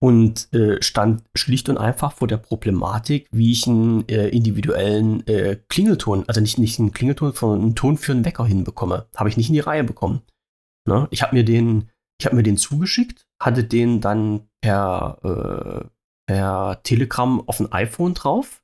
und 0.00 0.52
äh, 0.52 0.80
stand 0.82 1.24
schlicht 1.34 1.68
und 1.68 1.78
einfach 1.78 2.12
vor 2.12 2.28
der 2.28 2.36
Problematik, 2.36 3.26
wie 3.30 3.52
ich 3.52 3.66
einen 3.66 4.08
äh, 4.08 4.28
individuellen 4.28 5.26
äh, 5.26 5.58
Klingelton, 5.68 6.24
also 6.28 6.40
nicht, 6.40 6.58
nicht 6.58 6.78
einen 6.78 6.92
Klingelton, 6.92 7.32
sondern 7.32 7.62
einen 7.62 7.74
Ton 7.74 7.96
für 7.96 8.12
einen 8.12 8.24
Wecker 8.24 8.46
hinbekomme. 8.46 9.06
Habe 9.16 9.28
ich 9.28 9.36
nicht 9.36 9.48
in 9.48 9.54
die 9.54 9.60
Reihe 9.60 9.84
bekommen. 9.84 10.22
Ne? 10.86 11.08
Ich 11.10 11.22
habe 11.22 11.34
mir 11.34 11.44
den, 11.44 11.90
ich 12.20 12.26
habe 12.26 12.36
mir 12.36 12.44
den 12.44 12.56
zugeschickt, 12.56 13.26
hatte 13.42 13.64
den 13.64 14.00
dann 14.00 14.48
per, 14.60 15.18
äh, 15.24 15.88
per 16.26 16.80
Telegram 16.82 17.42
auf 17.48 17.60
ein 17.60 17.72
iPhone 17.72 18.14
drauf 18.14 18.62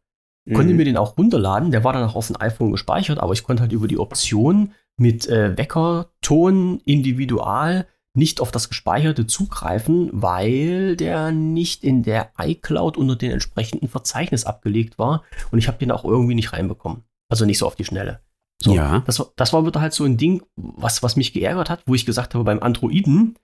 konnte 0.52 0.72
Mhm. 0.72 0.76
mir 0.76 0.84
den 0.84 0.96
auch 0.96 1.16
runterladen. 1.16 1.70
Der 1.70 1.84
war 1.84 1.92
dann 1.92 2.04
auch 2.04 2.16
auf 2.16 2.26
dem 2.26 2.36
iPhone 2.38 2.72
gespeichert, 2.72 3.18
aber 3.18 3.32
ich 3.32 3.44
konnte 3.44 3.62
halt 3.62 3.72
über 3.72 3.88
die 3.88 3.98
Option 3.98 4.72
mit 4.98 5.26
äh, 5.26 5.56
Wecker, 5.56 6.10
Ton, 6.20 6.80
Individual 6.84 7.86
nicht 8.16 8.40
auf 8.40 8.50
das 8.52 8.68
Gespeicherte 8.68 9.26
zugreifen, 9.26 10.08
weil 10.12 10.96
der 10.96 11.32
nicht 11.32 11.82
in 11.84 12.02
der 12.02 12.30
iCloud 12.38 12.96
unter 12.96 13.16
den 13.16 13.32
entsprechenden 13.32 13.88
Verzeichnis 13.88 14.44
abgelegt 14.44 14.98
war 14.98 15.24
und 15.50 15.58
ich 15.58 15.66
habe 15.68 15.78
den 15.78 15.90
auch 15.90 16.04
irgendwie 16.04 16.34
nicht 16.34 16.52
reinbekommen. 16.52 17.02
Also 17.28 17.44
nicht 17.44 17.58
so 17.58 17.66
auf 17.66 17.74
die 17.74 17.84
Schnelle. 17.84 18.20
So, 18.62 18.74
Ja. 18.74 19.00
Das, 19.06 19.18
war- 19.18 19.32
das 19.36 19.52
war 19.52 19.66
wieder 19.66 19.80
halt 19.80 19.92
so 19.92 20.04
ein 20.04 20.16
Ding, 20.16 20.42
was, 20.56 21.02
was 21.02 21.16
mich 21.16 21.32
geärgert 21.32 21.70
hat, 21.70 21.82
wo 21.86 21.94
ich 21.94 22.06
gesagt 22.06 22.34
habe, 22.34 22.44
beim 22.44 22.60
Androiden 22.62 23.36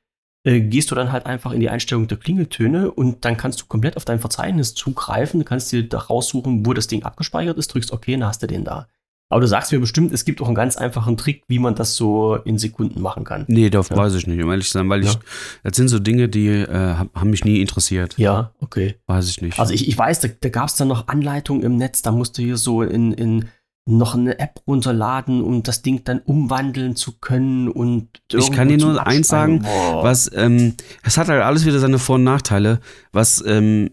äh, 0.46 0.60
gehst 0.60 0.90
du 0.90 0.94
dann 0.94 1.10
halt 1.12 1.26
einfach 1.26 1.52
in 1.52 1.60
die 1.60 1.68
Einstellung 1.68 2.06
der 2.06 2.18
Klingeltöne 2.18 2.90
und 2.92 3.24
dann 3.24 3.36
kannst 3.36 3.60
du 3.60 3.66
komplett 3.66 3.96
auf 3.96 4.04
dein 4.04 4.20
Verzeichnis 4.20 4.74
zugreifen, 4.74 5.44
kannst 5.44 5.72
dir 5.72 5.86
da 5.88 5.98
raussuchen, 5.98 6.64
wo 6.64 6.72
das 6.74 6.86
Ding 6.86 7.02
abgespeichert 7.02 7.58
ist, 7.58 7.74
drückst 7.74 7.92
OK, 7.92 8.06
dann 8.06 8.24
hast 8.24 8.42
du 8.42 8.46
den 8.46 8.64
da. 8.64 8.86
Aber 9.30 9.40
du 9.40 9.46
sagst 9.46 9.70
mir 9.72 9.78
bestimmt, 9.78 10.12
es 10.12 10.24
gibt 10.24 10.42
auch 10.42 10.46
einen 10.46 10.54
ganz 10.56 10.76
einfachen 10.76 11.16
Trick, 11.16 11.44
wie 11.48 11.60
man 11.60 11.74
das 11.76 11.94
so 11.96 12.34
in 12.34 12.58
Sekunden 12.58 13.00
machen 13.00 13.24
kann. 13.24 13.44
Nee, 13.48 13.70
das 13.70 13.88
Ja. 13.88 13.96
weiß 13.96 14.14
ich 14.16 14.26
nicht, 14.26 14.42
um 14.42 14.50
ehrlich 14.50 14.66
zu 14.66 14.72
sein, 14.72 14.88
weil 14.90 15.02
ich, 15.02 15.12
Ja. 15.14 15.20
das 15.62 15.76
sind 15.76 15.88
so 15.88 16.00
Dinge, 16.00 16.28
die 16.28 16.48
äh, 16.48 16.94
hab- 16.98 17.14
haben 17.14 17.30
mich 17.30 17.44
nie 17.44 17.60
interessiert. 17.60 18.18
Ja, 18.18 18.50
okay. 18.60 18.96
Weiß 19.06 19.30
ich 19.30 19.40
nicht. 19.40 19.58
Also 19.60 19.72
ich, 19.72 19.88
ich 19.88 19.96
weiß, 19.96 20.20
da, 20.20 20.28
da 20.40 20.48
gab 20.48 20.68
es 20.68 20.74
dann 20.74 20.88
noch 20.88 21.06
Anleitungen 21.08 21.62
im 21.62 21.76
Netz, 21.76 22.02
da 22.02 22.10
musst 22.12 22.36
du 22.38 22.42
hier 22.42 22.56
so 22.56 22.82
in, 22.82 23.12
in 23.12 23.48
noch 23.86 24.14
eine 24.14 24.38
App 24.38 24.60
runterladen, 24.66 25.42
um 25.42 25.62
das 25.62 25.82
Ding 25.82 26.02
dann 26.04 26.18
umwandeln 26.20 26.96
zu 26.96 27.12
können 27.18 27.68
und 27.68 28.08
Ich 28.32 28.52
kann 28.52 28.68
dir 28.68 28.76
nur 28.78 29.04
eins 29.06 29.28
sagen. 29.28 29.62
Boah. 29.62 30.02
Was, 30.04 30.30
ähm, 30.34 30.74
es 31.02 31.16
hat 31.16 31.28
halt 31.28 31.42
alles 31.42 31.64
wieder 31.66 31.78
seine 31.78 31.98
Vor- 31.98 32.16
und 32.16 32.24
Nachteile. 32.24 32.80
Was, 33.12 33.42
ähm, 33.46 33.90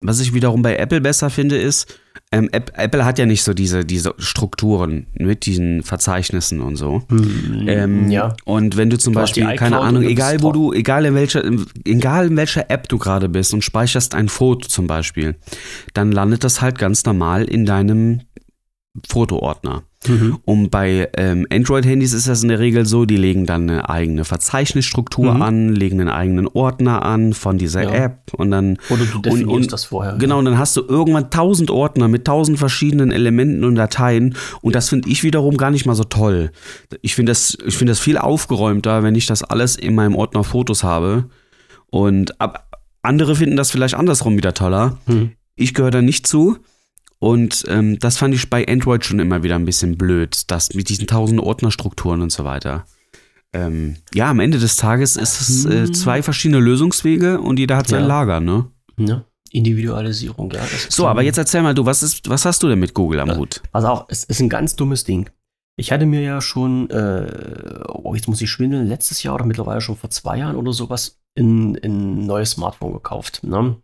was 0.00 0.20
ich 0.20 0.34
wiederum 0.34 0.62
bei 0.62 0.76
Apple 0.76 1.00
besser 1.00 1.30
finde, 1.30 1.56
ist, 1.56 1.98
ähm, 2.32 2.48
App, 2.52 2.72
Apple 2.76 3.04
hat 3.04 3.18
ja 3.18 3.26
nicht 3.26 3.42
so 3.44 3.54
diese, 3.54 3.84
diese 3.84 4.14
Strukturen 4.18 5.06
mit 5.14 5.46
diesen 5.46 5.82
Verzeichnissen 5.82 6.60
und 6.60 6.76
so. 6.76 7.02
Hm, 7.08 7.68
Ähm, 7.68 8.10
ja. 8.10 8.34
Und 8.44 8.76
wenn 8.76 8.90
du 8.90 8.98
zum 8.98 9.12
Du 9.12 9.20
Beispiel, 9.20 9.54
keine 9.54 9.78
Ahnung, 9.80 10.02
egal 10.02 10.42
wo 10.42 10.52
du, 10.52 10.72
egal 10.72 11.04
in 11.06 11.14
welcher, 11.14 11.42
egal 11.84 12.26
in 12.26 12.36
welcher 12.36 12.70
App 12.70 12.88
du 12.88 12.98
gerade 12.98 13.28
bist 13.28 13.54
und 13.54 13.62
speicherst 13.62 14.14
ein 14.14 14.28
Foto 14.28 14.68
zum 14.68 14.86
Beispiel, 14.86 15.36
dann 15.94 16.10
landet 16.12 16.42
das 16.42 16.60
halt 16.60 16.78
ganz 16.78 17.04
normal 17.04 17.44
in 17.44 17.64
deinem 17.64 18.22
Fotoordner. 19.08 19.82
Mhm. 20.08 20.38
Und 20.44 20.70
bei 20.70 21.08
ähm, 21.16 21.46
Android-Handys 21.52 22.12
ist 22.12 22.28
das 22.28 22.42
in 22.42 22.48
der 22.48 22.58
Regel 22.58 22.86
so, 22.86 23.04
die 23.04 23.16
legen 23.16 23.46
dann 23.46 23.68
eine 23.68 23.88
eigene 23.88 24.24
Verzeichnisstruktur 24.24 25.34
Mhm. 25.34 25.42
an, 25.42 25.68
legen 25.74 26.00
einen 26.00 26.08
eigenen 26.10 26.48
Ordner 26.48 27.02
an 27.04 27.32
von 27.32 27.58
dieser 27.58 27.82
Ja. 27.84 27.90
App 28.04 28.32
und 28.34 28.50
dann 28.50 28.78
Oder 28.90 29.04
du 29.04 29.18
definierst 29.20 29.50
und- 29.50 29.72
das 29.72 29.84
vorher. 29.84 30.16
Genau, 30.18 30.38
und 30.38 30.44
dann 30.44 30.58
hast 30.58 30.76
du 30.76 30.82
irgendwann 30.86 31.30
tausend 31.30 31.70
Ordner 31.70 32.08
mit 32.08 32.24
tausend 32.24 32.58
verschiedenen 32.58 33.10
Elementen 33.10 33.64
und 33.64 33.74
Dateien 33.74 34.34
und 34.62 34.74
das 34.74 34.88
finde 34.88 35.08
ich 35.08 35.22
wiederum 35.22 35.56
gar 35.56 35.70
nicht 35.70 35.86
mal 35.86 35.94
so 35.94 36.04
toll. 36.04 36.50
Ich 37.02 37.14
finde 37.14 37.30
das, 37.30 37.56
ich 37.66 37.76
finde 37.76 37.90
das 37.92 38.00
viel 38.00 38.18
aufgeräumter, 38.18 39.02
wenn 39.02 39.14
ich 39.14 39.26
das 39.26 39.42
alles 39.42 39.76
in 39.76 39.94
meinem 39.94 40.14
Ordner 40.14 40.44
Fotos 40.44 40.84
habe 40.84 41.26
und 41.90 42.40
ab, 42.40 42.78
andere 43.02 43.36
finden 43.36 43.56
das 43.56 43.70
vielleicht 43.70 43.94
andersrum 43.94 44.36
wieder 44.36 44.54
toller. 44.54 44.98
Hm. 45.06 45.30
Ich 45.54 45.74
gehöre 45.74 45.90
da 45.90 46.02
nicht 46.02 46.26
zu 46.26 46.58
und 47.18 47.64
ähm, 47.68 47.98
das 47.98 48.18
fand 48.18 48.34
ich 48.34 48.50
bei 48.50 48.66
Android 48.66 49.04
schon 49.04 49.18
immer 49.20 49.42
wieder 49.42 49.54
ein 49.56 49.64
bisschen 49.64 49.96
blöd, 49.96 50.42
das 50.50 50.74
mit 50.74 50.88
diesen 50.88 51.06
tausend 51.06 51.40
Ordnerstrukturen 51.40 52.20
und 52.22 52.30
so 52.32 52.44
weiter. 52.44 52.84
Ähm, 53.52 53.96
ja, 54.12 54.30
am 54.30 54.40
Ende 54.40 54.58
des 54.58 54.76
Tages 54.76 55.16
ist 55.16 55.40
es 55.40 55.64
äh, 55.64 55.86
Hm. 55.86 55.94
zwei 55.94 56.22
verschiedene 56.22 56.60
Lösungswege 56.60 57.40
und 57.40 57.58
jeder 57.58 57.76
hat 57.76 57.88
sein 57.88 58.02
Ja. 58.02 58.06
Lager, 58.06 58.40
ne? 58.40 58.66
Ne? 58.96 59.24
Individualisierung, 59.50 60.50
ja. 60.50 60.60
So, 60.88 61.06
aber 61.06 61.22
jetzt 61.22 61.38
erzähl 61.38 61.62
mal, 61.62 61.74
du, 61.74 61.86
was, 61.86 62.02
ist, 62.02 62.28
was 62.28 62.44
hast 62.44 62.62
du 62.62 62.68
denn 62.68 62.78
mit 62.78 62.92
Google 62.94 63.20
am 63.20 63.36
Hut? 63.36 63.62
Also 63.72 63.88
auch, 63.88 64.06
es 64.08 64.24
ist 64.24 64.40
ein 64.40 64.48
ganz 64.48 64.76
dummes 64.76 65.04
Ding. 65.04 65.30
Ich 65.76 65.92
hatte 65.92 66.04
mir 66.06 66.20
ja 66.20 66.40
schon, 66.40 66.90
äh, 66.90 67.82
oh, 67.88 68.14
jetzt 68.14 68.28
muss 68.28 68.40
ich 68.40 68.50
schwindeln, 68.50 68.86
letztes 68.88 69.22
Jahr 69.22 69.34
oder 69.34 69.46
mittlerweile 69.46 69.80
schon 69.80 69.96
vor 69.96 70.10
zwei 70.10 70.38
Jahren 70.38 70.56
oder 70.56 70.72
sowas 70.72 71.18
ein, 71.38 71.78
ein 71.82 72.26
neues 72.26 72.52
Smartphone 72.52 72.92
gekauft. 72.94 73.44
Ne? 73.44 73.76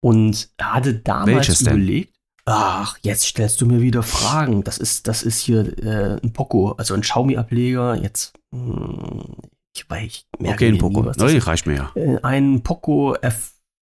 Und 0.00 0.50
hatte 0.60 0.94
damals 0.94 1.60
überlegt, 1.60 2.13
Ach, 2.46 2.98
jetzt 3.02 3.24
stellst 3.24 3.60
du 3.60 3.66
mir 3.66 3.80
wieder 3.80 4.02
Fragen. 4.02 4.64
Das 4.64 4.78
ist, 4.78 5.08
das 5.08 5.22
ist 5.22 5.40
hier 5.40 5.78
äh, 5.82 6.20
ein 6.22 6.32
Poco, 6.32 6.72
also 6.72 6.94
ein 6.94 7.00
Xiaomi-Ableger. 7.00 7.94
Jetzt, 7.96 8.34
hm, 8.54 9.36
ich 9.74 9.88
weiß, 9.88 10.02
ich 10.04 10.26
merke 10.38 10.56
Okay, 10.66 10.68
ein 10.68 10.78
Poco. 10.78 11.00
nie, 11.00 11.06
was 11.06 11.16
das 11.16 11.32
ist. 11.32 11.46
reicht 11.46 11.66
mir 11.66 11.74
ja. 11.76 11.92
Äh, 11.94 12.18
Ein 12.22 12.62
Poco 12.62 13.14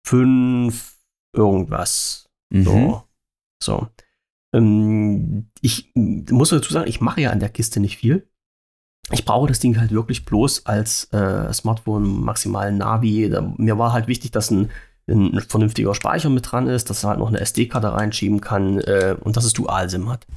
F5 0.05 0.73
irgendwas. 1.35 2.29
Mhm. 2.49 2.63
So. 2.63 3.03
so. 3.61 3.87
Ähm, 4.55 5.49
ich 5.61 5.91
muss 5.95 6.49
dazu 6.49 6.71
sagen, 6.71 6.87
ich 6.89 7.01
mache 7.01 7.21
ja 7.21 7.31
an 7.31 7.39
der 7.41 7.49
Kiste 7.49 7.79
nicht 7.81 7.97
viel. 7.97 8.29
Ich 9.11 9.23
brauche 9.25 9.47
das 9.47 9.59
Ding 9.59 9.77
halt 9.79 9.91
wirklich 9.91 10.25
bloß 10.25 10.65
als 10.65 11.05
äh, 11.13 11.51
Smartphone, 11.53 12.21
maximal 12.23 12.71
Navi. 12.73 13.29
Da, 13.29 13.41
mir 13.57 13.77
war 13.77 13.93
halt 13.93 14.07
wichtig, 14.07 14.31
dass 14.31 14.51
ein, 14.51 14.69
ein 15.07 15.39
vernünftiger 15.41 15.95
Speicher 15.95 16.29
mit 16.29 16.51
dran 16.51 16.67
ist, 16.67 16.89
dass 16.89 17.03
er 17.03 17.11
halt 17.11 17.19
noch 17.19 17.29
eine 17.29 17.39
SD-Karte 17.39 17.93
reinschieben 17.93 18.41
kann 18.41 18.79
äh, 18.79 19.15
und 19.19 19.37
dass 19.37 19.45
es 19.45 19.53
Dual-SIM 19.53 20.09
hat. 20.09 20.27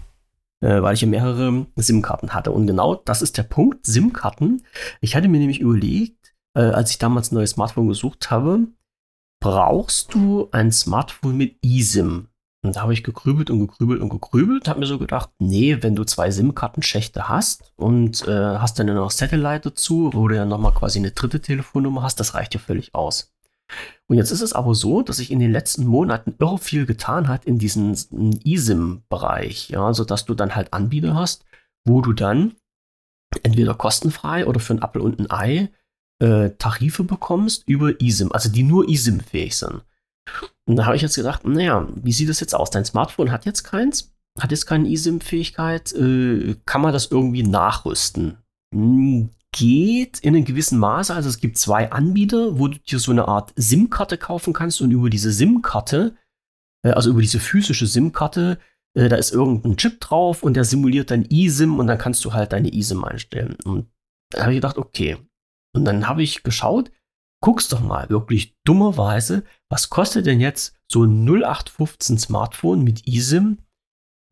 Äh, 0.63 0.83
weil 0.83 0.95
ich 0.95 1.01
ja 1.01 1.09
mehrere 1.09 1.67
SIM-Karten 1.77 2.35
hatte. 2.35 2.53
Und 2.53 2.67
genau 2.67 2.95
das 2.95 3.23
ist 3.23 3.39
der 3.39 3.45
Punkt, 3.45 3.87
SIM-Karten. 3.87 4.63
Ich 5.01 5.17
hatte 5.17 5.29
mir 5.29 5.39
nämlich 5.39 5.61
überlegt, 5.61 6.35
äh, 6.55 6.61
als 6.61 6.91
ich 6.91 6.99
damals 6.99 7.33
ein 7.33 7.37
neues 7.37 7.53
Smartphone 7.53 7.89
gesucht 7.89 8.31
habe, 8.31 8.67
brauchst 9.41 10.13
du 10.13 10.49
ein 10.53 10.71
Smartphone 10.71 11.37
mit 11.37 11.57
eSIM? 11.65 12.29
Und 12.63 12.77
da 12.77 12.83
habe 12.83 12.93
ich 12.93 13.03
gegrübelt 13.03 13.49
und 13.49 13.61
gegrübelt 13.61 14.03
und 14.03 14.11
gegrübelt, 14.11 14.69
habe 14.69 14.81
mir 14.81 14.87
so 14.87 14.99
gedacht, 14.99 15.31
nee, 15.39 15.79
wenn 15.81 15.97
du 15.97 16.05
zwei 16.05 16.31
SIM-Kartenschächte 16.31 17.27
hast 17.27 17.73
und 17.77 18.29
äh, 18.29 18.59
hast 18.59 18.79
dann 18.79 18.87
noch 18.89 19.11
Satellite 19.11 19.71
dazu, 19.71 20.11
wo 20.13 20.29
du 20.29 20.37
ja 20.37 20.45
nochmal 20.45 20.75
quasi 20.75 20.99
eine 20.99 21.13
dritte 21.13 21.41
Telefonnummer 21.41 22.03
hast, 22.03 22.21
das 22.21 22.35
reicht 22.35 22.53
ja 22.53 22.61
völlig 22.61 22.95
aus. 22.95 23.33
Und 24.07 24.17
jetzt 24.17 24.31
ist 24.31 24.41
es 24.41 24.53
aber 24.53 24.75
so, 24.75 25.03
dass 25.03 25.19
sich 25.19 25.31
in 25.31 25.39
den 25.39 25.53
letzten 25.53 25.87
Monaten 25.87 26.35
irre 26.39 26.59
viel 26.59 26.87
getan 26.87 27.29
hat 27.29 27.45
in 27.45 27.59
diesem 27.59 27.93
eSIM-Bereich, 28.45 29.71
ja, 29.71 29.93
sodass 29.95 30.25
du 30.27 30.35
dann 30.35 30.57
halt 30.57 30.73
Anbieter 30.73 31.15
hast, 31.15 31.45
wo 31.85 32.01
du 32.01 32.13
dann 32.13 32.57
entweder 33.43 33.75
kostenfrei 33.75 34.47
oder 34.47 34.61
für 34.61 34.75
ein 34.75 34.83
Apfel 34.83 35.03
und 35.03 35.21
ein 35.21 35.31
Ei 35.31 35.71
äh, 36.21 36.51
Tarife 36.59 37.05
bekommst 37.05 37.69
über 37.69 38.01
eSIM, 38.01 38.33
also 38.33 38.51
die 38.51 38.63
nur 38.63 38.89
eSIM-fähig 38.89 39.57
sind. 39.57 39.85
Und 40.67 40.77
da 40.77 40.87
habe 40.87 40.97
ich 40.97 41.03
jetzt 41.03 41.17
gedacht, 41.17 41.45
naja, 41.47 41.89
wie 41.95 42.13
sieht 42.13 42.29
das 42.29 42.41
jetzt 42.41 42.55
aus? 42.55 42.71
Dein 42.71 42.85
Smartphone 42.85 43.33
hat 43.33 43.47
jetzt 43.47 43.65
keins, 43.65 44.13
hat 44.39 44.51
jetzt 44.51 44.67
keine 44.67 44.89
eSIM-Fähigkeit, 44.89 45.93
äh, 45.93 46.57
kann 46.67 46.83
man 46.83 46.93
das 46.93 47.07
irgendwie 47.07 47.43
nachrüsten? 47.43 48.39
Hm, 48.75 49.31
Geht 49.53 50.21
in 50.21 50.37
einem 50.37 50.45
gewissen 50.45 50.79
Maße, 50.79 51.15
also 51.15 51.29
es 51.29 51.39
gibt 51.39 51.59
zwei 51.59 51.91
Anbieter, 51.91 52.59
wo 52.59 52.69
du 52.69 52.79
dir 52.79 52.99
so 53.01 53.11
eine 53.11 53.27
Art 53.27 53.53
SIM-Karte 53.57 54.17
kaufen 54.17 54.53
kannst 54.53 54.81
und 54.81 54.93
über 54.93 55.11
diese 55.11 55.33
SIM-Karte, 55.33 56.17
äh, 56.85 56.91
also 56.91 57.11
über 57.11 57.21
diese 57.21 57.41
physische 57.41 57.87
SIM-Karte, 57.87 58.59
äh, 58.97 59.09
da 59.09 59.17
ist 59.17 59.33
irgendein 59.33 59.77
Chip 59.77 60.01
drauf 60.01 60.43
und 60.43 60.55
der 60.55 60.65
simuliert 60.65 61.11
dann 61.11 61.27
eSIM 61.29 61.79
und 61.79 61.89
dann 61.89 61.99
kannst 61.99 62.25
du 62.25 62.33
halt 62.33 62.53
deine 62.53 62.73
eSIM 62.73 63.05
einstellen. 63.05 63.57
Und 63.65 63.91
da 64.31 64.43
habe 64.43 64.53
ich 64.53 64.59
gedacht, 64.59 64.79
okay. 64.79 65.17
Und 65.75 65.85
dann 65.85 66.07
habe 66.07 66.23
ich 66.23 66.45
geschaut, 66.45 66.93
guck's 67.43 67.69
doch 67.69 67.81
mal, 67.81 68.09
wirklich 68.09 68.57
dummerweise, 68.65 69.45
was 69.69 69.91
kostet 69.91 70.27
denn 70.27 70.41
jetzt 70.41 70.77
so 70.91 71.05
ein 71.05 71.25
0815 71.25 72.19
Smartphone 72.19 72.85
mit 72.85 73.07
eSIM? 73.07 73.59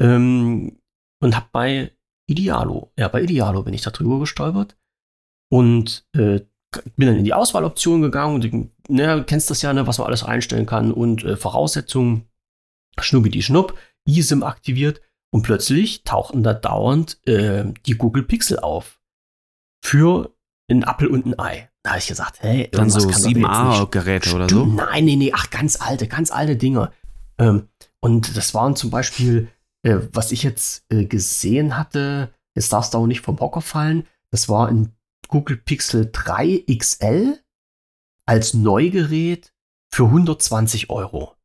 Ähm, 0.00 0.78
und 1.20 1.36
hab 1.36 1.50
bei 1.50 1.92
Idealo, 2.28 2.92
ja, 2.96 3.08
bei 3.08 3.22
Idealo 3.22 3.64
bin 3.64 3.74
ich 3.74 3.82
da 3.82 3.90
drüber 3.90 4.20
gestolpert 4.20 4.76
und 5.48 6.06
äh, 6.14 6.40
bin 6.96 7.08
dann 7.08 7.16
in 7.16 7.24
die 7.24 7.34
Auswahloption 7.34 8.02
gegangen 8.02 8.34
und 8.34 8.44
ich, 8.44 8.52
ne, 8.88 9.24
kennst 9.26 9.50
das 9.50 9.62
ja, 9.62 9.72
ne, 9.72 9.86
was 9.86 9.98
man 9.98 10.06
alles 10.06 10.22
einstellen 10.22 10.66
kann 10.66 10.92
und 10.92 11.24
äh, 11.24 11.36
Voraussetzungen, 11.36 12.28
Schnubbi 13.00 13.30
die 13.30 13.42
Schnupp, 13.42 13.78
eSIM 14.06 14.42
aktiviert 14.42 15.00
und 15.30 15.42
plötzlich 15.42 16.04
tauchten 16.04 16.42
da 16.42 16.54
dauernd 16.54 17.18
äh, 17.26 17.64
die 17.86 17.94
Google 17.94 18.22
Pixel 18.22 18.58
auf 18.58 19.00
für 19.84 20.34
ein 20.70 20.84
Apfel 20.84 21.08
und 21.08 21.26
ein 21.26 21.38
Ei. 21.38 21.70
Da 21.82 21.90
habe 21.90 22.00
ich 22.00 22.08
gesagt, 22.08 22.42
hey, 22.42 22.68
Dann 22.72 22.90
so 22.90 22.98
kann 22.98 23.08
doch 23.08 23.16
jetzt 23.16 23.26
nicht 23.26 23.36
7a-Geräte 23.38 24.34
oder 24.34 24.48
so. 24.48 24.66
Nein, 24.66 25.04
nee, 25.04 25.16
nee, 25.16 25.32
ach, 25.34 25.50
ganz 25.50 25.80
alte, 25.80 26.06
ganz 26.06 26.30
alte 26.30 26.56
Dinge. 26.56 26.92
Ähm, 27.38 27.68
und 28.00 28.36
das 28.36 28.52
waren 28.54 28.76
zum 28.76 28.90
Beispiel, 28.90 29.48
äh, 29.82 29.98
was 30.12 30.32
ich 30.32 30.42
jetzt 30.42 30.84
äh, 30.92 31.04
gesehen 31.04 31.78
hatte, 31.78 32.34
jetzt 32.54 32.72
darfst 32.72 32.92
du 32.92 32.98
auch 32.98 33.06
nicht 33.06 33.20
vom 33.20 33.38
Hocker 33.40 33.60
fallen, 33.60 34.06
das 34.30 34.48
war 34.48 34.68
ein 34.68 34.92
Google 35.28 35.56
Pixel 35.56 36.10
3 36.10 36.64
XL 36.78 37.38
als 38.26 38.54
Neugerät 38.54 39.54
für 39.90 40.04
120 40.04 40.90
Euro. 40.90 41.36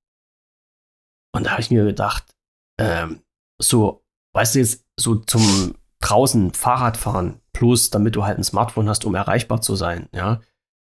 Und 1.33 1.45
da 1.45 1.51
habe 1.51 1.61
ich 1.61 1.71
mir 1.71 1.85
gedacht, 1.85 2.35
ähm, 2.79 3.21
so, 3.59 4.03
weißt 4.33 4.55
du 4.55 4.59
jetzt, 4.59 4.85
so 4.99 5.15
zum 5.15 5.75
draußen 5.99 6.53
Fahrradfahren, 6.53 7.39
plus 7.53 7.89
damit 7.89 8.15
du 8.15 8.25
halt 8.25 8.37
ein 8.37 8.43
Smartphone 8.43 8.89
hast, 8.89 9.05
um 9.05 9.15
erreichbar 9.15 9.61
zu 9.61 9.75
sein, 9.75 10.09
ja, 10.13 10.41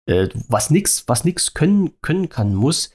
äh, 0.06 0.28
was 0.48 0.70
nix, 0.70 1.08
was 1.08 1.24
nix 1.24 1.54
können, 1.54 2.00
können 2.00 2.28
kann, 2.28 2.54
muss, 2.54 2.90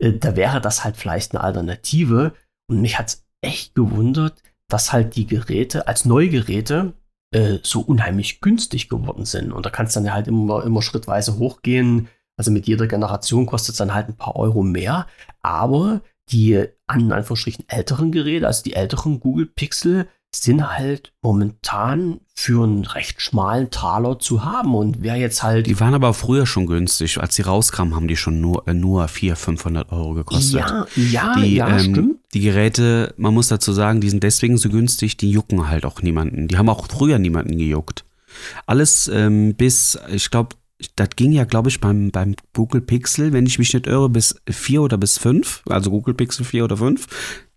äh, 0.00 0.12
da 0.12 0.36
wäre 0.36 0.60
das 0.60 0.84
halt 0.84 0.96
vielleicht 0.96 1.32
eine 1.32 1.44
Alternative. 1.44 2.34
Und 2.68 2.80
mich 2.80 2.98
hat's 2.98 3.26
echt 3.40 3.74
gewundert, 3.74 4.42
dass 4.68 4.92
halt 4.92 5.16
die 5.16 5.26
Geräte 5.26 5.86
als 5.86 6.04
Neugeräte 6.04 6.94
äh, 7.32 7.58
so 7.62 7.80
unheimlich 7.80 8.40
günstig 8.40 8.88
geworden 8.88 9.24
sind. 9.24 9.52
Und 9.52 9.66
da 9.66 9.70
kannst 9.70 9.96
du 9.96 10.00
dann 10.00 10.12
halt 10.12 10.28
immer, 10.28 10.64
immer 10.64 10.82
schrittweise 10.82 11.38
hochgehen. 11.38 12.08
Also 12.36 12.50
mit 12.50 12.66
jeder 12.66 12.86
Generation 12.86 13.46
kostet 13.46 13.74
es 13.74 13.78
dann 13.78 13.94
halt 13.94 14.08
ein 14.08 14.16
paar 14.16 14.36
Euro 14.36 14.62
mehr. 14.62 15.06
Aber 15.42 16.02
die 16.30 16.66
an 16.86 17.12
Anführungsstrichen 17.12 17.68
älteren 17.68 18.12
Geräte, 18.12 18.46
also 18.46 18.62
die 18.62 18.74
älteren 18.74 19.20
Google 19.20 19.46
Pixel, 19.46 20.08
sind 20.34 20.76
halt 20.76 21.12
momentan 21.22 22.20
für 22.40 22.64
einen 22.64 22.84
recht 22.84 23.20
schmalen 23.20 23.70
Taler 23.70 24.18
zu 24.18 24.44
haben. 24.44 24.74
Und 24.74 25.02
wer 25.02 25.16
jetzt 25.16 25.42
halt. 25.42 25.66
Die 25.66 25.78
waren 25.78 25.94
aber 25.94 26.14
früher 26.14 26.46
schon 26.46 26.66
günstig. 26.66 27.20
Als 27.20 27.34
sie 27.34 27.42
rauskamen, 27.42 27.94
haben 27.94 28.08
die 28.08 28.16
schon 28.16 28.40
nur, 28.40 28.66
äh, 28.66 28.74
nur 28.74 29.06
400, 29.06 29.38
500 29.38 29.92
Euro 29.92 30.14
gekostet. 30.14 30.60
ja, 30.60 30.86
ja, 30.96 31.34
die, 31.36 31.54
ja, 31.56 31.68
ähm, 31.68 31.92
stimmt. 31.92 32.16
die 32.32 32.40
Geräte, 32.40 33.14
man 33.16 33.34
muss 33.34 33.48
dazu 33.48 33.72
sagen, 33.72 34.00
die 34.00 34.10
sind 34.10 34.22
deswegen 34.22 34.56
so 34.56 34.68
günstig, 34.70 35.16
die 35.16 35.30
jucken 35.30 35.68
halt 35.68 35.84
auch 35.84 36.02
niemanden. 36.02 36.48
Die 36.48 36.56
haben 36.56 36.68
auch 36.68 36.86
früher 36.88 37.18
niemanden 37.18 37.58
gejuckt. 37.58 38.04
Alles 38.66 39.08
ähm, 39.08 39.54
bis, 39.54 39.98
ich 40.08 40.30
glaube, 40.30 40.56
das 40.96 41.10
ging 41.16 41.32
ja, 41.32 41.44
glaube 41.44 41.68
ich, 41.68 41.80
beim, 41.80 42.10
beim 42.10 42.34
Google 42.54 42.80
Pixel, 42.80 43.32
wenn 43.32 43.46
ich 43.46 43.58
mich 43.58 43.74
nicht 43.74 43.86
irre, 43.86 44.08
bis 44.08 44.36
4 44.48 44.82
oder 44.82 44.96
bis 44.96 45.18
5, 45.18 45.62
also 45.68 45.90
Google 45.90 46.14
Pixel 46.14 46.44
4 46.44 46.64
oder 46.64 46.76
5. 46.78 47.06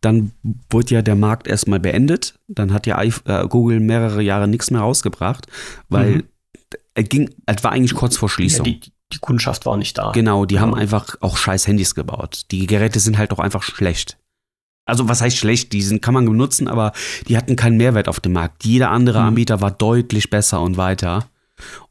Dann 0.04 0.32
wurde 0.70 0.95
ja 0.95 1.01
der 1.01 1.16
Markt 1.16 1.47
erstmal 1.47 1.80
beendet. 1.80 2.36
Dann 2.47 2.74
hat 2.74 2.86
ja 2.88 3.01
äh, 3.01 3.12
Google 3.47 3.80
mehrere 3.80 4.22
Jahre 4.22 4.47
nichts 4.47 4.70
mehr 4.70 4.82
rausgebracht, 4.82 5.47
weil 5.89 6.16
Mhm. 6.18 6.24
es 6.95 7.10
ging, 7.10 7.30
es 7.45 7.64
war 7.64 7.72
eigentlich 7.72 7.93
kurz 7.95 8.18
vor 8.18 8.28
Ja, 8.30 8.34
Schließung. 8.34 8.66
die, 8.66 8.80
die 9.14 9.20
Kundschaft 9.22 9.66
war 9.66 9.78
nicht 9.78 9.97
da. 9.97 10.12
Genau, 10.12 10.45
die 10.45 10.56
Ja. 10.56 10.62
haben 10.62 10.76
einfach 10.76 11.16
auch 11.22 11.38
scheiß 11.38 11.68
Handys 11.68 11.95
gebaut. 11.95 12.43
Die 12.51 12.68
Geräte 12.68 12.99
sind 12.99 13.18
halt 13.18 13.32
auch 13.32 13.39
einfach 13.39 13.64
schlecht. 13.64 14.18
Also 14.86 15.08
was 15.08 15.22
heißt 15.22 15.38
schlecht? 15.38 15.72
Die 15.72 15.82
sind, 15.82 16.01
kann 16.01 16.14
man 16.14 16.26
benutzen, 16.26 16.68
aber 16.68 16.91
die 17.30 17.38
hatten 17.38 17.56
keinen 17.56 17.78
Mehrwert 17.78 18.10
auf 18.10 18.20
dem 18.20 18.34
Markt. 18.34 18.66
Jeder 18.66 18.91
andere 18.91 19.22
Mhm. 19.22 19.28
Anbieter 19.28 19.62
war 19.62 19.72
deutlich 19.72 20.30
besser 20.30 20.62
und 20.62 20.76
weiter. 20.76 21.30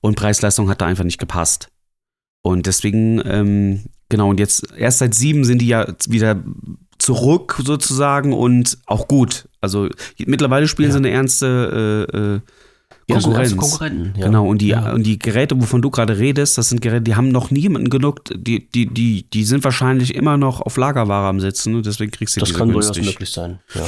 Und 0.03 0.17
Preis-Leistung 0.17 0.69
hat 0.69 0.83
da 0.83 0.87
einfach 0.87 1.05
nicht 1.05 1.19
gepasst. 1.19 1.69
Und 2.43 2.67
deswegen, 2.67 3.23
ähm, 3.25 3.85
genau, 4.11 4.29
und 4.29 4.39
jetzt 4.41 4.71
erst 4.77 4.99
seit 4.99 5.15
sieben 5.15 5.45
sind 5.45 5.61
die 5.63 5.69
ja 5.69 5.87
wieder 6.09 6.43
zurück 7.03 7.61
sozusagen 7.65 8.33
und 8.33 8.79
auch 8.87 9.09
gut. 9.09 9.49
Also 9.61 9.89
mittlerweile 10.27 10.69
spielen 10.69 10.89
Ja. 10.89 10.93
sie 10.93 10.99
eine 10.99 11.11
ernste 11.11 12.07
äh, 12.13 12.17
äh, 12.17 12.41
Ja, 13.09 13.17
Konkurrenz. 13.17 13.39
also 13.39 13.57
Konkurrenten. 13.57 14.15
Ja. 14.17 14.27
Genau, 14.27 14.47
und 14.49 14.59
die, 14.63 14.69
Ja. 14.69 14.93
und 14.93 15.03
die 15.03 15.19
Geräte, 15.19 15.61
wovon 15.61 15.83
du 15.83 15.91
gerade 15.91 16.19
redest, 16.19 16.57
das 16.59 16.69
sind 16.69 16.81
Geräte, 16.81 17.03
die 17.03 17.17
haben 17.17 17.31
noch 17.31 17.51
niemanden 17.51 17.91
genuckt, 17.91 18.33
die, 18.37 18.69
die, 18.71 18.87
die, 18.87 19.29
die 19.29 19.45
sind 19.45 19.65
wahrscheinlich 19.65 20.15
immer 20.15 20.37
noch 20.37 20.61
auf 20.61 20.77
Lagerware 20.77 21.27
am 21.29 21.41
Sitzen 21.41 21.75
und 21.75 21.85
deswegen 21.87 22.13
kriegst 22.13 22.37
du 22.37 22.41
Das 22.41 22.51
die 22.51 22.55
kann 22.55 22.69
so 22.69 22.75
durchaus 22.75 22.95
günstig. 22.95 23.15
möglich 23.15 23.31
sein. 23.31 23.59
Ja. 23.75 23.85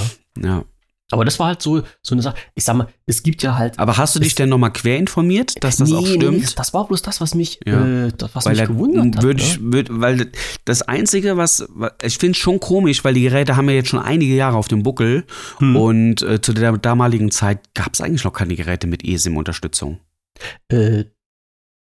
Ja. 0.48 0.64
Aber 1.10 1.24
das 1.26 1.38
war 1.38 1.48
halt 1.48 1.60
so, 1.60 1.82
so 2.02 2.14
eine 2.14 2.22
Sache. 2.22 2.36
Ich 2.54 2.64
sag 2.64 2.76
mal, 2.76 2.88
es 3.06 3.22
gibt 3.22 3.42
ja 3.42 3.56
halt. 3.56 3.78
Aber 3.78 3.98
hast 3.98 4.16
du 4.16 4.20
dich 4.20 4.34
denn 4.34 4.48
nochmal 4.48 4.72
quer 4.72 4.96
informiert, 4.98 5.62
dass 5.62 5.76
das 5.76 5.92
auch 5.92 6.06
stimmt? 6.06 6.42
das, 6.42 6.54
das 6.54 6.72
war 6.74 6.86
bloß 6.88 7.02
das, 7.02 7.20
was 7.20 7.34
mich, 7.34 7.60
Ja. 7.66 8.06
äh, 8.06 8.12
das, 8.16 8.34
was 8.34 8.46
weil 8.46 8.52
mich 8.52 8.60
da 8.60 8.66
gewundert 8.66 9.16
hat. 9.16 9.22
würd 9.22 9.36
ne? 9.36 9.42
ich, 9.44 9.58
würd, 9.62 9.88
weil 9.90 10.32
das 10.64 10.80
Einzige, 10.82 11.36
was, 11.36 11.68
ich 12.02 12.16
finde 12.16 12.32
es 12.32 12.38
schon 12.38 12.58
komisch, 12.58 13.04
weil 13.04 13.12
die 13.14 13.22
Geräte 13.22 13.56
haben 13.56 13.68
ja 13.68 13.74
jetzt 13.76 13.90
schon 13.90 14.00
einige 14.00 14.34
Jahre 14.34 14.56
auf 14.56 14.68
dem 14.68 14.82
Buckel 14.82 15.24
Hm. 15.58 15.76
und 15.76 16.22
äh, 16.22 16.40
zu 16.40 16.54
der 16.54 16.72
damaligen 16.78 17.30
Zeit 17.30 17.74
gab 17.74 17.92
es 17.92 18.00
eigentlich 18.00 18.24
noch 18.24 18.32
keine 18.32 18.56
Geräte 18.56 18.86
mit 18.86 19.04
eSIM-Unterstützung. 19.04 20.00
Äh, 20.68 21.04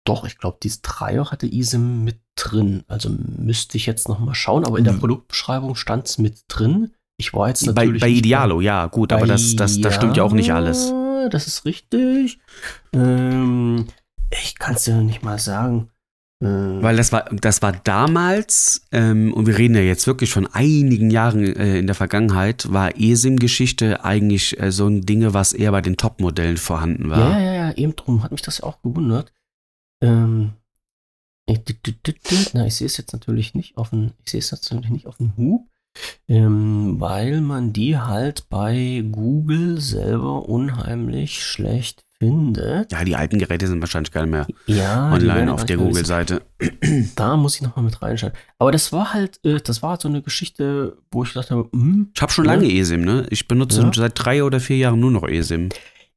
doch, 0.05 0.25
ich 0.25 0.39
glaube, 0.39 0.59
dieses 0.63 0.81
Dreier 0.83 1.31
hatte 1.31 1.47
eSIM 1.47 2.03
mit 2.03 2.19
drin. 2.35 2.83
Also 2.89 3.11
müsste 3.11 3.77
ich 3.77 3.87
jetzt 3.87 4.09
noch 4.09 4.19
mal 4.19 4.35
schauen, 4.35 4.65
aber 4.65 4.79
in 4.79 4.85
der 4.85 4.95
Mhm. 4.95 5.01
Produktbeschreibung 5.01 5.75
stand 5.77 6.09
es 6.09 6.19
mit 6.19 6.43
drin. 6.49 6.93
Ich 7.23 7.33
war 7.33 7.49
jetzt 7.49 7.65
Bei, 7.67 7.85
natürlich. 7.85 8.01
bei 8.01 8.09
nicht 8.09 8.19
Idealo, 8.19 8.61
ja, 8.61 8.87
gut, 8.87 9.13
aber 9.13 9.27
das, 9.27 9.55
das, 9.55 9.81
das 9.81 9.95
stimmt 9.95 10.17
ja 10.17 10.25
auch 10.25 10.33
nicht 10.33 10.53
alles. 10.53 10.93
Das 11.31 11.47
ist 11.47 11.65
richtig. 11.65 12.41
Ähm, 12.93 13.87
ich 14.31 14.59
kann 14.59 14.75
es 14.75 14.83
dir 14.85 14.97
nicht 14.97 15.23
mal 15.23 15.39
sagen. 15.39 15.89
Äh, 16.41 16.47
Weil 16.83 16.97
das 16.97 17.13
war, 17.13 17.27
das 17.31 17.63
war 17.63 17.71
damals, 17.73 18.85
ähm, 18.91 19.33
und 19.33 19.47
wir 19.47 19.57
reden 19.57 19.77
ja 19.77 19.83
jetzt 19.83 20.09
wirklich 20.09 20.33
von 20.33 20.49
einigen 20.49 21.13
Jahren 21.13 21.45
äh, 21.45 21.79
in 21.79 21.87
der 21.87 21.95
Vergangenheit, 21.95 22.73
war 22.73 22.99
eSIM-Geschichte 22.99 24.05
eigentlich 24.05 24.61
äh, 24.61 24.73
so 24.73 24.89
ein 24.89 25.03
Ding, 25.03 25.33
was 25.33 25.53
eher 25.53 25.71
bei 25.71 25.81
den 25.81 25.97
Top-Modellen 25.97 26.57
vorhanden 26.57 27.09
war. 27.09 27.39
Ja, 27.39 27.39
ja, 27.39 27.53
ja, 27.53 27.73
eben 27.75 27.95
drum 27.95 28.25
hat 28.25 28.33
mich 28.33 28.43
das 28.43 28.59
ja 28.59 28.65
auch 28.65 28.83
gewundert. 28.83 29.33
Ähm, 30.03 30.55
ich, 31.47 31.61
na, 32.53 32.67
ich 32.67 32.75
sehe 32.75 32.87
es 32.87 32.97
jetzt 32.97 33.13
natürlich 33.13 33.55
nicht 33.55 33.77
auf 33.77 33.91
dem, 33.91 34.11
ich 34.25 34.33
sehe 34.33 34.41
es 34.41 34.51
jetzt 34.51 34.73
natürlich 34.73 34.91
nicht 34.91 35.07
auf 35.07 35.19
dem 35.19 35.37
Hub, 35.37 35.69
ähm, 36.29 36.97
weil 36.99 37.41
man 37.41 37.73
die 37.73 37.99
halt 37.99 38.49
bei 38.49 39.05
Google 39.11 39.81
selber 39.81 40.49
unheimlich 40.49 41.45
schlecht 41.45 42.05
findet. 42.19 42.93
Ja, 42.93 43.03
die 43.05 43.17
alten 43.17 43.39
Geräte 43.39 43.67
sind 43.67 43.81
wahrscheinlich 43.81 44.13
gar 44.13 44.23
nicht 44.25 44.31
mehr 44.31 44.47
Ja, 44.67 45.13
online 45.13 45.53
auf 45.53 45.65
der 45.65 45.77
Google-Seite. 45.77 46.43
Da 47.17 47.37
muss 47.37 47.57
ich 47.57 47.63
nochmal 47.63 47.85
mit 47.85 48.01
reinschauen. 48.01 48.33
Aber 48.59 48.71
das 48.71 48.93
war 48.93 49.13
halt, 49.13 49.41
äh, 49.45 49.61
das 49.61 49.83
war 49.83 49.99
so 50.01 50.07
eine 50.09 50.23
Geschichte, 50.23 50.97
wo 51.11 51.25
ich 51.25 51.33
dachte, 51.33 51.67
hm, 51.73 52.13
Ich 52.15 52.23
habe 52.23 52.33
schon 52.33 52.45
lange 52.45 52.65
eSIM, 52.73 53.01
ne? 53.05 53.27
Ich 53.31 53.49
benutze 53.49 53.83
Ja. 53.83 53.91
seit 53.93 54.13
drei 54.15 54.45
oder 54.45 54.61
vier 54.61 54.77
Jahren 54.77 55.01
nur 55.01 55.11
noch 55.11 55.27
eSIM. 55.29 55.71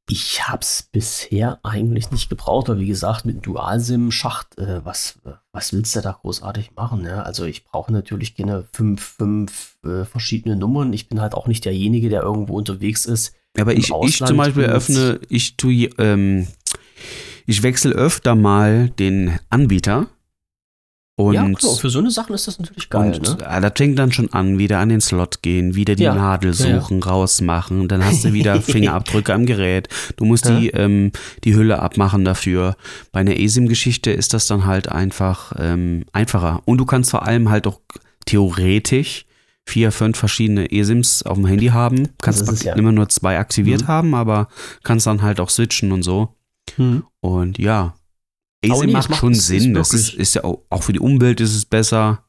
Ich 0.08 0.48
hab's 0.48 0.88
bisher 0.92 1.58
eigentlich 1.64 2.12
nicht 2.12 2.28
gebraucht, 2.28 2.68
weil 2.68 2.78
wie 2.78 2.86
gesagt, 2.86 3.24
mit 3.24 3.44
Dual-SIM-Schacht, 3.44 4.56
äh, 4.56 4.84
was, 4.84 5.18
was 5.50 5.72
willst 5.72 5.96
du 5.96 6.00
da 6.00 6.12
großartig 6.12 6.72
machen? 6.76 7.02
Ne? 7.02 7.24
Also 7.24 7.44
ich 7.44 7.64
brauche 7.64 7.92
natürlich 7.92 8.36
keine 8.36 8.64
fünf, 8.72 9.16
fünf 9.18 9.78
äh, 9.84 10.04
verschiedene 10.04 10.54
Nummern. 10.54 10.92
Ich 10.92 11.08
bin 11.08 11.20
halt 11.20 11.34
auch 11.34 11.48
nicht 11.48 11.64
derjenige, 11.64 12.08
der 12.08 12.22
irgendwo 12.22 12.56
unterwegs 12.56 13.04
ist. 13.04 13.34
Aber 13.58 13.72
ich, 13.72 13.90
ich 13.90 14.18
zum 14.18 14.36
Beispiel 14.36 14.64
öffne, 14.64 15.18
ich 15.28 15.56
tue, 15.56 15.88
ähm, 15.98 16.46
ich 17.46 17.64
wechsle 17.64 17.92
öfter 17.92 18.36
mal 18.36 18.90
den 18.90 19.38
Anbieter. 19.50 20.06
Und, 21.18 21.32
ja, 21.32 21.50
klar, 21.50 21.74
für 21.76 21.88
so 21.88 21.98
eine 21.98 22.10
Sachen 22.10 22.34
ist 22.34 22.46
das 22.46 22.58
natürlich 22.58 22.90
geil. 22.90 23.14
und 23.14 23.38
ne? 23.38 23.48
ah, 23.48 23.58
das 23.60 23.72
fängt 23.74 23.98
dann 23.98 24.12
schon 24.12 24.30
an, 24.34 24.58
wieder 24.58 24.80
an 24.80 24.90
den 24.90 25.00
Slot 25.00 25.40
gehen, 25.40 25.74
wieder 25.74 25.94
die 25.94 26.02
Ja, 26.02 26.14
Nadel 26.14 26.52
ja, 26.52 26.66
ja. 26.66 26.80
suchen, 26.80 27.02
rausmachen. 27.02 27.88
Dann 27.88 28.04
hast 28.04 28.24
du 28.24 28.34
wieder 28.34 28.60
Fingerabdrücke 28.60 29.32
am 29.32 29.46
Gerät. 29.46 29.88
Du 30.16 30.26
musst 30.26 30.46
die, 30.46 30.68
ähm, 30.70 31.12
die 31.44 31.54
Hülle 31.54 31.78
abmachen 31.80 32.26
dafür. 32.26 32.76
Bei 33.12 33.20
einer 33.20 33.34
eSIM-Geschichte 33.38 34.10
ist 34.10 34.34
das 34.34 34.46
dann 34.46 34.66
halt 34.66 34.92
einfach 34.92 35.54
ähm, 35.58 36.04
einfacher. 36.12 36.60
Und 36.66 36.78
du 36.78 36.84
kannst 36.84 37.10
vor 37.12 37.22
allem 37.26 37.48
halt 37.48 37.66
auch 37.66 37.80
theoretisch 38.26 39.24
vier, 39.64 39.92
fünf 39.92 40.18
verschiedene 40.18 40.70
eSIMs 40.70 41.22
auf 41.22 41.36
dem 41.38 41.46
Handy 41.46 41.68
haben. 41.68 42.10
Kannst 42.20 42.62
ja. 42.62 42.74
immer 42.74 42.92
nur 42.92 43.08
zwei 43.08 43.38
aktiviert 43.38 43.82
Mhm. 43.82 43.88
haben, 43.88 44.14
aber 44.14 44.48
kannst 44.84 45.06
dann 45.06 45.22
halt 45.22 45.40
auch 45.40 45.48
switchen 45.50 45.92
und 45.92 46.02
so. 46.02 46.34
Hm. 46.76 47.04
Und 47.20 47.58
ja, 47.58 47.94
Aber 48.64 48.74
eSIM 48.74 48.86
nee, 48.86 48.92
es 48.92 48.94
macht 48.94 49.10
macht- 49.10 49.20
schon 49.20 49.32
ist 49.32 49.46
Sinn. 49.46 49.74
Das 49.74 49.92
ist, 49.92 50.14
ist 50.14 50.34
ja 50.34 50.44
auch, 50.44 50.62
auch 50.70 50.82
für 50.82 50.92
die 50.92 51.00
Umwelt 51.00 51.40
ist 51.40 51.54
es 51.54 51.64
besser. 51.64 52.22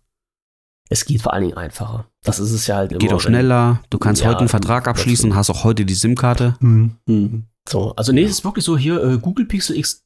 Es 0.90 1.04
geht 1.06 1.22
vor 1.22 1.34
allen 1.34 1.44
Dingen 1.44 1.58
einfacher. 1.58 2.08
Das 2.24 2.40
ist 2.40 2.52
es 2.52 2.66
ja 2.68 2.78
halt 2.78 2.92
immer. 2.92 3.00
Geht 3.00 3.12
auch 3.14 3.20
schneller. 3.22 3.82
Du 3.90 3.98
kannst 3.98 4.22
Ja, 4.22 4.30
heute 4.30 4.40
einen 4.40 4.50
Vertrag 4.50 4.88
abschließen 4.88 5.32
und 5.32 5.36
hast 5.36 5.50
auch 5.50 5.64
heute 5.64 5.86
die 5.86 5.94
SIM-Karte. 5.94 6.56
Hm. 6.60 7.44
So, 7.68 7.94
also 7.96 8.12
nee, 8.14 8.24
es 8.24 8.32
ist 8.32 8.44
wirklich 8.46 8.64
so 8.64 8.78
hier, 8.78 9.04
äh, 9.04 9.18
Google 9.18 9.46
Pixel 9.46 9.76
X 9.78 10.04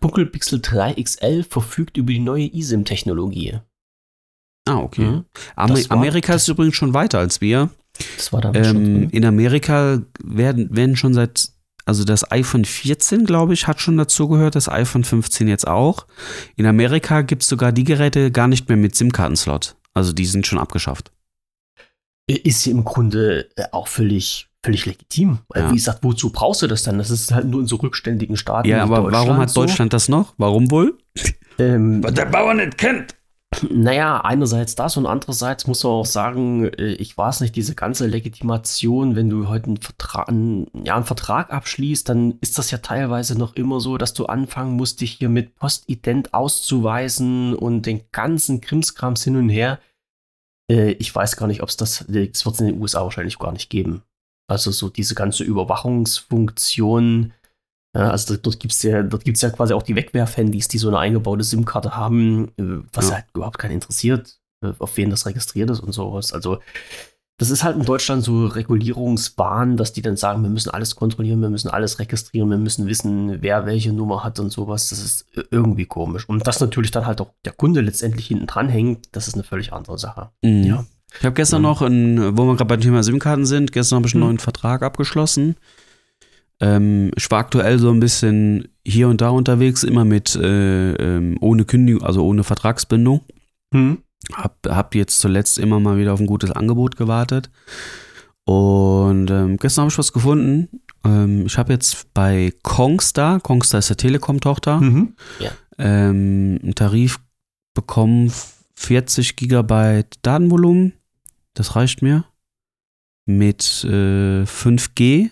Google 0.00 0.26
Pixel 0.26 0.60
3 0.60 0.94
XL 0.94 1.44
verfügt 1.44 1.96
über 1.96 2.12
die 2.12 2.18
neue 2.18 2.52
eSIM-Technologie. 2.52 3.60
Ah, 4.68 4.78
okay. 4.78 5.04
Mhm. 5.04 5.24
Amer 5.54 5.74
war- 5.76 5.90
Amerika 5.96 6.34
ist 6.34 6.48
übrigens 6.48 6.74
schon 6.74 6.94
weiter 6.94 7.20
als 7.20 7.40
wir. 7.40 7.70
Das 8.16 8.32
war 8.32 8.40
damals 8.40 8.66
schon 8.66 8.76
Ähm, 8.76 8.84
drin. 9.02 9.10
in 9.10 9.24
Amerika 9.24 10.02
werden, 10.24 10.74
werden 10.74 10.96
schon 10.96 11.14
seit, 11.14 11.50
also 11.84 12.04
das 12.04 12.30
iPhone 12.30 12.64
14, 12.64 13.24
glaube 13.24 13.52
ich, 13.54 13.66
hat 13.66 13.80
schon 13.80 13.96
dazugehört, 13.96 14.54
das 14.54 14.68
iPhone 14.68 15.04
15 15.04 15.48
jetzt 15.48 15.66
auch. 15.66 16.06
In 16.56 16.66
Amerika 16.66 17.22
gibt 17.22 17.42
es 17.42 17.48
sogar 17.48 17.72
die 17.72 17.84
Geräte 17.84 18.30
gar 18.30 18.48
nicht 18.48 18.68
mehr 18.68 18.78
mit 18.78 18.94
SIM-Kartenslot. 18.94 19.76
Also 19.92 20.12
die 20.12 20.26
sind 20.26 20.46
schon 20.46 20.58
abgeschafft. 20.58 21.12
Ist 22.26 22.64
ja 22.64 22.72
im 22.72 22.84
Grunde 22.84 23.50
äh, 23.56 23.64
auch 23.72 23.86
völlig, 23.86 24.48
völlig 24.62 24.86
legitim. 24.86 25.40
Weil, 25.48 25.62
Ja. 25.62 25.70
Wie 25.70 25.74
gesagt, 25.74 25.98
wozu 26.02 26.30
brauchst 26.30 26.62
du 26.62 26.66
das 26.66 26.82
dann? 26.84 26.96
Das 26.96 27.10
ist 27.10 27.32
halt 27.32 27.46
nur 27.46 27.60
in 27.60 27.66
so 27.66 27.76
rückständigen 27.76 28.36
Staaten. 28.36 28.68
Ja, 28.68 28.78
wie 28.78 28.80
aber 28.80 29.12
warum 29.12 29.36
hat 29.36 29.50
so. 29.50 29.60
Deutschland 29.60 29.92
das 29.92 30.08
noch? 30.08 30.32
Warum 30.38 30.70
wohl? 30.70 30.96
Ähm, 31.58 32.00
der 32.00 32.26
Bauer 32.26 32.54
nicht 32.54 32.78
kennt. 32.78 33.14
Naja, 33.70 34.20
einerseits 34.20 34.74
das 34.74 34.96
und 34.96 35.06
andererseits 35.06 35.66
muss 35.66 35.84
man 35.84 35.92
auch 35.92 36.06
sagen, 36.06 36.66
äh, 36.66 36.94
ich 36.94 37.16
weiß 37.16 37.40
nicht, 37.40 37.56
diese 37.56 37.74
ganze 37.74 38.06
Legitimation, 38.06 39.16
wenn 39.16 39.30
du 39.30 39.48
heute 39.48 39.66
einen 39.66 39.76
Vertrag, 39.76 40.28
einen, 40.28 40.66
ja, 40.84 40.96
einen 40.96 41.04
Vertrag 41.04 41.52
abschließt, 41.52 42.08
dann 42.08 42.38
ist 42.40 42.58
das 42.58 42.70
ja 42.70 42.78
teilweise 42.78 43.38
noch 43.38 43.54
immer 43.54 43.80
so, 43.80 43.98
dass 43.98 44.14
du 44.14 44.26
anfangen 44.26 44.76
musst, 44.76 45.00
dich 45.00 45.12
hier 45.12 45.28
mit 45.28 45.56
Postident 45.56 46.34
auszuweisen 46.34 47.54
und 47.54 47.82
den 47.86 48.02
ganzen 48.12 48.60
Krimskrams 48.60 49.24
hin 49.24 49.36
und 49.36 49.48
her. 49.48 49.78
Äh, 50.70 50.92
Ich 50.92 51.14
weiß 51.14 51.36
gar 51.36 51.46
nicht, 51.46 51.62
ob 51.62 51.68
es 51.68 51.76
das, 51.76 52.04
das 52.08 52.44
wird 52.44 52.54
es 52.54 52.60
in 52.60 52.66
den 52.66 52.80
USA 52.80 53.02
wahrscheinlich 53.02 53.38
gar 53.38 53.52
nicht 53.52 53.70
geben. 53.70 54.02
Also 54.48 54.70
so 54.70 54.90
diese 54.90 55.14
ganze 55.14 55.44
Überwachungsfunktion, 55.44 57.32
ja, 57.94 58.10
also 58.10 58.36
dort 58.36 58.58
gibt 58.60 58.72
es 58.74 58.82
ja, 58.82 59.02
dort 59.02 59.24
gibt's 59.24 59.40
ja 59.42 59.50
quasi 59.50 59.72
auch 59.74 59.82
die 59.82 59.94
Wegwerfhandys, 59.96 60.68
die 60.68 60.78
so 60.78 60.88
eine 60.88 60.98
eingebaute 60.98 61.44
SIM-Karte 61.44 61.96
haben, 61.96 62.48
äh, 62.58 62.82
was 62.92 63.08
Ja. 63.08 63.14
halt 63.16 63.24
überhaupt 63.34 63.58
keinen 63.58 63.72
interessiert, 63.72 64.38
äh, 64.62 64.72
auf 64.78 64.96
wen 64.96 65.10
das 65.10 65.26
registriert 65.26 65.70
ist 65.70 65.80
und 65.80 65.92
sowas. 65.92 66.32
Also 66.32 66.58
das 67.38 67.50
ist 67.50 67.64
halt 67.64 67.76
in 67.76 67.84
Deutschland 67.84 68.22
so 68.22 68.46
Regulierungswahn, 68.46 69.76
dass 69.76 69.92
die 69.92 70.02
dann 70.02 70.16
sagen, 70.16 70.42
wir 70.42 70.50
müssen 70.50 70.70
alles 70.70 70.94
kontrollieren, 70.96 71.40
wir 71.40 71.50
müssen 71.50 71.68
alles 71.68 71.98
registrieren, 71.98 72.48
wir 72.50 72.58
müssen 72.58 72.86
wissen, 72.86 73.42
wer 73.42 73.66
welche 73.66 73.92
Nummer 73.92 74.22
hat 74.22 74.38
und 74.38 74.50
sowas. 74.50 74.88
Das 74.90 75.00
ist 75.04 75.26
irgendwie 75.50 75.86
komisch. 75.86 76.28
Und 76.28 76.46
das 76.46 76.60
natürlich 76.60 76.90
dann 76.92 77.06
halt 77.06 77.20
auch 77.20 77.30
der 77.44 77.52
Kunde 77.52 77.80
letztendlich 77.80 78.26
hinten 78.28 78.46
dran 78.46 78.68
hängt, 78.68 79.08
das 79.16 79.26
ist 79.28 79.34
eine 79.34 79.42
völlig 79.42 79.72
andere 79.72 79.98
Sache. 79.98 80.30
Mhm. 80.42 80.62
Ja. 80.62 80.86
Ich 81.18 81.24
habe 81.24 81.34
gestern 81.34 81.62
Ja. 81.62 81.68
noch, 81.68 81.82
einen, 81.82 82.36
wo 82.36 82.44
wir 82.44 82.54
gerade 82.56 82.66
beim 82.66 82.80
Thema 82.80 83.02
SIM-Karten 83.02 83.46
sind, 83.46 83.72
gestern 83.72 83.96
habe 83.96 84.06
ich 84.08 84.14
einen 84.14 84.22
Mhm. 84.22 84.28
neuen 84.28 84.38
Vertrag 84.38 84.82
abgeschlossen. 84.82 85.56
Ähm, 86.64 87.10
ich 87.14 87.30
war 87.30 87.40
aktuell 87.40 87.78
so 87.78 87.90
ein 87.90 88.00
bisschen 88.00 88.68
hier 88.86 89.08
und 89.08 89.20
da 89.20 89.28
unterwegs, 89.28 89.82
immer 89.82 90.04
mit 90.06 90.34
äh, 90.34 90.92
ähm, 90.94 91.36
ohne 91.40 91.64
Kündigung, 91.66 92.02
also 92.02 92.24
ohne 92.24 92.42
Vertragsbindung. 92.42 93.20
Hm. 93.74 93.98
Hab, 94.32 94.56
hab 94.66 94.94
jetzt 94.94 95.18
zuletzt 95.18 95.58
immer 95.58 95.78
mal 95.78 95.98
wieder 95.98 96.14
auf 96.14 96.20
ein 96.20 96.26
gutes 96.26 96.50
Angebot 96.50 96.96
gewartet. 96.96 97.50
Und 98.46 99.30
ähm, 99.30 99.58
gestern 99.58 99.82
habe 99.82 99.92
ich 99.92 99.98
was 99.98 100.12
gefunden. 100.14 100.68
Ähm, 101.04 101.44
ich 101.46 101.58
habe 101.58 101.72
jetzt 101.72 102.12
bei 102.14 102.52
Kongstar, 102.62 103.40
Kongstar 103.40 103.80
ist 103.80 103.90
der 103.90 103.96
Telekom-Tochter, 103.98 104.80
Mhm. 104.80 105.14
ähm, 105.78 106.58
einen 106.62 106.74
Tarif 106.74 107.20
bekommen, 107.74 108.32
40 108.76 109.36
Gigabyte 109.36 110.18
Datenvolumen. 110.22 110.94
Das 111.52 111.76
reicht 111.76 112.00
mir. 112.00 112.24
Mit 113.26 113.84
äh, 113.84 114.44
5G. 114.44 115.30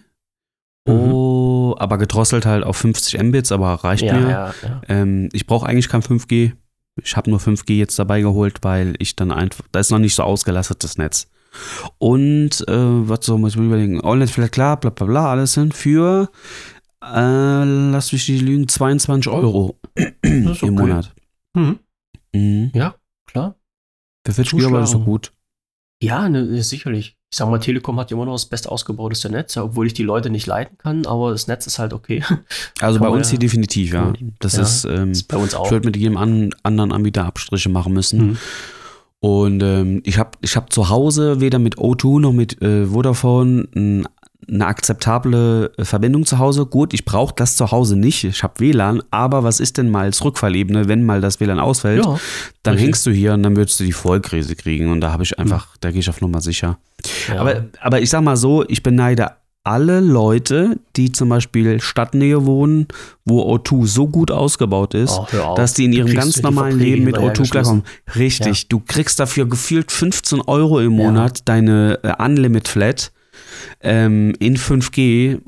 Mhm. 0.86 1.12
Oh, 1.12 1.74
aber 1.78 1.96
gedrosselt 1.98 2.44
halt 2.46 2.64
auf 2.64 2.76
50 2.76 3.22
Mbits, 3.22 3.52
aber 3.52 3.74
reicht 3.84 4.02
Ja, 4.04 4.18
mir. 4.18 4.28
ja, 4.30 4.54
ja. 4.62 4.80
Ähm, 4.88 5.28
ich 5.32 5.46
brauche 5.46 5.66
eigentlich 5.66 5.88
kein 5.88 6.02
5G. 6.02 6.52
Ich 7.02 7.16
habe 7.16 7.30
nur 7.30 7.38
5G 7.40 7.74
jetzt 7.74 7.98
dabei 7.98 8.20
geholt, 8.20 8.58
weil 8.62 8.94
ich 8.98 9.16
dann 9.16 9.30
einfach, 9.32 9.64
da 9.72 9.80
ist 9.80 9.90
noch 9.90 9.98
nicht 9.98 10.14
so 10.14 10.24
ausgelastet 10.24 10.82
das 10.84 10.98
Netz. 10.98 11.28
Und 11.98 12.66
äh, 12.68 12.74
was 13.08 13.24
soll 13.26 13.38
man 13.38 13.52
mal 13.54 13.64
überlegen? 13.66 14.00
Online 14.00 14.26
vielleicht 14.28 14.52
klar, 14.54 14.78
bla 14.78 14.90
bla 14.90 15.06
bla, 15.06 15.30
alles 15.30 15.54
hin 15.54 15.70
für, 15.72 16.30
äh, 17.02 17.64
lass 17.64 18.12
mich 18.12 18.28
nicht 18.28 18.42
lügen, 18.42 18.68
22 18.68 19.30
Euro 19.32 19.78
ist 19.94 20.08
im 20.24 20.48
okay. 20.48 20.70
Monat. 20.70 21.14
Mhm. 21.54 21.78
Mhm. 22.34 22.70
Ja, 22.74 22.94
klar. 23.26 23.56
Für 24.26 24.32
40 24.32 24.58
Gigabyte 24.58 24.82
ist 24.84 24.90
Zuschlagen. 24.90 25.04
gut. 25.04 25.32
Ja, 26.02 26.28
ne, 26.28 26.62
sicherlich. 26.62 27.16
Ich 27.32 27.38
sag 27.38 27.48
mal, 27.48 27.58
Telekom 27.58 27.98
hat 27.98 28.10
ja 28.10 28.16
immer 28.16 28.26
noch 28.26 28.34
das 28.34 28.44
best 28.44 28.68
ausgebauteste 28.68 29.30
Netz, 29.30 29.56
obwohl 29.56 29.86
ich 29.86 29.94
die 29.94 30.02
Leute 30.02 30.28
nicht 30.28 30.46
leiten 30.46 30.76
kann, 30.76 31.06
aber 31.06 31.30
das 31.32 31.46
Netz 31.46 31.66
ist 31.66 31.78
halt 31.78 31.94
okay. 31.94 32.22
Also 32.80 32.98
Kann 33.00 33.08
bei 33.08 33.16
uns 33.16 33.28
ja- 33.28 33.30
hier 33.30 33.38
definitiv, 33.38 33.94
ja. 33.94 34.12
Das 34.38 34.56
Ja. 34.56 34.62
ist, 34.62 34.84
ähm, 34.84 35.12
ist 35.12 35.28
bei 35.28 35.38
uns 35.38 35.54
auch. 35.54 35.64
ich 35.64 35.70
würde 35.70 35.86
mit 35.86 35.96
jedem 35.96 36.18
an, 36.18 36.50
anderen 36.62 36.92
Anbieter 36.92 37.24
Abstriche 37.24 37.70
machen 37.70 37.94
müssen. 37.94 38.20
Mhm. 38.32 38.38
Und 39.20 39.62
ähm, 39.62 40.02
ich 40.04 40.18
habe 40.18 40.32
ich 40.42 40.56
hab 40.56 40.72
zu 40.72 40.90
Hause 40.90 41.40
weder 41.40 41.58
mit 41.58 41.76
O2 41.78 42.20
noch 42.20 42.32
mit 42.32 42.60
äh, 42.60 42.86
Vodafone 42.86 43.66
n- 43.74 44.06
eine 44.48 44.66
akzeptable 44.66 45.72
äh, 45.76 45.84
Verbindung 45.84 46.26
zu 46.26 46.38
Hause. 46.38 46.66
Gut, 46.66 46.94
ich 46.94 47.04
brauche 47.04 47.34
das 47.36 47.56
zu 47.56 47.70
Hause 47.70 47.96
nicht. 47.96 48.24
Ich 48.24 48.42
habe 48.42 48.54
WLAN, 48.58 49.02
aber 49.10 49.44
was 49.44 49.60
ist 49.60 49.78
denn 49.78 49.90
mal 49.90 50.04
als 50.04 50.24
Rückfallebene, 50.24 50.88
wenn 50.88 51.04
mal 51.04 51.20
das 51.20 51.40
WLAN 51.40 51.58
ausfällt? 51.60 52.04
Ja, 52.04 52.18
dann 52.62 52.74
richtig. 52.74 52.86
hängst 52.88 53.06
du 53.06 53.10
hier 53.12 53.34
und 53.34 53.42
dann 53.42 53.56
würdest 53.56 53.78
du 53.80 53.84
die 53.84 53.92
Vollkrise 53.92 54.56
kriegen. 54.56 54.90
Und 54.90 55.00
da 55.00 55.12
habe 55.12 55.22
ich 55.22 55.38
einfach, 55.38 55.68
da 55.80 55.90
gehe 55.90 56.00
ich 56.00 56.08
auf 56.08 56.20
Nummer 56.20 56.40
sicher. 56.40 56.78
ja. 57.28 57.40
Aber, 57.40 57.64
aber 57.80 58.00
ich 58.00 58.10
sag 58.10 58.22
mal 58.22 58.36
so, 58.36 58.64
ich 58.68 58.82
beneide 58.82 59.30
alle 59.64 60.00
Leute, 60.00 60.80
die 60.96 61.12
zum 61.12 61.28
Beispiel 61.28 61.80
Stadtnähe 61.80 62.46
wohnen, 62.46 62.88
wo 63.24 63.42
O2 63.54 63.86
so 63.86 64.08
gut 64.08 64.32
ausgebaut 64.32 64.92
ist, 64.94 65.16
Oh, 65.16 65.54
dass 65.54 65.74
die 65.74 65.84
in 65.84 65.92
ihrem 65.92 66.12
ganz 66.14 66.42
normalen 66.42 66.80
Leben 66.80 67.04
mit 67.04 67.16
hinterher 67.16 67.44
O2 67.44 67.50
klarkommen. 67.50 67.84
Richtig, 68.16 68.66
du 68.68 68.80
kriegst 68.84 69.20
dafür 69.20 69.46
gefühlt 69.48 69.92
15 69.92 70.40
Euro 70.40 70.80
im 70.80 70.98
Ja. 70.98 71.04
Monat 71.04 71.42
deine 71.48 72.00
äh, 72.02 72.12
Unlimit 72.20 72.66
Flat 72.66 73.12
ähm, 73.80 74.34
in 74.38 74.56
5G. 74.56 75.40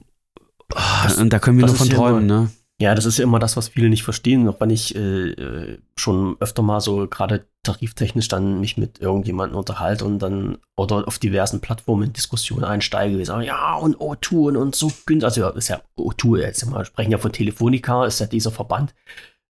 Das- 0.68 1.18
und 1.18 1.32
da 1.32 1.38
können 1.38 1.58
wir 1.58 1.66
nur 1.66 1.74
von 1.74 1.88
ja 1.88 1.94
träumen, 1.94 2.26
ne? 2.26 2.50
Ja, 2.80 2.94
das 2.94 3.04
ist 3.04 3.18
ja 3.18 3.24
immer 3.24 3.38
das, 3.38 3.56
was 3.56 3.68
viele 3.68 3.88
nicht 3.88 4.02
verstehen. 4.02 4.48
Auch 4.48 4.60
wenn 4.60 4.70
ich 4.70 4.96
äh, 4.96 5.30
äh 5.30 5.78
schon 5.96 6.36
öfter 6.40 6.62
mal 6.62 6.80
so 6.80 7.06
gerade 7.06 7.46
tariftechnisch 7.62 8.26
dann 8.26 8.60
mich 8.60 8.76
mit 8.76 9.00
irgendjemandem 9.00 9.56
unterhalte 9.56 10.04
und 10.04 10.18
dann 10.18 10.58
oder 10.76 11.06
auf 11.06 11.20
diversen 11.20 11.60
Plattformen 11.60 12.08
in 12.08 12.12
Diskussionen 12.12 12.64
einsteige, 12.64 13.16
wie 13.16 13.24
sagen, 13.24 13.42
ja, 13.42 13.76
und 13.76 13.96
O2 13.98 14.48
und, 14.48 14.56
und 14.56 14.74
so 14.74 14.90
günstig. 15.06 15.24
Also 15.24 15.50
ist 15.56 15.68
ja 15.68 15.82
O2, 15.96 16.38
jetzt 16.38 16.66
mal 16.66 16.84
sprechen 16.84 17.12
ja 17.12 17.18
von 17.18 17.32
Telefonica, 17.32 18.06
ist 18.06 18.18
ja 18.18 18.26
dieser 18.26 18.50
Verband. 18.50 18.92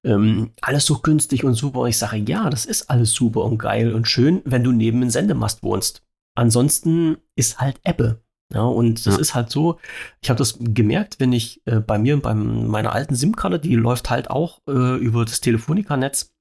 Ähm, 0.04 0.52
alles 0.60 0.84
so 0.84 0.98
günstig 0.98 1.44
und 1.44 1.54
super. 1.54 1.80
Und 1.80 1.88
ich 1.88 1.98
sage, 1.98 2.18
ja, 2.18 2.50
das 2.50 2.66
ist 2.66 2.90
alles 2.90 3.12
super 3.12 3.44
und 3.44 3.56
geil 3.56 3.94
und 3.94 4.06
schön, 4.06 4.42
wenn 4.44 4.62
du 4.62 4.70
neben 4.70 5.00
einem 5.00 5.10
Sendemast 5.10 5.62
wohnst. 5.62 6.02
Ansonsten 6.36 7.16
ist 7.36 7.58
halt 7.58 7.80
Ebbe. 7.84 8.20
Ja, 8.52 8.62
und 8.62 9.06
das 9.06 9.14
ja. 9.14 9.20
ist 9.20 9.34
halt 9.34 9.50
so, 9.50 9.78
ich 10.20 10.30
habe 10.30 10.38
das 10.38 10.58
gemerkt, 10.60 11.18
wenn 11.18 11.32
ich 11.32 11.62
äh, 11.66 11.80
bei 11.80 11.98
mir, 11.98 12.20
bei 12.20 12.34
meiner 12.34 12.92
alten 12.92 13.14
SIM-Karte, 13.14 13.58
die 13.58 13.74
läuft 13.74 14.10
halt 14.10 14.30
auch 14.30 14.60
äh, 14.68 14.96
über 14.96 15.24
das 15.24 15.40
Telefonica-Netz. 15.40 16.34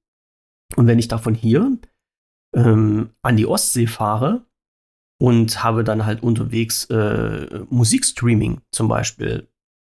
Und 0.76 0.86
wenn 0.86 0.98
ich 0.98 1.08
davon 1.08 1.34
hier 1.34 1.78
ähm, 2.54 3.10
an 3.22 3.36
die 3.36 3.46
Ostsee 3.46 3.86
fahre 3.86 4.46
und 5.20 5.64
habe 5.64 5.84
dann 5.84 6.06
halt 6.06 6.22
unterwegs 6.22 6.84
äh, 6.86 7.64
Musikstreaming 7.68 8.60
zum 8.70 8.88
Beispiel, 8.88 9.48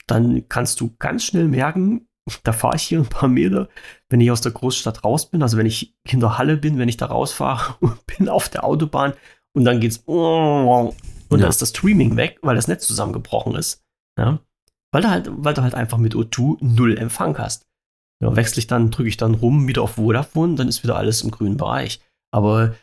dann 0.07 0.47
kannst 0.49 0.81
du 0.81 0.95
ganz 0.97 1.23
schnell 1.23 1.47
merken, 1.47 2.07
da 2.43 2.53
fahre 2.53 2.75
ich 2.75 2.83
hier 2.83 2.99
ein 2.99 3.07
paar 3.07 3.29
Meter, 3.29 3.69
wenn 4.09 4.21
ich 4.21 4.31
aus 4.31 4.41
der 4.41 4.51
Großstadt 4.51 5.03
raus 5.03 5.29
bin, 5.29 5.41
also 5.41 5.57
wenn 5.57 5.65
ich 5.65 5.95
hinter 6.05 6.37
Halle 6.37 6.57
bin, 6.57 6.77
wenn 6.77 6.89
ich 6.89 6.97
da 6.97 7.07
rausfahre 7.07 7.75
und 7.81 8.05
bin 8.07 8.29
auf 8.29 8.49
der 8.49 8.63
Autobahn 8.63 9.13
und 9.53 9.65
dann 9.65 9.79
geht's 9.79 10.03
und 11.29 11.39
ja. 11.39 11.43
dann 11.43 11.49
ist 11.49 11.61
das 11.61 11.69
Streaming 11.69 12.15
weg, 12.15 12.39
weil 12.41 12.55
das 12.55 12.67
Netz 12.67 12.87
zusammengebrochen 12.87 13.55
ist. 13.55 13.83
Ja? 14.17 14.39
Weil, 14.91 15.01
du 15.01 15.09
halt, 15.09 15.29
weil 15.31 15.53
du 15.53 15.61
halt 15.61 15.75
einfach 15.75 15.97
mit 15.97 16.15
O2 16.15 16.57
null 16.61 16.97
Empfang 16.97 17.37
hast. 17.37 17.67
Ja, 18.21 18.35
wechsle 18.35 18.59
ich 18.59 18.67
dann, 18.67 18.91
drücke 18.91 19.07
ich 19.07 19.17
dann 19.17 19.35
rum 19.35 19.67
wieder 19.67 19.81
auf 19.81 19.91
Vodafone, 19.91 20.55
dann 20.55 20.67
ist 20.67 20.83
wieder 20.83 20.97
alles 20.97 21.21
im 21.21 21.31
grünen 21.31 21.55
Bereich. 21.55 22.01
Aber 22.31 22.75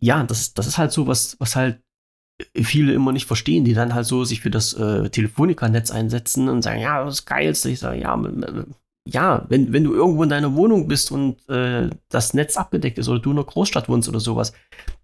ja, 0.00 0.24
das, 0.24 0.54
das 0.54 0.66
ist 0.66 0.78
halt 0.78 0.90
so, 0.90 1.06
was, 1.06 1.38
was 1.38 1.54
halt 1.54 1.80
viele 2.54 2.92
immer 2.92 3.12
nicht 3.12 3.26
verstehen, 3.26 3.64
die 3.64 3.74
dann 3.74 3.94
halt 3.94 4.06
so 4.06 4.24
sich 4.24 4.40
für 4.40 4.50
das 4.50 4.72
äh, 4.74 5.10
Telefonica-Netz 5.10 5.90
einsetzen 5.90 6.48
und 6.48 6.62
sagen, 6.62 6.80
ja, 6.80 7.04
das 7.04 7.20
ist 7.20 7.26
geilste. 7.26 7.70
Ich 7.70 7.80
sage, 7.80 8.00
ja, 8.00 8.16
ja, 9.10 9.46
wenn, 9.48 9.72
wenn 9.72 9.84
du 9.84 9.94
irgendwo 9.94 10.22
in 10.22 10.28
deiner 10.28 10.54
Wohnung 10.54 10.86
bist 10.86 11.10
und 11.10 11.36
äh, 11.48 11.88
das 12.10 12.34
Netz 12.34 12.56
abgedeckt 12.56 12.98
ist 12.98 13.08
oder 13.08 13.18
du 13.18 13.30
in 13.30 13.38
einer 13.38 13.46
Großstadt 13.46 13.88
wohnst 13.88 14.08
oder 14.08 14.20
sowas, 14.20 14.52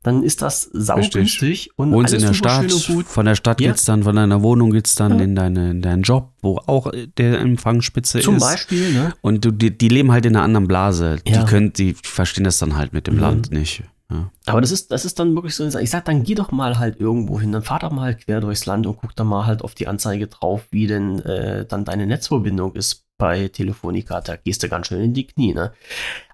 dann 0.03 0.23
ist 0.23 0.43
das 0.43 0.69
saugünstig 0.73 1.71
und 1.77 1.93
Wohnst 1.93 2.13
in 2.13 2.21
der 2.21 2.35
Stadt, 2.35 2.71
von 2.71 3.25
der 3.25 3.35
Stadt 3.35 3.61
ja. 3.61 3.69
geht's 3.69 3.87
dann, 3.87 4.03
von 4.03 4.17
deiner 4.17 4.43
Wohnung 4.43 4.71
geht's 4.71 4.95
dann 4.95 5.19
ja. 5.19 5.25
in, 5.25 5.35
deine, 5.35 5.71
in 5.71 5.81
deinen 5.81 6.03
Job, 6.03 6.33
wo 6.43 6.59
auch 6.67 6.93
der 7.17 7.41
Empfangsspitze 7.41 8.21
Zum 8.21 8.37
ist. 8.37 8.43
Zum 8.43 8.51
Beispiel, 8.51 8.93
ne? 8.93 9.15
Und 9.23 9.45
du, 9.45 9.51
die, 9.51 9.77
die, 9.77 9.89
leben 9.89 10.13
halt 10.13 10.27
in 10.27 10.37
einer 10.37 10.45
anderen 10.45 10.69
Blase. 10.69 11.17
Ja. 11.27 11.41
Die 11.41 11.51
können, 11.51 11.73
die 11.73 11.95
verstehen 11.95 12.45
das 12.45 12.59
dann 12.59 12.77
halt 12.77 12.93
mit 12.93 13.07
dem 13.07 13.15
mhm. 13.15 13.21
Land 13.21 13.53
nicht. 13.53 13.85
Ja. 14.11 14.31
Aber 14.45 14.61
das 14.61 14.71
ist, 14.71 14.91
das 14.91 15.07
ist 15.07 15.19
dann 15.19 15.35
wirklich 15.35 15.55
so, 15.55 15.67
ich 15.67 15.91
sag, 15.91 16.05
dann 16.05 16.25
geh 16.25 16.35
doch 16.35 16.53
mal 16.53 16.79
halt 16.79 17.01
irgendwo 17.01 17.41
hin, 17.41 17.53
dann 17.53 17.63
fahr 17.63 17.79
doch 17.79 17.91
mal 17.91 18.15
quer 18.15 18.43
durchs 18.43 18.67
Land 18.67 18.87
und 18.87 18.99
guck 18.99 19.17
da 19.17 19.25
mal 19.25 19.47
halt 19.47 19.63
auf 19.63 19.75
die 19.75 19.89
Anzeige 19.89 20.27
drauf, 20.27 20.67
wie 20.71 20.87
denn 20.87 21.21
äh, 21.21 21.65
dann 21.65 21.87
deine 21.87 22.07
Netzverbindung 22.07 22.75
ist 22.75 23.04
bei 23.19 23.49
Telefonica, 23.49 24.21
da 24.21 24.37
gehst 24.37 24.63
du 24.63 24.69
ganz 24.69 24.89
schön 24.89 25.03
in 25.03 25.15
die 25.15 25.27
Knie, 25.27 25.55
ne? 25.55 25.73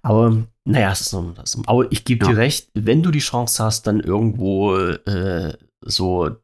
Aber 0.03 0.45
naja, 0.65 0.93
es 0.93 1.03
ist 1.03 1.11
so, 1.11 1.31
das, 1.33 1.59
aber 1.67 1.91
ich 1.93 2.05
gebe 2.05 2.25
ja. 2.25 2.33
dir 2.33 2.39
recht, 2.39 2.71
wenn 2.75 3.03
du 3.03 3.11
die 3.11 3.19
Chance 3.19 3.63
hast, 3.63 3.87
dann 3.87 4.01
irgendwo 4.01 4.77
äh, 4.77 5.53
so 5.81 6.37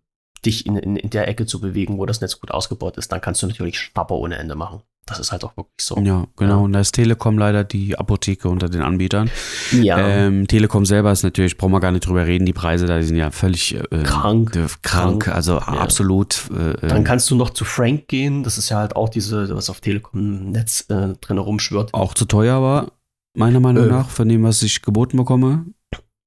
dich 0.44 0.66
in, 0.66 0.76
in, 0.76 0.96
in 0.96 1.10
der 1.10 1.28
Ecke 1.28 1.46
zu 1.46 1.60
bewegen, 1.60 1.98
wo 1.98 2.06
das 2.06 2.20
Netz 2.20 2.38
gut 2.38 2.50
ausgebaut 2.50 2.96
ist, 2.96 3.10
dann 3.12 3.20
kannst 3.20 3.42
du 3.42 3.46
natürlich 3.46 3.78
Schnapper 3.78 4.14
ohne 4.14 4.36
Ende 4.36 4.54
machen. 4.54 4.82
Das 5.06 5.20
ist 5.20 5.30
halt 5.30 5.44
auch 5.44 5.56
wirklich 5.56 5.80
so. 5.80 5.96
Ja, 6.00 6.26
genau. 6.36 6.64
Und 6.64 6.72
da 6.72 6.80
ist 6.80 6.92
Telekom 6.92 7.38
leider 7.38 7.62
die 7.62 7.96
Apotheke 7.96 8.48
unter 8.48 8.68
den 8.68 8.82
Anbietern. 8.82 9.30
Ja. 9.70 9.98
Ähm, 9.98 10.48
Telekom 10.48 10.84
selber 10.84 11.12
ist 11.12 11.22
natürlich, 11.22 11.56
brauchen 11.56 11.70
wir 11.70 11.80
gar 11.80 11.92
nicht 11.92 12.04
drüber 12.04 12.26
reden, 12.26 12.44
die 12.44 12.52
Preise 12.52 12.86
da 12.86 12.98
die 12.98 13.04
sind 13.04 13.16
ja 13.16 13.30
völlig 13.30 13.76
äh, 13.76 14.02
krank. 14.02 14.52
Krank, 14.52 14.82
krank, 14.82 15.28
also 15.28 15.54
ja. 15.54 15.60
absolut. 15.60 16.50
Äh, 16.50 16.88
Dann 16.88 17.04
kannst 17.04 17.30
du 17.30 17.36
noch 17.36 17.50
zu 17.50 17.64
Frank 17.64 18.08
gehen. 18.08 18.42
Das 18.42 18.58
ist 18.58 18.68
ja 18.68 18.78
halt 18.78 18.96
auch 18.96 19.08
diese, 19.08 19.54
was 19.54 19.70
auf 19.70 19.80
Telekom-Netz 19.80 20.86
äh, 20.88 21.14
drin 21.20 21.38
rumschwirrt. 21.38 21.94
Auch 21.94 22.14
zu 22.14 22.24
teuer 22.24 22.60
war, 22.60 22.90
meiner 23.34 23.60
Meinung 23.60 23.84
äh. 23.84 23.90
nach, 23.90 24.08
von 24.08 24.28
dem, 24.28 24.42
was 24.42 24.60
ich 24.62 24.82
geboten 24.82 25.16
bekomme. 25.16 25.66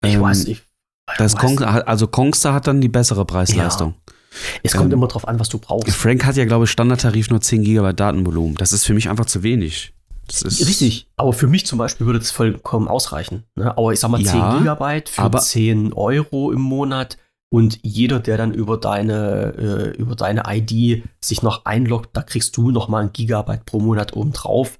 Ich 0.05 0.13
ähm, 0.13 0.21
weiß 0.21 0.47
nicht. 0.47 0.65
Das 1.17 1.35
Kong, 1.35 1.59
also 1.59 2.07
Kongster 2.07 2.53
hat 2.53 2.67
dann 2.67 2.79
die 2.81 2.87
bessere 2.87 3.25
Preisleistung. 3.25 3.95
Ja. 4.07 4.13
Es 4.63 4.73
kommt 4.73 4.91
ähm, 4.91 4.99
immer 4.99 5.07
drauf 5.07 5.27
an, 5.27 5.39
was 5.39 5.49
du 5.49 5.57
brauchst. 5.57 5.89
Frank 5.95 6.25
hat 6.25 6.35
ja, 6.35 6.45
glaube 6.45 6.65
ich, 6.65 6.71
Standardtarif 6.71 7.29
nur 7.29 7.41
10 7.41 7.63
GB 7.63 7.93
Datenvolumen. 7.93 8.55
Das 8.55 8.73
ist 8.73 8.85
für 8.85 8.93
mich 8.93 9.09
einfach 9.09 9.25
zu 9.25 9.43
wenig. 9.43 9.93
Richtig, 10.43 11.07
aber 11.15 11.33
für 11.33 11.47
mich 11.47 11.65
zum 11.65 11.79
Beispiel 11.79 12.05
würde 12.05 12.19
das 12.19 12.31
vollkommen 12.31 12.87
ausreichen. 12.87 13.43
Ne? 13.55 13.75
Aber 13.75 13.93
ich 13.93 13.99
sag 13.99 14.11
mal, 14.11 14.21
10 14.21 14.37
ja, 14.37 14.57
Gigabyte 14.57 15.09
für 15.09 15.31
10 15.31 15.93
Euro 15.93 16.51
im 16.51 16.61
Monat 16.61 17.17
und 17.51 17.79
jeder, 17.81 18.19
der 18.19 18.37
dann 18.37 18.53
über 18.53 18.77
deine, 18.77 19.55
äh, 19.57 19.97
über 19.97 20.15
deine 20.15 20.43
ID 20.47 21.03
sich 21.19 21.41
noch 21.41 21.65
einloggt, 21.65 22.11
da 22.13 22.21
kriegst 22.21 22.55
du 22.57 22.69
noch 22.69 22.89
mal 22.89 23.03
ein 23.03 23.13
Gigabyte 23.13 23.65
pro 23.65 23.79
Monat 23.79 24.15
obendrauf. 24.15 24.79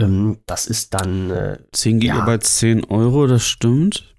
Ähm, 0.00 0.38
das 0.46 0.66
ist 0.66 0.94
dann. 0.94 1.30
Äh, 1.30 1.58
10 1.72 1.98
Gigabyte, 1.98 2.44
ja. 2.44 2.48
10 2.48 2.84
Euro, 2.84 3.26
das 3.26 3.44
stimmt. 3.44 4.14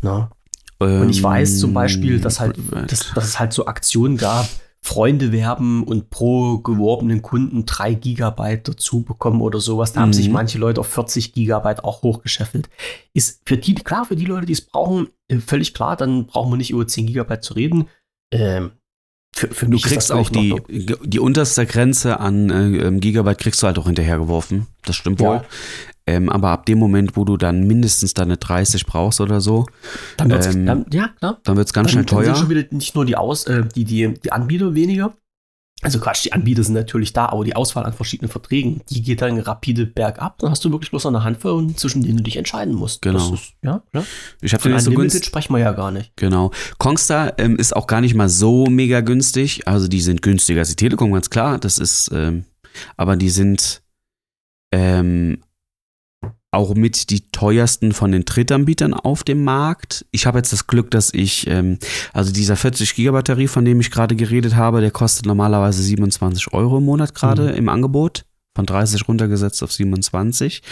Na, 0.00 0.30
und 0.78 1.10
ich 1.10 1.22
weiß 1.22 1.58
zum 1.58 1.74
Beispiel, 1.74 2.20
dass, 2.20 2.40
halt, 2.40 2.56
ähm, 2.56 2.86
dass, 2.86 3.12
dass 3.12 3.24
es 3.24 3.38
halt 3.40 3.52
so 3.52 3.66
Aktionen 3.66 4.16
gab, 4.16 4.48
Freunde 4.80 5.32
werben 5.32 5.82
und 5.82 6.08
pro 6.08 6.58
geworbenen 6.58 7.20
Kunden 7.20 7.66
drei 7.66 7.94
Gigabyte 7.94 8.68
dazu 8.68 9.02
bekommen 9.02 9.42
oder 9.42 9.60
sowas. 9.60 9.92
Da 9.92 10.00
mhm. 10.00 10.02
haben 10.04 10.12
sich 10.12 10.28
mhm. 10.28 10.34
manche 10.34 10.58
Leute 10.58 10.80
auf 10.80 10.86
40 10.86 11.32
Gigabyte 11.32 11.84
auch 11.84 12.02
hochgescheffelt. 12.02 12.68
Ist 13.12 13.42
für 13.44 13.56
die, 13.56 13.74
klar, 13.74 14.04
für 14.04 14.16
die 14.16 14.24
Leute, 14.24 14.46
die 14.46 14.52
es 14.52 14.62
brauchen, 14.62 15.08
äh, 15.28 15.38
völlig 15.38 15.74
klar, 15.74 15.96
dann 15.96 16.26
brauchen 16.26 16.52
wir 16.52 16.56
nicht 16.56 16.70
über 16.70 16.86
10 16.86 17.06
Gigabyte 17.06 17.44
zu 17.44 17.54
reden. 17.54 17.88
Ähm, 18.32 18.70
für, 19.34 19.48
für 19.48 19.66
du 19.66 19.78
kriegst 19.78 20.10
auch 20.10 20.30
die, 20.30 20.56
die 20.68 21.20
unterste 21.20 21.66
Grenze 21.66 22.18
an 22.18 22.50
äh, 22.50 22.86
ähm, 22.86 23.00
Gigabyte 23.00 23.38
kriegst 23.38 23.62
du 23.62 23.66
halt 23.66 23.78
auch 23.78 23.86
hinterhergeworfen. 23.86 24.66
Das 24.84 24.96
stimmt 24.96 25.20
wohl. 25.20 25.42
Ähm, 26.08 26.30
aber 26.30 26.48
ab 26.48 26.64
dem 26.64 26.78
Moment, 26.78 27.18
wo 27.18 27.26
du 27.26 27.36
dann 27.36 27.66
mindestens 27.66 28.14
deine 28.14 28.38
30 28.38 28.86
brauchst 28.86 29.20
oder 29.20 29.42
so, 29.42 29.66
dann 30.16 30.30
wird's, 30.30 30.54
ähm, 30.54 30.64
dann, 30.64 30.86
ja, 30.90 31.08
klar. 31.18 31.38
Dann 31.44 31.56
wird 31.58 31.66
es 31.66 31.74
ganz 31.74 31.88
dann, 31.88 31.92
schnell 31.92 32.06
teuer. 32.06 32.24
Dann 32.24 32.34
sind 32.34 32.40
schon 32.40 32.50
wieder 32.50 32.64
nicht 32.70 32.94
nur 32.94 33.04
die, 33.04 33.14
Aus, 33.14 33.46
äh, 33.46 33.66
die, 33.76 33.84
die, 33.84 34.14
die 34.14 34.32
Anbieter 34.32 34.74
weniger. 34.74 35.12
Also 35.82 36.00
Quatsch, 36.00 36.24
die 36.24 36.32
Anbieter 36.32 36.64
sind 36.64 36.74
natürlich 36.74 37.12
da, 37.12 37.26
aber 37.26 37.44
die 37.44 37.54
Auswahl 37.54 37.84
an 37.84 37.92
verschiedenen 37.92 38.30
Verträgen, 38.30 38.80
die 38.88 39.02
geht 39.02 39.20
dann 39.20 39.38
rapide 39.38 39.84
bergab. 39.84 40.38
Dann 40.38 40.50
hast 40.50 40.64
du 40.64 40.70
wirklich 40.72 40.90
bloß 40.90 41.04
eine 41.06 41.24
Handvoll, 41.24 41.74
zwischen 41.74 42.02
denen 42.02 42.16
du 42.16 42.22
dich 42.22 42.38
entscheiden 42.38 42.74
musst. 42.74 43.02
Genau. 43.02 43.34
Ist, 43.34 43.52
ja, 43.62 43.82
ja. 43.92 44.02
Ich 44.40 44.54
habe 44.54 44.66
den 44.66 44.80
so 44.80 44.90
günstig. 44.90 45.26
sprechen 45.26 45.52
wir 45.52 45.60
ja 45.60 45.72
gar 45.72 45.90
nicht. 45.90 46.16
Genau. 46.16 46.52
Kongstar 46.78 47.38
ähm, 47.38 47.56
ist 47.56 47.76
auch 47.76 47.86
gar 47.86 48.00
nicht 48.00 48.14
mal 48.14 48.30
so 48.30 48.66
mega 48.66 49.02
günstig. 49.02 49.68
Also 49.68 49.88
die 49.88 50.00
sind 50.00 50.22
günstiger 50.22 50.60
als 50.60 50.70
die 50.70 50.76
Telekom, 50.76 51.12
ganz 51.12 51.28
klar. 51.28 51.58
Das 51.58 51.78
ist, 51.78 52.10
ähm, 52.14 52.46
aber 52.96 53.16
die 53.16 53.30
sind 53.30 53.82
ähm, 54.72 55.42
auch 56.58 56.74
mit 56.74 57.10
die 57.10 57.30
teuersten 57.30 57.92
von 57.92 58.10
den 58.10 58.24
Drittanbietern 58.24 58.92
auf 58.92 59.22
dem 59.22 59.44
Markt. 59.44 60.04
Ich 60.10 60.26
habe 60.26 60.38
jetzt 60.38 60.52
das 60.52 60.66
Glück, 60.66 60.90
dass 60.90 61.14
ich, 61.14 61.46
ähm, 61.46 61.78
also 62.12 62.32
dieser 62.32 62.56
40 62.56 62.96
Gigabyte 62.96 63.28
Tarif, 63.28 63.52
von 63.52 63.64
dem 63.64 63.80
ich 63.80 63.92
gerade 63.92 64.16
geredet 64.16 64.56
habe, 64.56 64.80
der 64.80 64.90
kostet 64.90 65.26
normalerweise 65.26 65.80
27 65.82 66.52
Euro 66.52 66.78
im 66.78 66.84
Monat 66.84 67.14
gerade 67.14 67.52
mhm. 67.52 67.58
im 67.58 67.68
Angebot 67.68 68.24
von 68.58 68.66
30 68.66 69.06
runtergesetzt 69.06 69.62
auf 69.62 69.70
27. 69.70 70.62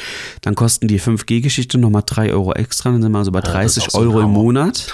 Dann 0.40 0.56
kosten 0.56 0.88
die 0.88 1.00
5G-Geschichte 1.00 1.78
nochmal 1.78 2.02
3 2.04 2.32
Euro 2.32 2.52
extra, 2.52 2.90
dann 2.90 3.00
sind 3.00 3.12
wir 3.12 3.18
also 3.18 3.30
bei 3.30 3.40
30 3.40 3.84
ja, 3.92 4.00
Euro 4.00 4.22
im 4.22 4.30
Monat. 4.30 4.92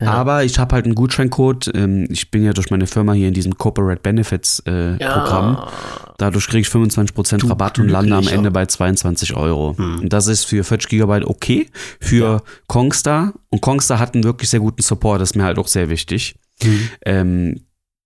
Ja. 0.00 0.10
Aber 0.12 0.42
ich 0.42 0.58
habe 0.58 0.74
halt 0.74 0.86
einen 0.86 0.94
Gutscheincode. 0.94 1.70
Ähm, 1.74 2.06
ich 2.08 2.30
bin 2.30 2.42
ja 2.42 2.54
durch 2.54 2.70
meine 2.70 2.86
Firma 2.86 3.12
hier 3.12 3.28
in 3.28 3.34
diesem 3.34 3.58
Corporate 3.58 4.00
Benefits 4.00 4.62
äh, 4.66 4.96
ja. 4.96 5.18
Programm. 5.18 5.68
Dadurch 6.16 6.46
kriege 6.46 6.62
ich 6.62 6.68
25% 6.68 7.38
du 7.38 7.48
Rabatt 7.48 7.78
und 7.78 7.90
lande 7.90 8.16
am 8.16 8.26
Ende 8.26 8.50
bei 8.50 8.64
22 8.64 9.36
Euro. 9.36 9.74
Hm. 9.76 10.00
Und 10.00 10.12
das 10.14 10.26
ist 10.26 10.44
für 10.44 10.64
40 10.64 10.88
Gigabyte 10.88 11.26
okay. 11.26 11.68
Für 12.00 12.42
Kongstar. 12.68 13.34
Und 13.50 13.60
Kongstar 13.60 13.98
hat 13.98 14.14
einen 14.14 14.24
wirklich 14.24 14.48
sehr 14.48 14.60
guten 14.60 14.80
Support. 14.80 15.20
Das 15.20 15.32
ist 15.32 15.36
mir 15.36 15.44
halt 15.44 15.58
auch 15.58 15.68
sehr 15.68 15.90
wichtig. 15.90 16.36
Hm. 16.62 16.88
Ähm, 17.04 17.60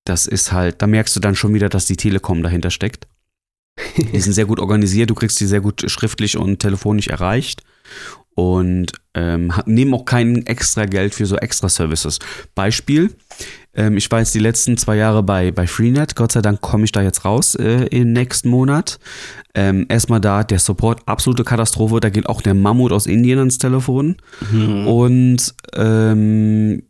das 0.04 0.26
ist 0.26 0.50
halt, 0.50 0.82
da 0.82 0.88
merkst 0.88 1.14
du 1.14 1.20
dann 1.20 1.36
schon 1.36 1.54
wieder, 1.54 1.68
dass 1.68 1.86
die 1.86 1.96
Telekom 1.96 2.42
dahinter 2.42 2.70
steckt. 2.70 3.06
Die 4.12 4.20
sind 4.20 4.32
sehr 4.32 4.46
gut 4.46 4.60
organisiert, 4.60 5.10
du 5.10 5.14
kriegst 5.14 5.40
die 5.40 5.46
sehr 5.46 5.60
gut 5.60 5.90
schriftlich 5.90 6.36
und 6.36 6.58
telefonisch 6.58 7.08
erreicht 7.08 7.62
und 8.38 8.92
ähm, 9.14 9.52
nehmen 9.66 9.94
auch 9.94 10.04
kein 10.04 10.46
extra 10.46 10.84
Geld 10.84 11.12
für 11.12 11.26
so 11.26 11.36
extra 11.36 11.68
Services. 11.68 12.20
Beispiel, 12.54 13.10
ähm, 13.74 13.96
ich 13.96 14.08
war 14.12 14.20
jetzt 14.20 14.32
die 14.32 14.38
letzten 14.38 14.76
zwei 14.76 14.94
Jahre 14.94 15.24
bei, 15.24 15.50
bei 15.50 15.66
Freenet, 15.66 16.14
Gott 16.14 16.30
sei 16.30 16.40
Dank 16.40 16.60
komme 16.60 16.84
ich 16.84 16.92
da 16.92 17.02
jetzt 17.02 17.24
raus 17.24 17.56
äh, 17.56 17.86
im 17.86 18.12
nächsten 18.12 18.48
Monat. 18.48 19.00
Ähm, 19.56 19.86
erstmal 19.88 20.20
da 20.20 20.44
der 20.44 20.60
Support, 20.60 21.02
absolute 21.06 21.42
Katastrophe, 21.42 21.98
da 21.98 22.10
geht 22.10 22.28
auch 22.28 22.40
der 22.40 22.54
Mammut 22.54 22.92
aus 22.92 23.06
Indien 23.06 23.40
ans 23.40 23.58
Telefon 23.58 24.18
mhm. 24.52 24.86
und 24.86 25.54
ähm, 25.74 26.84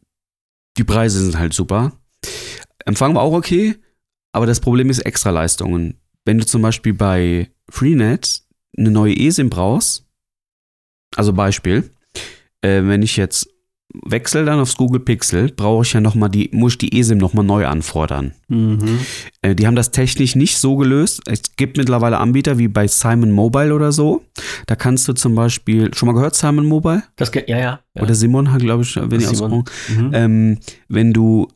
die 0.76 0.84
Preise 0.84 1.24
sind 1.24 1.39
halt 1.39 1.55
super. 1.55 1.93
Empfang 2.84 3.14
war 3.14 3.22
auch 3.22 3.32
okay, 3.32 3.76
aber 4.32 4.45
das 4.45 4.61
Problem 4.61 4.91
ist 4.91 4.99
Extraleistungen 4.99 5.99
wenn 6.29 6.37
du 6.37 6.45
zum 6.45 6.61
Beispiel 6.61 6.93
bei 6.93 7.49
Freenet 7.70 8.43
eine 8.76 8.91
neue 8.91 9.18
eSIM 9.18 9.49
brauchst, 9.49 10.05
also 11.16 11.33
Beispiel, 11.33 11.91
äh, 12.61 12.83
wenn 12.85 13.01
ich 13.01 13.16
jetzt 13.16 13.49
wechsle 14.05 14.45
dann 14.45 14.61
aufs 14.61 14.76
Google 14.76 15.01
Pixel, 15.01 15.51
brauche 15.51 15.87
ich 15.87 15.95
ja 15.95 16.03
noch 16.03 16.14
mal 16.14 16.29
die, 16.29 16.51
muss 16.53 16.72
ich 16.72 16.79
die 16.79 17.01
eSIM 17.01 17.16
nochmal 17.16 17.47
neu 17.47 17.66
anfordern. 17.66 18.35
Mhm. 18.49 19.01
Äh, 19.41 19.55
die 19.55 19.66
haben 19.66 19.74
das 19.74 19.91
technisch 19.91 20.37
nicht 20.37 20.59
so 20.59 20.76
gelöst. 20.76 21.22
Es 21.24 21.41
gibt 21.57 21.79
mittlerweile 21.79 22.18
Anbieter 22.18 22.59
wie 22.59 22.68
bei 22.68 22.87
Simon 22.89 23.31
Mobile 23.31 23.72
oder 23.72 23.91
so. 23.91 24.22
Da 24.66 24.76
kannst 24.76 25.09
du 25.09 25.14
zum 25.14 25.35
Beispiel, 25.35 25.95
schon 25.95 26.09
mal 26.09 26.12
gehört, 26.12 26.35
Simon 26.35 26.66
Mobile? 26.66 27.05
Das 27.16 27.33
geht, 27.33 27.49
ja, 27.49 27.59
ja. 27.59 27.81
ja. 27.95 28.03
Oder 28.03 28.14
Simon, 28.14 28.59
glaube 28.59 28.83
ich, 28.83 28.97
wenn 28.97 29.20
ich. 29.22 29.41
Mhm. 29.41 30.11
Ähm, 30.12 30.59
wenn 30.89 31.14
du 31.14 31.49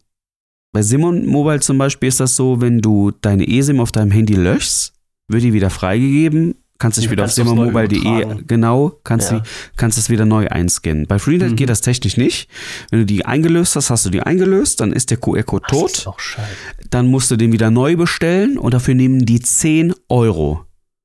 bei 0.73 0.83
Simon 0.83 1.27
Mobile 1.27 1.61
zum 1.61 1.79
Beispiel 1.79 2.09
ist 2.09 2.21
das 2.21 2.35
so, 2.37 2.61
wenn 2.61 2.81
du 2.81 3.11
deine 3.21 3.47
eSIM 3.47 3.81
auf 3.81 3.93
deinem 3.93 4.11
Handy 4.11 4.35
löschst, 4.35 4.93
wird 5.29 5.43
die 5.43 5.53
wieder 5.53 5.71
freigegeben. 5.71 6.55
Kannst 6.79 6.99
dich 6.99 7.11
wieder 7.11 7.25
auf 7.25 7.35
kannst 7.35 7.39
neu 7.39 7.45
simonmobile.de 7.45 8.43
genau, 8.49 8.99
kannst 9.05 9.31
Ja. 9.31 9.39
die, 9.39 9.49
kannst 9.77 9.99
es 9.99 10.11
wieder 10.11 10.25
neu 10.25 10.49
einscannen. 10.49 11.07
Bei 11.07 11.21
Freenet 11.21 11.53
Mhm. 11.53 11.57
geht 11.57 11.69
das 11.69 11.81
technisch 11.81 12.17
nicht. 12.17 12.49
Wenn 12.91 13.01
du 13.01 13.07
die 13.07 13.25
eingelöst 13.25 13.77
hast, 13.77 13.91
hast 13.91 14.05
du 14.05 14.11
die 14.11 14.21
eingelöst, 14.23 14.81
dann 14.81 14.93
ist 14.93 15.11
der 15.11 15.19
QR-Code 15.19 15.65
Das 15.69 15.79
tot. 15.79 16.15
Dann 16.91 17.07
musst 17.07 17.31
du 17.31 17.37
den 17.37 17.53
wieder 17.53 17.71
neu 17.71 17.95
bestellen 17.97 18.59
und 18.59 18.75
dafür 18.75 18.95
nehmen 18.97 19.25
die 19.25 19.39
10 19.41 19.95
Euro. 20.09 20.65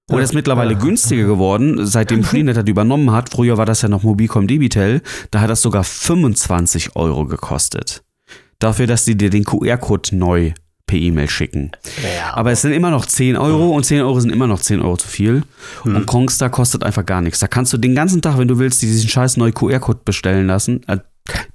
Und 0.09 0.18
das 0.20 0.30
ist 0.32 0.34
mittlerweile 0.34 0.74
Ja. 0.74 0.80
günstiger 0.80 1.26
geworden, 1.28 1.86
seitdem 1.86 2.24
Freenet 2.24 2.57
das 2.57 2.65
übernommen 2.65 3.11
hat. 3.11 3.30
Früher 3.30 3.57
war 3.57 3.65
das 3.68 3.82
ja 3.84 3.89
noch 3.89 4.01
Mobilcom 4.01 4.47
Debitel. 4.47 5.01
Da 5.30 5.41
hat 5.41 5.49
das 5.51 5.61
sogar 5.61 5.84
25 5.84 6.95
Euro 6.95 7.26
gekostet. 7.26 8.01
Dafür, 8.60 8.88
dass 8.88 9.05
die 9.05 9.16
dir 9.16 9.30
den 9.30 9.43
QR-Code 9.43 10.16
neu 10.16 10.53
per 10.88 10.97
E-Mail 10.97 11.30
schicken. 11.30 11.72
Ja, 12.01 12.34
Aber 12.36 12.51
es 12.51 12.62
sind 12.62 12.72
immer 12.72 12.89
noch 12.89 13.05
10 13.05 13.36
Euro 13.36 13.76
und 13.76 13.86
10 13.86 14.01
Euro 14.01 14.20
sind 14.22 14.32
immer 14.32 14.47
noch 14.47 14.62
10 14.62 14.82
Euro 14.82 14.95
zu 14.95 15.08
viel. 15.08 15.43
Hm. 15.84 15.95
Und 15.95 16.05
Kongstar 16.05 16.49
kostet 16.49 16.84
einfach 16.84 17.05
gar 17.05 17.22
nichts. 17.22 17.39
Da 17.39 17.47
kannst 17.47 17.74
du 17.74 17.78
den 17.78 17.93
ganzen 17.93 18.22
Tag, 18.22 18.38
wenn 18.38 18.47
du 18.47 18.58
willst, 18.58 18.82
diesen 18.82 19.10
scheiß 19.10 19.36
neuen 19.38 19.53
QR-Code 19.53 19.99
bestellen 20.05 20.47
lassen. 20.47 20.84
Äh, 20.88 20.99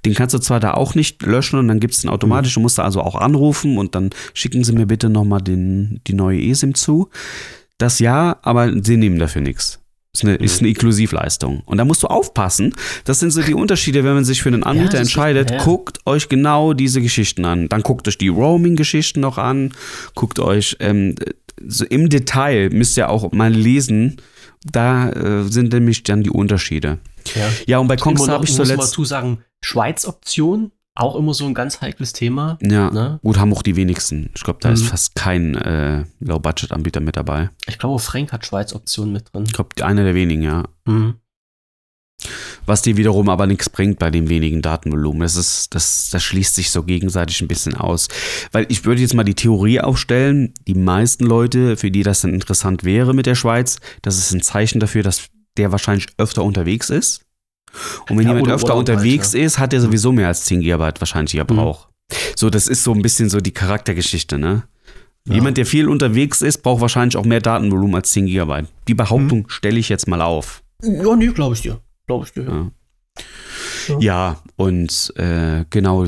Den 0.05 0.13
kannst 0.13 0.35
du 0.35 0.39
zwar 0.39 0.59
da 0.59 0.75
auch 0.75 0.93
nicht 0.93 1.23
löschen 1.23 1.57
und 1.57 1.67
dann 1.67 1.79
gibt 1.79 1.95
es 1.95 2.01
den 2.01 2.11
automatisch. 2.11 2.53
Du 2.53 2.59
musst 2.59 2.77
da 2.77 2.83
also 2.83 3.01
auch 3.01 3.15
anrufen 3.15 3.79
und 3.79 3.95
dann 3.95 4.11
schicken 4.35 4.63
sie 4.63 4.73
mir 4.73 4.85
bitte 4.85 5.09
nochmal 5.09 5.41
die 5.41 6.13
neue 6.13 6.39
eSIM 6.39 6.75
zu. 6.75 7.09
Das 7.79 7.97
ja, 7.97 8.37
aber 8.43 8.71
sie 8.83 8.97
nehmen 8.97 9.17
dafür 9.17 9.41
nichts. 9.41 9.79
Ist 10.15 10.23
eine, 10.23 10.35
ist 10.35 10.59
eine 10.59 10.69
Inklusivleistung. 10.69 11.61
Und 11.65 11.77
da 11.79 11.85
musst 11.85 12.03
du 12.03 12.07
aufpassen. 12.07 12.75
Das 13.03 13.19
sind 13.19 13.31
so 13.31 13.41
die 13.41 13.55
Unterschiede, 13.55 14.03
wenn 14.03 14.13
man 14.13 14.25
sich 14.25 14.43
für 14.43 14.49
einen 14.49 14.61
Anbieter 14.63 14.93
ist- 14.93 15.07
entscheidet. 15.07 15.49
ja. 15.49 15.63
Guckt 15.63 15.99
euch 16.05 16.29
genau 16.29 16.73
diese 16.73 17.01
Geschichten 17.01 17.45
an. 17.45 17.67
Dann 17.67 17.81
guckt 17.81 18.07
euch 18.07 18.19
die 18.19 18.27
Roaming-Geschichten 18.27 19.21
noch 19.21 19.39
an. 19.39 19.73
Guckt 20.13 20.37
euch 20.39 20.77
ähm, 20.79 21.15
so 21.65 21.83
im 21.85 22.09
Detail, 22.09 22.69
müsst 22.69 22.95
ihr 22.97 23.09
auch 23.09 23.31
mal 23.31 23.51
lesen. 23.51 24.17
Da 24.63 25.09
äh, 25.09 25.43
sind 25.45 25.73
nämlich 25.73 26.03
dann 26.03 26.21
die 26.21 26.29
Unterschiede. 26.29 26.99
ja. 27.35 27.49
Ja, 27.65 27.77
und 27.79 27.87
bei 27.87 27.95
noch, 27.95 28.27
habe 28.35 28.45
ich 28.45 28.53
zuletzt. 28.53 28.79
dazu 28.91 29.05
sagen, 29.05 29.39
Schweiz-Option, 29.61 30.71
auch 30.95 31.15
immer 31.15 31.33
so 31.33 31.45
ein 31.45 31.53
ganz 31.53 31.81
heikles 31.81 32.13
Thema. 32.13 32.57
Ja, 32.61 32.91
Ne? 32.91 33.19
gut, 33.23 33.37
haben 33.39 33.51
auch 33.53 33.63
die 33.63 33.75
wenigsten. 33.75 34.29
Ich 34.35 34.43
glaube, 34.43 34.59
da 34.61 34.71
ist 34.71 34.83
Mhm. 34.83 34.87
fast 34.87 35.15
kein 35.15 35.55
äh, 35.55 36.03
Low-Budget-Anbieter 36.19 36.99
mit 36.99 37.15
dabei. 37.17 37.49
Ich 37.67 37.79
glaube, 37.79 37.99
Frank 37.99 38.31
hat 38.31 38.45
Schweiz-Option 38.45 39.11
mit 39.11 39.33
drin. 39.33 39.43
Ich 39.47 39.53
glaube, 39.53 39.69
einer 39.83 40.03
der 40.03 40.13
wenigen, 40.15 40.43
ja. 40.43 40.63
Mhm. 40.85 41.15
Was 42.65 42.81
dir 42.83 42.95
wiederum 42.95 43.27
aber 43.27 43.47
nichts 43.47 43.69
bringt 43.69 43.99
bei 43.99 44.09
dem 44.09 44.29
wenigen 44.29 44.61
Datenvolumen. 44.61 45.21
Das, 45.21 45.35
ist, 45.35 45.75
das, 45.75 46.09
das 46.11 46.23
schließt 46.23 46.55
sich 46.55 46.71
so 46.71 46.83
gegenseitig 46.83 47.41
ein 47.41 47.49
bisschen 47.49 47.75
aus. 47.75 48.07
Weil 48.53 48.65
ich 48.69 48.85
würde 48.85 49.01
jetzt 49.01 49.13
mal 49.13 49.23
die 49.25 49.33
Theorie 49.33 49.81
aufstellen, 49.81 50.53
die 50.67 50.75
meisten 50.75 51.25
Leute, 51.25 51.75
für 51.75 51.91
die 51.91 52.03
das 52.03 52.21
dann 52.21 52.33
interessant 52.33 52.83
wäre 52.85 53.13
mit 53.13 53.25
der 53.25 53.35
Schweiz, 53.35 53.79
das 54.03 54.17
ist 54.17 54.31
ein 54.31 54.41
Zeichen 54.41 54.79
dafür, 54.79 55.03
dass 55.03 55.23
der 55.57 55.71
wahrscheinlich 55.73 56.07
öfter 56.17 56.43
unterwegs 56.43 56.89
ist. 56.89 57.25
Und 58.09 58.17
wenn 58.17 58.27
Ja, 58.27 58.33
jemand 58.35 58.49
öfter 58.49 58.75
Urlaub 58.75 58.87
halt, 58.87 58.97
unterwegs 58.97 59.33
ja. 59.33 59.41
ist, 59.41 59.59
hat 59.59 59.73
er 59.73 59.81
sowieso 59.81 60.11
mehr 60.11 60.27
als 60.27 60.45
10 60.45 60.61
GB 60.61 60.91
wahrscheinlich 60.99 61.31
hier 61.31 61.43
Mhm. 61.43 61.47
braucht. 61.55 61.89
So, 62.35 62.49
das 62.49 62.67
ist 62.67 62.83
so 62.83 62.93
ein 62.93 63.01
bisschen 63.01 63.29
so 63.29 63.39
die 63.39 63.51
Charaktergeschichte, 63.51 64.37
ne? 64.37 64.63
Ja. 65.27 65.35
Jemand, 65.35 65.57
der 65.57 65.65
viel 65.65 65.87
unterwegs 65.87 66.41
ist, 66.41 66.59
braucht 66.63 66.81
wahrscheinlich 66.81 67.15
auch 67.17 67.23
mehr 67.25 67.39
Datenvolumen 67.39 67.95
als 67.95 68.11
10 68.11 68.25
GB. 68.27 68.63
Die 68.87 68.93
Behauptung 68.93 69.39
Mhm. 69.39 69.49
stelle 69.49 69.79
ich 69.79 69.89
jetzt 69.89 70.07
mal 70.07 70.21
auf. 70.21 70.61
Ja, 70.83 71.15
nee, 71.15 71.27
glaube 71.27 71.55
ich 71.55 71.61
dir. 71.61 71.79
Glaube 72.07 72.25
ich 72.25 72.33
dir. 72.33 72.43
Ja. 72.43 72.71
Ja. 73.87 73.99
Ja, 73.99 74.37
und 74.57 75.13
äh, 75.17 75.65
genau, 75.69 76.05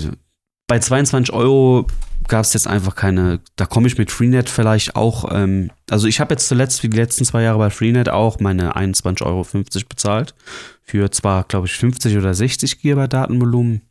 bei 0.67 0.79
22 0.79 1.33
Euro 1.33 1.87
gab 2.27 2.43
es 2.43 2.53
jetzt 2.53 2.67
einfach 2.67 2.95
keine, 2.95 3.39
da 3.55 3.65
komme 3.65 3.87
ich 3.87 3.97
mit 3.97 4.11
Freenet 4.11 4.49
vielleicht 4.49 4.95
auch, 4.95 5.31
ähm, 5.31 5.71
also 5.89 6.07
ich 6.07 6.19
habe 6.19 6.33
jetzt 6.33 6.47
zuletzt 6.47 6.81
für 6.81 6.89
die 6.89 6.97
letzten 6.97 7.25
zwei 7.25 7.43
Jahre 7.43 7.59
bei 7.59 7.69
Freenet 7.69 8.09
auch 8.09 8.39
meine 8.39 8.75
21,50 8.75 9.25
Euro 9.25 9.45
bezahlt. 9.89 10.35
Für 10.81 11.09
zwar, 11.11 11.43
glaube 11.43 11.67
ich, 11.67 11.73
50 11.73 12.17
oder 12.17 12.33
60 12.33 12.81
GB 12.81 13.07
Datenvolumen, 13.07 13.81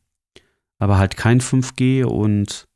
aber 0.78 0.98
halt 0.98 1.16
kein 1.16 1.40
5G 1.40 2.04
und 2.04 2.66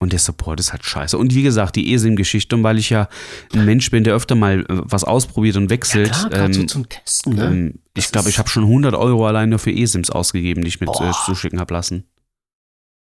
und 0.00 0.12
der 0.12 0.20
Support 0.20 0.60
ist 0.60 0.70
halt 0.72 0.84
scheiße. 0.84 1.18
Und 1.18 1.34
wie 1.34 1.42
gesagt, 1.42 1.74
die 1.74 1.92
eSIM-Geschichte, 1.92 2.54
und 2.54 2.62
weil 2.62 2.78
ich 2.78 2.88
ja 2.88 3.08
ein 3.52 3.64
Mensch 3.64 3.90
bin, 3.90 4.04
der 4.04 4.14
öfter 4.14 4.36
mal 4.36 4.60
äh, 4.60 4.64
was 4.68 5.02
ausprobiert 5.02 5.56
und 5.56 5.70
wechselt, 5.70 6.12
klar, 6.12 6.30
gerade 6.30 6.54
so 6.54 6.60
ähm, 6.60 6.68
zum 6.68 6.88
Testen, 6.88 7.34
ne? 7.34 7.46
ähm, 7.46 7.74
ich 7.94 8.12
glaube, 8.12 8.28
ich 8.28 8.38
habe 8.38 8.48
schon 8.48 8.62
100 8.62 8.94
Euro 8.94 9.26
allein 9.26 9.48
nur 9.48 9.58
für 9.58 9.72
eSIMs 9.72 10.10
ausgegeben, 10.10 10.62
die 10.62 10.68
ich 10.68 10.80
mit 10.80 10.88
äh, 10.88 11.10
zuschicken 11.26 11.58
habe 11.58 11.74
lassen. 11.74 12.04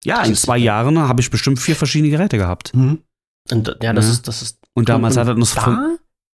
Ja, 0.04 0.22
in 0.22 0.32
ist- 0.32 0.42
zwei 0.42 0.58
Jahren 0.58 0.98
habe 0.98 1.20
ich 1.20 1.30
bestimmt 1.30 1.58
vier 1.60 1.76
verschiedene 1.76 2.10
Geräte 2.10 2.38
gehabt. 2.38 2.74
Mhm. 2.74 3.02
Und, 3.50 3.76
ja, 3.82 3.92
das 3.92 4.06
Ja. 4.06 4.12
ist, 4.12 4.28
das 4.28 4.42
ist. 4.42 4.58
Und 4.74 4.88
damals 4.88 5.16
und 5.16 5.20
hat 5.20 5.28
er 5.28 5.34
uns 5.34 5.52
fünf- 5.52 5.64
da, 5.64 5.96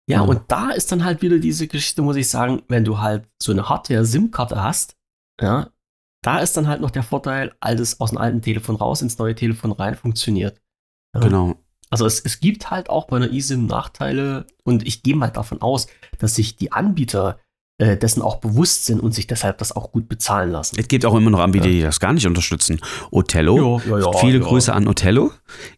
ja, 0.09 0.17
Ja. 0.17 0.21
und 0.23 0.43
da 0.49 0.71
ist 0.71 0.91
dann 0.91 1.05
halt 1.05 1.23
wieder 1.23 1.39
diese 1.39 1.67
Geschichte, 1.69 2.03
muss 2.03 2.17
ich 2.17 2.29
sagen, 2.29 2.63
wenn 2.69 2.85
du 2.85 2.99
halt 2.99 3.29
so 3.41 3.53
eine 3.53 3.69
Hardware-SIM-Karte 3.69 4.63
hast, 4.63 4.97
ja, 5.41 5.69
da 6.25 6.39
ist 6.39 6.57
dann 6.57 6.67
halt 6.69 6.81
noch 6.81 6.91
der 6.91 7.03
Vorteil, 7.03 7.53
altes 7.61 8.01
aus 8.01 8.11
dem 8.11 8.19
alten 8.19 8.41
Telefon 8.43 8.77
raus 8.77 9.03
ins 9.03 9.19
neue 9.19 9.35
Telefon 9.35 9.73
rein 9.73 9.95
funktioniert. 9.97 10.61
Ja. 11.15 11.21
Genau. 11.21 11.55
Also 11.91 12.07
es, 12.07 12.21
es 12.21 12.41
gibt 12.41 12.71
halt 12.71 12.89
auch 12.89 13.07
bei 13.07 13.17
einer 13.17 13.31
eSIM 13.33 13.67
Nachteile 13.67 14.47
und 14.65 14.87
ich 14.87 15.03
gehe 15.03 15.15
mal 15.17 15.29
davon 15.29 15.61
aus, 15.61 15.89
dass 16.19 16.35
sich 16.37 16.57
die 16.57 16.73
Anbieter 16.73 17.39
dessen 17.79 18.23
auch 18.23 18.37
bewusst 18.37 18.85
sind 18.87 19.01
und 19.01 19.13
sich 19.15 19.27
deshalb 19.27 19.59
das 19.59 19.75
auch 19.75 19.91
gut 19.93 20.09
bezahlen 20.09 20.51
lassen. 20.51 20.77
Es 20.79 20.89
gibt 20.89 21.05
auch 21.05 21.15
immer 21.17 21.31
noch 21.31 21.41
Anbieter, 21.41 21.67
die 21.67 21.81
das 21.83 21.99
gar 22.01 22.13
nicht 22.13 22.27
unterstützen. 22.27 22.81
Othello. 23.11 23.81
Ja, 23.87 23.91
ja, 23.99 24.05
ja, 24.05 24.19
Viele. 24.19 24.41
Grüße 24.41 24.73
an 24.73 24.87
Othello. 24.87 25.33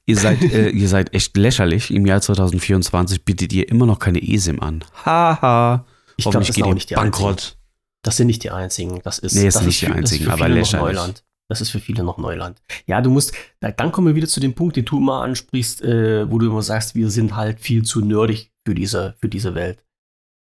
Ihr 0.04 0.16
seid, 0.18 0.42
äh, 0.52 0.68
ihr 0.70 0.88
seid 0.88 1.14
echt 1.14 1.36
lächerlich. 1.36 1.90
Im 1.90 2.04
Jahr 2.04 2.20
2024 2.20 3.24
bietet 3.24 3.52
ihr 3.52 3.68
immer 3.68 3.86
noch 3.86 3.98
keine 3.98 4.20
eSIM 4.22 4.60
an. 4.60 4.84
Haha. 5.04 5.84
Ich 6.16 6.24
glaube, 6.24 6.38
das 6.38 6.46
geht 6.48 6.54
sind 6.56 6.64
auch 6.64 6.74
nicht 6.74 6.90
die 6.90 6.96
einzigen. 6.96 7.24
bankrott. 7.24 7.56
Das 8.02 8.16
sind 8.18 8.26
nicht 8.26 8.42
die 8.44 8.50
einzigen. 8.50 9.00
Das 9.02 9.18
ist, 9.18 9.34
Nee, 9.34 9.44
das 9.46 9.54
sind 9.54 9.66
nicht 9.66 9.80
die 9.80 9.86
für- 9.86 9.92
ist 9.92 9.98
einzigen, 9.98 10.26
aber 10.28 10.36
viele 10.44 10.48
noch 10.50 10.56
lächerlich. 10.56 10.94
Neuland. 10.96 11.24
Das 11.48 11.60
ist 11.60 11.70
für 11.70 11.80
viele 11.80 12.02
noch 12.04 12.18
Neuland. 12.18 12.60
Ja, 12.86 13.00
du 13.00 13.10
musst, 13.10 13.32
da, 13.60 13.70
dann 13.70 13.92
kommen 13.92 14.06
wir 14.08 14.14
wieder 14.14 14.26
zu 14.28 14.40
dem 14.40 14.54
Punkt, 14.54 14.76
den 14.76 14.84
du 14.86 14.98
immer 14.98 15.22
ansprichst, 15.22 15.82
äh, 15.82 16.30
wo 16.30 16.38
du 16.38 16.46
immer 16.46 16.62
sagst, 16.62 16.94
wir 16.94 17.10
sind 17.10 17.36
halt 17.36 17.60
viel 17.60 17.82
zu 17.82 18.00
nerdig 18.00 18.50
für 18.66 18.74
diese, 18.74 19.14
für 19.20 19.28
diese 19.28 19.54
Welt. 19.54 19.83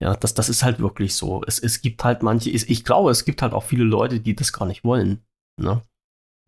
Ja, 0.02 0.16
das, 0.16 0.34
das 0.36 0.48
ist 0.50 0.64
halt 0.64 0.80
wirklich 0.80 1.16
so. 1.16 1.42
Es, 1.48 1.58
es 1.60 1.82
gibt 1.82 2.04
halt 2.04 2.22
manche, 2.22 2.50
ich, 2.52 2.70
ich 2.70 2.86
glaube, 2.86 3.10
es 3.12 3.26
gibt 3.26 3.42
halt 3.42 3.54
auch 3.54 3.64
viele 3.64 3.84
Leute, 3.84 4.20
die 4.20 4.36
das 4.36 4.54
gar 4.54 4.66
nicht 4.68 4.84
wollen. 4.84 5.22
Ne? 5.60 5.82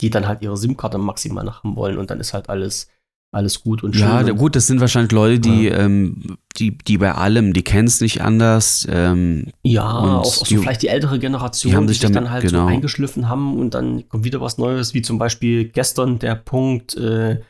Die 0.01 0.09
dann 0.11 0.27
halt 0.27 0.41
ihre 0.41 0.55
SIM-Karte 0.55 0.97
maximal 0.99 1.45
haben 1.51 1.75
wollen 1.75 1.97
und 1.97 2.11
dann 2.11 2.19
ist 2.19 2.33
halt 2.33 2.47
alles, 2.47 2.89
alles 3.31 3.61
gut 3.63 3.83
und 3.83 3.93
schön. 3.95 4.03
Ja, 4.07 4.19
und, 4.21 4.37
gut, 4.37 4.55
das 4.55 4.67
sind 4.67 4.79
wahrscheinlich 4.81 5.11
Leute, 5.11 5.39
die, 5.39 5.67
ähm, 5.67 6.37
die, 6.57 6.77
die 6.77 6.97
bei 6.99 7.13
allem, 7.13 7.53
die 7.53 7.63
kennen 7.63 7.87
es 7.87 8.01
nicht 8.01 8.21
anders. 8.21 8.87
Ähm, 8.89 9.47
Ja, 9.63 9.87
auch, 9.97 10.25
so 10.25 10.45
die- 10.45 10.57
vielleicht 10.57 10.83
die 10.83 10.87
ältere 10.87 11.17
Generation, 11.19 11.71
die 11.71 11.75
haben 11.75 11.87
die 11.87 11.93
sich 11.93 12.01
sich 12.01 12.11
damit- 12.11 12.27
dann 12.27 12.31
halt 12.31 12.43
genau. 12.45 12.63
so 12.63 12.67
eingeschliffen 12.67 13.29
haben 13.29 13.57
und 13.57 13.73
dann 13.73 14.07
kommt 14.09 14.23
wieder 14.25 14.41
was 14.41 14.57
Neues, 14.59 14.93
wie 14.93 15.01
zum 15.01 15.17
Beispiel 15.17 15.65
gestern 15.69 16.19
der 16.19 16.35
Punkt, 16.35 16.95
äh, 16.95 17.41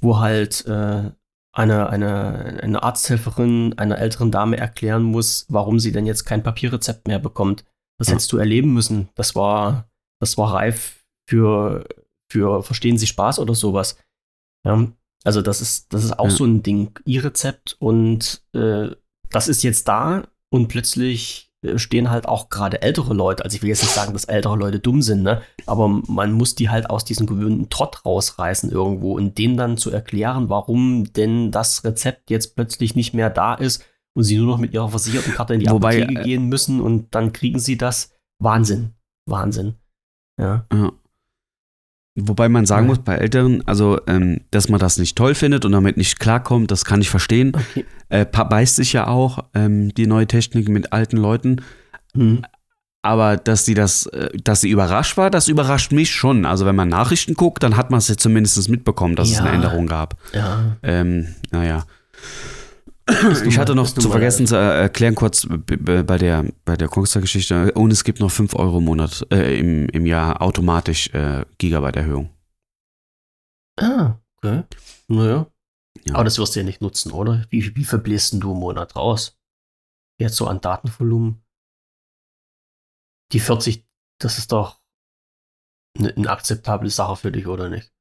wo 0.00 0.18
halt 0.18 0.64
äh, 0.66 1.10
eine, 1.52 1.88
eine, 1.88 2.60
eine 2.62 2.82
Arzthelferin 2.82 3.76
einer 3.78 3.98
älteren 3.98 4.30
Dame 4.30 4.56
erklären 4.58 5.02
muss, 5.02 5.46
warum 5.48 5.80
sie 5.80 5.92
denn 5.92 6.06
jetzt 6.06 6.24
kein 6.24 6.42
Papierrezept 6.42 7.08
mehr 7.08 7.18
bekommt. 7.18 7.64
Das 7.98 8.08
Ja. 8.08 8.14
hättest 8.14 8.32
du 8.32 8.36
erleben 8.38 8.72
müssen. 8.74 9.08
Das 9.14 9.34
war, 9.34 9.88
das 10.20 10.38
war 10.38 10.54
reif 10.54 11.04
für, 11.28 11.84
für 12.30 12.62
Verstehen 12.62 12.98
Sie 12.98 13.06
Spaß 13.06 13.38
oder 13.40 13.54
sowas. 13.54 13.96
Ja, 14.64 14.86
also 15.24 15.42
das 15.42 15.60
ist, 15.60 15.92
das 15.92 16.04
ist 16.04 16.18
auch 16.18 16.26
Ja. 16.26 16.30
so 16.30 16.44
ein 16.44 16.62
Ding, 16.62 16.96
E-Rezept 17.04 17.76
und 17.80 18.42
äh, 18.52 18.90
das 19.30 19.48
ist 19.48 19.62
jetzt 19.62 19.88
da 19.88 20.28
und 20.50 20.68
plötzlich 20.68 21.47
stehen 21.76 22.10
halt 22.10 22.26
auch 22.26 22.50
gerade 22.50 22.82
ältere 22.82 23.14
Leute, 23.14 23.44
also 23.44 23.56
ich 23.56 23.62
will 23.62 23.68
jetzt 23.68 23.82
nicht 23.82 23.94
sagen, 23.94 24.12
dass 24.12 24.24
ältere 24.24 24.56
Leute 24.56 24.78
dumm 24.78 25.02
sind, 25.02 25.22
ne? 25.22 25.42
aber 25.66 25.88
man 25.88 26.32
muss 26.32 26.54
die 26.54 26.70
halt 26.70 26.88
aus 26.88 27.04
diesem 27.04 27.26
gewöhnten 27.26 27.68
Trott 27.68 28.04
rausreißen 28.04 28.70
irgendwo 28.70 29.16
und 29.16 29.38
denen 29.38 29.56
dann 29.56 29.76
zu 29.76 29.90
erklären, 29.90 30.48
warum 30.48 31.12
denn 31.12 31.50
das 31.50 31.84
Rezept 31.84 32.30
jetzt 32.30 32.54
plötzlich 32.54 32.94
nicht 32.94 33.12
mehr 33.12 33.30
da 33.30 33.54
ist 33.54 33.84
und 34.14 34.22
sie 34.24 34.36
nur 34.36 34.46
noch 34.46 34.58
mit 34.58 34.72
ihrer 34.72 34.88
versicherten 34.88 35.32
Karte 35.32 35.54
in 35.54 35.60
die 35.60 35.68
Wobei, 35.68 36.02
Apotheke 36.02 36.20
äh, 36.20 36.24
gehen 36.24 36.46
müssen 36.46 36.80
und 36.80 37.14
dann 37.14 37.32
kriegen 37.32 37.58
sie 37.58 37.76
das. 37.76 38.14
Wahnsinn. 38.40 38.94
Wahnsinn. 39.26 39.74
Ja. 40.40 40.66
ja. 40.72 40.92
Wobei 42.20 42.48
man 42.48 42.66
sagen 42.66 42.86
muss, 42.86 42.98
bei 42.98 43.14
Älteren, 43.14 43.62
also, 43.66 44.00
ähm, 44.06 44.40
dass 44.50 44.68
man 44.68 44.80
das 44.80 44.98
nicht 44.98 45.16
toll 45.16 45.34
findet 45.34 45.64
und 45.64 45.72
damit 45.72 45.96
nicht 45.96 46.18
klarkommt, 46.18 46.70
das 46.70 46.84
kann 46.84 47.00
ich 47.00 47.10
verstehen. 47.10 47.52
Okay. 47.54 47.84
Äh, 48.08 48.24
beißt 48.24 48.76
sich 48.76 48.92
ja 48.92 49.06
auch 49.06 49.44
ähm, 49.54 49.94
die 49.94 50.06
neue 50.06 50.26
Technik 50.26 50.68
mit 50.68 50.92
alten 50.92 51.16
Leuten. 51.16 51.62
Hm. 52.14 52.44
Aber 53.02 53.36
dass 53.36 53.64
sie 53.64 53.74
das, 53.74 54.06
äh, 54.06 54.30
dass 54.42 54.62
sie 54.62 54.70
überrascht 54.70 55.16
war, 55.16 55.30
das 55.30 55.48
überrascht 55.48 55.92
mich 55.92 56.10
schon. 56.10 56.44
Also 56.44 56.66
wenn 56.66 56.74
man 56.76 56.88
Nachrichten 56.88 57.34
guckt, 57.34 57.62
dann 57.62 57.76
hat 57.76 57.90
man 57.90 57.98
es 57.98 58.08
ja 58.08 58.16
zumindest 58.16 58.68
mitbekommen, 58.68 59.14
dass 59.14 59.30
es 59.30 59.38
Ja. 59.38 59.44
eine 59.44 59.54
Änderung 59.54 59.86
gab. 59.86 60.16
Ja. 60.32 60.76
Ähm, 60.82 61.28
naja. 61.50 61.84
Ich 63.46 63.58
hatte 63.58 63.74
noch 63.74 63.86
zu 63.86 64.10
vergessen 64.10 64.46
zu 64.46 64.56
erklären, 64.56 65.14
kurz 65.14 65.46
bei 65.48 66.18
der, 66.18 66.44
bei 66.64 66.76
der 66.76 66.88
Kongstar-Geschichte, 66.88 67.72
und 67.72 67.90
es 67.90 68.04
gibt 68.04 68.20
noch 68.20 68.30
5 68.30 68.54
Euro 68.54 68.78
im 68.78 68.84
Monat, 68.84 69.26
äh, 69.32 69.58
im, 69.58 69.88
im 69.88 70.04
Jahr 70.04 70.42
automatisch 70.42 71.08
äh, 71.14 71.44
Gigabyte-Erhöhung. 71.56 72.30
Ah, 73.80 74.16
okay. 74.36 74.64
Naja. 75.08 75.46
Ja. 76.04 76.14
Aber 76.14 76.24
das 76.24 76.38
wirst 76.38 76.54
du 76.54 76.60
ja 76.60 76.66
nicht 76.66 76.82
nutzen, 76.82 77.12
oder? 77.12 77.46
Wie, 77.50 77.74
wie 77.74 77.84
viel 77.84 77.98
bläst 77.98 78.34
du 78.34 78.52
im 78.52 78.58
Monat 78.58 78.94
raus? 78.94 79.38
Jetzt 80.20 80.36
so 80.36 80.46
an 80.46 80.60
Datenvolumen? 80.60 81.42
Die 83.32 83.40
40, 83.40 83.86
das 84.20 84.38
ist 84.38 84.52
doch 84.52 84.82
eine, 85.98 86.14
eine 86.14 86.30
akzeptable 86.30 86.90
Sache 86.90 87.16
für 87.16 87.32
dich, 87.32 87.46
oder 87.46 87.68
nicht? 87.68 87.92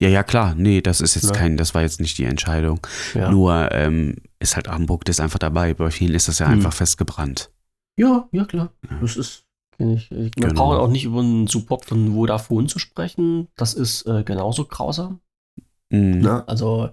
Ja, 0.00 0.08
ja, 0.08 0.22
klar. 0.22 0.54
Nee, 0.54 0.82
das 0.82 1.00
ist 1.00 1.14
jetzt 1.14 1.26
Ja. 1.28 1.32
kein, 1.32 1.56
das 1.56 1.74
war 1.74 1.82
jetzt 1.82 2.00
nicht 2.00 2.18
die 2.18 2.24
Entscheidung. 2.24 2.80
Ja. 3.14 3.30
Nur 3.30 3.72
ähm, 3.72 4.16
ist 4.40 4.54
halt 4.56 4.68
Hamburg 4.68 5.04
das 5.06 5.16
ist 5.16 5.20
einfach 5.20 5.38
dabei. 5.38 5.72
Bei 5.74 5.90
vielen 5.90 6.14
ist 6.14 6.28
das 6.28 6.38
ja 6.38 6.46
Hm. 6.46 6.54
einfach 6.54 6.72
festgebrannt. 6.74 7.50
Ja, 7.98 8.28
ja, 8.32 8.44
klar. 8.44 8.72
Ja. 8.90 8.98
Das 9.00 9.16
ist, 9.16 9.44
kenn 9.78 9.92
ich. 9.96 10.10
wir 10.10 10.30
Genau. 10.36 10.54
brauchen 10.54 10.78
auch 10.78 10.88
nicht 10.88 11.04
über 11.04 11.20
einen 11.20 11.46
Support 11.46 11.86
von 11.86 12.12
Vodafone 12.12 12.66
zu 12.66 12.78
sprechen. 12.78 13.48
Das 13.56 13.72
ist 13.72 14.06
äh, 14.06 14.22
genauso 14.22 14.66
grausam. 14.66 15.20
Mhm. 15.90 16.18
Ne? 16.18 16.46
Also, 16.46 16.90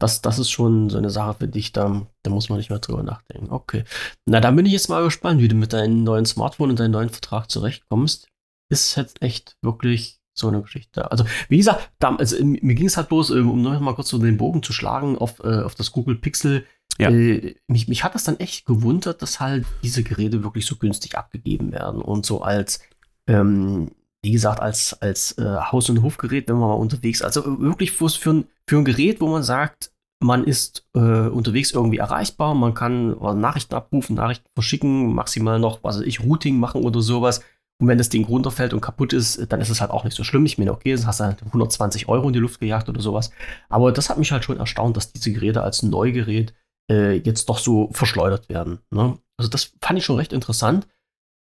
das, 0.00 0.22
das 0.22 0.38
ist 0.38 0.50
schon 0.50 0.88
so 0.90 0.96
eine 0.96 1.10
Sache 1.10 1.34
für 1.40 1.48
dich, 1.48 1.72
da, 1.72 2.06
da 2.22 2.30
muss 2.30 2.48
man 2.48 2.56
nicht 2.58 2.70
mehr 2.70 2.78
drüber 2.78 3.02
nachdenken. 3.02 3.50
Okay. 3.50 3.84
Na, 4.26 4.40
dann 4.40 4.54
bin 4.56 4.64
ich 4.64 4.72
jetzt 4.72 4.88
mal 4.88 5.02
gespannt, 5.04 5.40
wie 5.42 5.48
du 5.48 5.54
mit 5.56 5.72
deinem 5.74 6.04
neuen 6.04 6.24
Smartphone 6.24 6.70
und 6.70 6.78
deinem 6.80 6.92
neuen 6.92 7.08
Vertrag 7.10 7.50
zurechtkommst. 7.50 8.28
Ist 8.70 8.96
jetzt 8.96 9.20
echt 9.22 9.56
wirklich 9.60 10.17
so 10.38 10.48
eine 10.48 10.62
Geschichte. 10.62 11.10
Also, 11.10 11.24
wie 11.48 11.58
gesagt, 11.58 11.90
da, 11.98 12.14
also, 12.16 12.42
mir 12.44 12.74
ging 12.74 12.86
es 12.86 12.96
halt 12.96 13.08
bloß, 13.08 13.30
ähm, 13.30 13.50
um 13.50 13.62
noch 13.62 13.78
mal 13.80 13.94
kurz 13.94 14.08
so 14.08 14.18
den 14.18 14.36
Bogen 14.36 14.62
zu 14.62 14.72
schlagen 14.72 15.18
auf, 15.18 15.40
äh, 15.40 15.62
auf 15.62 15.74
das 15.74 15.92
Google 15.92 16.16
Pixel. 16.16 16.64
Ja. 16.98 17.10
Äh, 17.10 17.54
mich, 17.66 17.88
mich 17.88 18.04
hat 18.04 18.14
das 18.14 18.24
dann 18.24 18.40
echt 18.40 18.66
gewundert, 18.66 19.22
dass 19.22 19.40
halt 19.40 19.66
diese 19.82 20.02
Geräte 20.02 20.42
wirklich 20.42 20.66
so 20.66 20.76
günstig 20.76 21.16
abgegeben 21.16 21.72
werden 21.72 22.00
und 22.02 22.26
so 22.26 22.42
als, 22.42 22.80
ähm, 23.26 23.90
wie 24.22 24.32
gesagt, 24.32 24.60
als, 24.60 25.00
als 25.00 25.38
äh, 25.38 25.44
Haus- 25.44 25.90
und 25.90 26.02
Hofgerät, 26.02 26.48
wenn 26.48 26.56
man 26.56 26.68
mal 26.70 26.74
unterwegs, 26.74 27.22
also 27.22 27.42
äh, 27.42 27.60
wirklich 27.60 27.92
für, 27.92 28.08
für, 28.08 28.30
ein, 28.30 28.44
für 28.66 28.78
ein 28.78 28.84
Gerät, 28.84 29.20
wo 29.20 29.28
man 29.28 29.42
sagt, 29.44 29.92
man 30.20 30.44
ist 30.44 30.84
äh, 30.94 31.28
unterwegs 31.28 31.70
irgendwie 31.70 31.98
erreichbar, 31.98 32.54
man 32.54 32.74
kann 32.74 33.16
äh, 33.20 33.34
Nachrichten 33.34 33.74
abrufen, 33.74 34.16
Nachrichten 34.16 34.48
verschicken, 34.54 35.14
maximal 35.14 35.58
noch, 35.58 35.84
was 35.84 35.98
weiß 35.98 36.06
ich, 36.06 36.20
Routing 36.20 36.58
machen 36.58 36.82
oder 36.82 37.00
sowas. 37.00 37.42
Und 37.80 37.86
wenn 37.86 37.98
das 37.98 38.08
Ding 38.08 38.24
runterfällt 38.24 38.74
und 38.74 38.80
kaputt 38.80 39.12
ist, 39.12 39.52
dann 39.52 39.60
ist 39.60 39.70
es 39.70 39.80
halt 39.80 39.92
auch 39.92 40.04
nicht 40.04 40.16
so 40.16 40.24
schlimm. 40.24 40.44
Ich 40.46 40.58
meine, 40.58 40.72
okay, 40.72 40.96
hast 40.96 41.20
du 41.20 41.24
halt 41.24 41.42
120 41.42 42.08
Euro 42.08 42.26
in 42.26 42.32
die 42.32 42.40
Luft 42.40 42.58
gejagt 42.58 42.88
oder 42.88 43.00
sowas. 43.00 43.30
Aber 43.68 43.92
das 43.92 44.10
hat 44.10 44.18
mich 44.18 44.32
halt 44.32 44.44
schon 44.44 44.58
erstaunt, 44.58 44.96
dass 44.96 45.12
diese 45.12 45.32
Geräte 45.32 45.62
als 45.62 45.84
Neugerät 45.84 46.54
äh, 46.90 47.16
jetzt 47.18 47.48
doch 47.48 47.58
so 47.58 47.90
verschleudert 47.92 48.48
werden. 48.48 48.80
Ne? 48.90 49.18
Also 49.36 49.48
das 49.48 49.72
fand 49.80 49.98
ich 49.98 50.04
schon 50.04 50.16
recht 50.16 50.32
interessant. 50.32 50.88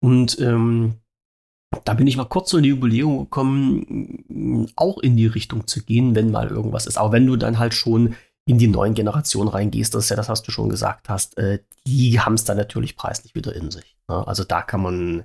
Und 0.04 0.40
ähm, 0.40 0.96
da 1.84 1.94
bin 1.94 2.08
ich 2.08 2.18
mal 2.18 2.26
kurz 2.26 2.50
so 2.50 2.58
in 2.58 2.64
die 2.64 2.70
Überlegung 2.70 3.26
gekommen, 3.26 4.72
auch 4.76 4.98
in 5.00 5.18
die 5.18 5.28
Richtung 5.28 5.68
zu 5.68 5.84
gehen, 5.84 6.16
wenn 6.16 6.32
mal 6.32 6.48
irgendwas 6.48 6.88
ist. 6.88 6.98
Aber 6.98 7.12
wenn 7.12 7.28
du 7.28 7.36
dann 7.36 7.60
halt 7.60 7.74
schon 7.74 8.16
in 8.48 8.58
die 8.58 8.68
neuen 8.68 8.94
Generationen 8.94 9.50
reingehst, 9.50 9.94
das 9.94 10.06
ist 10.06 10.10
ja 10.10 10.16
das, 10.16 10.30
was 10.30 10.44
du 10.44 10.52
schon 10.52 10.70
gesagt 10.70 11.10
hast, 11.10 11.38
äh, 11.38 11.60
die 11.88 12.20
haben 12.20 12.36
es 12.36 12.44
dann 12.44 12.58
natürlich 12.58 12.96
preislich 12.96 13.36
wieder 13.36 13.56
in 13.56 13.72
sich. 13.72 13.98
Ne? 14.08 14.26
Also 14.28 14.44
da 14.44 14.62
kann 14.62 14.82
man, 14.82 15.24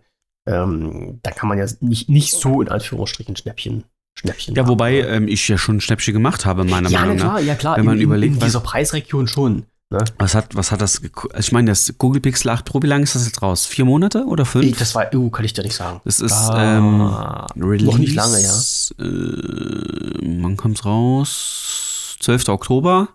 ähm, 0.51 1.19
da 1.23 1.31
kann 1.31 1.49
man 1.49 1.59
ja 1.59 1.67
nicht, 1.81 2.09
nicht 2.09 2.33
so 2.33 2.61
in 2.63 2.69
Anführungsstrichen 2.69 3.37
Schnäppchen, 3.37 3.85
Schnäppchen 4.19 4.55
Ja, 4.55 4.67
wobei 4.69 4.93
ne? 4.93 5.07
ähm, 5.09 5.29
ich 5.29 5.47
ja 5.49 5.57
schon 5.59 5.81
Schnäppchen 5.81 6.13
gemacht 6.15 6.45
habe, 6.47 6.65
meiner 6.65 6.91
ja, 6.91 7.01
Meinung 7.01 7.17
nach. 7.17 7.25
klar, 7.25 7.41
ja 7.41 7.55
klar, 7.55 7.77
Wenn 7.77 7.85
man 7.87 7.97
in, 7.99 8.03
überlegt, 8.03 8.35
in, 8.35 8.41
dieser 8.41 8.61
Preisregion 8.61 9.27
schon. 9.29 9.65
Ne? 9.93 10.05
Was 10.19 10.35
hat, 10.37 10.55
was 10.55 10.71
hat 10.71 10.81
das, 10.81 11.03
geko- 11.03 11.37
ich 11.37 11.51
meine, 11.51 11.71
das 11.73 11.95
Google 11.99 12.21
Pixel 12.21 12.51
8 12.51 12.65
Pro, 12.65 12.81
wie 12.83 12.87
lange 12.87 13.03
ist 13.03 13.17
das 13.17 13.27
jetzt 13.27 13.43
raus? 13.43 13.67
Vier 13.67 13.85
Monate 13.85 14.25
oder 14.25 14.45
fünf? 14.45 14.65
Ich, 14.65 14.77
das 14.77 14.95
war, 14.95 15.13
uh, 15.15 15.31
kann 15.31 15.45
ich 15.45 15.53
dir 15.53 15.63
nicht 15.65 15.75
sagen. 15.75 16.01
Das 16.05 16.21
ist, 16.21 16.33
Da- 16.49 17.47
Release, 17.57 17.85
noch 17.87 17.99
nicht 17.99 18.15
lange, 18.15 18.41
ja. 18.41 18.53
Äh, 19.01 20.43
wann 20.43 20.57
kommt's 20.57 20.85
raus? 20.85 22.17
12. 22.21 22.49
Oktober. 22.51 23.09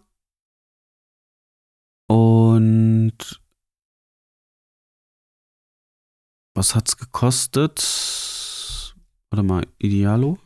Und 2.08 3.18
was 6.56 6.74
hat's 6.76 6.98
gekostet? 6.98 8.96
Warte 9.30 9.44
mal, 9.44 9.66
Idealo 9.78 10.38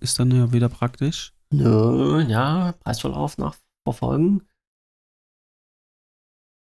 ist 0.00 0.18
dann 0.18 0.30
ja 0.30 0.52
wieder 0.52 0.68
praktisch. 0.68 1.32
Nö, 1.52 2.22
ja, 2.28 2.72
Preisverlauf 2.80 3.36
nachverfolgen. 3.38 4.42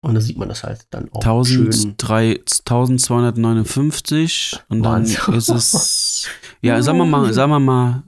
Und 0.04 0.14
da 0.14 0.20
sieht 0.20 0.36
man 0.38 0.48
das 0.48 0.62
halt 0.62 0.86
dann 0.90 1.10
auch 1.12 1.44
schön. 1.44 1.66
1003 1.66 2.40
1259 2.64 4.58
und 4.68 4.82
dann 4.82 4.92
Wahnsinn. 5.02 5.34
ist 5.34 5.48
es, 5.48 6.28
ja, 6.62 6.80
sagen 6.82 6.98
wir 6.98 7.06
mal, 7.06 7.32
sagen 7.32 7.50
wir 7.50 7.58
mal, 7.58 8.04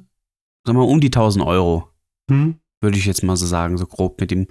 sagen 0.64 0.78
wir 0.78 0.84
mal 0.86 0.92
um 0.92 1.00
die 1.00 1.08
1000 1.08 1.44
Euro, 1.44 1.88
Hm? 2.30 2.60
würde 2.80 2.98
ich 2.98 3.06
jetzt 3.06 3.24
mal 3.24 3.36
so 3.36 3.46
sagen, 3.46 3.78
so 3.78 3.86
grob 3.86 4.20
mit 4.20 4.30
dem 4.30 4.46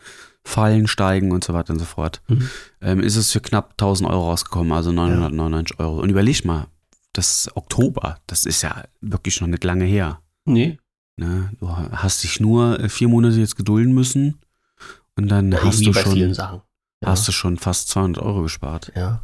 Fallen, 0.47 0.87
Steigen 0.87 1.31
und 1.31 1.43
so 1.43 1.53
weiter 1.53 1.73
und 1.73 1.79
so 1.79 1.85
fort. 1.85 2.21
Mhm. 2.27 2.49
Ähm, 2.81 2.99
ist 3.01 3.15
es 3.15 3.31
für 3.31 3.41
knapp 3.41 3.71
1000 3.71 4.09
Euro 4.09 4.29
rausgekommen, 4.29 4.71
also 4.71 4.91
999 4.91 5.79
Euro. 5.79 5.99
Und 5.99 6.09
überleg 6.09 6.45
mal, 6.45 6.67
das 7.13 7.49
Oktober, 7.55 8.17
das 8.27 8.45
ist 8.45 8.61
ja 8.61 8.83
wirklich 9.01 9.41
noch 9.41 9.47
nicht 9.47 9.63
lange 9.63 9.85
her. 9.85 10.21
Nee, 10.45 10.77
Ne? 11.19 11.49
Du 11.59 11.67
hast 11.75 12.23
dich 12.23 12.39
nur 12.39 12.79
äh, 12.79 12.89
vier 12.89 13.07
Monate 13.07 13.39
jetzt 13.39 13.55
gedulden 13.55 13.91
müssen 13.93 14.37
und 15.15 15.29
dann 15.29 15.53
hast 15.63 15.79
wie 15.79 15.85
du 15.85 15.93
schon. 15.93 16.33
Ja, 16.33 16.61
hast 17.03 17.27
du 17.27 17.31
schon 17.31 17.57
fast 17.57 17.89
200 17.89 18.23
Euro 18.23 18.43
gespart. 18.43 18.91
ja. 18.95 19.21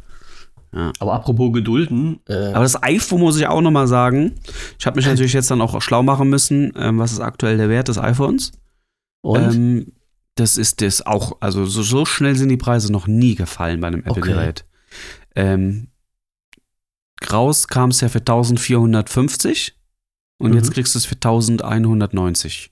Ja. 0.76 0.90
Aber 0.98 1.12
apropos 1.12 1.52
Gedulden, 1.52 2.18
äh, 2.28 2.48
Aber 2.48 2.64
das 2.64 2.82
iPhone 2.82 3.20
muss 3.20 3.36
ich 3.36 3.46
auch 3.46 3.60
nochmal 3.60 3.86
sagen. 3.86 4.34
Ich 4.76 4.86
habe 4.86 4.96
mich 4.96 5.06
natürlich 5.06 5.32
jetzt 5.32 5.48
dann 5.52 5.60
auch 5.60 5.80
schlau 5.80 6.02
machen 6.02 6.28
müssen, 6.28 6.72
ähm, 6.74 6.98
was 6.98 7.12
ist 7.12 7.20
aktuell 7.20 7.58
der 7.58 7.68
Wert 7.68 7.86
des 7.86 7.96
iPhones. 7.96 8.50
und 9.20 9.54
Ähm, 9.54 9.92
das 10.36 10.56
ist 10.58 10.80
das 10.80 11.04
auch, 11.06 11.36
also 11.40 11.64
so, 11.66 11.82
so 11.82 12.04
schnell 12.04 12.34
sind 12.36 12.48
die 12.48 12.56
Preise 12.56 12.90
noch 12.92 13.06
nie 13.06 13.34
gefallen 13.34 13.80
bei 13.80 13.86
einem 13.88 14.00
Okay. 14.00 14.10
Apple-Gerät. 14.10 14.64
Ähm, 15.36 15.88
raus 17.30 17.68
kam 17.68 17.90
es 17.90 18.00
ja 18.00 18.08
für 18.08 18.18
1450 18.20 19.76
und 20.38 20.50
Mhm. 20.50 20.56
jetzt 20.56 20.72
kriegst 20.72 20.94
du 20.94 20.98
es 20.98 21.06
für 21.06 21.16
1190. 21.16 22.70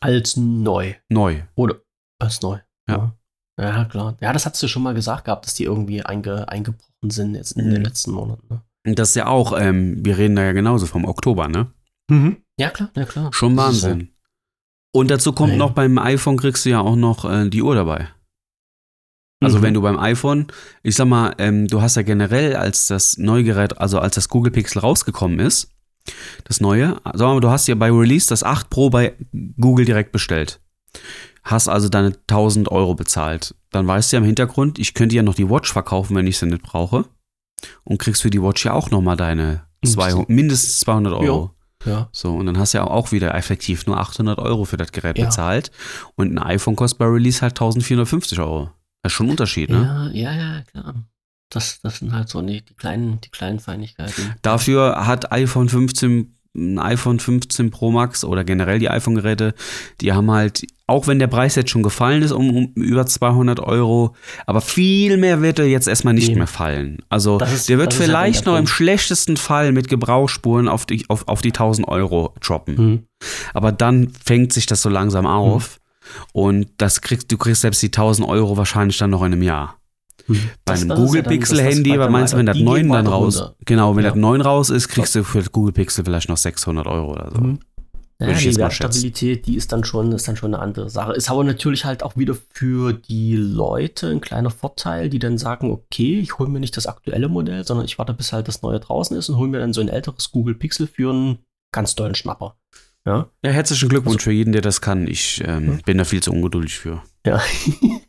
als 0.00 0.36
neu. 0.36 0.94
Neu. 1.08 1.42
Oder 1.56 1.80
als 2.20 2.40
neu. 2.42 2.58
Ja. 2.88 3.16
ja. 3.60 3.84
Klar. 3.86 4.16
Ja, 4.20 4.32
das 4.32 4.46
hast 4.46 4.62
du 4.62 4.68
schon 4.68 4.82
mal 4.84 4.94
gesagt 4.94 5.24
gehabt, 5.24 5.44
dass 5.44 5.54
die 5.54 5.64
irgendwie 5.64 6.02
einge, 6.02 6.48
eingebrochen 6.48 7.10
sind 7.10 7.34
jetzt 7.34 7.52
in 7.52 7.64
den 7.68 7.78
Mhm. 7.78 7.84
letzten 7.84 8.12
Monaten. 8.12 8.46
Ne? 8.48 8.62
Und 8.86 8.98
das 8.98 9.10
ist 9.10 9.14
ja 9.16 9.26
auch, 9.26 9.58
ähm, 9.58 10.04
wir 10.04 10.16
reden 10.16 10.36
da 10.36 10.44
ja 10.44 10.52
genauso 10.52 10.86
vom 10.86 11.04
Oktober, 11.04 11.48
ne? 11.48 11.72
Ja, 12.58 12.70
klar, 12.70 12.90
ja, 12.96 13.04
klar. 13.04 13.32
Schon 13.34 13.56
Wahnsinn. 13.56 14.12
Und 14.92 15.10
dazu 15.10 15.32
kommt 15.32 15.52
Ja. 15.52 15.58
noch 15.58 15.72
beim 15.72 15.98
iPhone 15.98 16.36
kriegst 16.36 16.64
du 16.64 16.70
ja 16.70 16.80
auch 16.80 16.96
noch 16.96 17.24
äh, 17.24 17.48
die 17.48 17.62
Uhr 17.62 17.74
dabei. 17.74 18.08
Also 19.40 19.58
Mhm. 19.58 19.62
wenn 19.62 19.74
du 19.74 19.82
beim 19.82 19.98
iPhone, 19.98 20.46
ich 20.82 20.96
sag 20.96 21.06
mal, 21.06 21.34
ähm, 21.38 21.68
du 21.68 21.80
hast 21.80 21.94
ja 21.96 22.02
generell, 22.02 22.56
als 22.56 22.88
das 22.88 23.18
neue 23.18 23.44
Gerät, 23.44 23.78
also 23.78 24.00
als 24.00 24.16
das 24.16 24.28
Google 24.28 24.50
Pixel 24.50 24.80
rausgekommen 24.80 25.38
ist, 25.38 25.70
das 26.44 26.60
neue, 26.60 26.96
sag 27.04 27.20
mal, 27.20 27.40
du 27.40 27.48
hast 27.50 27.68
ja 27.68 27.74
bei 27.74 27.90
Release 27.90 28.28
das 28.28 28.42
8 28.42 28.70
Pro 28.70 28.90
bei 28.90 29.14
Google 29.60 29.84
direkt 29.84 30.10
bestellt. 30.10 30.60
Hast 31.44 31.68
also 31.68 31.88
deine 31.88 32.14
1000 32.26 32.68
Euro 32.72 32.94
bezahlt. 32.94 33.54
Dann 33.70 33.86
weißt 33.86 34.10
du 34.12 34.16
ja 34.16 34.18
im 34.20 34.26
Hintergrund, 34.26 34.78
ich 34.78 34.94
könnte 34.94 35.14
ja 35.14 35.22
noch 35.22 35.34
die 35.34 35.48
Watch 35.48 35.72
verkaufen, 35.72 36.16
wenn 36.16 36.26
ich 36.26 36.38
sie 36.38 36.46
nicht 36.46 36.62
brauche. 36.62 37.04
Und 37.84 37.98
kriegst 37.98 38.22
für 38.22 38.30
die 38.30 38.42
Watch 38.42 38.64
ja 38.64 38.72
auch 38.72 38.90
nochmal 38.90 39.16
deine 39.16 39.64
200, 39.84 40.28
mindestens 40.28 40.80
200 40.80 41.12
Euro. 41.12 41.54
Ja. 41.84 42.08
So, 42.12 42.34
und 42.34 42.46
dann 42.46 42.58
hast 42.58 42.74
du 42.74 42.78
ja 42.78 42.84
auch 42.84 43.12
wieder 43.12 43.34
effektiv 43.34 43.86
nur 43.86 43.98
800 43.98 44.38
Euro 44.38 44.64
für 44.64 44.76
das 44.76 44.92
Gerät 44.92 45.16
Ja. 45.18 45.26
bezahlt. 45.26 45.70
Und 46.16 46.32
ein 46.32 46.38
iPhone 46.38 46.76
kostet 46.76 46.98
bei 46.98 47.06
Release 47.06 47.40
halt 47.40 47.52
1450 47.52 48.38
Euro. 48.40 48.70
Das 49.02 49.12
ist 49.12 49.16
schon 49.16 49.26
ein 49.26 49.30
Unterschied, 49.30 49.70
ne? 49.70 50.10
Ja, 50.12 50.32
ja, 50.32 50.36
ja, 50.56 50.62
klar. 50.62 50.94
Das, 51.50 51.80
das 51.80 51.98
sind 52.00 52.12
halt 52.12 52.28
so 52.28 52.42
die, 52.42 52.62
die, 52.64 52.74
kleinen, 52.74 53.20
die 53.20 53.30
kleinen 53.30 53.58
Feinigkeiten. 53.60 54.34
Dafür 54.42 55.06
hat 55.06 55.32
iPhone 55.32 55.68
15 55.68 56.37
ein 56.56 56.78
iPhone 56.78 57.20
15 57.20 57.70
Pro 57.70 57.90
Max 57.90 58.24
oder 58.24 58.42
generell 58.42 58.78
die 58.78 58.88
iPhone-Geräte, 58.90 59.54
die 60.00 60.12
haben 60.12 60.30
halt, 60.30 60.66
auch 60.86 61.06
wenn 61.06 61.18
der 61.18 61.26
Preis 61.26 61.54
jetzt 61.54 61.70
schon 61.70 61.82
gefallen 61.82 62.22
ist 62.22 62.32
um, 62.32 62.56
um 62.56 62.72
über 62.74 63.06
200 63.06 63.60
Euro, 63.60 64.14
aber 64.46 64.60
viel 64.60 65.18
mehr 65.18 65.40
wird 65.42 65.58
er 65.58 65.66
jetzt 65.66 65.86
erstmal 65.86 66.14
nicht 66.14 66.30
Nee. 66.30 66.36
mehr 66.36 66.46
fallen. 66.46 66.98
Also 67.10 67.38
ist- 67.38 67.68
der 67.68 67.78
wird 67.78 67.92
halt 67.94 68.02
vielleicht 68.02 68.46
noch 68.46 68.56
im 68.58 68.66
schlechtesten 68.66 69.36
Fall 69.36 69.72
mit 69.72 69.88
Gebrauchsspuren 69.88 70.68
auf 70.68 70.86
die, 70.86 71.04
auf, 71.08 71.28
auf 71.28 71.42
die 71.42 71.52
1000 71.52 71.86
Euro 71.86 72.34
droppen. 72.40 72.76
Hm. 72.76 73.02
Aber 73.54 73.70
dann 73.70 74.10
fängt 74.24 74.52
sich 74.52 74.66
das 74.66 74.82
so 74.82 74.88
langsam 74.88 75.26
auf. 75.26 75.78
Und 76.32 76.68
das 76.78 77.02
kriegst, 77.02 77.30
du 77.30 77.36
kriegst 77.36 77.60
selbst 77.60 77.82
die 77.82 77.88
1000 77.92 78.26
Euro 78.26 78.56
wahrscheinlich 78.56 78.96
dann 78.96 79.10
noch 79.10 79.20
in 79.22 79.32
einem 79.32 79.42
Jahr. 79.42 79.76
Bei 80.26 80.34
Das- 80.64 80.80
einem 80.80 80.88
das 80.90 80.98
Google 80.98 81.22
ja 81.22 81.28
Pixel 81.28 81.56
das- 81.58 81.66
das 81.66 81.74
Handy, 81.74 81.92
aber 81.92 82.10
meinst 82.10 82.32
du, 82.34 82.38
wenn 82.38 82.46
das 82.46 82.54
die 82.56 82.64
gehen 82.64 82.86
9 82.86 82.88
dann 82.90 83.06
raus, 83.06 83.40
runter. 83.40 83.54
genau, 83.64 83.96
wenn 83.96 84.04
Ja. 84.04 84.10
das 84.10 84.18
9 84.18 84.40
raus 84.40 84.70
ist, 84.70 84.88
kriegst 84.88 85.14
du 85.14 85.24
für 85.24 85.42
Google 85.44 85.72
Pixel 85.72 86.04
vielleicht 86.04 86.28
noch 86.28 86.36
600 86.36 86.86
Euro 86.86 87.12
oder 87.12 87.30
so. 87.32 87.40
Mhm. 87.40 87.58
Würde 88.20 88.32
Ja, 88.32 88.38
ich 88.38 88.48
die. 88.48 88.56
Wertstabilität, 88.56 89.46
die 89.46 89.54
ist 89.54 89.70
dann 89.70 89.84
schon, 89.84 90.10
ist 90.10 90.26
dann 90.26 90.34
schon 90.34 90.52
eine 90.52 90.60
andere 90.60 90.90
Sache. 90.90 91.12
Ist 91.12 91.30
aber 91.30 91.44
natürlich 91.44 91.84
halt 91.84 92.02
auch 92.02 92.16
wieder 92.16 92.36
für 92.52 92.92
die 92.92 93.36
Leute 93.36 94.08
ein 94.08 94.20
kleiner 94.20 94.50
Vorteil, 94.50 95.08
die 95.08 95.20
dann 95.20 95.38
sagen, 95.38 95.70
okay, 95.70 96.18
ich 96.18 96.36
hole 96.36 96.50
mir 96.50 96.58
nicht 96.58 96.76
das 96.76 96.88
aktuelle 96.88 97.28
Modell, 97.28 97.64
sondern 97.64 97.86
ich 97.86 97.96
warte, 97.96 98.14
bis 98.14 98.32
halt 98.32 98.48
das 98.48 98.60
neue 98.62 98.80
draußen 98.80 99.16
ist 99.16 99.28
und 99.28 99.36
hole 99.36 99.48
mir 99.48 99.60
dann 99.60 99.72
so 99.72 99.80
ein 99.80 99.88
älteres 99.88 100.32
Google 100.32 100.56
Pixel 100.56 100.88
für 100.88 101.10
einen 101.12 101.38
ganz 101.72 101.94
tollen 101.94 102.16
Schnapper. 102.16 102.56
Ja. 103.06 103.28
Ja, 103.44 103.52
herzlichen 103.52 103.88
Glückwunsch 103.88 104.16
Also- 104.16 104.24
für 104.24 104.32
jeden, 104.32 104.52
der 104.52 104.62
das 104.62 104.80
kann. 104.80 105.06
Ich 105.06 105.40
ähm, 105.46 105.66
Mhm. 105.66 105.80
bin 105.86 105.96
da 105.98 106.04
viel 106.04 106.20
zu 106.22 106.32
ungeduldig 106.32 106.76
für. 106.76 107.00
Ja. 107.24 107.40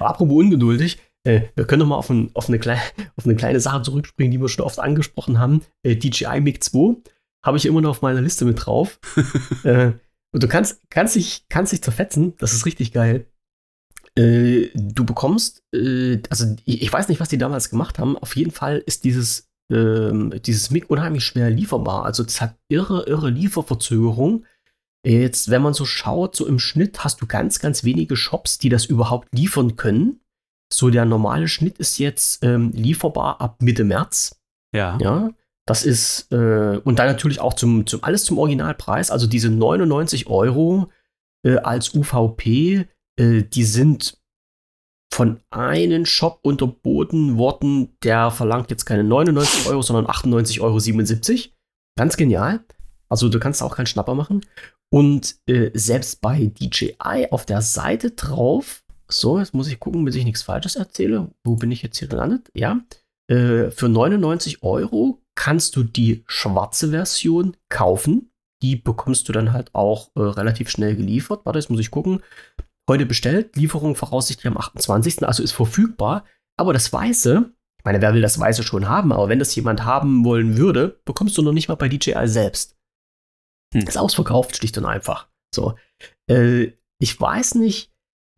Apropos 0.00 0.36
ungeduldig, 0.36 0.98
äh, 1.24 1.42
wir 1.56 1.66
können 1.66 1.80
noch 1.80 1.88
mal 1.88 1.96
auf, 1.96 2.10
ein, 2.10 2.30
auf, 2.34 2.48
eine 2.48 2.58
kleine, 2.58 2.80
auf 3.16 3.24
eine 3.24 3.36
kleine 3.36 3.60
Sache 3.60 3.82
zurückspringen, 3.82 4.32
die 4.32 4.40
wir 4.40 4.48
schon 4.48 4.64
oft 4.64 4.78
angesprochen 4.78 5.38
haben. 5.38 5.62
Äh, 5.82 5.96
DJI 5.96 6.40
Mic 6.40 6.60
2 6.62 6.96
habe 7.44 7.56
ich 7.56 7.66
immer 7.66 7.80
noch 7.80 7.90
auf 7.90 8.02
meiner 8.02 8.20
Liste 8.20 8.44
mit 8.44 8.64
drauf. 8.66 8.98
äh, 9.64 9.92
und 10.32 10.42
du 10.42 10.48
kannst, 10.48 10.82
kannst, 10.90 11.16
dich, 11.16 11.46
kannst 11.48 11.72
dich 11.72 11.82
zerfetzen, 11.82 12.34
das 12.38 12.52
ist 12.52 12.66
richtig 12.66 12.92
geil. 12.92 13.26
Äh, 14.16 14.70
du 14.74 15.04
bekommst, 15.04 15.62
äh, 15.72 16.20
also 16.28 16.56
ich, 16.64 16.82
ich 16.82 16.92
weiß 16.92 17.08
nicht, 17.08 17.20
was 17.20 17.28
die 17.28 17.38
damals 17.38 17.70
gemacht 17.70 17.98
haben, 17.98 18.18
auf 18.18 18.36
jeden 18.36 18.50
Fall 18.50 18.82
ist 18.84 19.04
dieses, 19.04 19.48
ähm, 19.72 20.34
dieses 20.44 20.70
Mic 20.70 20.86
unheimlich 20.88 21.24
schwer 21.24 21.50
lieferbar. 21.50 22.04
Also 22.04 22.24
es 22.24 22.40
hat 22.40 22.56
irre, 22.68 23.04
irre 23.06 23.30
Lieferverzögerung. 23.30 24.44
Jetzt, 25.06 25.50
wenn 25.50 25.62
man 25.62 25.74
so 25.74 25.84
schaut, 25.84 26.34
so 26.34 26.46
im 26.46 26.58
Schnitt 26.58 27.04
hast 27.04 27.22
du 27.22 27.26
ganz, 27.26 27.60
ganz 27.60 27.84
wenige 27.84 28.16
Shops, 28.16 28.58
die 28.58 28.68
das 28.68 28.84
überhaupt 28.84 29.28
liefern 29.32 29.76
können. 29.76 30.20
So 30.72 30.90
der 30.90 31.04
normale 31.04 31.48
Schnitt 31.48 31.78
ist 31.78 31.98
jetzt 31.98 32.44
ähm, 32.44 32.72
lieferbar 32.72 33.40
ab 33.40 33.62
Mitte 33.62 33.84
März. 33.84 34.40
Ja. 34.74 34.98
Ja, 35.00 35.30
das 35.66 35.84
ist, 35.84 36.30
äh, 36.32 36.80
und 36.84 36.98
dann 36.98 37.06
natürlich 37.08 37.40
auch 37.40 37.54
zum, 37.54 37.86
zum, 37.86 38.04
alles 38.04 38.24
zum 38.24 38.38
Originalpreis. 38.38 39.10
Also 39.10 39.26
diese 39.26 39.50
99 39.50 40.26
Euro 40.26 40.90
äh, 41.44 41.56
als 41.56 41.94
UVP, 41.94 42.86
äh, 43.18 43.42
die 43.42 43.64
sind 43.64 44.18
von 45.12 45.40
einem 45.50 46.06
Shop 46.06 46.40
unterboten 46.42 47.38
worden, 47.38 47.96
der 48.02 48.30
verlangt 48.30 48.70
jetzt 48.70 48.84
keine 48.84 49.04
99 49.04 49.66
Euro, 49.68 49.82
sondern 49.82 50.06
98,77 50.06 50.60
Euro. 50.60 51.52
Ganz 51.98 52.16
genial. 52.16 52.64
Also 53.08 53.28
du 53.28 53.40
kannst 53.40 53.62
auch 53.62 53.74
keinen 53.74 53.86
Schnapper 53.86 54.14
machen. 54.14 54.44
Und 54.90 55.36
äh, 55.46 55.70
selbst 55.74 56.20
bei 56.20 56.46
DJI 56.46 57.28
auf 57.30 57.44
der 57.44 57.62
Seite 57.62 58.12
drauf, 58.12 58.84
so, 59.10 59.38
jetzt 59.38 59.54
muss 59.54 59.68
ich 59.68 59.80
gucken, 59.80 60.04
bis 60.04 60.14
ich 60.14 60.24
nichts 60.24 60.42
Falsches 60.42 60.76
erzähle. 60.76 61.30
Wo 61.44 61.56
bin 61.56 61.70
ich 61.70 61.82
jetzt 61.82 61.98
hier 61.98 62.08
gelandet? 62.08 62.50
Ja. 62.54 62.80
Äh, 63.30 63.70
für 63.70 63.88
99 63.88 64.62
Euro 64.62 65.22
kannst 65.34 65.76
du 65.76 65.82
die 65.82 66.24
schwarze 66.26 66.90
Version 66.90 67.56
kaufen. 67.68 68.30
Die 68.62 68.76
bekommst 68.76 69.28
du 69.28 69.32
dann 69.32 69.52
halt 69.52 69.74
auch 69.74 70.10
äh, 70.16 70.20
relativ 70.20 70.68
schnell 70.68 70.96
geliefert. 70.96 71.44
Warte, 71.44 71.58
jetzt 71.58 71.70
muss 71.70 71.80
ich 71.80 71.90
gucken. 71.90 72.22
Heute 72.88 73.06
bestellt, 73.06 73.54
Lieferung 73.56 73.94
voraussichtlich 73.94 74.46
am 74.46 74.56
28. 74.56 75.26
Also 75.26 75.42
ist 75.42 75.52
verfügbar. 75.52 76.24
Aber 76.58 76.72
das 76.72 76.92
Weiße, 76.92 77.52
ich 77.78 77.84
meine, 77.84 78.02
wer 78.02 78.14
will 78.14 78.22
das 78.22 78.38
Weiße 78.38 78.62
schon 78.62 78.88
haben? 78.88 79.12
Aber 79.12 79.28
wenn 79.28 79.38
das 79.38 79.54
jemand 79.54 79.84
haben 79.84 80.24
wollen 80.24 80.56
würde, 80.56 81.00
bekommst 81.04 81.38
du 81.38 81.42
noch 81.42 81.52
nicht 81.52 81.68
mal 81.68 81.76
bei 81.76 81.88
DJI 81.88 82.26
selbst. 82.26 82.76
Hm. 83.74 83.82
Ist 83.82 83.98
ausverkauft, 83.98 84.56
schlicht 84.56 84.76
und 84.78 84.86
einfach. 84.86 85.28
So. 85.54 85.76
Äh, 86.28 86.72
ich 87.00 87.20
weiß 87.20 87.54
nicht, 87.54 87.92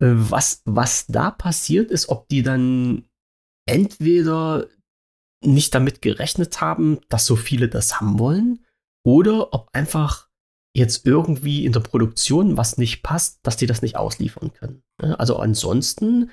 was, 0.07 0.61
was 0.65 1.07
da 1.07 1.31
passiert 1.31 1.91
ist, 1.91 2.09
ob 2.09 2.27
die 2.29 2.43
dann 2.43 3.05
entweder 3.67 4.67
nicht 5.43 5.73
damit 5.73 6.01
gerechnet 6.01 6.61
haben, 6.61 6.99
dass 7.09 7.25
so 7.25 7.35
viele 7.35 7.69
das 7.69 7.99
haben 7.99 8.19
wollen, 8.19 8.65
oder 9.03 9.53
ob 9.53 9.69
einfach 9.73 10.27
jetzt 10.75 11.05
irgendwie 11.05 11.65
in 11.65 11.73
der 11.73 11.81
Produktion 11.81 12.57
was 12.57 12.77
nicht 12.77 13.03
passt, 13.03 13.39
dass 13.43 13.57
die 13.57 13.65
das 13.65 13.81
nicht 13.81 13.97
ausliefern 13.97 14.53
können. 14.53 14.83
Ja, 15.01 15.15
Also 15.15 15.37
ansonsten 15.37 16.31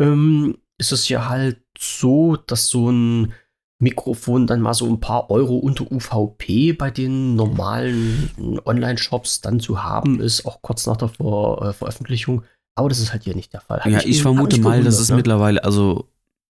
ähm, 0.00 0.58
ist 0.78 0.92
es 0.92 1.08
ja 1.08 1.28
halt 1.28 1.62
so, 1.78 2.36
dass 2.36 2.68
so 2.68 2.90
ein 2.90 3.32
Mikrofon 3.80 4.46
dann 4.46 4.60
mal 4.60 4.74
so 4.74 4.86
ein 4.86 5.00
paar 5.00 5.30
Euro 5.30 5.56
unter 5.56 5.90
UVP 5.90 6.72
bei 6.72 6.90
den 6.90 7.36
normalen 7.36 8.60
Online-Shops 8.64 9.40
dann 9.40 9.60
zu 9.60 9.82
haben 9.84 10.20
ist, 10.20 10.46
auch 10.46 10.62
kurz 10.62 10.86
nach 10.86 10.96
der 10.96 11.08
Ver 11.08 11.62
äh, 11.62 11.72
Veröffentlichung. 11.72 12.42
Aber 12.78 12.88
das 12.88 13.00
ist 13.00 13.12
halt 13.12 13.24
hier 13.24 13.34
nicht 13.34 13.52
der 13.52 13.60
Fall. 13.60 13.80
Hat 13.80 13.90
Ja, 13.90 14.00
ich 14.04 14.18
hat 14.18 14.22
vermute 14.22 14.56
mich 14.56 14.64
mal, 14.64 14.84
das 14.84 15.00
ist 15.00 15.10
ne? 15.10 15.16
mittlerweile, 15.16 15.64
also 15.64 16.08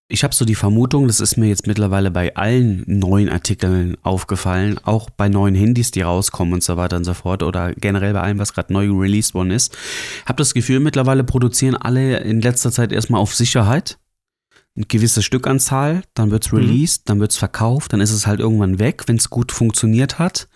ich 0.09 0.25
habe 0.25 0.35
so 0.35 0.45
die 0.45 0.55
Vermutung, 0.55 1.07
das 1.07 1.21
ist 1.21 1.39
mir 1.39 1.49
jetzt 1.49 1.67
mittlerweile 1.67 2.11
bei 2.11 2.37
allen 2.37 2.83
neuen 2.87 3.31
Artikeln 3.31 3.97
aufgefallen, 4.03 4.79
auch 4.83 5.09
bei 5.09 5.31
neuen 5.31 5.55
Handys, 5.55 5.91
die 5.91 6.03
rauskommen 6.03 6.53
und 6.53 6.63
so 6.63 6.77
weiter 6.77 6.97
und 6.97 7.05
so 7.05 7.15
fort 7.15 7.43
oder 7.43 7.73
generell 7.75 8.13
bei 8.13 8.21
allem, 8.21 8.39
was 8.39 8.53
gerade 8.53 8.73
neu 8.75 8.91
released 8.91 9.35
worden 9.35 9.51
ist. 9.51 9.77
Habe 10.27 10.37
das 10.37 10.53
Gefühl, 10.53 10.81
mittlerweile 10.81 11.25
produzieren 11.25 11.77
alle 11.77 12.19
in 12.19 12.43
letzter 12.43 12.73
Zeit 12.73 12.93
erstmal 12.93 13.23
auf 13.23 13.35
Sicherheit 13.35 13.99
eine 14.79 14.87
gewisse 14.87 15.23
Stückanzahl, 15.23 16.03
dann 16.15 16.31
wird's 16.31 16.53
Mhm. 16.53 16.59
released, 16.59 17.03
dann 17.09 17.19
wird's 17.21 17.37
verkauft, 17.37 17.93
dann 17.93 18.01
ist 18.01 18.13
es 18.13 18.27
halt 18.29 18.39
irgendwann 18.41 18.79
weg, 18.79 19.03
wenn 19.07 19.17
es 19.17 19.29
gut 19.29 19.51
funktioniert 19.53 20.19
hat. 20.21 20.49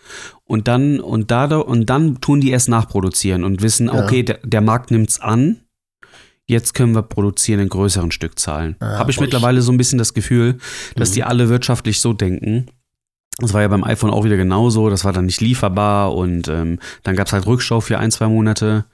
Und 0.44 0.68
dann, 0.68 1.00
und, 1.00 1.30
dadurch, 1.32 1.66
und 1.66 1.86
dann 1.90 2.20
tun 2.20 2.40
die 2.40 2.50
erst 2.50 2.68
nachproduzieren 2.68 3.42
und 3.42 3.62
wissen, 3.62 3.86
Ja. 3.88 4.04
okay, 4.04 4.22
der, 4.22 4.38
der 4.44 4.60
Markt 4.60 4.90
nimmt's 4.92 5.18
an, 5.20 5.60
jetzt 6.46 6.74
können 6.74 6.94
wir 6.94 7.02
produzieren 7.02 7.60
in 7.60 7.68
größeren 7.68 8.12
Stückzahlen. 8.12 8.76
Ja, 8.80 8.86
Habe 8.86 8.94
ich 8.94 9.00
aber 9.00 9.10
ich- 9.10 9.20
mittlerweile 9.32 9.60
so 9.62 9.72
ein 9.72 9.76
bisschen 9.78 9.98
das 9.98 10.14
Gefühl, 10.14 10.58
dass 10.96 11.10
Mhm. 11.10 11.14
die 11.14 11.24
alle 11.24 11.48
wirtschaftlich 11.48 12.00
so 12.00 12.12
denken. 12.12 12.66
Das 13.38 13.54
war 13.54 13.62
ja 13.62 13.68
beim 13.68 13.82
iPhone 13.82 14.10
auch 14.10 14.24
wieder 14.24 14.36
genauso, 14.36 14.88
das 14.90 15.04
war 15.04 15.12
dann 15.12 15.26
nicht 15.26 15.40
lieferbar 15.40 16.14
und 16.14 16.48
ähm, 16.48 16.78
dann 17.02 17.16
gab's 17.16 17.32
halt 17.32 17.46
Rückschau 17.46 17.80
für 17.80 17.98
ein, 17.98 18.10
zwei 18.10 18.28
Monate. 18.28 18.84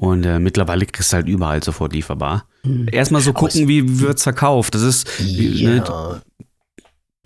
Und 0.00 0.22
äh, 0.24 0.38
mittlerweile 0.38 0.86
kriegst 0.86 1.12
du 1.12 1.16
halt 1.16 1.26
überall 1.26 1.60
sofort 1.60 1.92
lieferbar. 1.92 2.46
Mhm. 2.62 2.86
Erstmal 2.92 3.20
so 3.20 3.32
gucken, 3.32 3.62
es- 3.62 3.68
wie 3.68 3.98
wird's 4.00 4.22
verkauft. 4.22 4.74
Das 4.76 4.82
ist, 4.82 5.08
ne, 5.20 5.82
Ja. 5.84 6.20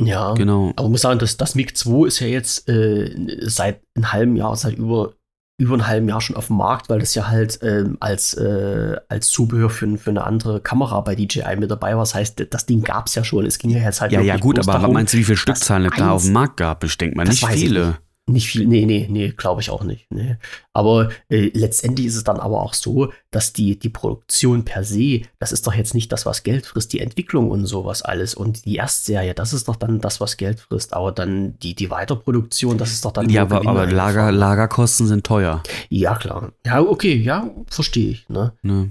Ja. 0.00 0.32
genau. 0.34 0.72
Aber 0.76 0.86
ich 0.86 0.90
muss 0.92 1.02
sagen, 1.02 1.18
das, 1.18 1.36
das 1.36 1.54
MiG 1.54 1.76
2 1.76 2.06
ist 2.06 2.20
ja 2.20 2.26
jetzt 2.26 2.66
äh, 2.70 3.14
seit 3.42 3.82
einem 3.94 4.10
halben 4.12 4.36
Jahr, 4.36 4.56
seit 4.56 4.76
über, 4.78 5.12
über 5.58 5.74
einem 5.74 5.86
halben 5.86 6.08
Jahr 6.08 6.22
schon 6.22 6.34
auf 6.34 6.46
dem 6.46 6.56
Markt, 6.56 6.88
weil 6.88 6.98
das 7.00 7.14
ja 7.14 7.28
halt 7.28 7.58
ähm, 7.62 7.98
als, 8.00 8.32
äh, 8.34 8.96
als 9.10 9.28
Zubehör 9.28 9.68
für, 9.68 9.98
für 9.98 10.08
eine 10.10 10.24
andere 10.24 10.60
Kamera 10.62 10.98
bei 11.02 11.14
DJI 11.14 11.56
mit 11.58 11.70
dabei 11.70 11.92
war. 11.94 12.02
Das 12.02 12.14
heißt, 12.14 12.46
das 12.50 12.64
Ding 12.64 12.82
gab 12.82 13.06
es 13.06 13.14
ja 13.14 13.22
schon. 13.22 13.44
Es 13.44 13.58
ging 13.58 13.68
ja 13.70 13.80
jetzt 13.80 14.00
halt 14.00 14.12
Ja, 14.12 14.22
ja, 14.22 14.38
gut, 14.38 14.58
aber 14.58 14.72
darum, 14.72 14.94
meinst 14.94 15.12
du, 15.12 15.18
wie 15.18 15.24
viele 15.24 15.36
Stückzahlen 15.36 15.86
es 15.92 15.98
da 15.98 16.10
auf 16.10 16.24
dem 16.24 16.32
Markt 16.32 16.56
gab? 16.56 16.82
Ich 16.84 16.96
denke 16.96 17.16
mal 17.18 17.24
nicht 17.24 17.42
ich 17.42 17.48
viele. 17.50 17.86
nicht. 17.88 17.98
Nicht 18.32 18.48
viel, 18.48 18.66
nee, 18.66 18.86
nee, 18.86 19.06
nee, 19.10 19.28
glaube 19.36 19.60
ich 19.60 19.70
auch 19.70 19.84
nicht. 19.84 20.10
Nee. 20.10 20.36
Aber 20.72 21.10
äh, 21.28 21.50
letztendlich 21.52 22.06
ist 22.06 22.16
es 22.16 22.24
dann 22.24 22.40
aber 22.40 22.62
auch 22.62 22.74
so, 22.74 23.12
dass 23.30 23.52
die, 23.52 23.78
die 23.78 23.90
Produktion 23.90 24.64
per 24.64 24.84
se, 24.84 25.22
das 25.38 25.52
ist 25.52 25.66
doch 25.66 25.74
jetzt 25.74 25.94
nicht 25.94 26.10
das, 26.10 26.24
was 26.24 26.42
Geld 26.42 26.64
frisst, 26.66 26.92
die 26.92 27.00
Entwicklung 27.00 27.50
und 27.50 27.66
sowas 27.66 28.02
alles. 28.02 28.34
Und 28.34 28.64
die 28.64 28.76
Erstserie, 28.76 29.34
das 29.34 29.52
ist 29.52 29.68
doch 29.68 29.76
dann 29.76 30.00
das, 30.00 30.20
was 30.20 30.36
Geld 30.36 30.60
frisst. 30.60 30.94
Aber 30.94 31.12
dann 31.12 31.58
die, 31.60 31.74
die 31.74 31.90
Weiterproduktion, 31.90 32.78
das 32.78 32.92
ist 32.92 33.04
doch 33.04 33.12
dann. 33.12 33.28
Ja, 33.28 33.42
aber, 33.42 33.66
aber 33.66 33.86
Lager. 33.86 34.32
Lagerkosten 34.32 35.06
sind 35.06 35.24
teuer. 35.24 35.62
Ja, 35.88 36.16
klar. 36.16 36.52
Ja, 36.64 36.80
okay, 36.80 37.14
ja, 37.14 37.50
verstehe 37.68 38.10
ich. 38.10 38.28
Ne? 38.28 38.52
Ne? 38.62 38.90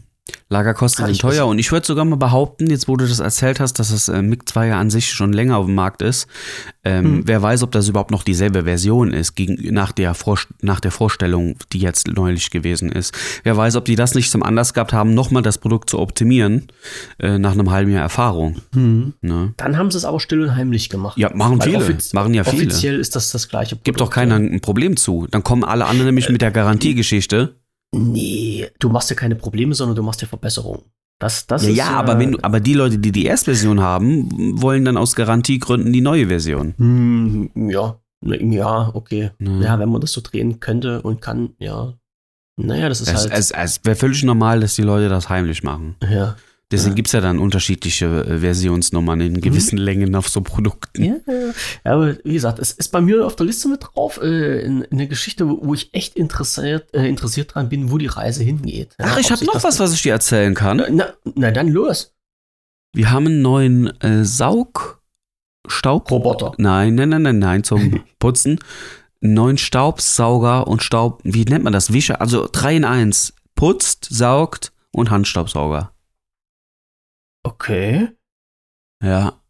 Lagerkosten 0.50 1.06
sind 1.06 1.20
teuer 1.20 1.48
und 1.48 1.60
ich 1.60 1.72
würde 1.72 1.88
sogar 1.88 2.04
mal 2.04 2.18
behaupten, 2.18 2.70
jetzt 2.70 2.88
wo 2.88 2.98
du 2.98 3.08
das 3.08 3.20
erzählt 3.20 3.60
hast, 3.60 3.80
dass 3.80 3.92
das 3.92 4.10
äh, 4.10 4.22
MiG 4.22 4.48
2 4.48 4.68
ja 4.68 4.80
an 4.80 4.90
sich 4.90 5.10
schon 5.12 5.32
länger 5.32 5.58
auf 5.58 5.66
dem 5.66 5.76
Markt 5.76 6.02
ist, 6.02 6.28
ähm, 6.84 7.06
Hm. 7.06 7.22
wer 7.26 7.42
weiß, 7.42 7.64
ob 7.64 7.72
das 7.72 7.88
überhaupt 7.88 8.12
noch 8.12 8.24
dieselbe 8.24 8.64
Version 8.64 9.14
ist, 9.14 9.36
gegen, 9.36 9.74
nach, 9.74 9.92
der 9.92 10.16
nach 10.62 10.80
der 10.80 10.92
Vorstellung, 10.92 11.56
die 11.72 11.80
jetzt 11.80 12.08
neulich 12.08 12.50
gewesen 12.52 12.92
ist. 12.92 13.16
Wer 13.44 13.56
weiß, 13.56 13.76
ob 13.78 13.86
die 13.86 13.96
das 13.96 14.14
nicht 14.14 14.30
zum 14.30 14.44
Anlass 14.44 14.74
gehabt 14.74 14.94
haben, 14.94 15.14
nochmal 15.14 15.42
das 15.42 15.58
Produkt 15.58 15.90
zu 15.90 16.00
optimieren, 16.00 16.68
äh, 17.20 17.38
nach 17.40 17.54
einem 17.54 17.72
halben 17.72 17.92
Jahr 17.92 18.02
Erfahrung. 18.02 18.58
Ne? 18.74 19.54
Dann 19.58 19.78
haben 19.78 19.90
sie 19.90 19.98
es 19.98 20.06
aber 20.06 20.20
still 20.20 20.42
und 20.42 20.56
heimlich 20.56 20.90
gemacht. 20.90 21.18
Ja, 21.18 21.34
machen 21.34 21.60
Weil 21.60 21.80
viele. 21.82 21.98
Machen 22.14 22.34
ja 22.34 22.44
viele. 22.44 22.68
Offiziell 22.68 23.00
ist 23.00 23.16
das 23.16 23.32
das 23.32 23.48
gleiche 23.48 23.78
Gibt 23.78 24.02
doch 24.02 24.10
Produkt, 24.10 24.16
keiner 24.16 24.36
ein 24.36 24.60
Problem 24.60 24.98
zu. 24.98 25.28
Dann 25.32 25.44
kommen 25.44 25.64
alle 25.64 25.86
anderen 25.86 26.08
nämlich 26.08 26.30
mit 26.30 26.42
der 26.42 26.52
Garantiegeschichte. 26.52 27.56
Nee, 27.94 28.70
du 28.80 28.90
machst 28.90 29.10
ja 29.10 29.16
keine 29.16 29.36
Probleme, 29.36 29.74
sondern 29.74 29.96
du 29.96 30.04
machst 30.04 30.22
ja 30.22 30.28
Verbesserungen. 30.28 30.84
Das, 31.20 31.46
das 31.46 31.64
Ja, 31.64 31.70
ist 31.70 31.78
ja, 31.78 31.90
aber, 31.92 32.18
wenn, 32.18 32.32
du- 32.32 32.40
aber 32.42 32.60
die 32.60 32.74
Leute, 32.74 32.98
die 32.98 33.12
die 33.12 33.26
Erstversion 33.26 33.80
haben, 33.82 34.60
wollen 34.62 34.86
dann 34.86 34.98
aus 34.98 35.16
Garantiegründen 35.16 35.94
die 35.94 36.02
neue 36.02 36.28
Version. 36.28 36.74
Hm, 36.78 37.52
ja. 37.70 37.98
Ja, 38.24 38.92
okay. 38.94 39.32
Ne. 39.40 39.64
Ja, 39.64 39.78
wenn 39.80 39.90
man 39.90 40.00
das 40.02 40.12
so 40.14 40.22
drehen 40.22 40.60
könnte 40.60 41.02
und 41.02 41.22
kann, 41.22 41.54
ja. 41.60 41.94
Naja, 42.58 42.88
das 42.90 43.02
ist 43.02 43.08
Es, 43.08 43.22
halt. 43.30 43.32
es, 43.34 43.52
es 43.52 43.80
wäre 43.84 43.96
völlig 43.96 44.24
normal, 44.24 44.60
dass 44.60 44.76
die 44.76 44.84
Leute 44.84 45.10
das 45.10 45.30
heimlich 45.30 45.64
machen. 45.64 45.96
ja. 46.10 46.36
Deswegen 46.72 46.92
Ja. 46.92 46.96
gibt 46.96 47.08
es 47.10 47.12
ja 47.12 47.22
dann 47.22 47.38
unterschiedliche 47.40 48.06
äh, 48.06 48.40
Versionsnummern 48.40 49.20
in 49.22 49.42
gewissen 49.42 49.78
Längen 49.78 50.16
auf 50.16 50.30
so 50.30 50.42
Produkten. 50.42 51.04
Ja, 51.04 51.16
ja. 51.28 51.52
aber 51.84 52.16
wie 52.24 52.34
gesagt, 52.34 52.60
es 52.60 52.72
ist 52.72 52.90
bei 52.92 53.02
mir 53.02 53.26
auf 53.26 53.36
der 53.36 53.46
Liste 53.46 53.68
mit 53.68 53.82
drauf, 53.84 54.20
äh, 54.22 54.62
in, 54.62 54.82
in 54.84 54.92
eine 55.00 55.08
Geschichte, 55.08 55.48
wo, 55.48 55.74
ich 55.74 55.94
echt 55.94 56.16
interessiert, 56.16 56.94
äh, 56.94 57.08
interessiert 57.08 57.54
dran 57.56 57.70
bin, 57.70 57.92
wo 57.92 57.98
die 57.98 58.08
Reise 58.08 58.44
hingeht. 58.44 58.96
Ach, 59.00 59.18
ich 59.18 59.32
habe 59.32 59.44
noch 59.46 59.64
was, 59.64 59.80
was 59.80 59.94
ich 59.94 60.02
dir 60.02 60.14
erzählen 60.14 60.54
kann. 60.54 60.82
Na, 60.92 61.14
na 61.36 61.52
dann 61.52 61.68
los. 61.70 62.14
Wir 62.94 63.12
haben 63.12 63.26
einen 63.28 63.42
neuen 63.42 63.88
äh, 64.02 64.24
Saugstaub. 64.26 65.02
Roboter. 66.12 66.54
Nein, 66.58 66.96
nein, 66.96 67.10
nein, 67.10 67.22
nein, 67.22 67.40
nein, 67.40 67.64
zum 67.64 68.04
Putzen. 68.20 68.60
Neuen 69.22 69.58
Staubsauger 69.58 70.68
und 70.68 70.82
Staub, 70.84 71.22
wie 71.24 71.46
nennt 71.46 71.64
man 71.64 71.74
das? 71.74 71.94
Wischer, 71.94 72.22
also 72.22 72.48
3 72.52 72.78
in 72.78 72.86
1. 72.86 73.34
Putzt, 73.56 74.08
saugt 74.10 74.72
und 74.92 75.12
Handstaubsauger. 75.12 75.92
Okay. 77.44 78.10
Ja. 79.04 79.42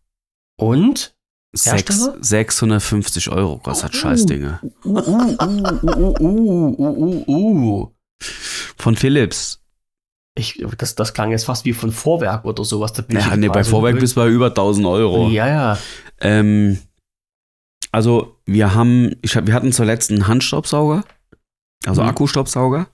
Und? 0.57 1.15
Sechs, 1.53 1.89
Hersteller? 1.89 2.17
650 2.23 3.29
Euro 3.29 3.57
kostet 3.57 3.91
Oh. 3.93 3.97
Scheißdinge. 3.97 4.59
Uh, 4.85 4.89
uh, 4.89 5.01
uh, 5.01 5.35
uh, 5.41 6.15
uh, 6.21 6.75
uh, 6.79 7.23
uh, 7.27 7.83
uh. 7.83 7.91
Von 8.77 8.95
Philips. 8.95 9.61
Ich, 10.35 10.63
das, 10.77 10.95
das 10.95 11.13
klang 11.13 11.31
jetzt 11.31 11.43
fast 11.43 11.65
wie 11.65 11.73
von 11.73 11.91
Vorwerk 11.91 12.45
oder 12.45 12.63
sowas. 12.63 12.93
Da 12.93 13.01
bin 13.01 13.17
Ja, 13.17 13.27
ich 13.31 13.35
nee, 13.35 13.49
bei 13.49 13.65
Vorwerk 13.65 13.99
bist 13.99 14.15
du 14.15 14.21
bei 14.21 14.29
über 14.29 14.47
1000 14.47 14.87
Euro. 14.87 15.27
Ja, 15.29 15.47
ja. 15.47 15.77
Ähm, 16.21 16.79
also 17.91 18.37
wir 18.45 18.73
haben, 18.73 19.17
ich 19.21 19.35
hab, 19.35 19.45
wir 19.47 19.53
hatten 19.53 19.73
zuletzt 19.73 20.09
einen 20.09 20.27
Handstaubsauger, 20.27 21.03
also 21.85 22.01
Mhm. 22.01 22.07
Akkustaubsauger 22.09 22.87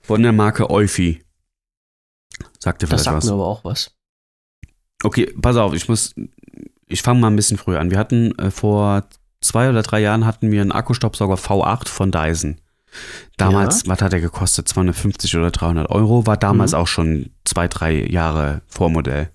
von 0.00 0.22
der 0.22 0.32
Marke 0.32 0.70
Eufy. 0.70 1.22
Sagt 2.58 2.80
dir 2.80 2.86
Das 2.86 3.02
vielleicht 3.02 3.04
sagt 3.04 3.16
was? 3.18 3.24
mir 3.26 3.32
aber 3.34 3.46
auch 3.46 3.64
was. 3.64 3.94
Okay, 5.02 5.32
pass 5.40 5.56
auf, 5.56 5.74
ich 5.74 5.88
muss, 5.88 6.14
ich 6.86 7.02
fange 7.02 7.20
mal 7.20 7.28
ein 7.28 7.36
bisschen 7.36 7.58
früher 7.58 7.80
an. 7.80 7.90
Wir 7.90 7.98
hatten 7.98 8.36
äh, 8.38 8.50
vor 8.50 9.04
zwei 9.40 9.68
oder 9.70 9.82
drei 9.82 10.00
Jahren 10.00 10.26
hatten 10.26 10.50
wir 10.50 10.60
einen 10.60 10.72
Akkustaubsauger 10.72 11.36
V8 11.36 11.88
von 11.88 12.10
Dyson. 12.10 12.56
Damals, 13.36 13.86
was 13.86 14.00
hat 14.02 14.12
der 14.12 14.20
gekostet? 14.20 14.66
250 14.66 15.36
oder 15.36 15.50
300 15.50 15.90
Euro. 15.90 16.26
War 16.26 16.36
damals 16.36 16.72
Mhm. 16.72 16.78
auch 16.78 16.86
schon 16.88 17.30
zwei, 17.44 17.68
drei 17.68 17.92
Jahre 18.06 18.62
Vormodell. 18.66 19.30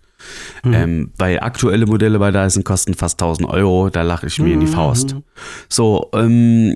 Mhm. 0.63 0.73
Ähm, 0.73 1.11
weil 1.17 1.39
aktuelle 1.39 1.85
Modelle 1.85 2.17
bei 2.19 2.31
Dyson 2.31 2.63
kosten 2.63 2.93
fast 2.93 3.21
1000 3.21 3.47
Euro. 3.47 3.89
Da 3.89 4.01
lache 4.01 4.27
ich 4.27 4.39
mir 4.39 4.53
in 4.53 4.59
die 4.59 4.67
Faust. 4.67 5.13
Mhm. 5.15 5.23
So, 5.69 6.09
ähm, 6.13 6.75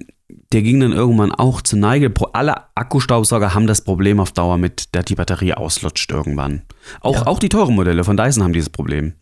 der 0.54 0.62
ging 0.62 0.80
dann 0.80 0.94
irgendwann 0.94 1.32
auch 1.32 1.62
zur 1.62 1.80
Neige. 1.80 2.12
Alle 2.34 2.56
Akkustaubsauger 2.76 3.54
haben 3.54 3.68
das 3.68 3.82
Problem 3.82 4.20
auf 4.20 4.32
Dauer 4.32 4.58
mit, 4.58 4.96
dass 4.96 5.06
die 5.06 5.16
Batterie 5.16 5.54
auslutscht 5.54 6.10
irgendwann. 6.12 6.62
Auch, 7.02 7.16
Ja. 7.16 7.28
auch 7.28 7.40
die 7.40 7.50
teuren 7.50 7.76
Modelle 7.76 8.04
von 8.04 8.16
Dyson 8.18 8.44
haben 8.44 8.54
dieses 8.54 8.70
Problem. 8.70 9.14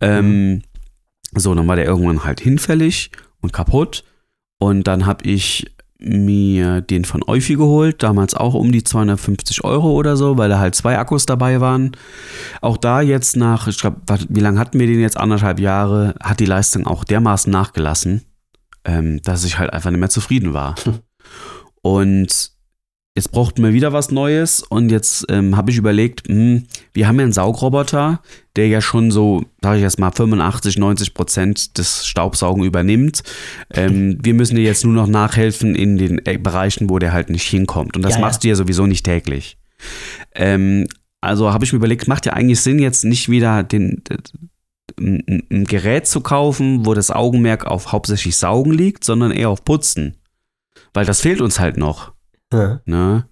Ähm, 0.00 0.62
So, 1.36 1.54
dann 1.54 1.68
war 1.68 1.76
der 1.76 1.84
irgendwann 1.84 2.24
halt 2.24 2.40
hinfällig 2.40 3.12
und 3.40 3.52
kaputt. 3.52 4.02
Und 4.58 4.88
dann 4.88 5.06
habe 5.06 5.24
ich 5.28 5.64
mir 6.00 6.80
den 6.80 7.04
von 7.04 7.22
Eufy 7.24 7.54
geholt, 7.54 8.02
damals 8.02 8.34
auch 8.34 8.54
um 8.54 8.72
die 8.72 8.82
250 8.82 9.62
Euro 9.62 9.92
oder 9.92 10.16
so, 10.16 10.38
weil 10.38 10.48
da 10.48 10.58
halt 10.58 10.74
zwei 10.74 10.98
Akkus 10.98 11.26
dabei 11.26 11.60
waren. 11.60 11.92
Auch 12.62 12.78
da 12.78 13.00
jetzt 13.00 13.36
nach, 13.36 13.68
ich 13.68 13.78
glaube, 13.78 14.00
wie 14.28 14.40
lange 14.40 14.58
hatten 14.58 14.80
wir 14.80 14.86
den 14.88 14.98
jetzt? 15.00 15.16
Anderthalb 15.18 15.60
Jahre, 15.60 16.14
hat 16.20 16.40
die 16.40 16.46
Leistung 16.46 16.86
auch 16.86 17.04
dermaßen 17.04 17.52
nachgelassen, 17.52 18.22
ähm, 18.84 19.20
dass 19.22 19.44
ich 19.44 19.58
halt 19.58 19.72
einfach 19.72 19.90
nicht 19.90 20.00
mehr 20.00 20.10
zufrieden 20.10 20.52
war. 20.52 20.74
Und 21.82 22.52
jetzt 23.16 23.32
brauchten 23.32 23.62
wir 23.62 23.72
wieder 23.72 23.92
was 23.92 24.10
Neues 24.10 24.62
und 24.62 24.90
jetzt 24.90 25.26
ähm, 25.28 25.56
habe 25.56 25.70
ich 25.70 25.76
überlegt, 25.76 26.28
hm, 26.28 26.66
wir 26.92 27.08
haben 27.08 27.16
ja 27.16 27.24
einen 27.24 27.32
Saugroboter, 27.32 28.22
der 28.56 28.68
ja 28.68 28.80
schon 28.80 29.10
so, 29.10 29.44
sage 29.60 29.78
ich 29.78 29.82
jetzt 29.82 29.98
mal, 29.98 30.10
85, 30.12 30.78
90 30.78 31.14
Prozent 31.14 31.78
des 31.78 32.06
Staubsaugen 32.06 32.64
übernimmt. 32.64 33.22
Ähm, 33.72 34.18
wir 34.22 34.34
müssen 34.34 34.56
dir 34.56 34.62
jetzt 34.62 34.84
nur 34.84 34.94
noch 34.94 35.06
nachhelfen 35.06 35.74
in 35.74 35.98
den 35.98 36.24
äh, 36.24 36.38
Bereichen, 36.38 36.88
wo 36.88 36.98
der 36.98 37.12
halt 37.12 37.30
nicht 37.30 37.48
hinkommt. 37.48 37.96
Und 37.96 38.02
das 38.02 38.12
Ja, 38.12 38.18
ja. 38.18 38.26
machst 38.26 38.44
du 38.44 38.48
ja 38.48 38.54
sowieso 38.54 38.86
nicht 38.86 39.04
täglich. 39.04 39.58
Ähm, 40.34 40.86
also 41.20 41.52
habe 41.52 41.64
ich 41.64 41.72
mir 41.72 41.78
überlegt, 41.78 42.08
macht 42.08 42.26
ja 42.26 42.32
eigentlich 42.32 42.60
Sinn, 42.60 42.78
jetzt 42.78 43.04
nicht 43.04 43.28
wieder 43.28 43.62
den, 43.62 44.02
ein, 44.98 45.64
Gerät 45.64 46.06
zu 46.06 46.20
kaufen, 46.20 46.86
wo 46.86 46.94
das 46.94 47.10
Augenmerk 47.10 47.66
auf 47.66 47.92
hauptsächlich 47.92 48.36
Saugen 48.36 48.72
liegt, 48.72 49.04
sondern 49.04 49.32
eher 49.32 49.50
auf 49.50 49.64
Putzen. 49.64 50.16
Weil 50.92 51.04
das 51.04 51.20
fehlt 51.20 51.40
uns 51.40 51.60
halt 51.60 51.76
noch. 51.76 52.12
Ja. 52.52 52.80
Ne? 52.84 53.26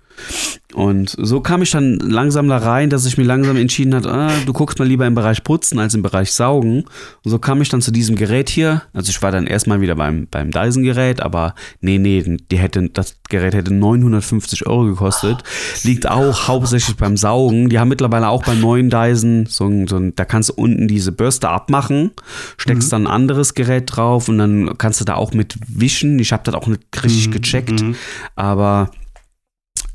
Und 0.78 1.16
so 1.18 1.40
kam 1.40 1.60
ich 1.62 1.72
dann 1.72 1.96
langsam 1.96 2.46
da 2.46 2.58
rein, 2.58 2.88
dass 2.88 3.04
ich 3.04 3.18
mir 3.18 3.24
langsam 3.24 3.56
entschieden 3.56 3.96
hat, 3.96 4.06
ah, 4.06 4.30
du 4.46 4.52
guckst 4.52 4.78
mal 4.78 4.86
lieber 4.86 5.08
im 5.08 5.16
Bereich 5.16 5.42
Putzen 5.42 5.80
als 5.80 5.94
im 5.94 6.02
Bereich 6.02 6.30
Saugen. 6.30 6.84
Und 7.24 7.30
so 7.32 7.40
kam 7.40 7.60
ich 7.60 7.68
dann 7.68 7.82
zu 7.82 7.90
diesem 7.90 8.14
Gerät 8.14 8.48
hier. 8.48 8.82
Also 8.92 9.10
ich 9.10 9.20
war 9.20 9.32
dann 9.32 9.48
erstmal 9.48 9.80
wieder 9.80 9.96
beim, 9.96 10.28
beim 10.30 10.52
Dyson-Gerät, 10.52 11.20
aber 11.20 11.56
nee, 11.80 11.98
nee, 11.98 12.36
die 12.48 12.58
hätte, 12.58 12.88
das 12.90 13.16
Gerät 13.28 13.54
hätte 13.54 13.74
950 13.74 14.68
Euro 14.68 14.84
gekostet. 14.84 15.42
Liegt 15.82 16.08
auch 16.08 16.46
hauptsächlich 16.46 16.96
beim 16.96 17.16
Saugen. 17.16 17.70
Die 17.70 17.80
haben 17.80 17.88
mittlerweile 17.88 18.28
auch 18.28 18.44
beim 18.44 18.60
neuen 18.60 18.88
Dyson 18.88 19.46
so 19.46 19.66
ein, 19.66 19.88
so 19.88 19.96
ein 19.96 20.14
da 20.14 20.24
kannst 20.24 20.50
du 20.50 20.52
unten 20.54 20.86
diese 20.86 21.10
Bürste 21.10 21.48
abmachen, 21.48 22.12
steckst 22.56 22.92
dann 22.92 23.08
ein 23.08 23.12
anderes 23.12 23.54
Gerät 23.54 23.96
drauf 23.96 24.28
und 24.28 24.38
dann 24.38 24.78
kannst 24.78 25.00
du 25.00 25.04
da 25.04 25.16
auch 25.16 25.32
mit 25.32 25.56
wischen. 25.66 26.20
Ich 26.20 26.32
habe 26.32 26.44
das 26.44 26.54
auch 26.54 26.68
nicht 26.68 26.82
richtig 27.02 27.32
gecheckt. 27.32 27.82
Mhm. 27.82 27.96
Aber 28.36 28.92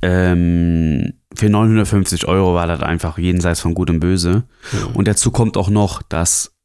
ähm, 0.04 1.14
für 1.36 1.49
950 1.49 2.28
Euro 2.28 2.54
war 2.54 2.68
das 2.68 2.82
einfach 2.82 3.18
jenseits 3.18 3.60
von 3.62 3.74
Gut 3.74 3.89
und 3.89 3.99
Böse. 3.99 4.43
Mhm. 4.72 4.95
Und 4.95 5.08
dazu 5.08 5.32
kommt 5.32 5.58
auch 5.58 5.70
noch, 5.70 6.01
dass, 6.01 6.56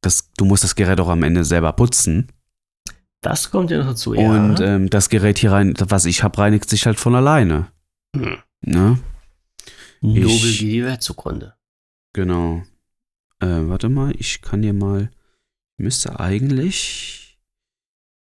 dass 0.00 0.32
du 0.36 0.44
musst 0.44 0.64
das 0.64 0.74
Gerät 0.74 1.00
auch 1.00 1.08
am 1.08 1.22
Ende 1.22 1.44
selber 1.44 1.72
putzen. 1.72 2.28
Das 3.22 3.50
kommt 3.50 3.70
ja 3.70 3.78
noch 3.78 3.86
dazu, 3.86 4.14
ja. 4.14 4.30
Und 4.30 4.60
ähm, 4.60 4.90
das 4.90 5.08
Gerät 5.08 5.38
hier 5.38 5.52
rein, 5.52 5.74
was 5.88 6.04
ich 6.04 6.22
habe, 6.22 6.38
reinigt 6.38 6.68
sich 6.68 6.86
halt 6.86 6.98
von 6.98 7.14
alleine. 7.14 7.68
Hm. 8.14 8.36
Ne? 8.60 8.98
Nobel 10.00 10.26
ich- 10.26 10.58
die 10.58 10.84
Welt 10.84 11.02
zugrunde. 11.02 11.54
Genau. 12.12 12.62
Äh, 13.40 13.46
warte 13.46 13.88
mal, 13.88 14.12
ich 14.18 14.42
kann 14.42 14.62
dir 14.62 14.72
mal. 14.72 15.10
Müsste 15.78 16.20
eigentlich. 16.20 17.25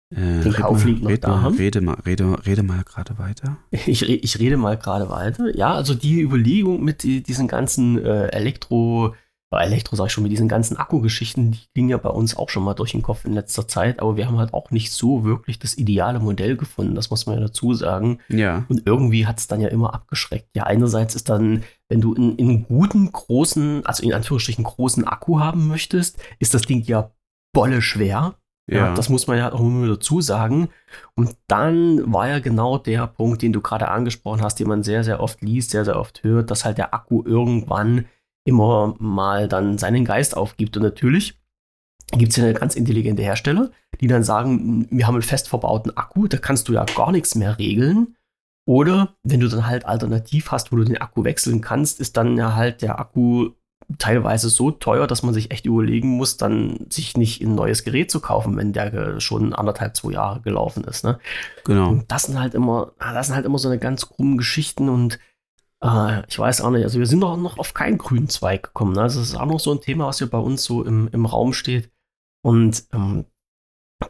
Äh, 0.10 0.42
Den 0.42 0.54
Kauflink 0.54 1.04
mal, 1.04 1.04
noch 1.04 1.12
red 1.12 1.24
da 1.24 1.36
mal? 1.36 1.52
Rede 1.54 1.82
mal, 1.82 1.98
rede, 2.06 2.46
rede 2.46 2.64
mal 2.64 2.84
gerade 2.84 3.18
weiter. 3.18 3.58
Ich, 3.72 4.04
ich 4.04 4.40
rede 4.40 4.56
mal 4.58 4.78
gerade 4.78 5.10
weiter. 5.10 5.56
Ja, 5.56 5.74
also 5.74 5.94
die 5.94 6.22
Überlegung 6.22 6.84
mit 6.84 7.04
die, 7.04 7.22
diesen 7.22 7.48
ganzen 7.50 8.04
äh, 8.04 8.28
Elektro, 8.28 9.16
äh, 9.52 9.66
Elektro 9.66 9.98
sag 9.98 10.06
ich 10.06 10.14
schon, 10.14 10.24
mit 10.24 10.32
diesen 10.32 10.48
ganzen 10.48 10.78
Akkugeschichten, 10.78 11.52
die 11.52 11.60
ging 11.74 11.90
ja 11.90 11.98
bei 11.98 12.10
uns 12.10 12.38
auch 12.38 12.50
schon 12.50 12.64
mal 12.64 12.74
durch 12.74 12.94
den 12.94 13.02
Kopf 13.02 13.26
in 13.26 13.34
letzter 13.34 13.68
Zeit, 13.68 14.00
aber 14.00 14.16
wir 14.16 14.28
haben 14.28 14.38
halt 14.38 14.54
auch 14.54 14.72
nicht 14.72 14.94
so 14.94 15.26
wirklich 15.26 15.60
das 15.60 15.78
ideale 15.78 16.20
Modell 16.20 16.56
gefunden, 16.56 16.96
das 16.96 17.10
muss 17.10 17.26
man 17.26 17.36
ja 17.36 17.42
dazu 17.42 17.74
sagen. 17.74 18.20
Ja. 18.30 18.66
Und 18.70 18.84
irgendwie 18.86 19.26
hat 19.28 19.40
es 19.40 19.48
dann 19.48 19.60
ja 19.60 19.68
immer 19.68 19.94
abgeschreckt. 19.94 20.56
Ja, 20.56 20.64
einerseits 20.64 21.16
ist 21.16 21.28
dann, 21.28 21.64
wenn 21.90 22.00
du 22.00 22.16
einen, 22.16 22.40
einen 22.40 22.64
guten, 22.64 23.12
großen, 23.12 23.86
also 23.86 24.04
in 24.04 24.14
Anführungsstrichen 24.14 24.64
großen 24.64 25.06
Akku 25.06 25.42
haben 25.42 25.68
möchtest, 25.68 26.18
ist 26.40 26.54
das 26.54 26.62
Ding 26.62 26.82
ja 26.84 27.12
bolle 27.54 27.82
schwer. 27.82 28.36
Ja, 28.70 28.94
das 28.94 29.08
muss 29.08 29.28
man 29.28 29.38
ja 29.38 29.54
auch 29.54 29.62
immer 29.62 29.88
dazu 29.88 30.20
sagen. 30.20 30.68
Und 31.16 31.38
dann 31.48 32.12
war 32.12 32.28
ja 32.28 32.40
genau 32.40 32.78
der 32.78 33.08
Punkt, 33.08 33.42
den 33.42 33.54
du 33.54 33.62
gerade 33.62 33.88
angesprochen 33.88 34.42
hast, 34.42 34.60
den 34.60 34.68
man 34.68 34.84
sehr, 34.84 35.06
sehr 35.06 35.22
oft 35.22 35.42
liest, 35.42 35.72
sehr, 35.72 35.86
sehr 35.86 35.98
oft 35.98 36.24
hört, 36.24 36.52
dass 36.52 36.66
halt 36.66 36.78
der 36.78 36.94
Akku 36.94 37.24
irgendwann 37.26 38.06
immer 38.46 38.96
mal 39.00 39.48
dann 39.48 39.78
seinen 39.78 40.04
Geist 40.04 40.36
aufgibt. 40.36 40.76
Und 40.76 40.84
natürlich 40.84 41.40
gibt 42.12 42.32
es 42.32 42.38
ja 42.38 42.44
eine 42.44 42.54
ganz 42.54 42.76
intelligente 42.76 43.22
Hersteller, 43.22 43.72
die 44.02 44.08
dann 44.08 44.24
sagen, 44.24 44.88
wir 44.90 45.08
haben 45.08 45.16
einen 45.16 45.22
fest 45.22 45.50
verbauten 45.50 45.96
Akku, 45.96 46.28
da 46.28 46.38
kannst 46.38 46.68
du 46.68 46.74
ja 46.74 46.86
gar 46.86 47.12
nichts 47.12 47.36
mehr 47.36 47.58
regeln. 47.58 48.16
Oder 48.66 49.16
wenn 49.24 49.40
du 49.40 49.48
dann 49.48 49.66
halt 49.66 49.86
alternativ 49.86 50.52
hast, 50.52 50.74
wo 50.74 50.76
du 50.76 50.84
den 50.84 50.98
Akku 50.98 51.24
wechseln 51.24 51.62
kannst, 51.62 52.02
ist 52.02 52.18
dann 52.18 52.36
ja 52.36 52.56
halt 52.56 52.82
der 52.82 53.00
Akku 53.00 53.52
teilweise 53.98 54.50
so 54.50 54.72
teuer, 54.72 55.08
dass 55.08 55.24
man 55.24 55.34
sich 55.34 55.52
echt 55.52 55.66
überlegen 55.66 56.10
muss, 56.10 56.38
dann 56.38 56.88
sich 56.90 57.16
nicht 57.16 57.42
ein 57.42 57.56
neues 57.56 57.84
Gerät 57.84 58.12
zu 58.12 58.20
kaufen, 58.20 58.58
wenn 58.58 58.74
der 58.74 59.20
schon 59.22 59.54
anderthalb, 59.54 59.96
zwei 59.96 60.12
Jahre 60.12 60.42
gelaufen 60.42 60.84
ist. 60.84 61.06
Ne? 61.06 61.20
Genau. 61.64 61.90
Und 61.90 62.12
das 62.12 62.24
sind 62.24 62.40
halt 62.40 62.54
immer, 62.54 62.92
das 63.00 63.28
sind 63.28 63.36
halt 63.36 63.46
immer 63.46 63.60
so 63.60 63.70
eine 63.70 63.80
ganz 63.80 64.10
krummen 64.10 64.38
Geschichten 64.38 64.90
und 64.90 65.20
äh, 65.82 66.24
ich 66.28 66.38
weiß 66.38 66.62
auch 66.62 66.72
nicht, 66.72 66.84
also 66.84 67.00
wir 67.00 67.06
sind 67.06 67.22
doch 67.22 67.38
noch 67.38 67.58
auf 67.58 67.74
keinen 67.74 67.98
grünen 67.98 68.30
Zweig 68.30 68.64
gekommen. 68.64 68.94
Ne? 68.94 69.02
Also 69.02 69.20
das 69.20 69.30
ist 69.30 69.36
auch 69.36 69.46
noch 69.46 69.60
so 69.60 69.72
ein 69.72 69.82
Thema, 69.82 70.08
was 70.08 70.18
hier 70.18 70.30
bei 70.30 70.40
uns 70.40 70.64
so 70.64 70.84
im, 70.84 71.08
im 71.14 71.26
Raum 71.26 71.54
steht. 71.54 71.90
Und 72.44 72.84
ähm, 72.94 73.26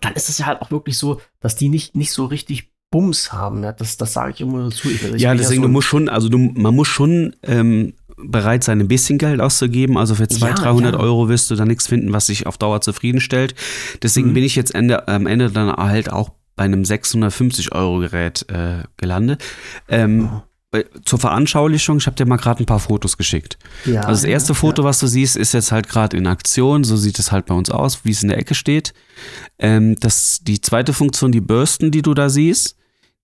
dann 0.02 0.14
ist 0.14 0.30
es 0.30 0.40
ja 0.40 0.48
halt 0.48 0.62
auch 0.62 0.72
wirklich 0.72 0.98
so, 0.98 1.22
dass 1.40 1.56
die 1.56 1.70
nicht, 1.70 1.96
nicht 1.96 2.12
so 2.12 2.26
richtig 2.26 2.74
Bums 2.90 3.34
haben. 3.34 3.60
Ne? 3.60 3.76
Das, 3.78 3.98
das 3.98 4.14
sage 4.14 4.32
ich 4.32 4.42
immer 4.42 4.70
dazu. 4.70 4.90
Ich, 4.90 5.02
ja, 5.20 5.36
deswegen, 5.36 5.62
so 5.62 5.68
du 5.68 5.74
musst 5.74 5.88
schon, 5.88 6.10
also 6.10 6.30
du, 6.30 6.38
man 6.38 6.76
muss 6.76 6.88
schon 6.88 7.36
ähm, 7.44 7.94
bereit 8.18 8.64
sein, 8.64 8.80
ein 8.80 8.88
bisschen 8.88 9.18
Geld 9.18 9.40
auszugeben. 9.42 9.98
Also 9.98 10.16
für 10.16 10.28
200, 10.28 10.60
Ja, 10.60 10.64
300 10.66 10.94
ja. 10.96 11.00
Euro 11.00 11.30
wirst 11.30 11.50
du 11.52 11.56
da 11.56 11.66
nichts 11.66 11.88
finden, 11.88 12.14
was 12.14 12.28
dich 12.28 12.48
auf 12.48 12.58
Dauer 12.58 12.82
zufriedenstellt. 12.82 13.56
Deswegen 14.02 14.30
Mhm. 14.30 14.34
bin 14.34 14.44
ich 14.44 14.56
jetzt 14.56 14.74
Ende, 14.76 15.08
am 15.08 15.28
Ende 15.28 15.52
dann 15.52 15.72
halt 15.72 16.12
auch 16.12 16.32
bei 16.56 16.64
einem 16.64 16.84
650 16.84 17.74
Euro 17.74 18.00
Gerät 18.00 18.46
äh, 18.50 18.84
gelandet. 18.98 19.44
Ähm, 19.88 20.30
Oh. 20.34 20.42
Zur 21.06 21.18
Veranschaulichung, 21.18 21.98
ich 21.98 22.08
habe 22.08 22.18
dir 22.18 22.26
mal 22.26 22.36
gerade 22.36 22.62
ein 22.62 22.66
paar 22.66 22.80
Fotos 22.82 23.16
geschickt. 23.18 23.58
Ja, 23.86 24.02
Also 24.02 24.10
das 24.12 24.24
erste 24.26 24.50
ja, 24.52 24.60
Foto, 24.60 24.84
was 24.84 25.00
du 25.00 25.08
siehst, 25.08 25.38
ist 25.38 25.54
jetzt 25.54 25.72
halt 25.72 25.88
gerade 25.88 26.18
in 26.18 26.28
Aktion. 26.28 26.84
So 26.84 26.98
sieht 26.98 27.18
es 27.20 27.32
halt 27.32 27.46
bei 27.46 27.56
uns 27.56 27.70
aus, 27.70 28.04
wie 28.04 28.12
es 28.12 28.22
in 28.22 28.28
der 28.28 28.38
Ecke 28.38 28.54
steht. 28.54 28.94
Ähm, 29.60 29.96
das, 30.02 30.42
die 30.44 30.60
zweite 30.60 30.92
Funktion, 30.92 31.32
die 31.32 31.40
Bürsten, 31.40 31.90
die 31.90 32.02
du 32.02 32.14
da 32.14 32.28
siehst, 32.30 32.76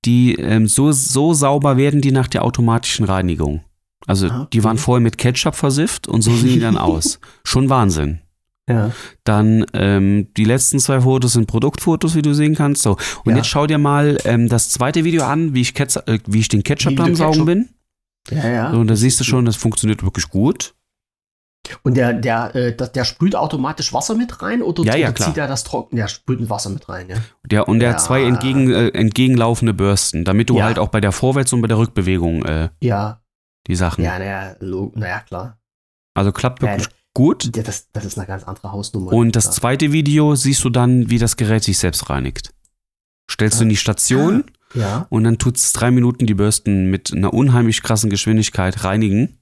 die 0.06 0.36
ähm, 0.36 0.68
so, 0.68 0.94
so 0.94 1.34
sauber 1.34 1.76
werden 1.76 2.00
die 2.00 2.14
nach 2.14 2.28
der 2.28 2.46
automatischen 2.46 3.04
Reinigung. 3.06 3.62
Also 4.08 4.28
Ah, 4.28 4.48
die 4.52 4.60
okay. 4.60 4.64
waren 4.66 4.78
vorher 4.78 5.02
mit 5.02 5.18
Ketchup 5.18 5.56
versifft 5.56 6.08
und 6.08 6.22
so 6.22 6.36
sehen 6.36 6.54
die 6.54 6.60
dann 6.60 6.78
aus. 6.90 7.20
Schon 7.44 7.70
Wahnsinn. 7.70 8.20
Ja. 8.70 8.92
Dann 9.26 9.66
ähm, 9.74 10.30
die 10.38 10.46
letzten 10.46 10.80
zwei 10.80 11.02
Fotos 11.02 11.34
sind 11.34 11.48
Produktfotos, 11.48 12.16
wie 12.16 12.22
du 12.22 12.34
sehen 12.34 12.56
kannst. 12.56 12.82
So. 12.84 12.92
Und 13.26 13.32
Ja. 13.32 13.38
jetzt 13.38 13.48
schau 13.48 13.68
dir 13.68 13.78
mal 13.78 14.18
ähm, 14.24 14.48
das 14.48 14.70
zweite 14.70 15.04
Video 15.04 15.24
an, 15.26 15.54
wie 15.54 15.62
ich, 15.62 15.74
Ketz 15.74 15.98
äh, 15.98 16.20
wie 16.28 16.40
ich 16.40 16.48
den 16.48 16.64
Ketchup 16.64 16.98
am 17.00 17.16
Saugen 17.16 17.46
bin. 17.46 17.70
Ja, 18.32 18.48
ja. 18.50 18.72
So, 18.72 18.78
und 18.80 18.88
da 18.88 18.96
siehst 18.96 19.20
du 19.20 19.26
schon, 19.26 19.44
das 19.44 19.58
funktioniert 19.58 20.02
wirklich 20.04 20.30
gut. 20.30 20.76
Und 21.84 21.96
der, 21.96 22.14
der, 22.14 22.54
äh, 22.56 22.76
der, 22.76 22.88
der 22.88 23.04
sprüht 23.06 23.36
automatisch 23.36 23.94
Wasser 23.94 24.16
mit 24.16 24.42
rein 24.42 24.62
oder, 24.62 24.84
Ja, 24.84 24.96
ja, 24.96 25.10
oder 25.10 25.16
zieht 25.26 25.38
er 25.38 25.48
das 25.48 25.64
trocken? 25.64 25.96
Der 25.96 26.10
sprüht 26.10 26.40
mit 26.42 26.50
Wasser 26.50 26.70
mit 26.70 26.88
rein, 26.90 27.08
ja. 27.10 27.16
Der, 27.46 27.68
und 27.70 27.80
der 27.80 27.90
Ja. 27.90 27.94
hat 27.96 28.02
zwei 28.02 28.24
entgegen, 28.24 28.70
äh, 28.72 28.90
entgegenlaufende 28.90 29.74
Bürsten, 29.74 30.24
damit 30.26 30.50
du 30.50 30.62
halt 30.62 30.78
auch 30.80 30.90
bei 30.90 31.00
der 31.02 31.12
Vorwärts- 31.14 31.52
und 31.54 31.62
bei 31.62 31.68
der 31.68 31.78
Rückbewegung 31.78 32.44
äh, 32.46 32.70
Ja, 32.82 33.22
die 33.68 33.76
Sachen. 33.76 34.04
ja, 34.04 34.20
naja, 34.20 34.56
naja, 34.60 35.20
klar. 35.22 35.60
Also 36.14 36.32
klappt 36.32 36.62
Ja, 36.62 36.70
wirklich 36.70 36.90
gut. 37.14 37.56
Ja, 37.56 37.64
das, 37.64 37.92
das 37.92 38.06
ist 38.06 38.18
eine 38.18 38.28
ganz 38.28 38.44
andere 38.44 38.72
Hausnummer. 38.72 39.14
Und 39.14 39.36
das 39.36 39.46
ja. 39.46 39.52
zweite 39.52 39.92
Video 39.92 40.36
siehst 40.36 40.64
du 40.64 40.70
dann, 40.70 41.10
wie 41.10 41.20
das 41.20 41.38
Gerät 41.38 41.64
sich 41.64 41.78
selbst 41.78 42.10
reinigt. 42.10 42.54
Stellst 43.30 43.60
du 43.60 43.64
in 43.64 43.70
die 43.70 43.78
Station 43.78 44.46
Ja, 44.74 45.08
und 45.10 45.24
dann 45.24 45.38
tut 45.38 45.58
es 45.58 45.74
drei 45.74 45.92
Minuten 45.92 46.26
die 46.26 46.34
Bürsten 46.34 46.90
mit 46.90 47.14
einer 47.14 47.34
unheimlich 47.34 47.84
krassen 47.84 48.10
Geschwindigkeit 48.10 48.84
reinigen 48.84 49.40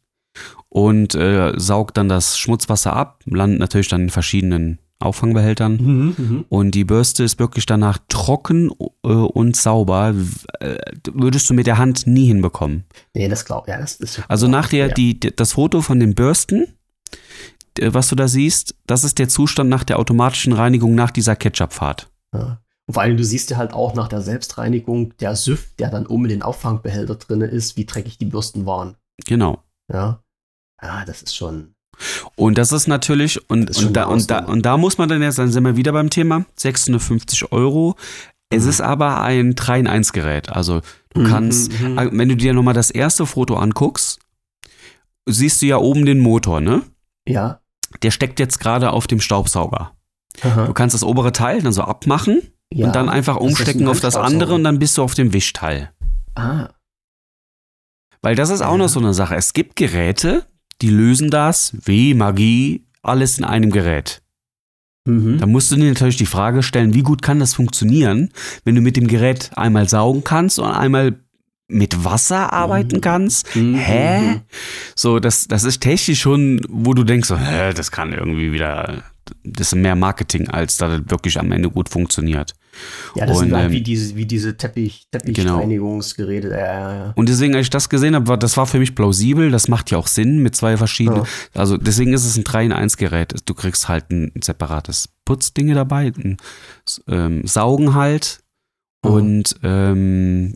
und 0.70 1.16
äh, 1.16 1.54
saugt 1.58 1.98
dann 1.98 2.10
das 2.10 2.38
Schmutzwasser 2.38 2.94
ab, 2.94 3.24
landet 3.26 3.60
natürlich 3.60 3.88
dann 3.88 4.04
in 4.04 4.10
verschiedenen 4.10 4.80
Auffangbehältern. 5.02 5.78
mhm, 5.78 6.16
mhm. 6.18 6.46
Und 6.50 6.72
die 6.72 6.84
Bürste 6.84 7.24
ist 7.24 7.40
wirklich 7.40 7.66
danach 7.66 8.00
trocken 8.08 8.72
äh, 9.04 9.08
und 9.08 9.56
sauber. 9.56 10.14
Äh, 10.60 10.78
würdest 11.14 11.50
du 11.50 11.54
mit 11.54 11.68
der 11.68 11.78
Hand 11.78 12.08
nie 12.08 12.28
hinbekommen. 12.28 12.86
Nee, 13.14 13.28
das 13.28 13.46
glaub 13.46 13.68
ja, 13.68 13.78
das 13.80 13.96
ist 13.96 14.22
Also 14.28 14.48
nach 14.48 14.70
der, 14.70 14.88
ja. 14.88 14.94
die, 14.94 15.20
das 15.20 15.54
Foto 15.54 15.82
von 15.82 16.00
den 16.00 16.16
Bürsten, 16.16 16.68
was 17.80 18.10
du 18.10 18.16
da 18.16 18.28
siehst, 18.28 18.76
das 18.86 19.04
ist 19.04 19.20
der 19.20 19.30
Zustand 19.30 19.70
nach 19.70 19.84
der 19.84 20.00
automatischen 20.00 20.54
Reinigung 20.54 20.96
nach 20.96 21.12
dieser 21.12 21.36
Ketchupfahrt. 21.36 22.10
Ja. 22.34 22.62
Und 22.88 22.96
vor 22.96 23.04
allem, 23.04 23.18
du 23.18 23.24
siehst 23.24 23.50
ja 23.50 23.58
halt 23.58 23.74
auch 23.74 23.94
nach 23.94 24.10
der 24.10 24.22
Selbstreinigung, 24.22 25.16
der 25.18 25.36
Süff, 25.36 25.74
der 25.80 25.90
dann 25.90 26.08
oben 26.08 26.26
in 26.26 26.30
den 26.30 26.42
Auffangbehälter 26.42 27.16
drin 27.16 27.42
ist, 27.42 27.78
wie 27.78 27.86
dreckig 27.86 28.18
die 28.18 28.26
Bürsten 28.26 28.66
waren. 28.66 28.96
Genau. 29.26 29.64
Ja. 29.92 30.24
Ja, 30.82 31.06
das 31.06 31.22
ist 31.22 31.36
schon. 31.36 31.71
Und 32.36 32.58
das 32.58 32.72
ist 32.72 32.88
natürlich, 32.88 33.50
und, 33.50 33.68
Das 33.70 33.78
ist 33.78 33.84
und, 33.86 33.94
da, 33.94 34.06
und, 34.06 34.30
da, 34.32 34.40
und 34.46 34.66
da 34.66 34.78
muss 34.78 34.98
man 34.98 35.10
dann 35.10 35.22
jetzt, 35.22 35.38
dann 35.40 35.52
sind 35.52 35.64
wir 35.64 35.76
wieder 35.76 35.92
beim 35.92 36.10
Thema, 36.10 36.46
650 36.56 37.52
Euro. 37.52 37.96
Es 38.50 38.64
Mhm. 38.64 38.70
ist 38.70 38.82
aber 38.82 39.22
ein 39.22 39.56
3-in-1-Gerät. 39.56 40.50
Also 40.50 40.82
du 41.14 41.22
Mhm, 41.22 41.26
kannst, 41.28 41.80
mhm. 41.80 41.98
äh, 41.98 42.10
wenn 42.12 42.30
du 42.30 42.36
dir 42.36 42.54
nochmal 42.54 42.74
das 42.74 42.92
erste 42.92 43.26
Foto 43.26 43.56
anguckst, 43.56 44.20
siehst 45.26 45.62
du 45.62 45.68
ja 45.68 45.78
oben 45.78 46.06
den 46.06 46.20
Motor, 46.20 46.60
ne? 46.62 46.82
Ja. 47.28 47.60
Der 48.02 48.12
steckt 48.12 48.40
jetzt 48.40 48.60
gerade 48.60 48.92
auf 48.92 49.08
dem 49.08 49.22
Staubsauger. 49.22 49.92
Aha. 50.44 50.66
Du 50.66 50.74
kannst 50.74 50.94
das 50.94 51.04
obere 51.04 51.32
Teil 51.34 51.62
dann 51.62 51.74
so 51.74 51.84
abmachen 51.84 52.42
ja. 52.74 52.88
und 52.88 52.96
dann 52.96 53.10
einfach 53.10 53.36
Das 53.36 53.44
umstecken 53.44 53.84
ein 53.84 53.88
auf 53.90 54.00
das 54.00 54.16
andere 54.16 54.54
und 54.56 54.64
dann 54.64 54.80
bist 54.80 54.98
du 54.98 55.04
auf 55.04 55.14
dem 55.14 55.34
Wischteil. 55.34 55.92
Ah. 56.36 56.70
Weil 58.22 58.36
das 58.36 58.50
ist 58.50 58.62
auch 58.62 58.72
Ja. 58.74 58.78
noch 58.78 58.90
so 58.90 59.00
eine 59.00 59.14
Sache. 59.14 59.36
Es 59.36 59.54
gibt 59.54 59.76
Geräte, 59.76 60.46
die 60.82 60.90
lösen 60.90 61.30
das 61.30 61.74
wie 61.86 62.14
Magie, 62.14 62.84
alles 63.02 63.38
in 63.38 63.44
einem 63.46 63.72
Gerät. 63.72 64.22
Mhm. 65.06 65.40
Da 65.40 65.46
musst 65.48 65.72
du 65.72 65.76
dir 65.76 65.90
natürlich 65.90 66.18
die 66.18 66.26
Frage 66.26 66.62
stellen, 66.64 66.94
wie 66.94 67.02
gut 67.02 67.22
kann 67.22 67.40
das 67.40 67.54
funktionieren, 67.56 68.30
wenn 68.66 68.76
du 68.76 68.82
mit 68.82 68.98
dem 68.98 69.08
Gerät 69.08 69.50
einmal 69.56 69.90
saugen 69.90 70.24
kannst 70.24 70.60
und 70.60 70.70
einmal 70.72 71.16
mit 71.68 72.04
Wasser 72.04 72.52
arbeiten 72.54 72.98
Mhm. 72.98 73.02
kannst. 73.02 73.56
Mhm, 73.56 73.76
Hä? 73.76 74.22
mhm. 74.22 74.42
So, 74.96 75.20
das, 75.20 75.48
das 75.48 75.64
ist 75.64 75.82
technisch 75.82 76.20
schon, 76.22 76.62
wo 76.70 76.94
du 76.94 77.04
denkst, 77.04 77.28
so, 77.30 77.38
hä, 77.38 77.74
das 77.74 77.92
kann 77.92 78.12
irgendwie 78.14 78.52
wieder, 78.52 79.04
das 79.44 79.68
ist 79.68 79.76
mehr 79.76 79.96
Marketing, 79.96 80.50
als 80.50 80.78
dass 80.78 80.92
das 81.00 81.10
wirklich 81.10 81.40
am 81.40 81.52
Ende 81.52 81.70
gut 81.70 81.90
funktioniert. 81.90 82.54
Ja, 83.16 83.26
das 83.26 83.38
Und, 83.38 83.46
sind 83.46 83.56
halt 83.56 83.66
ähm, 83.68 83.72
wie 83.72 83.82
diese, 83.82 84.16
wie 84.16 84.26
diese 84.26 84.56
Teppich, 84.58 85.08
Teppichreinigungsgeräte. 85.12 86.50
Ja, 86.50 86.58
ja, 86.58 86.94
ja. 86.94 87.14
Und 87.16 87.30
deswegen, 87.30 87.56
als 87.56 87.64
ich 87.66 87.70
das 87.70 87.90
gesehen 87.90 88.16
habe, 88.16 88.28
war, 88.28 88.38
das 88.38 88.58
war 88.58 88.66
für 88.66 88.80
mich 88.80 88.96
plausibel, 88.96 89.52
das 89.52 89.68
macht 89.68 89.92
ja 89.92 89.98
auch 89.98 90.08
Sinn 90.08 90.40
mit 90.40 90.56
zwei 90.56 90.78
verschiedenen. 90.78 91.24
Ja. 91.24 91.62
Also 91.62 91.78
deswegen 91.78 92.14
ist 92.14 92.26
es 92.26 92.38
ein 92.38 92.44
3 92.44 92.66
in 92.66 92.72
1 92.72 92.98
Gerät. 92.98 93.36
Du 93.46 93.54
kriegst 93.54 93.88
halt 93.90 94.10
ein 94.12 94.32
separates 94.42 95.10
Putzdinge 95.26 95.74
dabei, 95.74 96.12
ein 96.18 96.38
ähm, 97.08 97.46
Saugen 97.46 97.94
halt 97.96 98.40
Mhm. 99.04 99.12
und, 99.12 99.56
ähm, 99.64 100.56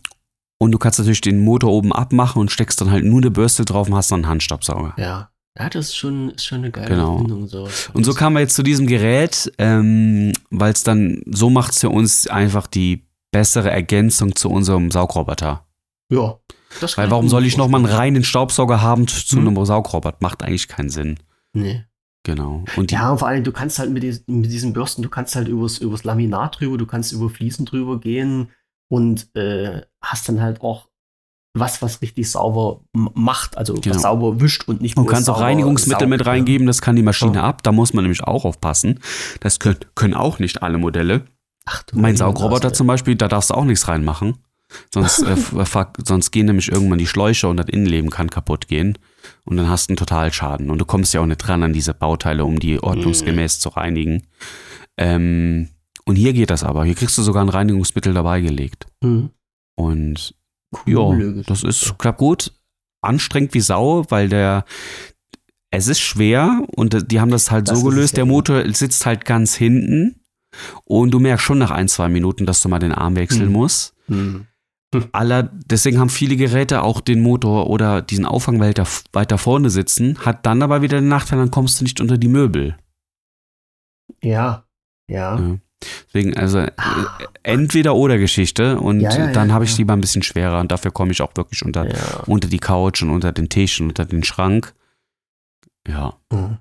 und 0.59 0.71
du 0.71 0.77
kannst 0.77 0.99
natürlich 0.99 1.21
den 1.21 1.39
Motor 1.39 1.71
oben 1.71 1.91
abmachen 1.91 2.39
und 2.39 2.51
steckst 2.51 2.79
dann 2.79 2.91
halt 2.91 3.03
nur 3.03 3.19
eine 3.19 3.31
Bürste 3.31 3.65
drauf 3.65 3.87
und 3.87 3.95
hast 3.95 4.11
dann 4.11 4.19
einen 4.21 4.29
Handstaubsauger. 4.29 4.93
ja. 4.97 5.29
Ja, 5.57 5.69
das 5.69 5.87
ist 5.87 5.95
schon, 5.95 6.31
ist 6.31 6.45
schon 6.45 6.59
eine 6.59 6.71
geile 6.71 6.89
Genau. 6.89 7.13
Erfindung. 7.13 7.47
So. 7.47 7.67
Und 7.93 8.03
so 8.03 8.13
kamen 8.13 8.35
wir 8.35 8.41
jetzt 8.41 8.55
zu 8.55 8.63
diesem 8.63 8.87
Gerät, 8.87 9.51
ähm, 9.57 10.33
weil 10.49 10.73
es 10.73 10.83
dann, 10.83 11.21
so 11.27 11.49
macht 11.49 11.71
es 11.71 11.79
für 11.79 11.89
uns 11.89 12.27
einfach 12.27 12.67
die 12.67 13.07
bessere 13.31 13.69
Ergänzung 13.71 14.35
zu 14.35 14.49
unserem 14.49 14.91
Saugroboter. 14.91 15.65
Ja. 16.11 16.37
Das 16.81 16.97
Weil 16.97 17.09
warum 17.09 17.29
soll 17.29 17.45
ich 17.45 17.55
nochmal 17.55 17.85
einen 17.85 17.93
reinen 17.93 18.23
Staubsauger 18.25 18.81
haben 18.81 19.07
zu 19.07 19.37
Hm. 19.37 19.47
einem 19.47 19.65
Saugroboter? 19.65 20.17
Macht 20.19 20.43
eigentlich 20.43 20.67
keinen 20.67 20.89
Sinn. 20.89 21.17
Nee. 21.53 21.85
Genau. 22.23 22.65
Und 22.75 22.91
Ja, 22.91 23.11
und 23.11 23.19
vor 23.19 23.27
allem, 23.29 23.43
du 23.45 23.51
kannst 23.53 23.79
halt 23.79 23.91
mit, 23.91 24.03
dies, 24.03 24.23
mit 24.27 24.51
diesen 24.51 24.73
Bürsten, 24.73 25.03
du 25.03 25.09
kannst 25.09 25.35
halt 25.37 25.47
übers, 25.47 25.77
übers 25.77 26.03
Laminat 26.03 26.59
drüber, 26.59 26.77
du 26.77 26.85
kannst 26.85 27.13
über 27.13 27.29
Fliesen 27.29 27.65
drüber 27.65 27.99
gehen 27.99 28.49
und 28.89 29.33
äh, 29.37 29.83
hast 30.01 30.27
dann 30.27 30.41
halt 30.41 30.59
auch 30.61 30.89
was, 31.55 31.81
was 31.81 32.01
richtig 32.01 32.29
sauber 32.29 32.81
macht, 32.93 33.57
also 33.57 33.73
Genau. 33.73 33.95
was 33.95 34.01
sauber 34.03 34.41
wischt 34.41 34.67
und 34.67 34.81
nicht 34.81 34.97
du 34.97 35.01
nur 35.01 35.09
kannst 35.09 35.29
auch 35.29 35.39
Reinigungsmittel 35.39 36.07
mit 36.07 36.25
reingeben, 36.25 36.67
das 36.67 36.81
kann 36.81 36.95
die 36.95 37.01
Maschine 37.01 37.35
Ja. 37.37 37.43
ab. 37.43 37.63
Da 37.63 37.71
muss 37.71 37.93
man 37.93 38.03
nämlich 38.03 38.23
auch 38.23 38.45
aufpassen. 38.45 38.99
Das 39.39 39.59
können, 39.59 39.77
können 39.95 40.13
auch 40.13 40.37
nicht 40.39 40.61
alle 40.61 40.77
Modelle. 40.77 41.25
Ach, 41.65 41.81
du 41.83 41.97
Mein 41.97 42.15
Saugroboter 42.17 42.65
Nase. 42.69 42.75
zum 42.75 42.87
Beispiel, 42.87 43.15
da 43.15 43.27
darfst 43.27 43.49
du 43.49 43.55
auch 43.55 43.65
nichts 43.65 43.87
reinmachen. 43.87 44.37
Sonst, 44.93 45.23
äh, 45.23 45.35
fuck, 45.65 45.93
sonst 46.03 46.31
gehen 46.31 46.45
nämlich 46.47 46.71
irgendwann 46.71 46.97
die 46.99 47.07
Schläuche 47.07 47.47
und 47.47 47.57
das 47.57 47.67
Innenleben 47.67 48.09
kann 48.09 48.29
kaputt 48.29 48.67
gehen. 48.67 48.97
Und 49.45 49.57
dann 49.57 49.69
hast 49.69 49.87
du 49.87 49.91
einen 49.91 49.97
Totalschaden. 49.97 50.69
Und 50.69 50.77
du 50.79 50.85
kommst 50.85 51.13
ja 51.13 51.21
auch 51.21 51.25
nicht 51.25 51.37
dran 51.37 51.63
an 51.63 51.71
diese 51.73 51.93
Bauteile, 51.93 52.45
um 52.45 52.59
die 52.59 52.81
ordnungsgemäß 52.83 53.59
zu 53.59 53.69
reinigen. 53.69 54.23
Ähm, 54.97 55.69
und 56.05 56.15
hier 56.17 56.33
geht 56.33 56.49
das 56.49 56.63
aber. 56.63 56.85
Hier 56.85 56.95
kriegst 56.95 57.17
du 57.17 57.21
sogar 57.23 57.43
ein 57.43 57.49
Reinigungsmittel 57.49 58.13
dabei 58.13 58.41
gelegt. 58.41 58.85
Hm. 59.03 59.29
Und 59.75 60.35
Coole 60.83 61.35
ja, 61.37 61.43
das 61.45 61.63
ist, 61.63 61.97
klappt 61.97 62.19
gut. 62.19 62.51
Anstrengend 63.01 63.53
wie 63.53 63.61
Sau, 63.61 64.05
weil 64.09 64.29
der, 64.29 64.65
es 65.71 65.87
ist 65.87 65.99
schwer 65.99 66.63
und 66.75 67.11
die 67.11 67.19
haben 67.19 67.31
das 67.31 67.51
halt 67.51 67.67
Das 67.69 67.79
so 67.79 67.89
gelöst. 67.89 68.17
Der 68.17 68.23
eben. 68.23 68.31
Motor 68.31 68.63
sitzt 68.73 69.05
halt 69.05 69.25
ganz 69.25 69.55
hinten 69.55 70.21
und 70.85 71.11
du 71.11 71.19
merkst 71.19 71.45
schon 71.45 71.57
nach 71.57 71.71
ein, 71.71 71.87
zwei 71.87 72.07
Minuten, 72.09 72.45
dass 72.45 72.61
du 72.61 72.69
mal 72.69 72.79
den 72.79 72.91
Arm 72.93 73.15
wechseln 73.15 73.47
Hm. 73.47 73.51
musst. 73.51 73.93
Hm. 74.07 74.47
Aller, 75.11 75.43
deswegen 75.65 75.99
haben 75.99 76.09
viele 76.09 76.37
Geräte 76.37 76.81
auch 76.81 77.01
den 77.01 77.21
Motor 77.21 77.69
oder 77.69 78.01
diesen 78.01 78.25
Auffangwälter 78.25 78.83
f- 78.83 79.03
weiter 79.11 79.37
vorne 79.37 79.69
sitzen, 79.69 80.17
hat 80.25 80.45
dann 80.45 80.61
aber 80.63 80.81
wieder 80.81 81.01
den 81.01 81.09
Nachteil, 81.09 81.37
dann 81.39 81.51
kommst 81.51 81.79
du 81.79 81.83
nicht 81.83 81.99
unter 81.99 82.17
die 82.17 82.29
Möbel. 82.29 82.77
Ja, 84.23 84.63
ja. 85.09 85.37
Ja. 85.39 85.57
Deswegen, 86.07 86.35
also 86.37 86.59
äh, 86.59 86.71
Ah. 86.77 87.17
entweder 87.43 87.95
oder 87.95 88.17
Geschichte 88.17 88.79
und 88.79 89.01
Ja, 89.01 89.15
ja, 89.15 89.31
dann 89.31 89.49
ja, 89.49 89.53
habe 89.53 89.65
ich 89.65 89.77
lieber 89.77 89.93
ein 89.93 90.01
bisschen 90.01 90.23
schwerer 90.23 90.59
und 90.61 90.71
dafür 90.71 90.91
komme 90.91 91.11
ich 91.11 91.21
auch 91.21 91.31
wirklich 91.35 91.63
unter, 91.65 91.85
unter 92.27 92.47
die 92.47 92.59
Couch 92.59 93.01
und 93.03 93.09
unter 93.11 93.31
den 93.31 93.49
Tisch 93.49 93.79
und 93.81 93.89
unter 93.89 94.05
den 94.05 94.23
Schrank. 94.23 94.73
Ja. 95.87 96.15
Hm. 96.33 96.57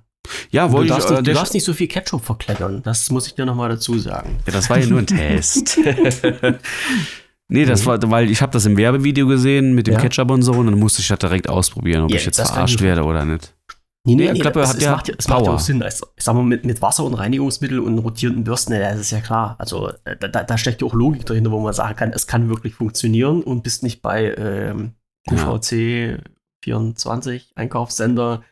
Ja, 0.51 0.67
Du, 0.67 0.73
wollte 0.73 0.87
ich, 0.87 0.91
darfst 0.93 1.09
äh, 1.09 1.13
nicht, 1.15 1.27
du 1.27 1.33
darfst 1.33 1.53
nicht 1.53 1.63
so 1.63 1.73
viel 1.73 1.87
Ketchup 1.87 2.23
verkleckern. 2.25 2.81
Das 2.83 3.09
muss 3.11 3.27
ich 3.27 3.35
dir 3.35 3.45
nochmal 3.45 3.69
dazu 3.69 3.97
sagen. 3.97 4.37
ja, 4.45 4.51
das 4.53 4.69
war 4.69 4.77
ja 4.79 4.85
nur 4.87 4.99
ein 4.99 5.07
Test. 5.07 5.79
nee, 7.47 7.65
das 7.65 7.81
Mhm. 7.81 7.85
war, 7.85 8.11
weil 8.11 8.29
ich 8.29 8.41
habe 8.41 8.51
das 8.51 8.65
im 8.65 8.77
Werbevideo 8.77 9.27
gesehen 9.27 9.73
mit 9.75 9.87
dem. 9.87 9.97
Ketchup 9.97 10.29
und 10.31 10.41
so 10.41 10.51
und 10.53 10.65
dann 10.67 10.77
musste 10.79 11.01
ich 11.01 11.07
das 11.07 11.19
direkt 11.19 11.47
ausprobieren, 11.49 12.03
ob 12.03 12.13
ich 12.13 12.25
jetzt 12.25 12.37
verarscht 12.41 12.75
ich- 12.75 12.81
werde 12.81 13.03
oder 13.03 13.25
nicht. 13.25 13.53
Nee, 14.07 14.15
Nee, 14.15 14.31
ich 14.33 14.41
glaube, 14.41 14.59
das- 14.59 14.69
hat 14.69 14.77
es 14.77 14.83
ja 14.83 14.91
macht, 14.91 15.09
es 15.09 15.27
macht 15.27 15.39
ja 15.39 15.45
Power. 15.45 15.55
auch 15.55 15.59
Sinn. 15.59 15.81
Also, 15.81 16.05
ich 16.15 16.23
sag 16.23 16.35
mal, 16.35 16.43
mit, 16.43 16.63
mit 16.63 16.81
Wasser 16.81 17.03
und 17.03 17.15
Reinigungsmittel 17.15 17.79
und 17.79 17.97
rotierenden 17.97 18.43
Bürsten, 18.43 18.71
das 18.79 18.99
ist 18.99 19.11
ja 19.11 19.19
klar. 19.19 19.55
Also 19.57 19.89
äh, 20.05 20.15
da, 20.17 20.43
da 20.43 20.57
steckt 20.57 20.81
ja 20.81 20.87
auch 20.87 20.93
Logik 20.93 21.25
dahinter, 21.25 21.51
wo 21.51 21.59
man 21.59 21.73
sagen 21.73 21.95
kann, 21.95 22.11
es 22.13 22.27
kann 22.27 22.47
wirklich 22.49 22.75
funktionieren 22.75 23.41
und 23.41 23.63
bist 23.63 23.81
nicht 23.83 24.01
bei 24.03 24.33
ähm, 24.37 24.91
Ja. 25.29 25.33
QVC 25.57 26.19
24 26.63 27.51
Einkaufssender, 27.55 28.43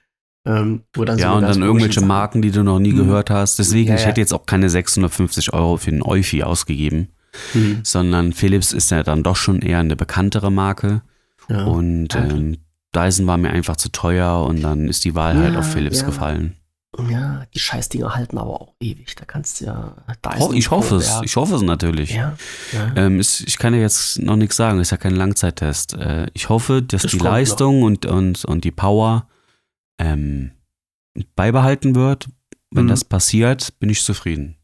ähm, 0.45 0.81
wo 0.93 1.05
dann 1.05 1.17
so 1.17 1.21
Ja, 1.23 1.37
eine 1.37 1.47
und 1.47 1.55
dann 1.55 1.61
irgendwelche 1.63 1.95
Sachen- 1.99 2.07
Marken, 2.07 2.41
die 2.41 2.51
du 2.51 2.63
noch 2.63 2.79
nie 2.79 2.91
Mhm. 2.93 2.97
gehört 2.97 3.29
hast. 3.29 3.59
Deswegen, 3.59 3.89
Ja, 3.89 3.95
ich 3.95 4.01
ja. 4.01 4.07
hätte 4.07 4.21
jetzt 4.21 4.33
auch 4.33 4.45
keine 4.45 4.69
650 4.69 5.53
Euro 5.53 5.77
für 5.77 5.91
einen 5.91 6.01
Eufy 6.03 6.43
ausgegeben, 6.43 7.09
Hm, 7.53 7.79
sondern 7.83 8.33
Philips 8.33 8.73
ist 8.73 8.91
ja 8.91 9.01
dann 9.03 9.23
doch 9.23 9.35
schon 9.35 9.61
eher 9.61 9.79
eine 9.79 9.95
bekanntere 9.95 10.51
Marke. 10.51 11.01
ja. 11.49 11.63
Und 11.65 12.15
ähm, 12.15 12.57
Dyson 12.95 13.27
war 13.27 13.37
mir 13.37 13.49
einfach 13.51 13.75
zu 13.75 13.89
teuer 13.91 14.45
und 14.45 14.61
dann 14.61 14.87
ist 14.87 15.03
die 15.05 15.15
Wahl 15.15 15.37
halt 15.37 15.53
Ja, 15.53 15.59
auf 15.59 15.71
Philips 15.71 16.01
ja. 16.01 16.05
gefallen. 16.05 16.55
ja, 17.09 17.43
die 17.53 17.59
Scheißdinger 17.59 18.15
halten 18.15 18.37
aber 18.37 18.61
auch 18.61 18.73
ewig. 18.79 19.15
Da 19.15 19.25
kannst 19.25 19.61
du 19.61 19.65
ja. 19.65 19.95
Dyson 20.23 20.55
ich 20.55 20.69
hoffe 20.71 20.97
es, 20.97 21.19
ich 21.23 21.35
hoffe 21.35 21.55
es 21.55 21.61
natürlich. 21.63 22.11
Ja. 22.13 22.35
Ähm, 22.95 23.19
ist, 23.19 23.41
ich 23.41 23.57
kann 23.57 23.73
ja 23.73 23.79
jetzt 23.81 24.19
noch 24.19 24.35
nichts 24.35 24.55
sagen, 24.55 24.79
ist 24.79 24.91
ja 24.91 24.97
kein 24.97 25.15
Langzeittest. 25.15 25.93
Äh, 25.95 26.27
ich 26.33 26.49
hoffe, 26.49 26.81
dass 26.83 27.01
Das 27.01 27.11
die 27.11 27.17
noch. 27.17 27.25
Leistung 27.25 27.81
und, 27.83 28.05
und, 28.05 28.45
und 28.45 28.63
die 28.63 28.71
Power 28.71 29.27
ähm, 29.99 30.51
beibehalten 31.35 31.95
wird. 31.95 32.27
Wenn 32.71 32.85
Mhm. 32.85 32.89
das 32.89 33.03
passiert, 33.05 33.73
bin 33.79 33.89
ich 33.89 34.03
zufrieden. 34.03 34.57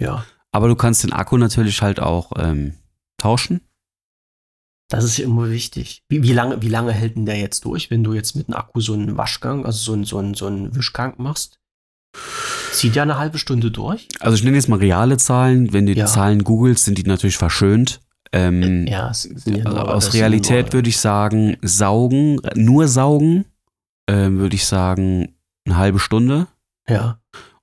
ja. 0.00 0.24
Aber 0.54 0.68
du 0.68 0.76
kannst 0.76 1.02
den 1.02 1.14
Akku 1.14 1.38
natürlich 1.38 1.80
halt 1.80 1.98
auch 1.98 2.32
ähm, 2.36 2.74
tauschen. 3.16 3.62
Das 4.92 5.04
ist 5.04 5.16
ja 5.18 5.24
immer 5.24 5.50
wichtig. 5.50 6.02
Wie, 6.08 6.22
wie, 6.22 6.32
lange, 6.32 6.62
wie 6.62 6.68
lange 6.68 6.92
hält 6.92 7.16
denn 7.16 7.26
der 7.26 7.38
jetzt 7.38 7.64
durch, 7.64 7.90
wenn 7.90 8.04
du 8.04 8.12
jetzt 8.12 8.34
mit 8.36 8.48
einem 8.48 8.56
Akku 8.56 8.80
so 8.80 8.92
einen 8.92 9.16
Waschgang, 9.16 9.64
also 9.66 9.78
so 9.78 9.92
einen, 9.94 10.04
so 10.04 10.18
einen, 10.18 10.34
so 10.34 10.46
einen 10.46 10.74
Wischgang 10.76 11.14
machst? 11.18 11.58
Zieht 12.72 12.94
ja 12.94 13.02
eine 13.02 13.18
halbe 13.18 13.38
Stunde 13.38 13.70
durch? 13.70 14.08
Also 14.20 14.36
ich 14.36 14.44
nenne 14.44 14.56
jetzt 14.56 14.68
mal 14.68 14.78
reale 14.78 15.16
Zahlen. 15.16 15.72
Wenn 15.72 15.86
du 15.86 15.92
Ja. 15.92 16.04
die 16.04 16.10
Zahlen 16.10 16.44
googelst, 16.44 16.84
sind 16.84 16.98
die 16.98 17.04
natürlich 17.04 17.36
verschönt. 17.36 18.00
Ähm, 18.32 18.86
Ja, 18.86 19.10
es 19.10 19.22
sind 19.22 19.56
ja 19.58 19.64
also 19.66 19.76
nur- 19.78 19.94
aus 19.94 20.14
Realität 20.14 20.66
nur- 20.66 20.72
würde 20.74 20.88
ich 20.88 20.98
sagen, 20.98 21.56
saugen, 21.62 22.40
nur 22.54 22.88
saugen, 22.88 23.44
ähm, 24.08 24.38
würde 24.38 24.56
ich 24.56 24.64
sagen, 24.66 25.34
eine 25.66 25.76
halbe 25.76 25.98
Stunde. 25.98 26.46
Ja. 26.88 27.18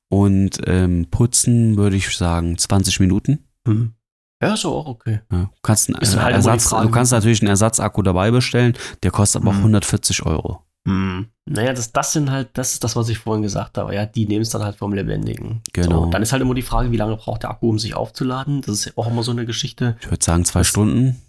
Und 0.10 0.62
ähm, 0.66 1.08
putzen 1.12 1.76
würde 1.78 1.96
ich 1.96 2.16
sagen 2.16 2.58
20 2.58 3.00
Minuten. 3.00 3.46
Hm. 3.68 3.94
Ja, 4.42 4.54
ist 4.54 4.66
auch 4.66 4.86
okay. 4.88 5.20
Ja. 5.32 5.38
Du, 5.44 5.50
kannst 5.62 5.90
einen, 5.90 6.22
halt 6.22 6.34
Ersatz, 6.36 6.70
du 6.70 6.90
kannst 6.90 7.12
natürlich 7.12 7.42
einen 7.42 7.50
Ersatzakku 7.50 8.02
dabei 8.02 8.32
bestellen, 8.32 8.74
der 9.04 9.12
kostet 9.12 9.42
aber 9.42 9.52
auch 9.52 9.56
Mhm. 9.56 9.60
140 9.76 10.26
Euro. 10.26 10.64
Hm. 10.88 11.28
Naja, 11.46 11.74
das, 11.74 11.92
das 11.92 12.14
sind 12.14 12.32
halt, 12.32 12.50
das 12.54 12.72
ist 12.74 12.84
das, 12.84 12.96
was 12.96 13.10
ich 13.10 13.18
vorhin 13.20 13.42
gesagt 13.44 13.78
habe. 13.78 13.94
Ja, 13.94 14.06
die 14.06 14.26
nehmen 14.28 14.44
es 14.44 14.50
dann 14.50 14.64
halt 14.64 14.78
vom 14.78 14.94
Lebendigen. 14.94 15.62
Genau. 15.74 16.06
So, 16.06 16.10
dann 16.10 16.22
ist 16.22 16.32
halt 16.32 16.42
immer 16.42 16.54
die 16.54 16.62
Frage, 16.62 16.92
wie 16.92 16.98
lange 16.98 17.18
braucht 17.18 17.44
der 17.44 17.50
Akku, 17.52 17.70
um 17.70 17.80
sich 17.80 17.96
aufzuladen? 17.96 18.62
Das 18.62 18.70
ist 18.76 18.86
ja 18.86 18.92
auch 18.96 19.08
immer 19.08 19.24
so 19.24 19.32
eine 19.32 19.46
Geschichte. 19.46 19.98
Ich 20.02 20.10
würde 20.10 20.24
sagen 20.24 20.46
zwei 20.46 20.62
Das- 20.62 20.68
Stunden. 20.70 21.22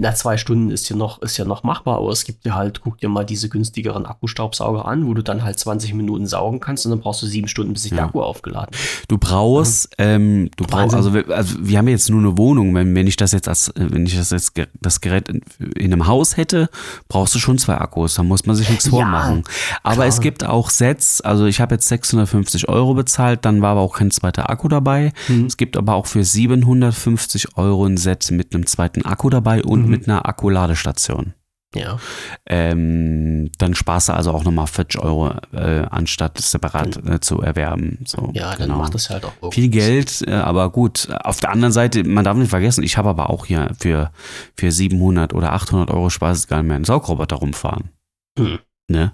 Na, 0.00 0.14
zwei 0.14 0.36
Stunden 0.36 0.70
ist 0.70 0.88
ja 0.88 0.96
noch, 0.96 1.20
ist 1.22 1.36
ja 1.36 1.44
noch 1.44 1.62
machbar, 1.64 1.98
aber 1.98 2.10
es 2.10 2.24
gibt 2.24 2.44
ja 2.44 2.54
halt, 2.54 2.80
guck 2.82 2.98
dir 2.98 3.08
mal 3.08 3.24
diese 3.24 3.48
günstigeren 3.48 4.06
Akkustaubsauger 4.06 4.86
an, 4.86 5.06
wo 5.06 5.14
du 5.14 5.22
dann 5.22 5.42
halt 5.42 5.58
20 5.58 5.94
Minuten 5.94 6.26
saugen 6.26 6.60
kannst 6.60 6.86
und 6.86 6.90
dann 6.90 7.00
brauchst 7.00 7.22
du 7.22 7.26
sieben 7.26 7.48
Stunden, 7.48 7.72
bis 7.72 7.82
sich 7.82 7.90
der 7.90 8.00
Ja. 8.00 8.04
Akku 8.06 8.20
aufgeladen 8.22 8.68
hat. 8.74 8.76
Du 9.08 9.18
brauchst, 9.18 9.88
ähm, 9.98 10.50
du 10.56 10.64
brauchst, 10.64 10.94
also, 10.94 11.12
wir- 11.14 11.28
also 11.30 11.56
wir 11.60 11.78
haben 11.78 11.88
jetzt 11.88 12.08
nur 12.10 12.20
eine 12.20 12.38
Wohnung. 12.38 12.74
Wenn, 12.74 12.94
wenn 12.94 13.06
ich 13.06 13.16
das 13.16 13.32
jetzt 13.32 13.48
als, 13.48 13.68
äh, 13.70 13.86
wenn 13.90 14.06
ich 14.06 14.16
das 14.16 14.30
jetzt 14.30 14.52
das 14.80 15.00
Gerät 15.00 15.28
in, 15.28 15.40
in 15.76 15.92
einem 15.92 16.06
Haus 16.06 16.36
hätte, 16.36 16.68
brauchst 17.08 17.34
du 17.34 17.38
schon 17.38 17.58
zwei 17.58 17.78
Akkus. 17.78 18.14
Da 18.14 18.22
muss 18.22 18.46
man 18.46 18.54
sich 18.56 18.68
nichts 18.70 18.84
Ja, 18.86 18.90
vormachen. 18.90 19.42
Aber 19.82 19.94
klar. 19.96 20.06
es 20.06 20.20
gibt 20.20 20.44
auch 20.44 20.70
Sets. 20.70 21.20
Also 21.20 21.46
ich 21.46 21.60
habe 21.60 21.74
jetzt 21.74 21.88
650 21.88 22.68
Euro 22.68 22.94
bezahlt, 22.94 23.44
dann 23.44 23.60
war 23.62 23.70
aber 23.72 23.80
auch 23.80 23.96
kein 23.96 24.10
zweiter 24.10 24.50
Akku 24.50 24.68
dabei. 24.68 25.12
Mhm. 25.28 25.46
Es 25.46 25.56
gibt 25.56 25.76
aber 25.76 25.94
auch 25.94 26.06
für 26.06 26.22
750 26.24 27.56
Euro 27.56 27.86
ein 27.86 27.96
Set 27.96 28.30
mit 28.30 28.54
einem 28.54 28.66
zweiten 28.66 29.04
Akku 29.04 29.30
dabei 29.30 29.63
und 29.64 29.84
Mhm. 29.84 29.90
mit 29.90 30.08
einer 30.08 30.26
Akkuladestation. 30.26 31.34
Ja. 31.76 31.98
Ähm, 32.46 33.50
dann 33.58 33.74
sparst 33.74 34.08
du 34.08 34.12
also 34.12 34.30
auch 34.30 34.44
nochmal 34.44 34.68
40 34.68 35.00
Euro, 35.02 35.30
äh, 35.52 35.84
anstatt 35.90 36.38
es 36.38 36.52
separat 36.52 36.96
äh, 37.04 37.18
zu 37.18 37.40
erwerben. 37.40 37.98
So, 38.06 38.30
Ja, 38.32 38.50
dann 38.50 38.68
genau. 38.68 38.78
macht 38.78 38.94
das 38.94 39.10
halt 39.10 39.24
auch 39.24 39.52
Viel 39.52 39.68
Geld, 39.70 40.22
äh, 40.26 40.34
aber 40.34 40.70
gut. 40.70 41.08
Auf 41.24 41.40
der 41.40 41.50
anderen 41.50 41.72
Seite, 41.72 42.04
man 42.04 42.24
darf 42.24 42.36
nicht 42.36 42.50
vergessen, 42.50 42.84
ich 42.84 42.96
habe 42.96 43.08
aber 43.08 43.28
auch 43.28 43.46
hier 43.46 43.72
für, 43.80 44.12
für 44.56 44.70
700 44.70 45.34
oder 45.34 45.52
800 45.52 45.90
Euro 45.90 46.10
Spaß 46.10 46.46
gar 46.46 46.58
nicht 46.58 46.68
mehr 46.68 46.76
einen 46.76 46.84
Saugroboter 46.84 47.36
rumfahren. 47.36 47.90
Hm. 48.38 48.60
Ne? 48.88 49.12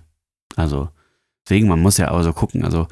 Also, 0.57 0.91
deswegen, 1.49 1.67
man 1.67 1.81
muss 1.81 1.97
ja 1.97 2.11
auch 2.11 2.23
so 2.23 2.35
gucken. 2.35 2.63
Also, 2.63 2.89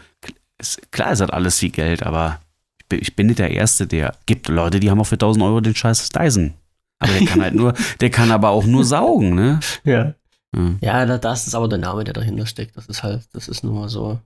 ist, 0.59 0.91
klar 0.93 1.13
ist 1.13 1.19
das 1.21 1.29
alles 1.31 1.59
viel 1.59 1.71
Geld, 1.71 2.05
aber 2.05 2.41
ich 2.81 2.87
bin, 2.89 2.99
ich 3.03 3.17
bin 3.17 3.27
nicht 3.27 3.39
der 3.39 3.51
Erste, 3.51 3.87
der 3.87 4.15
gibt 4.25 4.49
Leute, 4.49 4.81
die 4.81 4.91
haben 4.91 4.99
auch 5.01 5.05
für 5.05 5.17
1000 5.17 5.45
Euro 5.45 5.61
den 5.61 5.75
scheiß 5.75 6.09
Dyson. 6.09 6.55
Aber 7.01 7.13
der 7.13 7.27
kann 7.27 7.41
halt 7.43 7.55
nur, 7.55 7.75
der 8.01 8.11
kann 8.11 8.31
aber 8.31 8.51
auch 8.51 8.65
nur 8.65 8.85
saugen, 8.85 9.35
ne? 9.35 9.61
Ja. 9.85 10.15
Ja. 10.55 10.77
Ja, 10.81 11.07
da- 11.07 11.19
das 11.19 11.47
ist 11.47 11.55
aber 11.55 11.69
der 11.69 11.79
Name, 11.79 12.05
der 12.05 12.15
dahinter 12.15 12.47
steckt. 12.47 12.77
Das 12.77 12.87
ist 12.87 13.03
halt, 13.03 13.29
das 13.35 13.49
ist 13.49 13.63
nur 13.65 13.75
mal 13.75 13.89
so. 13.89 14.19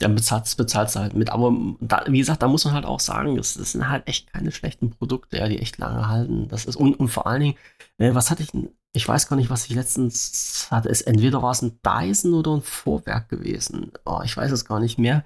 Ja, 0.00 0.08
bezahlt, 0.08 0.44
das 0.44 0.54
bezahlst 0.54 0.94
du 0.96 1.00
halt 1.00 1.14
mit. 1.14 1.30
Aber 1.30 1.52
da, 1.80 2.04
wie 2.08 2.18
gesagt, 2.18 2.42
da 2.42 2.48
muss 2.48 2.64
man 2.64 2.72
halt 2.74 2.86
auch 2.86 3.00
sagen, 3.00 3.36
das, 3.36 3.54
das 3.54 3.72
sind 3.72 3.88
halt 3.88 4.06
echt 4.08 4.32
keine 4.32 4.52
schlechten 4.52 4.90
Produkte, 4.90 5.36
ja, 5.38 5.48
die 5.48 5.58
echt 5.58 5.76
lange 5.78 6.08
halten. 6.08 6.48
Das 6.48 6.64
ist, 6.66 6.76
und, 6.76 6.94
und 6.98 7.08
vor 7.08 7.26
allen 7.26 7.40
Dingen, 7.40 7.54
äh, 7.98 8.14
was 8.14 8.30
hatte 8.30 8.42
ich 8.44 8.52
denn? 8.52 8.70
Ich 8.94 9.06
weiß 9.06 9.28
gar 9.28 9.36
nicht, 9.36 9.50
was 9.50 9.66
ich 9.66 9.74
letztens 9.74 10.68
hatte. 10.70 10.88
Es, 10.88 11.02
entweder 11.02 11.42
war 11.42 11.50
es 11.50 11.62
ein 11.62 11.78
Dyson 11.84 12.32
oder 12.34 12.54
ein 12.54 12.62
Vorwerk 12.62 13.28
gewesen. 13.28 13.92
Oh, 14.06 14.20
ich 14.24 14.36
weiß 14.36 14.50
es 14.52 14.64
gar 14.64 14.80
nicht 14.80 14.98
mehr. 14.98 15.24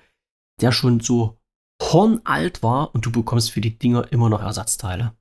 Der 0.61 0.73
schon 0.73 1.01
so 1.01 1.37
hornalt 1.81 2.63
war 2.63 2.95
und 2.95 3.07
du 3.07 3.13
bekommst 3.13 3.51
für 3.53 3.61
die 3.61 3.79
Dinger 3.79 4.11
immer 4.11 4.29
noch 4.29 4.43
Ersatzteile. 4.43 5.13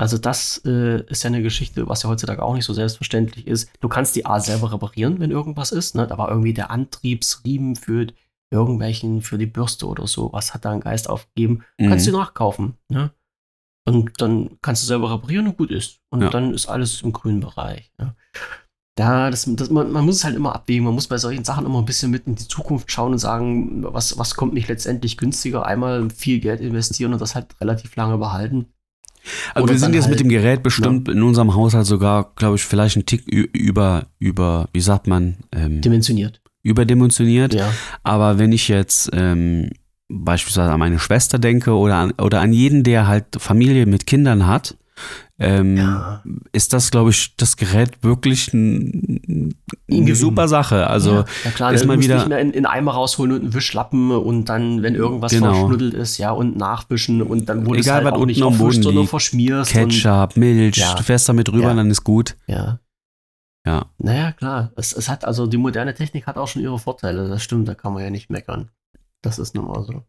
Also 0.00 0.16
das 0.18 0.62
äh, 0.64 1.02
ist 1.10 1.22
ja 1.24 1.28
eine 1.28 1.42
Geschichte, 1.42 1.88
was 1.88 2.02
ja 2.02 2.08
heutzutage 2.08 2.42
auch 2.42 2.54
nicht 2.54 2.64
so 2.64 2.72
selbstverständlich 2.72 3.46
ist. 3.46 3.70
Du 3.80 3.88
kannst 3.88 4.16
die 4.16 4.24
A 4.26 4.40
selber 4.40 4.72
reparieren, 4.72 5.20
wenn 5.20 5.30
irgendwas 5.30 5.72
ist. 5.72 5.94
Ne? 5.94 6.06
Da 6.06 6.16
war 6.16 6.28
irgendwie 6.30 6.54
der 6.54 6.70
Antriebsriemen 6.70 7.76
für 7.76 8.06
irgendwelchen, 8.50 9.22
für 9.22 9.36
die 9.38 9.46
Bürste 9.46 9.86
oder 9.86 10.06
so. 10.06 10.32
Was 10.32 10.54
hat 10.54 10.64
da 10.64 10.70
ein 10.72 10.80
Geist 10.80 11.08
aufgegeben? 11.08 11.64
Kannst 11.78 12.06
du 12.06 12.12
Mhm. 12.12 12.16
nachkaufen. 12.18 12.74
Ne? 12.88 13.10
Und 13.86 14.20
dann 14.20 14.58
kannst 14.62 14.82
du 14.82 14.86
selber 14.86 15.12
reparieren 15.12 15.46
und 15.48 15.56
gut 15.56 15.70
ist. 15.70 16.00
Und 16.10 16.22
Ja. 16.22 16.30
dann 16.30 16.54
ist 16.54 16.66
alles 16.68 17.02
im 17.02 17.12
grünen 17.12 17.40
Bereich. 17.40 17.92
Ja. 18.00 18.14
Da, 18.96 19.30
das, 19.30 19.44
das, 19.48 19.70
man, 19.70 19.92
man 19.92 20.04
muss 20.04 20.16
es 20.16 20.24
halt 20.24 20.36
immer 20.36 20.54
abwägen. 20.54 20.84
Man 20.84 20.94
muss 20.94 21.08
bei 21.08 21.16
solchen 21.18 21.44
Sachen 21.44 21.64
immer 21.64 21.78
ein 21.78 21.84
bisschen 21.86 22.10
mit 22.10 22.26
in 22.26 22.34
die 22.34 22.48
Zukunft 22.48 22.90
schauen 22.90 23.12
und 23.12 23.18
sagen, 23.18 23.82
was, 23.84 24.18
was 24.18 24.34
kommt 24.34 24.52
mich 24.52 24.68
letztendlich 24.68 25.16
günstiger? 25.16 25.64
Einmal 25.64 26.10
viel 26.10 26.40
Geld 26.40 26.60
investieren 26.60 27.12
und 27.12 27.20
das 27.20 27.34
halt 27.34 27.58
relativ 27.60 27.96
lange 27.96 28.18
behalten. 28.18 28.66
Also 29.54 29.64
Oder 29.64 29.72
wir 29.74 29.78
sind 29.78 29.94
jetzt 29.94 30.04
halt- 30.04 30.10
mit 30.12 30.20
dem 30.20 30.28
Gerät 30.28 30.62
bestimmt 30.62 31.08
in 31.08 31.22
unserem 31.22 31.54
Haushalt 31.54 31.86
sogar, 31.86 32.32
glaube 32.36 32.56
ich, 32.56 32.64
vielleicht 32.64 32.96
einen 32.96 33.06
Tick 33.06 33.26
über, 33.26 34.06
über, 34.18 34.68
wie 34.72 34.80
sagt 34.80 35.06
man, 35.06 35.36
ähm, 35.52 35.80
Dimensioniert. 35.80 36.40
überdimensioniert. 36.62 37.54
Ja. 37.54 37.72
Aber 38.02 38.38
wenn 38.38 38.52
ich 38.52 38.68
jetzt 38.68 39.10
ähm, 39.12 39.70
beispielsweise 40.08 40.72
an 40.72 40.78
meine 40.80 40.98
Schwester 40.98 41.38
denke 41.38 41.72
oder 41.76 41.96
an, 41.96 42.12
oder 42.20 42.40
an 42.40 42.52
jeden, 42.52 42.82
der 42.82 43.06
halt 43.06 43.24
Familie 43.38 43.86
mit 43.86 44.06
Kindern 44.06 44.46
hat, 44.46 44.76
ähm, 45.38 45.76
Ja. 45.76 46.22
ist 46.52 46.72
das, 46.72 46.90
glaube 46.90 47.10
ich, 47.10 47.36
das 47.36 47.56
Gerät 47.56 48.02
wirklich 48.02 48.52
ein, 48.52 49.54
Ein 49.90 50.02
eine 50.02 50.14
super 50.14 50.48
Sache. 50.48 50.86
Also 50.86 51.10
ja, 51.12 51.24
ja 51.44 51.50
klar, 51.50 51.72
ist 51.72 51.86
musst 51.86 52.00
wieder- 52.00 52.16
nicht 52.16 52.28
mehr 52.28 52.40
in, 52.40 52.50
in 52.52 52.66
Eimer 52.66 52.92
rausholen 52.92 53.32
und 53.32 53.40
einen 53.42 53.54
Wischlappen 53.54 54.10
und 54.12 54.44
dann, 54.48 54.82
wenn 54.82 54.94
irgendwas 54.94 55.32
Genau. 55.32 55.52
verschnuddelt 55.54 55.94
ist, 55.94 56.18
ja, 56.18 56.30
und 56.30 56.56
nachwischen 56.56 57.22
und 57.22 57.48
dann 57.48 57.66
wurde 57.66 57.80
es 57.80 57.86
Egal, 57.86 58.04
halt 58.04 58.14
was 58.14 58.20
auch 58.20 58.26
nicht 58.26 58.42
am 58.42 58.56
Boden 58.58 58.82
sondern 58.82 59.06
verschmierst. 59.06 59.72
Ketchup, 59.72 60.36
Milch, 60.36 60.76
Ja. 60.76 60.94
du 60.94 61.02
fährst 61.02 61.28
damit 61.28 61.50
rüber, 61.50 61.68
Ja. 61.68 61.74
dann 61.74 61.90
ist 61.90 62.04
gut. 62.04 62.36
Und, 62.46 62.54
ja. 62.54 62.78
Ja. 63.66 63.86
Naja, 63.98 64.32
klar. 64.32 64.72
Es, 64.76 64.92
es 64.94 65.08
hat, 65.08 65.24
also 65.24 65.46
die 65.46 65.58
moderne 65.58 65.94
Technik 65.94 66.26
hat 66.26 66.38
auch 66.38 66.48
schon 66.48 66.62
ihre 66.62 66.78
Vorteile. 66.78 67.28
Das 67.28 67.42
stimmt, 67.42 67.68
da 67.68 67.74
kann 67.74 67.92
man 67.92 68.02
ja 68.02 68.10
nicht 68.10 68.30
meckern. 68.30 68.70
Das 69.22 69.38
ist 69.38 69.54
nun 69.54 69.66
mal 69.66 69.84
so. 69.84 70.02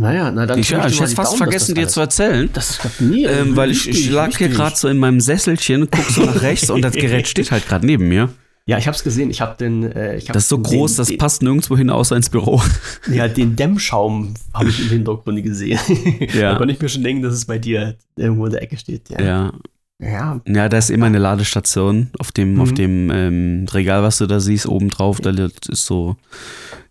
Naja, 0.00 0.30
na 0.30 0.46
dann. 0.46 0.58
Ich, 0.58 0.70
ja, 0.70 0.86
ich 0.86 0.98
hätte 0.98 1.14
fast 1.14 1.32
Daumen, 1.32 1.38
vergessen, 1.38 1.74
dir 1.74 1.86
zu 1.86 2.00
erzählen. 2.00 2.48
Das 2.52 2.70
ist 2.70 2.80
grad 2.80 3.00
nie. 3.00 3.24
Ähm, 3.24 3.54
weil 3.54 3.70
ich, 3.70 3.86
ich 3.86 4.10
lag 4.10 4.36
hier 4.36 4.48
gerade 4.48 4.74
so 4.74 4.88
in 4.88 4.96
meinem 4.96 5.20
Sesselchen, 5.20 5.88
guck 5.90 6.04
so 6.06 6.22
nach 6.22 6.40
rechts 6.40 6.70
und 6.70 6.82
das 6.82 6.94
Gerät 6.94 7.28
steht 7.28 7.50
halt 7.50 7.68
gerade 7.68 7.84
neben 7.84 8.08
mir. 8.08 8.30
Ja, 8.64 8.78
ich 8.78 8.86
hab's 8.86 9.04
gesehen. 9.04 9.30
Ich 9.30 9.40
hab 9.40 9.58
den. 9.58 9.82
Äh, 9.92 10.16
ich 10.16 10.28
hab 10.28 10.34
Das 10.34 10.44
ist 10.44 10.48
so 10.48 10.56
den, 10.56 10.62
groß, 10.62 10.96
das 10.96 11.08
den, 11.08 11.18
passt 11.18 11.42
nirgendwo 11.42 11.76
hin, 11.76 11.90
außer 11.90 12.16
ins 12.16 12.30
Büro. 12.30 12.62
Ja, 13.10 13.28
den 13.28 13.56
Dämmschaum 13.56 14.34
habe 14.54 14.70
ich 14.70 14.80
im 14.80 14.88
Hintergrund 14.88 15.42
gesehen. 15.42 15.78
Ja. 16.32 16.52
Da 16.52 16.58
konnte 16.58 16.72
ich 16.72 16.80
mir 16.80 16.88
schon 16.88 17.02
denken, 17.02 17.22
dass 17.22 17.34
es 17.34 17.44
bei 17.44 17.58
dir 17.58 17.96
irgendwo 18.16 18.46
in 18.46 18.52
der 18.52 18.62
Ecke 18.62 18.76
steht. 18.76 19.10
Ja. 19.10 19.20
Ja, 19.20 19.52
ja. 19.98 20.40
ja 20.46 20.68
da 20.68 20.78
ist 20.78 20.90
immer 20.90 21.06
eine 21.06 21.18
Ladestation 21.18 22.10
auf 22.18 22.32
dem, 22.32 22.54
Mhm. 22.54 22.60
auf 22.60 22.72
dem 22.72 23.10
ähm, 23.10 23.66
Regal, 23.72 24.02
was 24.02 24.18
du 24.18 24.26
da 24.26 24.40
siehst, 24.40 24.66
oben 24.66 24.88
drauf. 24.88 25.20
Da 25.20 25.30
ist 25.30 25.84
so, 25.84 26.16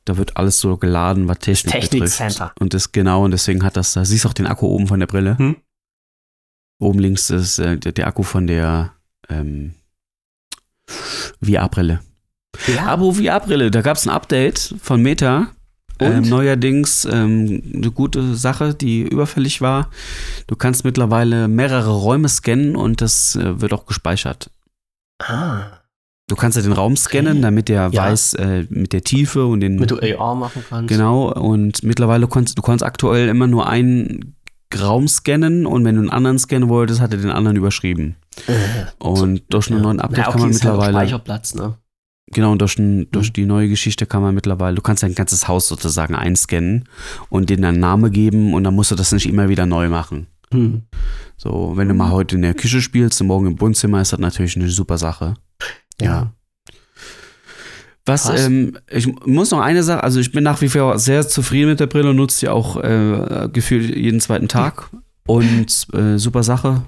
da 0.05 0.17
wird 0.17 0.37
alles 0.37 0.59
so 0.59 0.77
geladen, 0.77 1.27
was 1.27 1.39
Technik 1.39 1.73
Technik 1.73 2.01
betrifft. 2.03 2.17
Center. 2.17 2.53
Und 2.59 2.73
das 2.73 2.91
genau, 2.91 3.25
und 3.25 3.31
deswegen 3.31 3.63
hat 3.63 3.77
das 3.77 3.93
da. 3.93 4.05
Siehst 4.05 4.25
auch 4.25 4.33
den 4.33 4.47
Akku 4.47 4.67
oben 4.67 4.87
von 4.87 4.99
der 4.99 5.07
Brille. 5.07 5.37
Hm. 5.37 5.57
Oben 6.79 6.99
links 6.99 7.29
ist 7.29 7.59
äh, 7.59 7.77
der, 7.77 7.91
der 7.91 8.07
Akku 8.07 8.23
von 8.23 8.47
der 8.47 8.93
ähm, 9.29 9.73
VR-Brille. 11.41 11.99
Ja, 12.67 12.87
Aber 12.87 13.13
VR-Brille, 13.13 13.71
da 13.71 13.81
gab 13.81 13.97
es 13.97 14.07
ein 14.07 14.13
Update 14.13 14.75
von 14.81 15.01
Meta. 15.01 15.47
Ähm, 16.01 16.21
neuerdings 16.29 17.03
ähm, 17.03 17.61
eine 17.75 17.91
gute 17.91 18.33
Sache, 18.35 18.73
die 18.73 19.01
überfällig 19.01 19.59
war. 19.59 19.89
Du 20.47 20.55
kannst 20.55 20.85
mittlerweile 20.85 21.49
mehrere 21.49 21.91
Räume 21.91 22.29
scannen 22.29 22.77
und 22.77 23.01
das 23.01 23.35
äh, 23.35 23.59
wird 23.59 23.73
auch 23.73 23.85
gespeichert. 23.85 24.49
ah. 25.19 25.78
Du 26.29 26.35
kannst 26.35 26.55
ja 26.55 26.63
den 26.63 26.71
Raum 26.71 26.95
scannen, 26.95 27.33
Okay. 27.33 27.41
damit 27.41 27.67
der 27.69 27.89
Ja. 27.91 28.03
weiß, 28.05 28.35
äh, 28.35 28.65
mit 28.69 28.93
der 28.93 29.01
Tiefe 29.03 29.45
und 29.45 29.59
den. 29.59 29.75
Mit 29.77 29.91
du 29.91 29.97
AR 29.99 30.35
machen 30.35 30.63
kannst. 30.69 30.87
Genau, 30.87 31.31
und 31.33 31.83
mittlerweile 31.83 32.27
konntest 32.27 32.57
du 32.57 32.61
konntest 32.61 32.83
aktuell 32.85 33.27
immer 33.27 33.47
nur 33.47 33.67
einen 33.67 34.35
Raum 34.79 35.07
scannen 35.07 35.65
und 35.65 35.83
wenn 35.83 35.95
du 35.95 36.01
einen 36.01 36.11
anderen 36.11 36.37
scannen 36.39 36.69
wolltest, 36.69 37.01
hat 37.01 37.11
er 37.11 37.17
den 37.19 37.31
anderen 37.31 37.57
überschrieben. 37.57 38.15
Äh, 38.47 38.53
Und 38.99 39.41
durch 39.49 39.69
einen 39.69 39.79
ja. 39.79 39.83
neuen 39.83 39.99
Update 39.99 40.19
Na, 40.19 40.27
okay, 40.27 40.31
kann 40.33 40.41
man 40.41 40.49
ist 40.51 40.63
halt 40.63 40.73
mittlerweile. 40.75 40.97
Speicherplatz, 40.97 41.55
ne? 41.55 41.73
Genau, 42.31 42.51
und 42.51 42.61
durch, 42.61 42.77
ein, 42.77 43.09
durch 43.11 43.29
Mhm. 43.29 43.33
die 43.33 43.45
neue 43.47 43.67
Geschichte 43.69 44.05
kann 44.05 44.21
man 44.21 44.35
mittlerweile, 44.35 44.75
du 44.75 44.83
kannst 44.83 45.01
dein 45.01 45.15
ganzes 45.15 45.47
Haus 45.47 45.67
sozusagen 45.67 46.13
einscannen 46.13 46.87
und 47.29 47.49
denen 47.49 47.65
einen 47.65 47.79
Namen 47.79 48.11
geben 48.11 48.53
und 48.53 48.63
dann 48.63 48.75
musst 48.75 48.91
du 48.91 48.95
das 48.95 49.11
nicht 49.11 49.27
immer 49.27 49.49
wieder 49.49 49.65
neu 49.65 49.89
machen. 49.89 50.27
Hm. 50.53 50.83
So, 51.37 51.73
wenn 51.75 51.87
du 51.87 51.95
mal 51.95 52.11
heute 52.11 52.35
in 52.35 52.43
der 52.43 52.53
Küche 52.53 52.81
spielst 52.81 53.19
und 53.21 53.27
morgen 53.27 53.47
im 53.47 53.59
Wohnzimmer, 53.59 53.99
ist 54.01 54.13
das 54.13 54.19
natürlich 54.19 54.55
eine 54.55 54.69
super 54.69 54.99
Sache. 54.99 55.33
Ja. 56.01 56.33
Was, 58.05 58.27
ähm, 58.29 58.77
ich 58.89 59.07
muss 59.25 59.51
noch 59.51 59.59
eine 59.59 59.83
Sache, 59.83 60.03
also 60.03 60.19
ich 60.19 60.31
bin 60.31 60.43
nach 60.43 60.61
wie 60.61 60.69
vor 60.69 60.97
sehr 60.97 61.27
zufrieden 61.27 61.69
mit 61.69 61.79
der 61.79 61.85
Brille 61.85 62.09
und 62.09 62.15
nutze 62.15 62.39
sie 62.39 62.49
auch 62.49 62.77
äh, 62.77 63.49
gefühlt 63.53 63.95
jeden 63.95 64.19
zweiten 64.19 64.47
Tag. 64.47 64.89
Und 65.27 65.87
äh, 65.93 66.17
super 66.17 66.41
Sache. 66.41 66.81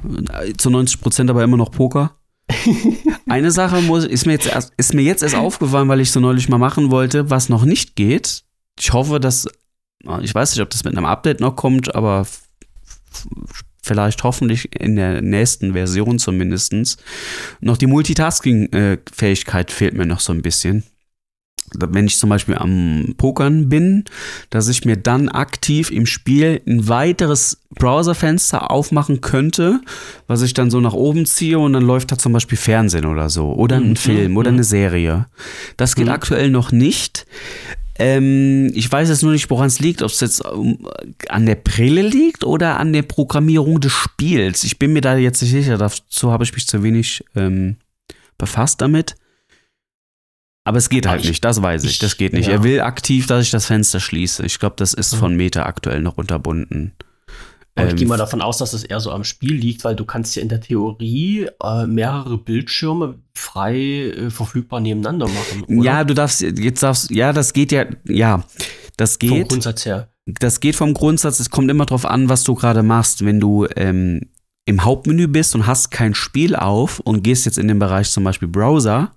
Zu 0.57 0.71
90 0.71 0.99
Prozent 0.99 1.29
aber 1.29 1.43
immer 1.43 1.57
noch 1.57 1.69
Poker. 1.69 2.15
Eine 3.29 3.51
Sache 3.51 3.81
muss, 3.81 4.03
ist, 4.03 4.25
mir 4.25 4.33
jetzt 4.33 4.47
erst, 4.47 4.73
ist 4.77 4.95
mir 4.95 5.03
jetzt 5.03 5.21
erst 5.21 5.35
aufgefallen, 5.35 5.87
weil 5.89 5.99
ich 5.99 6.11
so 6.11 6.19
neulich 6.19 6.49
mal 6.49 6.57
machen 6.57 6.89
wollte, 6.89 7.29
was 7.29 7.49
noch 7.49 7.65
nicht 7.65 7.95
geht. 7.95 8.43
Ich 8.79 8.93
hoffe, 8.93 9.19
dass, 9.19 9.47
ich 10.21 10.33
weiß 10.33 10.55
nicht, 10.55 10.61
ob 10.63 10.71
das 10.71 10.83
mit 10.83 10.97
einem 10.97 11.05
Update 11.05 11.39
noch 11.39 11.55
kommt, 11.55 11.93
aber 11.93 12.25
vielleicht 13.81 14.23
hoffentlich 14.23 14.79
in 14.79 14.95
der 14.95 15.21
nächsten 15.21 15.73
Version 15.73 16.19
zumindestens 16.19 16.97
noch 17.61 17.77
die 17.77 17.87
Multitasking-Fähigkeit 17.87 19.71
fehlt 19.71 19.93
mir 19.95 20.05
noch 20.05 20.19
so 20.19 20.33
ein 20.33 20.41
bisschen. 20.41 20.83
Wenn 21.73 22.05
ich 22.05 22.17
zum 22.17 22.29
Beispiel 22.29 22.55
am 22.55 23.13
Pokern 23.17 23.69
bin, 23.69 24.03
dass 24.49 24.67
ich 24.67 24.83
mir 24.83 24.97
dann 24.97 25.29
aktiv 25.29 25.89
im 25.89 26.05
Spiel 26.05 26.61
ein 26.67 26.89
weiteres 26.89 27.61
Browserfenster 27.75 28.69
aufmachen 28.71 29.21
könnte, 29.21 29.79
was 30.27 30.41
ich 30.41 30.53
dann 30.53 30.69
so 30.69 30.81
nach 30.81 30.91
oben 30.93 31.25
ziehe 31.25 31.59
und 31.59 31.71
dann 31.71 31.83
läuft 31.83 32.11
da 32.11 32.17
zum 32.17 32.33
Beispiel 32.33 32.57
Fernsehen 32.57 33.05
oder 33.05 33.29
so. 33.29 33.53
Oder 33.53 33.77
ein 33.77 33.91
Mhm, 33.91 33.95
Film 33.95 34.35
oder 34.37 34.51
mhm. 34.51 34.57
eine 34.57 34.63
Serie. 34.65 35.27
Das 35.77 35.95
geht 35.95 36.07
Mhm. 36.07 36.11
aktuell 36.11 36.49
noch 36.49 36.73
nicht. 36.73 37.25
Ähm, 37.99 38.71
ich 38.73 38.91
weiß 38.91 39.09
jetzt 39.09 39.21
nur 39.23 39.31
nicht, 39.33 39.49
woran 39.49 39.67
es 39.67 39.79
liegt, 39.79 40.01
ob 40.01 40.09
es 40.11 40.19
jetzt 40.21 40.43
ähm, 40.51 40.87
an 41.29 41.45
der 41.45 41.55
Brille 41.55 42.01
liegt 42.01 42.43
oder 42.43 42.79
an 42.79 42.93
der 42.93 43.01
Programmierung 43.03 43.79
des 43.79 43.91
Spiels. 43.91 44.63
Ich 44.63 44.79
bin 44.79 44.93
mir 44.93 45.01
da 45.01 45.17
jetzt 45.17 45.41
nicht 45.41 45.51
sicher, 45.51 45.77
dazu 45.77 46.31
habe 46.31 46.43
ich 46.43 46.53
mich 46.53 46.67
zu 46.67 46.81
wenig 46.83 47.23
ähm, 47.35 47.77
befasst 48.37 48.81
damit. 48.81 49.15
Aber 50.63 50.77
es 50.77 50.89
geht 50.89 51.05
Aber 51.05 51.13
halt 51.13 51.23
ich- 51.23 51.29
nicht, 51.29 51.43
das 51.43 51.61
weiß 51.61 51.83
ich, 51.83 51.91
ich- 51.91 51.99
das 51.99 52.17
geht 52.17 52.33
nicht. 52.33 52.47
ja. 52.47 52.53
Er 52.53 52.63
will 52.63 52.81
aktiv, 52.81 53.27
dass 53.27 53.43
ich 53.45 53.51
das 53.51 53.65
Fenster 53.65 53.99
schließe. 53.99 54.45
Ich 54.45 54.59
glaube, 54.59 54.75
das 54.77 54.93
ist 54.93 55.13
Mhm. 55.15 55.17
von 55.19 55.35
Meta 55.35 55.63
aktuell 55.65 56.01
noch 56.01 56.17
unterbunden. 56.17 56.93
Aber 57.75 57.85
ich 57.87 57.91
Ähm, 57.93 57.97
gehe 57.99 58.07
mal 58.07 58.17
davon 58.17 58.41
aus, 58.41 58.57
dass 58.57 58.73
es 58.73 58.83
eher 58.83 58.99
so 58.99 59.11
am 59.11 59.23
Spiel 59.23 59.53
liegt, 59.55 59.83
weil 59.83 59.95
du 59.95 60.03
kannst 60.05 60.35
ja 60.35 60.41
in 60.41 60.49
der 60.49 60.59
Theorie 60.61 61.47
äh, 61.63 61.85
mehrere 61.87 62.37
Bildschirme 62.37 63.19
frei 63.33 63.75
äh, 63.77 64.29
verfügbar 64.29 64.79
nebeneinander 64.81 65.27
machen. 65.27 65.63
Oder? 65.63 65.83
Ja, 65.85 66.03
du 66.03 66.13
darfst, 66.13 66.41
jetzt 66.41 66.83
darfst, 66.83 67.09
ja, 67.11 67.31
das 67.33 67.53
geht 67.53 67.71
ja, 67.71 67.85
ja, 68.05 68.43
das 68.97 69.13
vom 69.13 69.29
geht. 69.29 69.49
Grundsatz 69.49 69.85
her. 69.85 70.09
Das 70.25 70.59
geht 70.59 70.75
vom 70.75 70.93
Grundsatz, 70.93 71.39
es 71.39 71.49
kommt 71.49 71.71
immer 71.71 71.85
drauf 71.85 72.05
an, 72.05 72.29
was 72.29 72.43
du 72.43 72.55
gerade 72.55 72.83
machst. 72.83 73.25
Wenn 73.25 73.39
du 73.39 73.65
ähm, 73.75 74.29
im 74.65 74.83
Hauptmenü 74.83 75.27
bist 75.27 75.55
und 75.55 75.65
hast 75.65 75.89
kein 75.91 76.13
Spiel 76.13 76.55
auf 76.55 76.99
und 76.99 77.23
gehst 77.23 77.45
jetzt 77.45 77.57
in 77.57 77.67
den 77.67 77.79
Bereich 77.79 78.11
zum 78.11 78.23
Beispiel 78.23 78.47
Browser, 78.47 79.15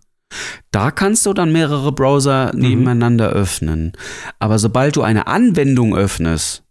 da 0.70 0.90
kannst 0.90 1.26
du 1.26 1.32
dann 1.34 1.52
mehrere 1.52 1.92
Browser 1.92 2.52
Mhm. 2.54 2.60
nebeneinander 2.60 3.28
öffnen. 3.30 3.92
Aber 4.38 4.58
sobald 4.58 4.96
du 4.96 5.02
eine 5.02 5.26
Anwendung 5.26 5.94
öffnest, 5.94 6.63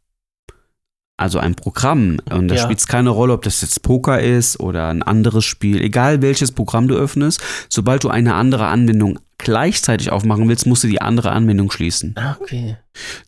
also 1.18 1.40
ein 1.40 1.56
Programm, 1.56 2.20
und 2.32 2.48
da 2.48 2.56
Ja. 2.56 2.62
spielt 2.64 2.80
es 2.80 2.88
keine 2.88 3.10
Rolle, 3.12 3.34
ob 3.34 3.44
das 3.44 3.62
jetzt 3.62 3.82
Poker 3.84 4.20
ist 4.20 4.60
oder 4.60 4.88
ein 4.90 5.04
anderes 5.04 5.46
Spiel, 5.46 5.82
egal 5.82 6.22
welches 6.22 6.52
Programm 6.52 6.88
du 6.88 6.96
öffnest, 6.96 7.42
sobald 7.70 8.04
du 8.04 8.10
eine 8.10 8.34
andere 8.36 8.66
Anwendung 8.68 9.20
gleichzeitig 9.38 10.10
aufmachen 10.12 10.48
willst, 10.50 10.66
musst 10.66 10.84
du 10.84 10.88
die 10.88 11.02
andere 11.02 11.32
Anwendung 11.32 11.70
schließen. 11.70 12.16
Ah, 12.18 12.38
okay. 12.40 12.78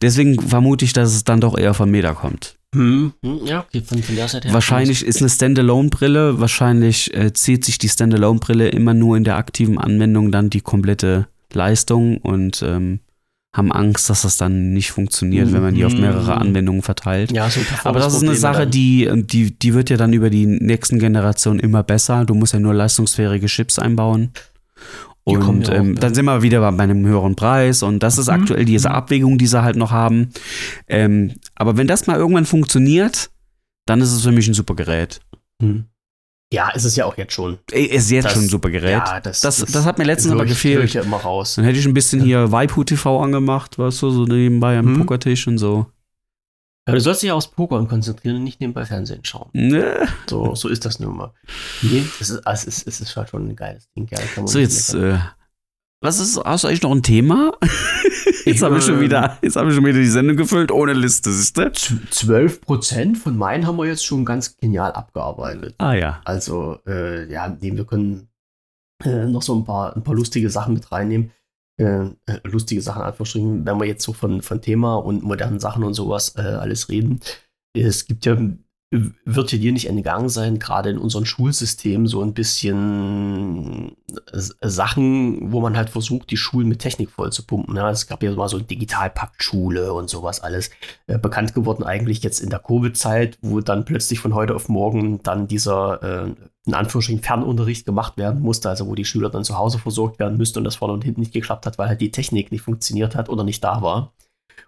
Deswegen 0.01 0.39
vermute 0.41 0.85
ich, 0.85 0.93
dass 0.93 1.13
es 1.13 1.23
dann 1.25 1.41
doch 1.41 1.57
eher 1.57 1.73
von 1.73 1.89
Meta 1.91 2.13
kommt. 2.13 2.55
Hm. 2.73 3.13
Hm, 3.23 3.39
ja, 3.45 3.61
okay, 3.61 3.81
von, 3.81 4.01
von 4.01 4.15
der 4.15 4.27
Seite 4.27 4.47
her. 4.47 4.53
Wahrscheinlich 4.53 5.05
ist 5.05 5.21
eine 5.21 5.29
Standalone-Brille, 5.29 6.39
wahrscheinlich 6.39 7.13
äh, 7.15 7.33
zieht 7.33 7.65
sich 7.65 7.77
die 7.77 7.89
Standalone-Brille 7.89 8.69
immer 8.69 8.93
nur 8.93 9.15
in 9.17 9.23
der 9.23 9.37
aktiven 9.37 9.77
Anwendung 9.77 10.31
dann 10.31 10.49
die 10.49 10.61
komplette 10.61 11.27
Leistung 11.53 12.17
und 12.17 12.61
ähm, 12.65 12.99
haben 13.55 13.71
Angst, 13.71 14.09
dass 14.09 14.23
das 14.23 14.35
dann 14.37 14.73
nicht 14.73 14.91
funktioniert, 14.91 15.53
wenn 15.53 15.61
man 15.61 15.73
die 15.73 15.85
auf 15.85 15.93
mehrere 15.93 16.35
Mhm. 16.35 16.41
Anwendungen 16.41 16.81
verteilt. 16.81 17.31
Ja, 17.31 17.49
so 17.49 17.61
Aber 17.85 17.99
das 17.99 18.13
ist 18.13 18.23
eine 18.23 18.35
Sache, 18.35 18.67
die, 18.67 19.05
ähm, 19.05 19.27
die, 19.27 19.57
die 19.57 19.73
wird 19.73 19.89
ja 19.89 19.95
dann 19.97 20.11
über 20.11 20.29
die 20.29 20.45
nächsten 20.45 20.99
Generationen 20.99 21.59
immer 21.59 21.81
besser. 21.81 22.25
Du 22.25 22.33
musst 22.35 22.53
ja 22.53 22.59
nur 22.59 22.73
leistungsfähige 22.73 23.47
Chips 23.47 23.79
einbauen. 23.79 24.31
Und 25.23 25.69
ja 25.69 25.75
ähm, 25.75 25.93
ja. 25.95 26.01
dann 26.01 26.13
sind 26.13 26.25
wir 26.25 26.41
wieder 26.41 26.59
bei, 26.71 26.83
einem 26.83 27.05
höheren 27.05 27.35
Preis. 27.35 27.81
Und 27.81 28.03
das 28.03 28.17
ist 28.17 28.27
Mhm. 28.27 28.33
aktuell 28.33 28.65
diese 28.65 28.89
Mhm. 28.89 28.95
Abwägung, 28.95 29.37
die 29.37 29.47
sie 29.47 29.63
halt 29.63 29.77
noch 29.77 29.91
haben. 29.91 30.31
Ähm, 30.87 31.31
aber 31.55 31.77
wenn 31.77 31.87
das 31.87 32.07
mal 32.07 32.17
irgendwann 32.17 32.45
funktioniert, 32.45 33.29
dann 33.85 34.01
ist 34.01 34.11
es 34.11 34.21
für 34.23 34.31
mich 34.31 34.47
ein 34.47 34.53
super 34.53 34.75
Gerät. 34.75 35.21
Hm. 35.61 35.85
Ja, 36.53 36.69
ist 36.69 36.83
es 36.85 36.95
ja 36.95 37.05
auch 37.05 37.17
jetzt 37.17 37.33
schon. 37.33 37.57
Ist 37.71 38.11
jetzt 38.11 38.25
Das- 38.25 38.33
schon 38.33 38.43
ein 38.43 38.49
super 38.49 38.69
Gerät. 38.69 38.91
Ja, 38.91 39.19
das, 39.19 39.41
das, 39.41 39.57
das 39.57 39.85
hat 39.85 39.97
mir 39.97 40.03
letztens 40.05 40.31
aber 40.33 40.45
gefehlt. 40.45 40.83
Ich 40.85 40.93
ja 40.93 41.01
immer 41.01 41.17
raus. 41.17 41.55
Dann 41.55 41.65
hätte 41.65 41.79
ich 41.79 41.85
ein 41.85 41.93
bisschen 41.93 42.21
hier 42.21 42.51
Waipu 42.51 42.83
TV 42.83 43.21
angemacht, 43.21 43.77
weißt 43.79 44.01
du, 44.03 44.09
so 44.11 44.25
nebenbei 44.25 44.77
am 44.77 44.93
Mhm. 44.93 44.99
Pokertisch 44.99 45.47
und 45.47 45.57
so. 45.57 45.87
Ja, 46.87 46.93
du 46.93 47.01
sollst 47.01 47.23
dich 47.23 47.29
ja 47.29 47.33
aufs 47.33 47.47
Pokern 47.47 47.87
konzentrieren 47.87 48.35
und 48.37 48.43
nicht 48.43 48.61
nebenbei 48.61 48.85
Fernsehen 48.85 49.25
schauen. 49.25 49.49
Ne? 49.53 50.07
So, 50.29 50.53
so 50.53 50.69
ist 50.69 50.85
das 50.85 50.99
nun 50.99 51.17
mal. 51.17 51.33
Nee, 51.81 52.05
es 52.21 52.29
ist, 52.29 52.41
es 52.45 52.63
ist, 52.65 52.87
es 52.87 53.01
ist 53.01 53.15
halt 53.17 53.29
schon 53.29 53.47
ein 53.49 53.55
geiles 53.55 53.89
Ding. 53.97 54.07
Ja, 54.11 54.19
man 54.37 54.45
So, 54.45 54.59
jetzt, 54.59 54.93
äh, 54.93 55.17
was 56.01 56.19
ist, 56.19 56.37
hast 56.45 56.63
du 56.63 56.67
eigentlich 56.67 56.83
noch 56.83 56.91
ein 56.91 57.01
Thema? 57.01 57.53
Jetzt 58.45 58.61
habe 58.61 58.77
ich 58.77 58.83
schon 58.83 58.99
wieder, 59.01 59.37
jetzt 59.41 59.55
habe 59.55 59.69
ich 59.69 59.75
schon 59.75 59.85
wieder 59.85 59.99
die 59.99 60.07
Sendung 60.07 60.37
gefüllt 60.37 60.71
ohne 60.71 60.93
Liste, 60.93 61.31
siehst 61.31 61.57
du? 61.57 61.71
Z- 61.71 61.97
12 62.11 62.61
Prozent 62.61 63.17
von 63.17 63.37
meinen 63.37 63.65
haben 63.67 63.77
wir 63.77 63.85
jetzt 63.85 64.05
schon 64.05 64.23
ganz 64.25 64.55
genial 64.57 64.91
abgearbeitet. 64.93 65.75
Ah 65.77 65.93
ja. 65.93 66.21
Also, 66.25 66.79
äh, 66.87 67.31
ja, 67.31 67.55
wir 67.59 67.85
können 67.85 68.29
äh, 69.03 69.25
noch 69.25 69.41
so 69.41 69.55
ein 69.55 69.65
paar, 69.65 69.95
ein 69.95 70.03
paar 70.03 70.15
lustige 70.15 70.49
Sachen 70.49 70.73
mit 70.75 70.91
reinnehmen. 70.91 71.31
Äh, 71.77 72.05
äh, 72.25 72.39
lustige 72.43 72.81
Sachen, 72.81 73.01
in 73.01 73.07
Anführungsstrichen, 73.07 73.65
wenn 73.65 73.77
wir 73.79 73.85
jetzt 73.85 74.03
so 74.03 74.13
von, 74.13 74.41
von 74.41 74.61
Thema 74.61 74.95
und 74.95 75.23
modernen 75.23 75.59
Sachen 75.59 75.83
und 75.83 75.93
sowas 75.93 76.35
äh, 76.37 76.41
alles 76.41 76.87
reden. 76.89 77.19
Es 77.77 78.05
gibt 78.05 78.25
ja, 78.25 78.37
wird 78.91 79.51
dir 79.51 79.71
nicht 79.71 79.89
entgangen 79.89 80.29
sein, 80.29 80.59
gerade 80.59 80.89
in 80.91 80.97
unserem 80.97 81.25
Schulsystem 81.25 82.07
so 82.07 82.21
ein 82.21 82.33
bisschen 82.33 83.95
äh, 84.31 84.69
Sachen, 84.69 85.51
wo 85.51 85.59
man 85.59 85.75
halt 85.75 85.89
versucht, 85.89 86.29
die 86.29 86.37
Schulen 86.37 86.67
mit 86.67 86.79
Technik 86.79 87.09
voll 87.09 87.31
zu 87.31 87.45
pumpen. 87.45 87.75
Ja, 87.75 87.89
es 87.89 88.07
gab 88.07 88.21
ja 88.23 88.31
mal 88.31 88.47
so 88.47 88.57
ein 88.57 88.67
Digitalpakt 88.67 89.43
Schule 89.43 89.91
und 89.93 90.09
sowas 90.09 90.39
alles 90.39 90.69
äh, 91.07 91.17
bekannt 91.17 91.53
geworden, 91.53 91.83
eigentlich 91.83 92.21
jetzt 92.23 92.39
in 92.39 92.49
der 92.49 92.59
Covid-Zeit, 92.59 93.37
wo 93.41 93.59
dann 93.59 93.85
plötzlich 93.85 94.19
von 94.19 94.35
heute 94.35 94.55
auf 94.55 94.69
morgen 94.69 95.21
dann 95.23 95.47
dieser 95.47 96.27
äh, 96.27 96.35
in 96.65 96.73
Anführungsstrichen 96.73 97.23
Fernunterricht 97.23 97.85
gemacht 97.85 98.17
werden 98.17 98.41
musste, 98.41 98.69
also 98.69 98.87
wo 98.87 98.95
die 98.95 99.05
Schüler 99.05 99.29
dann 99.29 99.43
zu 99.43 99.57
Hause 99.57 99.79
versorgt 99.79 100.19
werden 100.19 100.37
müssten 100.37 100.59
und 100.59 100.63
das 100.63 100.75
vorne 100.77 100.93
und 100.93 101.03
hinten 101.03 101.21
nicht 101.21 101.33
geklappt 101.33 101.65
hat, 101.65 101.77
weil 101.77 101.89
halt 101.89 102.01
die 102.01 102.11
Technik 102.11 102.51
nicht 102.51 102.61
funktioniert 102.61 103.15
hat 103.15 103.29
oder 103.29 103.43
nicht 103.43 103.63
da 103.63 103.81
war. 103.81 104.13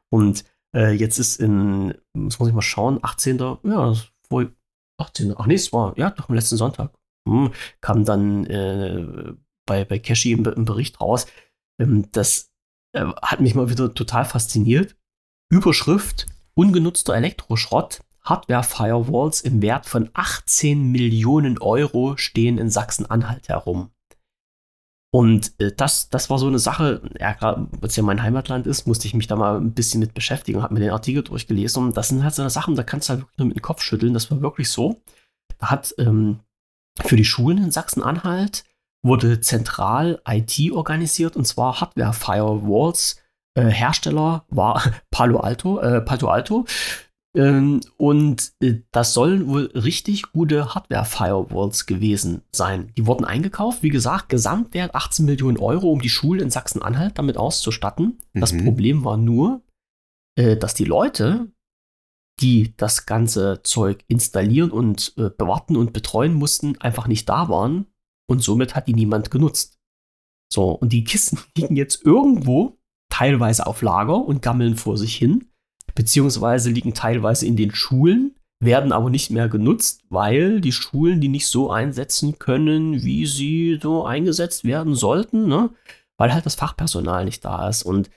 Und 0.09 0.43
äh, 0.75 0.91
jetzt 0.91 1.17
ist 1.17 1.39
in, 1.39 1.93
das 2.13 2.39
muss 2.39 2.49
ich 2.49 2.53
mal 2.53 2.61
schauen, 2.61 2.99
18. 3.01 3.37
Ja, 3.63 3.93
vor 4.27 4.45
18. 4.97 5.33
Ach 5.37 5.45
nee, 5.45 5.55
es 5.55 5.73
war, 5.73 5.97
ja, 5.97 6.11
doch 6.11 6.29
am 6.29 6.35
letzten 6.35 6.57
Sonntag. 6.57 6.93
Hm, 7.27 7.51
kam 7.81 8.05
dann 8.05 8.45
äh, 8.45 9.33
bei, 9.65 9.85
bei 9.85 9.99
Cashy 9.99 10.31
im, 10.31 10.45
im 10.45 10.65
Bericht 10.65 11.01
raus. 11.01 11.27
Ähm, 11.79 12.09
das 12.11 12.51
äh, 12.93 13.05
hat 13.21 13.41
mich 13.41 13.55
mal 13.55 13.69
wieder 13.69 13.93
total 13.93 14.25
fasziniert. 14.25 14.95
Überschrift: 15.49 16.25
Ungenutzter 16.55 17.15
Elektroschrott. 17.15 18.01
Hardware-Firewalls 18.23 19.39
im 19.41 19.61
Wert 19.61 19.85
von 19.85 20.09
18 20.13 20.91
Millionen 20.91 21.59
Euro 21.59 22.17
stehen 22.17 22.57
in 22.57 22.69
Sachsen-Anhalt 22.69 23.47
herum. 23.47 23.91
Und 25.17 25.59
äh, 25.59 25.71
das, 25.75 26.11
das 26.11 26.29
war 26.29 26.37
so 26.37 26.45
eine 26.45 26.59
Sache, 26.59 27.01
ja, 27.19 27.35
weil 27.41 27.89
es 27.89 27.95
ja 27.95 28.03
mein 28.03 28.21
Heimatland 28.21 28.67
ist, 28.67 28.85
musste 28.85 29.07
ich 29.07 29.15
mich 29.15 29.25
da 29.25 29.35
mal 29.35 29.57
ein 29.57 29.73
bisschen 29.73 29.99
mit 29.99 30.13
beschäftigen 30.13 30.61
habe 30.61 30.75
mir 30.75 30.79
den 30.79 30.91
Artikel 30.91 31.23
durchgelesen. 31.23 31.85
Und 31.85 31.97
das 31.97 32.09
sind 32.09 32.23
halt 32.23 32.35
so 32.35 32.43
eine 32.43 32.51
Sachen, 32.51 32.75
da 32.75 32.83
kannst 32.83 33.09
du 33.09 33.13
halt 33.13 33.21
wirklich 33.21 33.39
nur 33.39 33.47
mit 33.47 33.57
dem 33.57 33.63
Kopf 33.63 33.81
schütteln. 33.81 34.13
Das 34.13 34.29
war 34.29 34.41
wirklich 34.41 34.69
so. 34.69 35.01
Da 35.57 35.71
hat 35.71 35.95
ähm, 35.97 36.41
für 37.03 37.15
die 37.15 37.25
Schulen 37.25 37.57
in 37.57 37.71
Sachsen-Anhalt 37.71 38.63
wurde 39.03 39.41
zentral 39.41 40.21
IT 40.27 40.71
organisiert 40.71 41.35
und 41.35 41.47
zwar 41.47 41.81
Hardware-Firewalls. 41.81 43.19
Äh, 43.55 43.71
Hersteller 43.71 44.45
war 44.49 44.83
Palo 45.09 45.39
Alto, 45.39 45.79
äh, 45.79 45.99
Palo 45.99 46.27
Alto. 46.27 46.65
Ähm, 47.37 47.81
und 47.97 48.51
äh, 48.61 48.81
das 48.91 49.13
sollen 49.13 49.47
wohl 49.47 49.65
richtig 49.75 50.31
gute 50.31 50.73
Hardware-Firewalls 50.73 51.85
gewesen 51.85 52.41
sein. 52.51 52.91
Die 52.97 53.05
wurden 53.05 53.25
eingekauft, 53.25 53.83
wie 53.83 53.89
gesagt, 53.89 54.29
Gesamtwert 54.29 54.95
18 54.95 55.25
Millionen 55.25 55.57
Euro, 55.57 55.91
um 55.91 56.01
die 56.01 56.09
Schulen 56.09 56.41
in 56.41 56.49
Sachsen-Anhalt 56.49 57.19
damit 57.19 57.37
auszustatten. 57.37 58.17
Das 58.33 58.53
Mhm. 58.53 58.63
Problem 58.63 59.03
war 59.05 59.17
nur, 59.17 59.61
äh, 60.35 60.57
dass 60.57 60.73
die 60.73 60.85
Leute, 60.85 61.51
die 62.41 62.73
das 62.75 63.05
ganze 63.05 63.61
Zeug 63.61 64.03
installieren 64.07 64.71
und 64.71 65.13
äh, 65.17 65.29
bewarten 65.29 65.75
und 65.75 65.93
betreuen 65.93 66.33
mussten, 66.33 66.79
einfach 66.79 67.05
nicht 67.05 67.29
da 67.29 67.49
waren 67.49 67.85
und 68.27 68.41
somit 68.41 68.73
hat 68.73 68.87
die 68.87 68.95
niemand 68.95 69.29
genutzt. 69.29 69.77
So, 70.51 70.71
und 70.71 70.91
die 70.91 71.03
Kisten 71.03 71.37
liegen 71.55 71.75
jetzt 71.75 72.03
irgendwo, 72.03 72.79
teilweise 73.09 73.67
auf 73.67 73.83
Lager 73.83 74.25
und 74.25 74.41
gammeln 74.41 74.75
vor 74.75 74.97
sich 74.97 75.15
hin, 75.15 75.51
beziehungsweise 75.97 76.69
liegen 76.69 76.93
teilweise 76.93 77.47
in 77.47 77.55
den 77.55 77.73
Schulen, 77.73 78.35
werden 78.63 78.91
aber 78.91 79.09
nicht 79.09 79.31
mehr 79.31 79.49
genutzt, 79.49 80.01
weil 80.09 80.61
die 80.61 80.71
Schulen 80.71 81.19
die 81.21 81.27
nicht 81.27 81.47
so 81.47 81.71
einsetzen 81.71 82.37
können, 82.37 83.03
wie 83.03 83.25
sie 83.25 83.79
so 83.81 84.05
eingesetzt 84.05 84.63
werden 84.63 84.93
sollten, 84.93 85.47
ne? 85.47 85.71
weil 86.17 86.33
halt 86.33 86.45
das 86.45 86.55
Fachpersonal 86.55 87.25
nicht 87.25 87.43
da 87.43 87.67
ist. 87.67 87.81
Und 87.83 88.11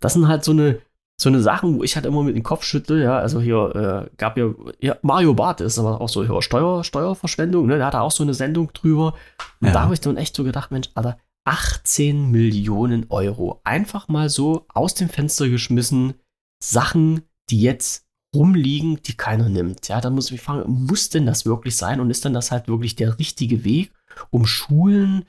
das 0.00 0.12
sind 0.12 0.28
halt 0.28 0.44
so 0.44 0.52
eine, 0.52 0.80
so 1.18 1.30
eine 1.30 1.40
Sachen, 1.40 1.78
wo 1.78 1.82
ich 1.82 1.94
halt 1.96 2.04
immer 2.04 2.22
mit 2.22 2.36
dem 2.36 2.42
Kopf 2.42 2.64
schüttel, 2.64 3.02
ja, 3.02 3.18
also 3.18 3.40
hier 3.40 4.08
äh, 4.10 4.16
gab 4.18 4.36
ja, 4.36 4.50
ja, 4.80 4.96
Mario 5.02 5.32
Barth 5.34 5.60
ist 5.62 5.78
aber 5.78 6.00
auch 6.02 6.08
so, 6.08 6.24
ja, 6.24 6.42
Steuer, 6.42 6.84
Steuerverschwendung, 6.84 7.66
ne, 7.66 7.76
der 7.78 7.86
hatte 7.86 8.00
auch 8.00 8.10
so 8.10 8.22
eine 8.22 8.34
Sendung 8.34 8.72
drüber. 8.74 9.14
Und 9.60 9.68
Ja. 9.68 9.72
da 9.72 9.82
habe 9.84 9.94
ich 9.94 10.00
dann 10.00 10.16
echt 10.18 10.36
so 10.36 10.44
gedacht, 10.44 10.70
Mensch, 10.70 10.90
Alter, 10.94 11.18
18 11.44 12.30
Millionen 12.30 13.06
Euro. 13.08 13.60
Einfach 13.64 14.08
mal 14.08 14.28
so 14.28 14.66
aus 14.72 14.94
dem 14.94 15.08
Fenster 15.08 15.48
geschmissen, 15.48 16.14
Sachen, 16.62 17.22
die 17.50 17.60
jetzt 17.60 18.06
rumliegen, 18.34 19.02
die 19.02 19.16
keiner 19.16 19.48
nimmt. 19.48 19.88
Ja, 19.88 20.00
da 20.00 20.10
muss 20.10 20.26
ich 20.26 20.32
mich 20.32 20.40
fragen, 20.42 20.70
muss 20.86 21.10
denn 21.10 21.26
das 21.26 21.44
wirklich 21.44 21.76
sein? 21.76 22.00
Und 22.00 22.10
ist 22.10 22.24
denn 22.24 22.32
das 22.32 22.50
halt 22.50 22.68
wirklich 22.68 22.96
der 22.96 23.18
richtige 23.18 23.64
Weg, 23.64 23.92
um 24.30 24.46
Schulen 24.46 25.24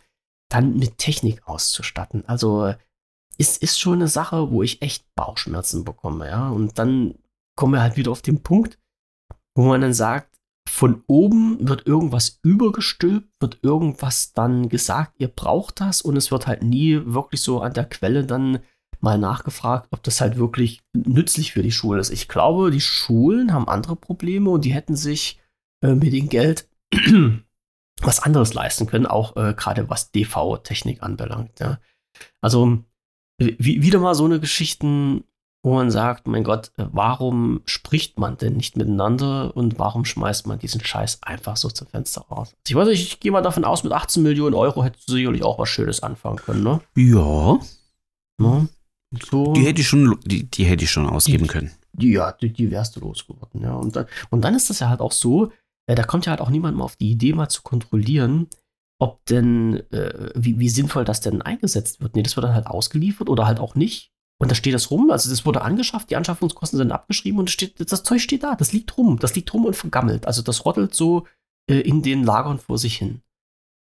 dann 0.49 0.77
mit 0.77 0.97
Technik 0.97 1.47
auszustatten? 1.47 2.23
Also, 2.27 2.73
ist, 3.37 3.61
ist 3.63 3.79
schon 3.79 3.95
eine 3.95 4.07
Sache, 4.07 4.51
wo 4.51 4.63
ich 4.63 4.81
echt 4.81 5.05
Bauchschmerzen 5.15 5.83
bekomme, 5.83 6.27
ja. 6.27 6.49
Und 6.49 6.77
dann 6.77 7.15
kommen 7.57 7.73
wir 7.73 7.81
halt 7.81 7.97
wieder 7.97 8.11
auf 8.11 8.21
den 8.21 8.41
Punkt, 8.41 8.79
wo 9.55 9.63
man 9.63 9.81
dann 9.81 9.93
sagt, 9.93 10.29
von 10.69 11.03
oben 11.07 11.67
wird 11.67 11.87
irgendwas 11.87 12.39
übergestülpt, 12.41 13.29
wird 13.39 13.59
irgendwas 13.63 14.33
dann 14.33 14.69
gesagt, 14.69 15.13
ihr 15.17 15.27
braucht 15.27 15.81
das 15.81 16.01
und 16.01 16.15
es 16.15 16.31
wird 16.31 16.47
halt 16.47 16.63
nie 16.63 17.01
wirklich 17.05 17.41
so 17.41 17.61
an 17.61 17.73
der 17.73 17.85
Quelle 17.85 18.25
dann 18.25 18.59
mal 19.03 19.17
nachgefragt, 19.17 19.87
ob 19.91 20.01
das 20.01 20.21
halt 20.21 20.37
wirklich 20.37 20.81
nützlich 20.93 21.51
für 21.51 21.61
die 21.61 21.73
Schulen 21.73 21.99
ist. 21.99 22.09
Ich 22.09 22.29
glaube, 22.29 22.71
die 22.71 22.81
Schulen 22.81 23.53
haben 23.53 23.67
andere 23.67 23.97
Probleme 23.97 24.49
und 24.49 24.63
die 24.63 24.73
hätten 24.73 24.95
sich 24.95 25.39
äh, 25.83 25.93
mit 25.93 26.13
dem 26.13 26.29
Geld 26.29 26.69
was 28.01 28.21
anderes 28.21 28.53
leisten 28.53 28.87
können, 28.87 29.05
auch 29.05 29.35
äh, 29.35 29.53
gerade 29.55 29.89
was 29.89 30.11
DV-Technik 30.11 31.03
anbelangt. 31.03 31.59
Ja. 31.59 31.79
Also 32.41 32.79
wie, 33.37 33.81
wieder 33.81 33.99
mal 33.99 34.15
so 34.15 34.23
eine 34.23 34.39
Geschichten, 34.39 35.25
wo 35.63 35.73
man 35.73 35.91
sagt, 35.91 36.25
mein 36.25 36.45
Gott, 36.45 36.71
äh, 36.77 36.85
warum 36.93 37.61
spricht 37.65 38.17
man 38.17 38.37
denn 38.37 38.53
nicht 38.53 38.77
miteinander 38.77 39.55
und 39.57 39.79
warum 39.79 40.05
schmeißt 40.05 40.47
man 40.47 40.59
diesen 40.59 40.83
Scheiß 40.83 41.23
einfach 41.23 41.57
so 41.57 41.69
zum 41.69 41.87
Fenster 41.87 42.21
raus? 42.21 42.55
Ich 42.65 42.73
weiß 42.73 42.87
nicht, 42.87 43.01
ich 43.01 43.19
gehe 43.19 43.33
mal 43.33 43.41
davon 43.41 43.65
aus, 43.65 43.83
mit 43.83 43.91
18 43.91 44.23
Millionen 44.23 44.55
Euro 44.55 44.81
hättest 44.81 45.09
du 45.09 45.13
sicherlich 45.13 45.43
auch 45.43 45.59
was 45.59 45.67
Schönes 45.67 46.03
anfangen 46.03 46.37
können, 46.37 46.63
ne? 46.63 46.79
Ja, 46.95 47.59
ne? 48.37 48.69
So, 49.29 49.53
die 49.53 49.65
hätte 49.65 49.81
ich 49.81 49.87
schon, 49.87 50.17
die, 50.25 50.43
die 50.49 50.65
hätte 50.65 50.83
ich 50.83 50.91
schon 50.91 51.07
ausgeben 51.07 51.43
Die- 51.43 51.49
können. 51.49 51.71
die, 51.93 52.11
ja, 52.11 52.31
die, 52.31 52.51
die 52.51 52.71
wärst 52.71 52.95
du 52.95 52.99
losgeworden, 53.01 53.61
ja. 53.61 53.73
Und 53.75 53.95
dann, 53.95 54.05
und 54.29 54.41
dann 54.43 54.55
ist 54.55 54.69
das 54.69 54.79
ja 54.79 54.89
halt 54.89 55.01
auch 55.01 55.11
so, 55.11 55.51
äh, 55.87 55.95
da 55.95 56.03
kommt 56.03 56.25
ja 56.25 56.31
halt 56.31 56.41
auch 56.41 56.49
niemand 56.49 56.77
mal 56.77 56.85
auf 56.85 56.95
die 56.95 57.11
Idee, 57.11 57.33
mal 57.33 57.49
zu 57.49 57.61
kontrollieren, 57.61 58.47
ob 58.99 59.23
denn, 59.25 59.83
äh, 59.91 60.31
wie, 60.35 60.59
wie 60.59 60.69
sinnvoll 60.69 61.03
das 61.05 61.21
denn 61.21 61.41
eingesetzt 61.41 62.01
wird. 62.01 62.15
Nee, 62.15 62.23
das 62.23 62.35
wird 62.35 62.45
dann 62.45 62.53
halt 62.55 62.67
ausgeliefert 62.67 63.29
oder 63.29 63.45
halt 63.45 63.59
auch 63.59 63.75
nicht. 63.75 64.11
Und 64.41 64.49
da 64.49 64.55
steht 64.55 64.73
das 64.73 64.89
rum, 64.91 65.11
also 65.11 65.29
das 65.29 65.45
wurde 65.45 65.61
angeschafft, 65.61 66.09
die 66.09 66.15
Anschaffungskosten 66.15 66.77
sind 66.77 66.91
abgeschrieben 66.91 67.39
und 67.39 67.49
steht, 67.51 67.91
das 67.91 68.03
Zeug 68.03 68.19
steht 68.21 68.43
da, 68.43 68.55
das 68.55 68.73
liegt 68.73 68.97
rum, 68.97 69.19
das 69.19 69.35
liegt 69.35 69.53
rum 69.53 69.65
und 69.65 69.75
vergammelt. 69.75 70.25
Also 70.25 70.41
das 70.41 70.65
rottelt 70.65 70.95
so 70.95 71.27
äh, 71.69 71.79
in 71.79 72.01
den 72.01 72.23
Lagern 72.23 72.59
vor 72.59 72.77
sich 72.77 72.97
hin. 72.97 73.21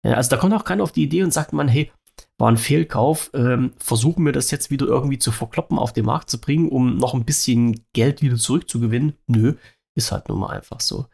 Ja, 0.05 0.15
also 0.15 0.31
da 0.31 0.37
kommt 0.37 0.55
auch 0.55 0.65
keiner 0.65 0.83
auf 0.83 0.93
die 0.93 1.03
Idee 1.03 1.23
und 1.23 1.33
sagt 1.33 1.53
man, 1.53 1.69
hey, 1.69 1.93
war 2.39 2.51
ein 2.51 2.57
Fehlkauf, 2.57 3.31
ähm, 3.35 3.73
versuchen 3.78 4.24
wir 4.24 4.32
das 4.32 4.51
jetzt 4.51 4.70
wieder 4.70 4.86
irgendwie 4.86 5.19
zu 5.19 5.32
verkloppen, 5.32 5.78
auf 5.78 5.93
den 5.93 6.05
Markt 6.05 6.31
zu 6.31 6.40
bringen, 6.40 6.69
um 6.69 6.97
noch 6.97 7.15
ein 7.15 7.24
bisschen 7.24 7.85
Geld 7.93 8.23
wieder 8.23 8.36
zurückzugewinnen. 8.36 9.15
Nö, 9.27 9.55
ist 9.95 10.12
halt 10.12 10.28
nun 10.28 10.40
mal 10.40 10.51
einfach 10.51 10.81
so. 10.81 11.07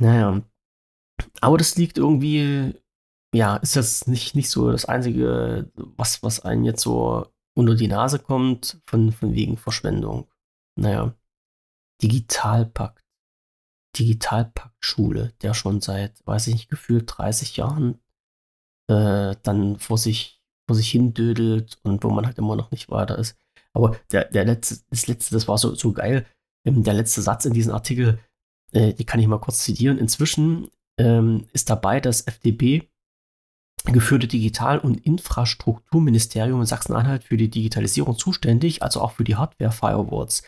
Naja, 0.00 0.42
aber 1.40 1.58
das 1.58 1.76
liegt 1.76 1.98
irgendwie, 1.98 2.74
ja, 3.34 3.56
ist 3.56 3.76
jetzt 3.76 4.08
nicht, 4.08 4.34
nicht 4.34 4.50
so 4.50 4.70
das 4.70 4.84
Einzige, 4.84 5.70
was, 5.74 6.22
was 6.22 6.40
einem 6.40 6.64
jetzt 6.64 6.82
so 6.82 7.26
unter 7.56 7.74
die 7.76 7.88
Nase 7.88 8.18
kommt, 8.18 8.80
von, 8.86 9.12
von 9.12 9.34
wegen 9.34 9.56
Verschwendung. 9.56 10.28
Naja, 10.76 11.14
Digitalpakt. 12.02 13.04
Digitalpakt-Schule, 13.96 15.34
der 15.42 15.54
schon 15.54 15.80
seit, 15.80 16.26
weiß 16.26 16.48
ich 16.48 16.54
nicht, 16.54 16.68
gefühlt 16.68 17.04
30 17.06 17.56
Jahren 17.56 18.00
äh, 18.88 19.34
dann 19.42 19.78
vor 19.78 19.98
sich, 19.98 20.40
vor 20.66 20.76
sich 20.76 20.90
hin 20.90 21.14
dödelt 21.14 21.78
und 21.82 22.04
wo 22.04 22.10
man 22.10 22.26
halt 22.26 22.38
immer 22.38 22.56
noch 22.56 22.70
nicht 22.70 22.90
weiter 22.90 23.18
ist. 23.18 23.36
Aber 23.72 23.96
der, 24.12 24.26
der 24.26 24.44
letzte, 24.44 24.84
das 24.90 25.06
letzte, 25.06 25.34
das 25.34 25.48
war 25.48 25.58
so, 25.58 25.74
so 25.74 25.92
geil. 25.92 26.26
Ähm, 26.66 26.84
der 26.84 26.94
letzte 26.94 27.22
Satz 27.22 27.44
in 27.44 27.52
diesem 27.52 27.72
Artikel, 27.72 28.18
äh, 28.72 28.94
die 28.94 29.04
kann 29.04 29.20
ich 29.20 29.26
mal 29.26 29.40
kurz 29.40 29.64
zitieren. 29.64 29.98
Inzwischen 29.98 30.68
ähm, 30.98 31.46
ist 31.52 31.70
dabei 31.70 32.00
das 32.00 32.26
FDP 32.26 32.88
geführte 33.92 34.26
Digital- 34.26 34.78
und 34.78 35.04
Infrastrukturministerium 35.04 36.60
in 36.60 36.66
Sachsen-Anhalt 36.66 37.24
für 37.24 37.36
die 37.36 37.50
Digitalisierung 37.50 38.16
zuständig, 38.16 38.82
also 38.82 39.02
auch 39.02 39.12
für 39.12 39.24
die 39.24 39.36
Hardware-Firewalls. 39.36 40.42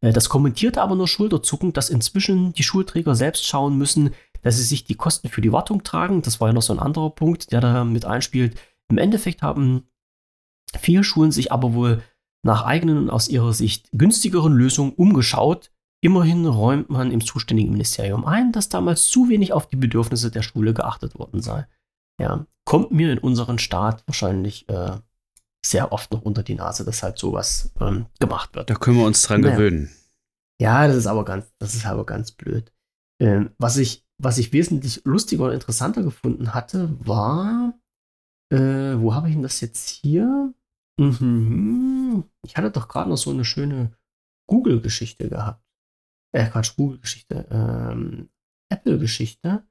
Äh, 0.00 0.12
das 0.12 0.28
kommentierte 0.28 0.82
aber 0.82 0.96
nur 0.96 1.06
schulterzuckend, 1.06 1.76
dass 1.76 1.90
inzwischen 1.90 2.52
die 2.52 2.64
Schulträger 2.64 3.14
selbst 3.14 3.46
schauen 3.46 3.78
müssen, 3.78 4.10
dass 4.42 4.56
sie 4.56 4.62
sich 4.62 4.84
die 4.84 4.94
Kosten 4.94 5.28
für 5.28 5.40
die 5.40 5.52
Wartung 5.52 5.82
tragen. 5.82 6.22
Das 6.22 6.40
war 6.40 6.48
ja 6.48 6.54
noch 6.54 6.62
so 6.62 6.72
ein 6.72 6.78
anderer 6.78 7.10
Punkt, 7.10 7.52
der 7.52 7.60
da 7.60 7.84
mit 7.84 8.04
einspielt. 8.04 8.58
Im 8.88 8.98
Endeffekt 8.98 9.42
haben 9.42 9.88
viele 10.78 11.04
Schulen 11.04 11.32
sich 11.32 11.52
aber 11.52 11.74
wohl 11.74 12.02
nach 12.42 12.64
eigenen 12.64 12.96
und 12.98 13.10
aus 13.10 13.28
ihrer 13.28 13.52
Sicht 13.52 13.88
günstigeren 13.92 14.54
Lösungen 14.54 14.92
umgeschaut. 14.92 15.70
Immerhin 16.02 16.46
räumt 16.46 16.88
man 16.88 17.10
im 17.10 17.24
zuständigen 17.24 17.72
Ministerium 17.72 18.24
ein, 18.24 18.52
dass 18.52 18.70
damals 18.70 19.06
zu 19.06 19.28
wenig 19.28 19.52
auf 19.52 19.68
die 19.68 19.76
Bedürfnisse 19.76 20.30
der 20.30 20.42
Schule 20.42 20.72
geachtet 20.72 21.18
worden 21.18 21.42
sei. 21.42 21.66
Ja, 22.18 22.46
kommt 22.64 22.90
mir 22.90 23.12
in 23.12 23.18
unseren 23.18 23.58
Staat 23.58 24.06
wahrscheinlich 24.06 24.68
äh, 24.68 24.96
sehr 25.64 25.92
oft 25.92 26.12
noch 26.12 26.22
unter 26.22 26.42
die 26.42 26.54
Nase, 26.54 26.84
dass 26.84 27.02
halt 27.02 27.18
sowas 27.18 27.72
ähm, 27.80 28.06
gemacht 28.18 28.54
wird. 28.54 28.70
Da 28.70 28.74
können 28.74 28.96
wir 28.96 29.04
uns 29.04 29.22
dran 29.22 29.42
Naja. 29.42 29.56
gewöhnen. 29.56 29.90
Ja, 30.60 30.86
das 30.86 30.96
ist 30.96 31.06
aber 31.06 31.24
ganz, 31.24 31.52
das 31.58 31.74
ist 31.74 31.86
aber 31.86 32.06
ganz 32.06 32.32
blöd. 32.32 32.72
Ähm, 33.20 33.50
was, 33.58 33.76
ich, 33.76 34.06
was 34.22 34.38
ich 34.38 34.52
wesentlich 34.52 35.02
lustiger 35.04 35.44
und 35.44 35.52
interessanter 35.52 36.02
gefunden 36.02 36.54
hatte, 36.54 36.94
war, 37.06 37.74
äh, 38.52 38.98
wo 38.98 39.14
habe 39.14 39.28
ich 39.28 39.34
denn 39.34 39.42
das 39.42 39.60
jetzt 39.60 39.88
hier? 39.88 40.52
Mhm. 40.98 42.24
Ich 42.44 42.56
hatte 42.56 42.70
doch 42.70 42.88
gerade 42.88 43.08
noch 43.08 43.16
so 43.16 43.30
eine 43.30 43.44
schöne 43.44 43.96
Google-Geschichte 44.46 45.28
gehabt. 45.28 45.64
Äh, 46.32 46.48
Quatsch, 46.50 46.76
Google-Geschichte. 46.76 47.46
Ähm, 47.50 48.28
Apple-Geschichte. 48.70 49.66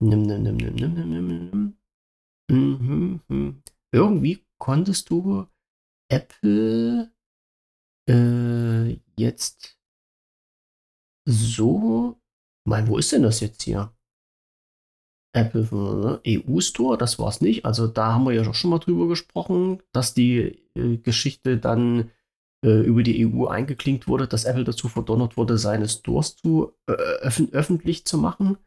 Nimm, 0.00 0.22
nimm, 0.22 0.42
nimm, 0.42 0.56
nimm, 0.56 0.74
nimm, 0.74 0.94
nimm, 0.94 1.10
nimm, 1.10 1.50
nimm. 1.50 1.78
Mhm, 2.50 3.20
mhm. 3.28 3.62
Irgendwie 3.92 4.46
konntest 4.58 5.10
du 5.10 5.46
Apple 6.10 7.12
äh, 8.08 9.00
jetzt 9.16 9.78
so. 11.26 12.20
Mein, 12.66 12.88
wo 12.88 12.98
ist 12.98 13.12
denn 13.12 13.22
das 13.22 13.40
jetzt 13.40 13.62
hier? 13.62 13.92
Apple 15.34 16.20
äh, 16.24 16.38
EU 16.38 16.60
Store, 16.60 16.96
das 16.96 17.18
war 17.18 17.28
es 17.28 17.40
nicht. 17.40 17.64
Also 17.64 17.86
da 17.86 18.14
haben 18.14 18.24
wir 18.24 18.32
ja 18.32 18.54
schon 18.54 18.70
mal 18.70 18.78
drüber 18.78 19.08
gesprochen, 19.08 19.82
dass 19.92 20.14
die 20.14 20.62
äh, 20.76 20.96
Geschichte 20.98 21.58
dann 21.58 22.10
äh, 22.64 22.80
über 22.80 23.02
die 23.02 23.26
EU 23.26 23.46
eingeklinkt 23.46 24.06
wurde, 24.08 24.28
dass 24.28 24.44
Apple 24.44 24.64
dazu 24.64 24.88
verdonnert 24.88 25.36
wurde, 25.36 25.58
seine 25.58 25.88
Stores 25.88 26.36
zu 26.36 26.72
äh, 26.88 26.92
öffn 26.92 27.52
öffentlich 27.52 28.06
zu 28.06 28.16
machen. 28.16 28.58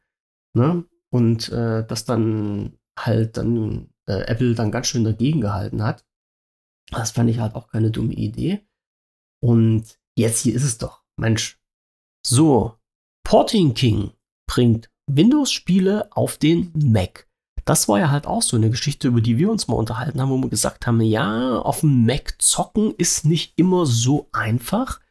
Ne? 0.54 0.84
Und 1.10 1.50
äh, 1.50 1.86
dass 1.88 2.06
dann 2.06 2.78
halt 3.00 3.38
dann 3.38 3.90
äh, 4.08 4.24
Apple 4.28 4.54
dann 4.54 4.72
ganz 4.72 4.88
schön 4.88 5.06
dagegen 5.06 5.42
gehalten 5.42 5.84
hat. 5.84 6.06
Das 6.92 7.12
fand 7.12 7.30
ich 7.30 7.40
halt 7.40 7.56
auch 7.56 7.70
keine 7.70 7.92
dumme 7.92 8.14
Idee. 8.14 8.68
Und 9.42 10.00
jetzt 10.18 10.42
hier 10.42 10.54
ist 10.54 10.64
es 10.64 10.78
doch. 10.78 11.04
Mensch. 11.18 11.62
So, 12.26 12.78
Porting 13.28 13.74
King 13.74 14.12
bringt 14.50 14.90
Windows-Spiele 15.12 16.08
auf 16.12 16.38
den 16.38 16.72
Mac. 16.78 17.28
Das 17.66 17.90
war 17.90 18.00
ja 18.00 18.10
halt 18.10 18.26
auch 18.26 18.42
so 18.42 18.56
eine 18.56 18.70
Geschichte, 18.70 19.10
über 19.10 19.20
die 19.20 19.38
wir 19.38 19.52
uns 19.52 19.68
mal 19.68 19.76
unterhalten 19.76 20.22
haben, 20.22 20.30
wo 20.30 20.38
wir 20.38 20.50
gesagt 20.50 20.88
haben, 20.88 21.02
ja, 21.02 21.60
auf 21.60 21.82
dem 21.82 22.06
Mac 22.06 22.36
zocken 22.40 22.96
ist 22.98 23.26
nicht 23.26 23.52
immer 23.58 23.86
so 23.86 24.30
einfach. 24.32 25.02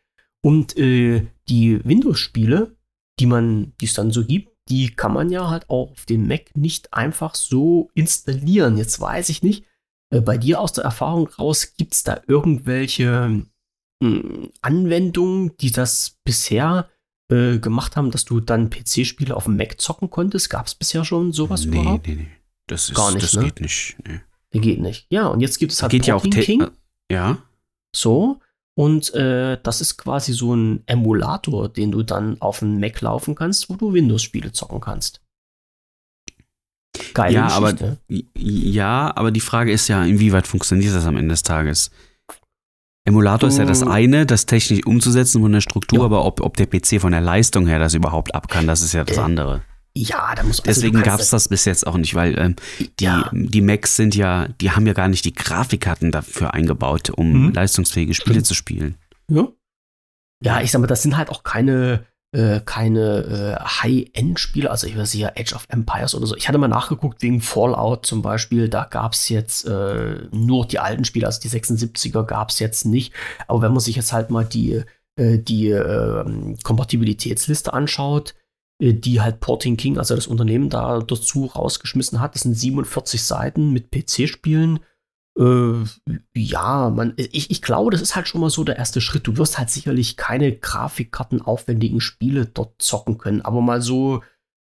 Und 0.43 0.79
äh, 0.79 1.27
die 1.51 1.85
Windows-Spiele, 1.85 2.75
die 3.21 3.27
man, 3.27 3.75
die 3.83 3.85
es 3.85 3.93
dann 3.93 4.11
so 4.11 4.25
gibt, 4.25 4.51
die 4.71 4.97
kann 4.97 5.13
man 5.13 5.31
ja 5.31 5.51
halt 5.51 5.69
auch 5.69 5.91
auf 5.91 6.07
dem 6.07 6.27
Mac 6.27 6.57
nicht 6.57 6.95
einfach 6.95 7.35
so 7.35 7.91
installieren. 7.93 8.79
Jetzt 8.79 8.99
weiß 8.99 9.29
ich 9.29 9.43
nicht, 9.43 9.67
äh, 10.09 10.23
bei 10.23 10.39
dir 10.39 10.63
aus 10.63 10.73
der 10.73 10.85
Erfahrung 10.85 11.29
raus, 11.29 11.75
gibt 11.77 11.93
es 11.93 12.03
da 12.03 12.23
irgendwelche 12.27 13.43
äh, 14.03 14.49
Anwendungen, 14.63 15.55
die 15.59 15.71
das 15.71 16.17
bisher 16.25 16.89
äh, 17.31 17.59
gemacht 17.59 17.97
haben, 17.97 18.11
dass 18.11 18.25
du 18.25 18.41
dann 18.41 18.71
PC-Spiele 18.71 19.35
auf 19.37 19.45
dem 19.45 19.57
Mac 19.57 19.81
zocken 19.81 20.11
konntest? 20.11 20.51
Gab 20.51 20.67
es 20.67 20.75
bisher 20.75 21.05
schon 21.05 21.33
sowas 21.33 21.65
nee, 21.67 21.81
überhaupt? 21.81 22.07
Nee, 22.07 22.15
nee, 22.17 22.29
Das, 22.67 22.89
ist, 22.91 22.95
Gar 22.95 23.13
nicht, 23.13 23.23
das 23.25 23.35
ne? 23.35 23.45
geht 23.45 23.61
nicht. 23.61 23.97
Nee. 24.07 24.21
Geht 24.61 24.81
nicht. 24.81 25.07
Ja, 25.11 25.27
und 25.27 25.41
jetzt 25.41 25.59
gibt 25.59 25.73
es 25.73 25.83
halt 25.83 25.91
geht 25.91 26.07
ja 26.07 26.15
auch 26.15 26.23
King. 26.23 26.63
äh, 26.63 26.71
Ja. 27.13 27.39
So. 27.95 28.41
Und 28.79 29.15
äh, 29.15 29.59
das 29.63 29.81
ist 29.81 29.97
quasi 29.97 30.33
so 30.35 30.55
ein 30.55 30.83
Emulator, 30.87 31.69
den 31.71 31.91
du 31.93 32.03
dann 32.03 32.41
auf 32.41 32.59
dem 32.61 32.79
Mac 32.81 33.01
laufen 33.01 33.35
kannst, 33.35 33.69
wo 33.71 33.75
du 33.77 33.93
Windows-Spiele 33.95 34.53
zocken 34.53 34.81
kannst. 34.81 35.21
Geile 37.15 37.35
Ja, 37.35 37.49
aber- 37.49 37.73
Geschichte. 37.73 37.99
Ja, 38.37 39.13
aber 39.17 39.31
die 39.31 39.41
Frage 39.41 39.73
ist 39.73 39.89
ja, 39.89 40.05
inwieweit 40.05 40.47
funktioniert 40.47 40.95
das 40.95 41.05
am 41.07 41.17
Ende 41.17 41.33
des 41.33 41.43
Tages? 41.43 41.91
Emulator 43.07 43.49
ist 43.49 43.59
ja 43.59 43.65
das 43.65 43.85
Mm. 43.85 43.89
eine, 43.89 44.27
das 44.27 44.45
technisch 44.47 44.85
umzusetzen 44.85 45.41
von 45.41 45.53
der 45.53 45.61
Struktur, 45.63 46.01
Ja. 46.01 46.05
aber 46.05 46.25
ob, 46.25 46.41
ob 46.41 46.57
der 46.57 46.67
PC 46.67 47.01
von 47.01 47.13
der 47.13 47.21
Leistung 47.23 47.67
her 47.67 47.79
das 47.79 47.95
überhaupt 47.95 48.35
ab 48.35 48.49
kann, 48.49 48.67
das 48.67 48.83
ist 48.83 48.93
ja 48.93 49.05
das 49.05 49.17
Äh, 49.17 49.21
andere. 49.21 49.63
ja, 49.95 50.35
da 50.35 50.43
muss 50.43 50.59
also 50.61 50.63
Deswegen 50.65 51.03
gab 51.03 51.21
es 51.21 51.31
das 51.31 51.49
bis 51.49 51.65
jetzt 51.65 51.87
auch 51.87 51.97
nicht, 51.97 52.15
weil 52.15 52.39
ähm, 52.39 52.57
die, 53.01 53.05
Ja. 53.05 53.31
die 53.33 53.63
Macs 53.63 53.97
sind 53.97 54.15
ja, 54.15 54.49
die 54.61 54.73
haben 54.73 54.87
ja 54.87 54.93
gar 54.93 55.09
nicht 55.09 55.25
die 55.25 55.33
Grafikkarten 55.35 56.11
dafür 56.13 56.53
eingebaut, 56.53 57.11
um 57.11 57.47
Mhm. 57.47 57.53
leistungsfähige 57.55 58.13
Spiele 58.15 58.35
Stimmt. 58.35 58.47
zu 58.47 58.55
spielen. 58.55 58.95
Ja. 59.29 59.49
ja, 60.43 60.61
ich 60.61 60.71
sag 60.71 60.81
mal, 60.81 60.87
das 60.87 61.03
sind 61.03 61.17
halt 61.17 61.31
auch 61.31 61.43
keine, 61.45 62.05
äh, 62.37 62.61
keine 62.65 63.57
äh, 63.59 63.65
High-End-Spiele. 63.65 64.71
Also 64.71 64.87
ich 64.87 64.97
weiß 64.97 65.13
hier 65.13 65.33
Age 65.39 65.55
of 65.55 65.65
Empires 65.71 66.15
oder 66.15 66.27
so. 66.27 66.37
Ich 66.37 66.49
hatte 66.49 66.59
mal 66.59 66.69
nachgeguckt 66.69 67.23
wegen 67.23 67.41
Fallout 67.41 68.05
zum 68.05 68.21
Beispiel. 68.21 68.69
Da 68.69 68.85
gab 68.85 69.15
es 69.15 69.31
jetzt 69.31 69.67
äh, 69.67 70.19
nur 70.33 70.67
die 70.67 70.79
alten 70.79 71.07
Spiele, 71.07 71.27
also 71.27 71.41
die 71.41 71.49
76er 71.49 72.25
gab 72.25 72.51
es 72.51 72.59
jetzt 72.59 72.85
nicht. 72.85 73.15
Aber 73.49 73.63
wenn 73.63 73.73
man 73.73 73.81
sich 73.81 73.97
jetzt 73.97 74.13
halt 74.13 74.29
mal 74.29 74.45
die, 74.45 74.83
äh, 75.17 75.39
die 75.39 75.71
ähm, 75.71 76.59
Kompatibilitätsliste 76.63 77.73
anschaut, 77.73 78.35
äh, 78.83 78.93
die 78.93 79.23
halt 79.23 79.41
Porting 79.41 79.79
King, 79.79 79.97
also 79.97 80.15
das 80.15 80.27
Unternehmen 80.27 80.69
da 80.69 80.99
dazu 80.99 81.47
rausgeschmissen 81.47 82.21
hat, 82.21 82.35
das 82.35 82.43
sind 82.43 82.55
47 82.55 83.23
Seiten 83.23 83.73
mit 83.73 83.91
PC-Spielen. 83.91 84.81
Äh, 85.39 85.85
ja, 86.35 86.91
man, 86.91 87.13
ich, 87.17 87.51
ich 87.51 87.61
glaube, 87.63 87.91
das 87.91 88.01
ist 88.01 88.17
halt 88.17 88.27
schon 88.29 88.41
mal 88.41 88.51
so 88.51 88.65
der 88.65 88.77
erste 88.77 89.01
Schritt. 89.01 89.27
Du 89.27 89.37
wirst 89.37 89.59
halt 89.59 89.71
sicherlich 89.71 90.17
keine 90.17 90.53
Grafikkartenaufwendigen 90.57 92.01
Spiele 92.01 92.47
dort 92.47 92.75
zocken 92.81 93.19
können, 93.19 93.43
aber 93.43 93.61
mal 93.61 93.83
so 93.83 94.23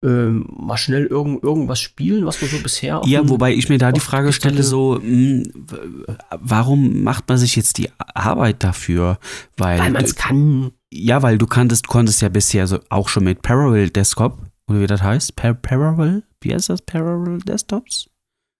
ähm, 0.03 0.45
mal 0.55 0.77
schnell 0.77 1.05
irgend, 1.07 1.43
irgendwas 1.43 1.79
spielen, 1.79 2.25
was 2.25 2.39
man 2.41 2.51
so 2.51 2.59
bisher 2.59 3.01
Ja, 3.05 3.27
wobei 3.27 3.53
ich 3.53 3.67
mir 3.67 3.79
da 3.79 3.91
die 3.91 3.99
Frage 3.99 4.31
stelle, 4.31 4.61
so, 4.61 4.99
mh, 5.01 5.43
w- 5.55 6.13
warum 6.39 7.01
macht 7.01 7.27
man 7.29 7.37
sich 7.39 7.55
jetzt 7.55 7.79
die 7.79 7.89
Arbeit 8.13 8.63
dafür? 8.63 9.17
Weil, 9.57 9.79
weil 9.79 9.91
man 9.91 10.03
es 10.03 10.15
kann. 10.15 10.71
ja, 10.93 11.23
weil 11.23 11.39
du 11.39 11.47
kanntest, 11.47 11.87
konntest 11.87 12.21
ja 12.21 12.29
bisher 12.29 12.67
so 12.67 12.79
auch 12.89 13.09
schon 13.09 13.23
mit 13.23 13.41
Parallel 13.41 13.89
Desktop, 13.89 14.37
oder 14.69 14.81
wie 14.81 14.87
das 14.87 15.01
heißt, 15.01 15.35
Par 15.35 15.55
Parallel, 15.55 16.21
wie 16.41 16.53
heißt 16.53 16.69
das, 16.69 16.81
Parallel 16.83 17.39
Desktops? 17.39 18.07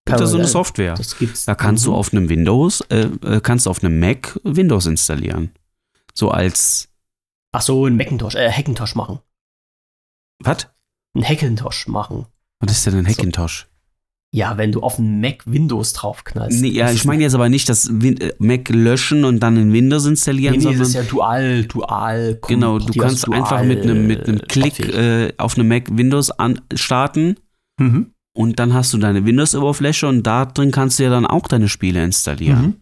Gibt 0.07 0.19
da 0.21 0.27
so 0.27 0.37
eine 0.37 0.47
Software. 0.47 0.95
Das 0.95 1.17
gibt's. 1.17 1.45
Da 1.45 1.55
kannst 1.55 1.85
du 1.85 1.93
auf 1.93 2.11
einem 2.11 2.29
Windows, 2.29 2.81
äh, 2.89 3.09
äh, 3.23 3.39
kannst 3.41 3.65
du 3.65 3.69
auf 3.69 3.83
einem 3.83 3.99
Mac 3.99 4.39
Windows 4.43 4.85
installieren. 4.85 5.51
So 6.13 6.31
als, 6.31 6.89
Ach 7.51 7.61
so, 7.61 7.85
ein 7.85 7.95
Macintosh, 7.95 8.35
äh, 8.35 8.51
Hackintosh 8.51 8.95
machen. 8.95 9.19
was? 10.43 10.67
Ein 11.15 11.27
Hackintosh 11.27 11.87
machen. 11.87 12.25
Was 12.59 12.71
ist 12.71 12.85
denn 12.85 12.95
ein 12.95 13.07
Hackintosh? 13.07 13.67
Ja, 14.33 14.57
wenn 14.57 14.71
du 14.71 14.81
auf 14.81 14.99
einen 14.99 15.21
Mac 15.21 15.43
Windows 15.45 15.93
draufknallst. 15.93 16.61
Nee, 16.61 16.69
ja, 16.69 16.91
ich 16.91 17.05
meine 17.05 17.23
jetzt 17.23 17.33
aber 17.33 17.47
nicht 17.47 17.69
das 17.69 17.89
Win 17.89 18.19
äh, 18.19 18.33
Mac 18.39 18.67
löschen 18.69 19.23
und 19.23 19.39
dann 19.39 19.55
in 19.55 19.71
Windows 19.71 20.05
installieren, 20.05 20.53
Nee, 20.53 20.57
nee, 20.57 20.63
sondern 20.63 20.79
das 20.79 20.89
ist 20.89 20.95
ja 20.95 21.03
dual, 21.03 21.63
dual. 21.65 22.39
Genau, 22.47 22.77
du 22.77 22.93
kannst 22.93 23.31
einfach 23.31 23.63
mit 23.63 23.83
einem 23.83 24.05
mit 24.05 24.27
einem 24.27 24.39
Klick 24.39 24.79
äh, 24.79 25.33
auf 25.37 25.57
einem 25.57 25.69
Mac 25.69 25.85
Windows 25.91 26.29
an, 26.31 26.59
starten 26.75 27.37
mhm. 27.79 28.13
Und 28.37 28.59
dann 28.59 28.73
hast 28.73 28.93
du 28.93 28.97
deine 28.99 29.25
Windows-Oberfläche 29.25 30.07
und 30.07 30.23
da 30.23 30.45
drin 30.45 30.71
kannst 30.71 30.99
du 30.99 31.03
ja 31.03 31.09
dann 31.09 31.25
auch 31.25 31.47
deine 31.47 31.67
Spiele 31.69 32.03
installieren. 32.03 32.61
Mhm. 32.61 32.75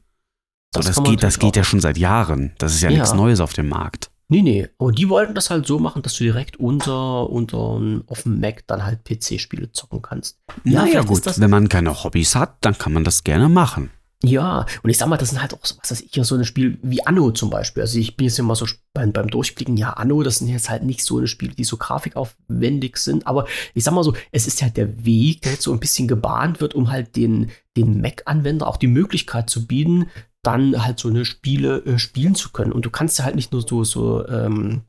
So, 0.75 0.81
das 0.81 0.95
man 0.97 1.05
geht, 1.05 1.23
das 1.23 1.39
geht 1.39 1.55
ja 1.55 1.63
schon 1.63 1.79
seit 1.79 1.97
Jahren. 1.97 2.51
Das 2.57 2.73
ist 2.75 2.81
ja, 2.81 2.89
Ja. 2.89 2.97
nichts 2.97 3.13
Neues 3.13 3.39
auf 3.39 3.53
dem 3.53 3.69
Markt. 3.69 4.11
Nee, 4.27 4.41
nee. 4.41 4.67
Und 4.77 4.97
die 4.97 5.07
wollten 5.07 5.33
das 5.35 5.49
halt 5.51 5.65
so 5.67 5.79
machen, 5.79 6.01
dass 6.01 6.15
du 6.17 6.23
direkt 6.25 6.57
unter, 6.57 7.29
unter 7.29 7.79
auf 8.07 8.23
dem 8.23 8.39
Mac 8.41 8.65
dann 8.67 8.83
halt 8.83 9.03
PC-Spiele 9.05 9.71
zocken 9.71 10.01
kannst. 10.01 10.39
Ja, 10.65 10.83
naja, 10.83 11.03
gut, 11.03 11.25
das- 11.25 11.39
wenn 11.39 11.49
man 11.51 11.69
keine 11.69 12.03
Hobbys 12.03 12.35
hat, 12.35 12.57
dann 12.61 12.77
kann 12.77 12.91
man 12.91 13.03
das 13.05 13.23
gerne 13.23 13.47
machen. 13.49 13.91
Ja, 14.23 14.65
und 14.81 14.89
ich 14.89 14.97
sag 14.97 15.07
mal, 15.07 15.17
das 15.17 15.29
sind 15.29 15.41
halt 15.41 15.53
auch 15.53 15.63
so, 15.63 15.75
was 15.81 15.91
weiß 15.91 16.01
ich, 16.01 16.25
so 16.25 16.35
ein 16.35 16.45
Spiel 16.45 16.79
wie 16.81 17.05
Anno 17.05 17.31
zum 17.31 17.49
Beispiel. 17.49 17.81
Also 17.81 17.99
ich 17.99 18.15
bin 18.15 18.25
jetzt 18.25 18.39
immer 18.39 18.55
so 18.55 18.65
beim, 18.93 19.11
beim 19.11 19.27
Durchblicken, 19.27 19.77
ja, 19.77 19.91
Anno, 19.91 20.23
das 20.23 20.37
sind 20.37 20.47
jetzt 20.47 20.69
halt 20.69 20.83
nicht 20.83 21.03
so 21.03 21.17
eine 21.17 21.27
Spiele, 21.27 21.53
die 21.53 21.63
so 21.63 21.77
grafikaufwendig 21.77 22.97
sind, 22.97 23.27
aber 23.27 23.45
ich 23.73 23.83
sag 23.83 23.93
mal 23.93 24.03
so, 24.03 24.15
es 24.31 24.47
ist 24.47 24.61
ja 24.61 24.69
der 24.69 25.05
Weg, 25.05 25.41
der 25.41 25.53
jetzt 25.53 25.63
so 25.63 25.73
ein 25.73 25.79
bisschen 25.79 26.07
gebahnt 26.07 26.61
wird, 26.61 26.73
um 26.73 26.89
halt 26.89 27.15
den, 27.15 27.51
den 27.77 28.01
Mac-Anwender 28.01 28.67
auch 28.67 28.77
die 28.77 28.87
Möglichkeit 28.87 29.49
zu 29.49 29.67
bieten, 29.67 30.07
dann 30.41 30.83
halt 30.83 30.99
so 30.99 31.09
eine 31.09 31.25
Spiele 31.25 31.83
äh, 31.85 31.99
spielen 31.99 32.35
zu 32.35 32.51
können. 32.51 32.71
Und 32.71 32.85
du 32.85 32.89
kannst 32.89 33.19
ja 33.19 33.25
halt 33.25 33.35
nicht 33.35 33.51
nur 33.51 33.61
so, 33.61 33.83
so 33.83 34.27
ähm, 34.27 34.83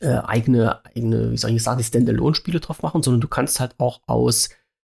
äh, 0.00 0.18
eigene, 0.18 0.84
eigene, 0.84 1.32
wie 1.32 1.36
soll 1.36 1.50
ich 1.50 1.62
sagen, 1.62 1.82
Standalone-Spiele 1.82 2.60
drauf 2.60 2.82
machen, 2.82 3.02
sondern 3.02 3.20
du 3.20 3.28
kannst 3.28 3.60
halt 3.60 3.74
auch 3.78 4.00
aus 4.06 4.50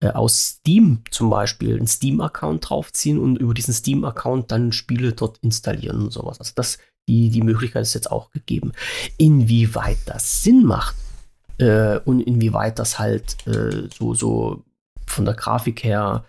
äh, 0.00 0.08
aus 0.08 0.58
Steam 0.58 1.02
zum 1.10 1.30
Beispiel 1.30 1.76
einen 1.76 1.86
Steam-Account 1.86 2.68
draufziehen 2.68 3.18
und 3.18 3.36
über 3.36 3.54
diesen 3.54 3.74
Steam-Account 3.74 4.50
dann 4.50 4.72
Spiele 4.72 5.12
dort 5.12 5.38
installieren 5.38 6.02
und 6.02 6.12
sowas. 6.12 6.38
Also 6.38 6.52
das, 6.54 6.78
die, 7.08 7.30
die 7.30 7.42
Möglichkeit 7.42 7.82
ist 7.82 7.94
jetzt 7.94 8.10
auch 8.10 8.30
gegeben. 8.30 8.72
Inwieweit 9.16 9.98
das 10.06 10.42
Sinn 10.42 10.64
macht 10.64 10.96
äh, 11.58 11.98
und 12.00 12.20
inwieweit 12.20 12.78
das 12.78 12.98
halt 12.98 13.46
äh, 13.46 13.88
so, 13.96 14.14
so 14.14 14.64
von 15.06 15.24
der 15.24 15.34
Grafik 15.34 15.84
her 15.84 16.24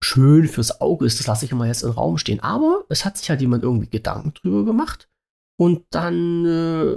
schön 0.00 0.46
fürs 0.46 0.80
Auge 0.80 1.06
ist, 1.06 1.18
das 1.18 1.26
lasse 1.26 1.44
ich 1.44 1.50
immer 1.50 1.66
jetzt 1.66 1.82
im 1.82 1.90
Raum 1.90 2.18
stehen. 2.18 2.40
Aber 2.40 2.84
es 2.88 3.04
hat 3.04 3.16
sich 3.18 3.30
halt 3.30 3.40
jemand 3.40 3.64
irgendwie 3.64 3.88
Gedanken 3.88 4.32
drüber 4.34 4.64
gemacht 4.64 5.08
und 5.56 5.84
dann 5.90 6.46
äh, 6.46 6.96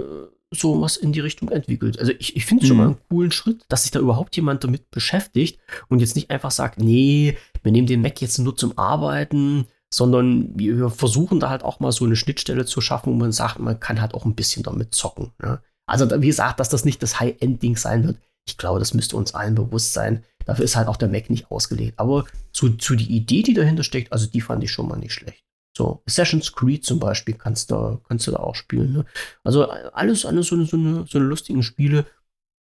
so 0.52 0.80
was 0.80 0.96
in 0.96 1.12
die 1.12 1.20
Richtung 1.20 1.48
entwickelt. 1.48 1.98
Also 1.98 2.12
ich, 2.18 2.36
ich 2.36 2.44
finde 2.44 2.62
es 2.62 2.68
schon 2.68 2.76
Mhm. 2.76 2.82
mal 2.82 2.88
einen 2.90 3.00
coolen 3.08 3.32
Schritt, 3.32 3.62
dass 3.68 3.82
sich 3.82 3.90
da 3.90 3.98
überhaupt 3.98 4.36
jemand 4.36 4.62
damit 4.64 4.90
beschäftigt 4.90 5.58
und 5.88 6.00
jetzt 6.00 6.14
nicht 6.14 6.30
einfach 6.30 6.50
sagt, 6.50 6.78
nee, 6.78 7.36
wir 7.62 7.72
nehmen 7.72 7.86
den 7.86 8.02
Mac 8.02 8.20
jetzt 8.20 8.38
nur 8.38 8.56
zum 8.56 8.76
Arbeiten, 8.78 9.66
sondern 9.92 10.50
wir 10.58 10.90
versuchen 10.90 11.40
da 11.40 11.50
halt 11.50 11.62
auch 11.64 11.80
mal 11.80 11.92
so 11.92 12.04
eine 12.04 12.16
Schnittstelle 12.16 12.64
zu 12.64 12.80
schaffen, 12.80 13.12
wo 13.12 13.16
man 13.16 13.32
sagt, 13.32 13.58
man 13.58 13.78
kann 13.80 14.00
halt 14.00 14.14
auch 14.14 14.24
ein 14.24 14.34
bisschen 14.34 14.62
damit 14.62 14.94
zocken. 14.94 15.32
Ne? 15.42 15.60
Also 15.86 16.08
wie 16.22 16.26
gesagt, 16.28 16.60
dass 16.60 16.68
das 16.68 16.84
nicht 16.84 17.02
das 17.02 17.18
High-End-Ding 17.20 17.76
sein 17.76 18.04
wird, 18.04 18.18
ich 18.46 18.56
glaube, 18.58 18.78
das 18.78 18.94
müsste 18.94 19.16
uns 19.16 19.34
allen 19.34 19.54
bewusst 19.54 19.92
sein. 19.92 20.24
Dafür 20.46 20.64
ist 20.64 20.74
halt 20.76 20.88
auch 20.88 20.96
der 20.96 21.08
Mac 21.08 21.30
nicht 21.30 21.50
ausgelegt. 21.50 21.98
Aber 21.98 22.24
zu, 22.52 22.70
zu 22.70 22.96
die 22.96 23.14
Idee, 23.14 23.42
die 23.42 23.54
dahinter 23.54 23.84
steckt, 23.84 24.12
also 24.12 24.26
die 24.26 24.40
fand 24.40 24.64
ich 24.64 24.72
schon 24.72 24.88
mal 24.88 24.96
nicht 24.98 25.12
schlecht. 25.12 25.44
So, 25.76 26.02
Assassin's 26.06 26.52
Creed 26.52 26.84
zum 26.84 26.98
Beispiel 26.98 27.34
kannst 27.34 27.70
du, 27.70 27.98
kannst 28.06 28.26
du 28.26 28.32
da 28.32 28.38
auch 28.38 28.54
spielen. 28.54 28.92
Ne? 28.92 29.04
Also 29.42 29.66
alles, 29.68 30.26
alles 30.26 30.48
so, 30.48 30.54
eine, 30.56 30.64
so, 30.66 30.76
eine, 30.76 31.06
so 31.08 31.18
eine 31.18 31.26
lustigen 31.26 31.62
Spiele 31.62 32.04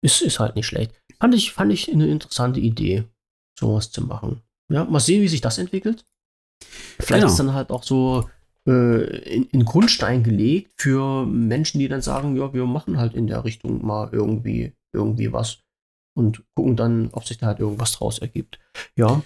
ist, 0.01 0.21
ist 0.21 0.39
halt 0.39 0.55
nicht 0.55 0.67
schlecht. 0.67 0.93
Fand 1.19 1.33
ich, 1.33 1.53
fand 1.53 1.71
ich 1.71 1.91
eine 1.91 2.07
interessante 2.07 2.59
Idee, 2.59 3.05
sowas 3.57 3.91
zu 3.91 4.01
machen. 4.05 4.41
Ja, 4.69 4.83
mal 4.83 4.99
sehen, 4.99 5.21
wie 5.21 5.27
sich 5.29 5.41
das 5.41 5.57
entwickelt. 5.57 6.05
Vielleicht 6.99 7.21
Genau. 7.21 7.27
ist 7.27 7.39
dann 7.39 7.53
halt 7.53 7.71
auch 7.71 7.83
so 7.83 8.29
äh, 8.67 9.05
in, 9.35 9.43
in 9.45 9.63
Grundstein 9.63 10.23
gelegt 10.23 10.73
für 10.77 11.25
Menschen, 11.25 11.79
die 11.79 11.87
dann 11.87 12.01
sagen, 12.01 12.35
ja, 12.35 12.53
wir 12.53 12.65
machen 12.65 12.97
halt 12.97 13.13
in 13.13 13.27
der 13.27 13.45
Richtung 13.45 13.85
mal 13.85 14.09
irgendwie, 14.11 14.73
irgendwie 14.93 15.31
was 15.31 15.59
und 16.17 16.43
gucken 16.55 16.75
dann, 16.75 17.09
ob 17.11 17.25
sich 17.25 17.37
da 17.37 17.47
halt 17.47 17.59
irgendwas 17.59 17.91
draus 17.93 18.17
ergibt. 18.19 18.59
Ja. 18.95 19.21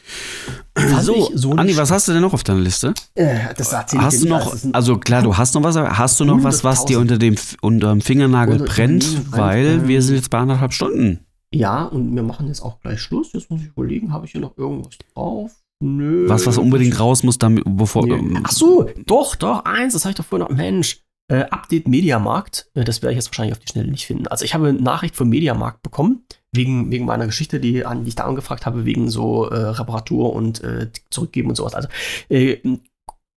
Fand 0.75 1.03
So, 1.33 1.51
Andi, 1.53 1.75
was 1.77 1.91
hast 1.91 2.07
du 2.07 2.11
denn 2.13 2.21
noch 2.21 2.33
auf 2.33 2.43
deiner 2.43 2.59
Liste? 2.59 2.93
äh, 3.15 3.53
das 3.57 3.71
erzähl 3.73 3.99
ich 3.99 4.05
Hast 4.05 4.23
du 4.23 4.27
noch, 4.27 4.55
also 4.73 4.97
klar, 4.97 5.21
du 5.21 5.35
hast 5.37 5.55
noch 5.55 5.63
was, 5.63 5.75
aber 5.77 5.97
hast 5.97 6.19
du 6.19 6.25
noch 6.25 6.43
was, 6.43 6.63
was 6.63 6.85
dir 6.85 6.97
100.000. 6.97 7.01
unter 7.01 7.17
dem, 7.17 7.35
unter 7.61 7.89
dem 7.91 8.01
Fingernagel 8.01 8.59
Unter- 8.61 8.73
brennt? 8.73 9.03
dem 9.03 9.23
brennt, 9.23 9.31
Weil 9.37 9.65
ähm, 9.65 9.87
wir 9.87 10.01
sind 10.01 10.15
jetzt 10.15 10.29
bei 10.29 10.39
anderthalb 10.39 10.73
Stunden. 10.73 11.25
Ja, 11.53 11.83
und 11.85 12.15
wir 12.15 12.23
machen 12.23 12.47
jetzt 12.47 12.61
auch 12.61 12.79
gleich 12.79 13.01
Schluss. 13.01 13.31
Jetzt 13.33 13.49
muss 13.49 13.61
ich 13.61 13.67
überlegen, 13.67 14.13
habe 14.13 14.25
ich 14.25 14.31
hier 14.31 14.41
noch 14.41 14.57
irgendwas 14.57 14.97
drauf? 15.13 15.51
Nö. 15.83 16.29
Was, 16.29 16.45
was 16.45 16.57
unbedingt 16.57 16.99
raus 16.99 17.23
muss, 17.23 17.39
damit, 17.39 17.63
bevor. 17.67 18.05
Nee. 18.05 18.13
ähm, 18.13 18.39
Ach 18.43 18.51
so, 18.51 18.87
doch, 19.05 19.35
doch, 19.35 19.65
eins, 19.65 19.93
das 19.93 20.05
habe 20.05 20.11
ich 20.11 20.17
doch 20.17 20.25
vorhin 20.25 20.47
noch. 20.47 20.55
Mensch, 20.55 21.01
äh, 21.31 21.45
Update 21.49 21.87
Mediamarkt. 21.87 22.69
Äh, 22.73 22.83
das 22.83 23.01
werde 23.01 23.13
ich 23.13 23.17
jetzt 23.17 23.29
wahrscheinlich 23.29 23.53
auf 23.53 23.59
die 23.59 23.71
Schnelle 23.71 23.89
nicht 23.89 24.05
finden. 24.05 24.27
Also 24.27 24.43
ich 24.43 24.53
habe 24.53 24.67
eine 24.67 24.81
Nachricht 24.81 25.15
vom 25.15 25.29
Mediamarkt 25.29 25.81
bekommen, 25.81 26.25
wegen, 26.51 26.91
wegen 26.91 27.05
meiner 27.05 27.25
Geschichte, 27.25 27.59
die, 27.59 27.85
an, 27.85 28.03
die 28.03 28.09
ich 28.09 28.15
da 28.15 28.25
angefragt 28.25 28.65
habe, 28.65 28.85
wegen 28.85 29.09
so 29.09 29.47
äh, 29.47 29.55
Reparatur 29.55 30.33
und 30.33 30.61
äh, 30.63 30.89
zurückgeben 31.09 31.49
und 31.49 31.55
sowas. 31.55 31.73
Also 31.73 31.87
äh, 32.29 32.57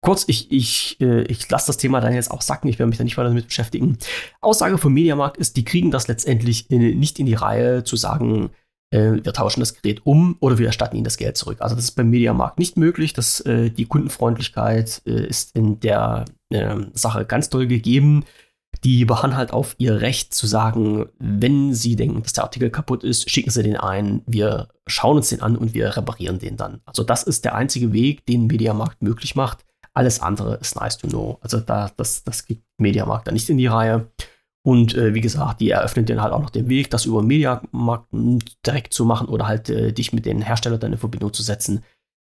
kurz, 0.00 0.24
ich, 0.26 0.50
ich, 0.50 1.00
äh, 1.00 1.22
ich 1.24 1.48
lasse 1.50 1.66
das 1.66 1.76
Thema 1.76 2.00
dann 2.00 2.14
jetzt 2.14 2.30
auch 2.30 2.40
sacken, 2.40 2.68
ich 2.68 2.78
werde 2.78 2.88
mich 2.88 2.98
da 2.98 3.04
nicht 3.04 3.18
weiter 3.18 3.28
damit 3.28 3.48
beschäftigen. 3.48 3.98
Aussage 4.40 4.78
vom 4.78 4.94
Mediamarkt 4.94 5.36
ist, 5.36 5.58
die 5.58 5.64
kriegen 5.64 5.90
das 5.90 6.08
letztendlich 6.08 6.70
in, 6.70 6.98
nicht 6.98 7.18
in 7.18 7.26
die 7.26 7.34
Reihe 7.34 7.84
zu 7.84 7.96
sagen, 7.96 8.50
äh, 8.90 9.22
wir 9.22 9.32
tauschen 9.34 9.60
das 9.60 9.74
Gerät 9.74 10.06
um 10.06 10.36
oder 10.40 10.56
wir 10.56 10.66
erstatten 10.66 10.96
ihnen 10.96 11.04
das 11.04 11.18
Geld 11.18 11.36
zurück. 11.36 11.58
Also 11.60 11.74
das 11.74 11.84
ist 11.84 11.92
beim 11.92 12.08
Mediamarkt 12.08 12.58
nicht 12.58 12.78
möglich. 12.78 13.12
Das, 13.12 13.40
äh, 13.40 13.70
die 13.70 13.84
Kundenfreundlichkeit 13.84 15.02
äh, 15.04 15.26
ist 15.26 15.54
in 15.54 15.80
der 15.80 16.24
Sache 16.94 17.24
ganz 17.24 17.50
toll 17.50 17.66
gegeben. 17.66 18.24
Die 18.84 19.04
beharren 19.04 19.36
halt 19.36 19.52
auf 19.52 19.74
ihr 19.78 20.00
Recht 20.00 20.34
zu 20.34 20.46
sagen, 20.46 21.06
wenn 21.18 21.74
sie 21.74 21.94
denken, 21.94 22.22
dass 22.22 22.32
der 22.32 22.44
Artikel 22.44 22.70
kaputt 22.70 23.04
ist, 23.04 23.30
schicken 23.30 23.50
sie 23.50 23.62
den 23.62 23.76
ein, 23.76 24.22
wir 24.26 24.68
schauen 24.86 25.16
uns 25.16 25.28
den 25.28 25.42
an 25.42 25.56
und 25.56 25.74
wir 25.74 25.96
reparieren 25.96 26.38
den 26.38 26.56
dann. 26.56 26.80
Also 26.86 27.04
das 27.04 27.22
ist 27.22 27.44
der 27.44 27.54
einzige 27.54 27.92
Weg, 27.92 28.26
den 28.26 28.46
Mediamarkt 28.46 29.02
möglich 29.02 29.36
macht. 29.36 29.64
Alles 29.94 30.20
andere 30.20 30.56
ist 30.56 30.74
nice 30.74 30.96
to 30.96 31.06
know. 31.06 31.38
Also 31.42 31.60
da, 31.60 31.90
das, 31.96 32.24
das 32.24 32.46
geht 32.46 32.62
Mediamarkt 32.78 33.26
da 33.26 33.32
nicht 33.32 33.50
in 33.50 33.58
die 33.58 33.66
Reihe. 33.66 34.10
Und 34.64 34.94
äh, 34.94 35.12
wie 35.14 35.20
gesagt, 35.20 35.60
die 35.60 35.70
eröffnen 35.70 36.06
dir 36.06 36.22
halt 36.22 36.32
auch 36.32 36.40
noch 36.40 36.50
den 36.50 36.68
Weg, 36.68 36.88
das 36.90 37.04
über 37.04 37.22
Mediamarkt 37.22 38.06
direkt 38.64 38.94
zu 38.94 39.04
machen 39.04 39.28
oder 39.28 39.46
halt 39.46 39.68
äh, 39.68 39.92
dich 39.92 40.12
mit 40.12 40.24
den 40.24 40.40
Herstellern 40.40 40.92
in 40.92 40.98
Verbindung 40.98 41.32
zu 41.32 41.42
setzen. 41.42 41.84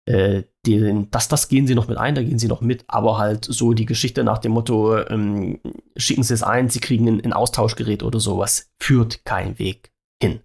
Äh, 0.07 0.43
den, 0.67 1.11
das, 1.11 1.29
das 1.29 1.49
gehen 1.49 1.67
sie 1.67 1.75
noch 1.75 1.89
mit 1.89 1.97
ein, 1.97 2.15
da 2.15 2.23
gehen 2.23 2.39
sie 2.39 2.49
noch 2.49 2.61
mit, 2.61 2.85
aber 2.89 3.19
halt 3.19 3.45
so 3.45 3.73
die 3.73 3.87
Geschichte 3.87 4.23
nach 4.23 4.39
dem 4.39 4.53
Motto, 4.53 4.99
ähm, 4.99 5.61
schicken 5.97 6.23
sie 6.23 6.35
es 6.35 6.43
ein, 6.43 6.69
sie 6.69 6.81
kriegen 6.81 7.09
ein, 7.09 7.25
ein 7.25 7.33
Austauschgerät 7.33 8.03
oder 8.03 8.21
sowas, 8.21 8.71
führt 8.79 9.25
kein 9.25 9.59
Weg 9.59 9.93
hin. 10.23 10.41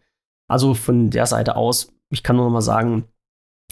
Also 0.47 0.73
von 0.73 1.09
der 1.09 1.25
Seite 1.25 1.55
aus, 1.55 1.93
ich 2.09 2.23
kann 2.23 2.37
nur 2.37 2.45
noch 2.45 2.53
mal 2.53 2.61
sagen, 2.61 3.05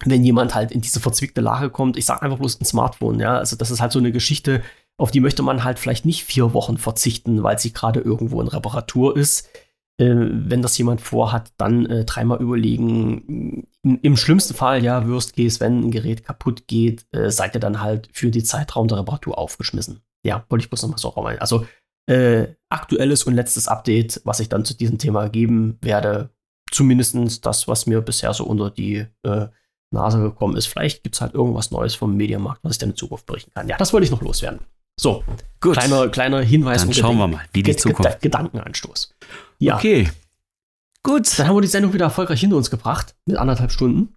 wenn 0.06 0.24
jemand 0.24 0.56
halt 0.56 0.72
in 0.72 0.82
diese 0.82 1.00
verzwickte 1.00 1.42
Lage 1.42 1.70
kommt, 1.70 1.98
ich 1.98 2.06
sage 2.06 2.22
einfach 2.22 2.38
bloß 2.38 2.60
ein 2.62 2.66
Smartphone, 2.66 3.20
ja, 3.20 3.38
also 3.38 3.56
das 3.56 3.72
ist 3.72 3.82
halt 3.82 3.92
so 3.92 4.00
eine 4.00 4.12
Geschichte, 4.12 4.62
auf 4.98 5.12
die 5.12 5.20
möchte 5.20 5.44
man 5.44 5.64
halt 5.64 5.80
vielleicht 5.80 6.06
nicht 6.06 6.24
vier 6.24 6.54
Wochen 6.54 6.78
verzichten, 6.78 7.44
weil 7.44 7.60
sie 7.60 7.72
gerade 7.72 8.00
irgendwo 8.00 8.42
in 8.42 8.48
Reparatur 8.48 9.16
ist. 9.16 9.48
Äh, 10.00 10.16
wenn 10.16 10.62
das 10.62 10.78
jemand 10.78 11.02
vorhat, 11.02 11.52
dann 11.58 11.86
äh, 11.88 12.06
dreimal 12.06 12.40
überlegen. 12.42 13.68
Im, 13.84 14.00
Im, 14.02 14.18
schlimmsten 14.18 14.54
Fall, 14.54 14.84
ja, 14.84 15.08
Worst 15.08 15.36
Case, 15.36 15.60
wenn 15.60 15.80
ein 15.80 15.92
Gerät 15.92 16.24
kaputt 16.24 16.68
geht, 16.68 17.06
äh, 17.12 17.32
seid 17.32 17.56
ihr 17.56 17.60
dann 17.60 17.82
halt 17.82 18.10
für 18.14 18.30
die 18.30 18.44
Zeitraum 18.44 18.88
der 18.88 19.00
Reparatur 19.00 19.38
aufgeschmissen. 19.38 20.02
Ja, 20.24 20.46
wollte 20.50 20.64
ich 20.64 20.70
bloß 20.70 20.84
nochmal 20.84 21.00
so 21.00 21.10
rein. 21.10 21.40
Also 21.40 21.66
äh, 22.08 22.48
aktuelles 22.70 23.24
und 23.24 23.34
letztes 23.34 23.68
Update, 23.68 24.22
was 24.24 24.40
ich 24.40 24.50
dann 24.50 24.66
zu 24.66 24.76
diesem 24.76 24.98
Thema 24.98 25.30
geben 25.30 25.78
werde, 25.82 26.30
zumindest 26.72 27.46
das, 27.46 27.68
was 27.68 27.86
mir 27.88 28.02
bisher 28.02 28.34
so 28.34 28.46
unter 28.46 28.70
die 28.70 29.06
äh, 29.24 29.48
Nase 29.92 30.22
gekommen 30.22 30.58
ist. 30.58 30.68
Vielleicht 30.68 31.04
gibt 31.04 31.16
es 31.16 31.22
halt 31.22 31.34
irgendwas 31.34 31.72
Neues 31.72 31.96
vom 31.96 32.16
Mediamarkt, 32.16 32.64
was 32.64 32.74
ich 32.74 32.78
dann 32.78 32.90
in 32.90 32.96
Zukunft 32.96 33.26
berichten 33.26 33.52
kann. 33.54 33.68
Ja, 33.68 33.78
das 33.78 33.94
wollte 33.94 34.06
ich 34.06 34.12
noch 34.12 34.22
loswerden. 34.22 34.60
So, 35.00 35.24
Gut. 35.60 35.74
Kleiner, 35.74 36.08
kleiner 36.10 36.42
Hinweis. 36.42 36.82
Dann 36.82 36.94
schauen 36.94 37.18
wir 37.18 37.28
mal, 37.28 37.42
wie 37.54 37.64
die 37.64 37.76
Zukunft. 37.76 38.22
Gedankenanstoß. 38.22 39.14
Ja. 39.60 39.76
Okay. 39.76 40.10
Gut. 41.04 41.38
Dann 41.38 41.48
haben 41.48 41.56
wir 41.56 41.62
die 41.62 41.68
Sendung 41.68 41.94
wieder 41.94 42.06
erfolgreich 42.06 42.40
hinter 42.40 42.58
uns 42.58 42.70
gebracht, 42.70 43.16
mit 43.26 43.38
anderthalb 43.38 43.72
Stunden. 43.72 44.14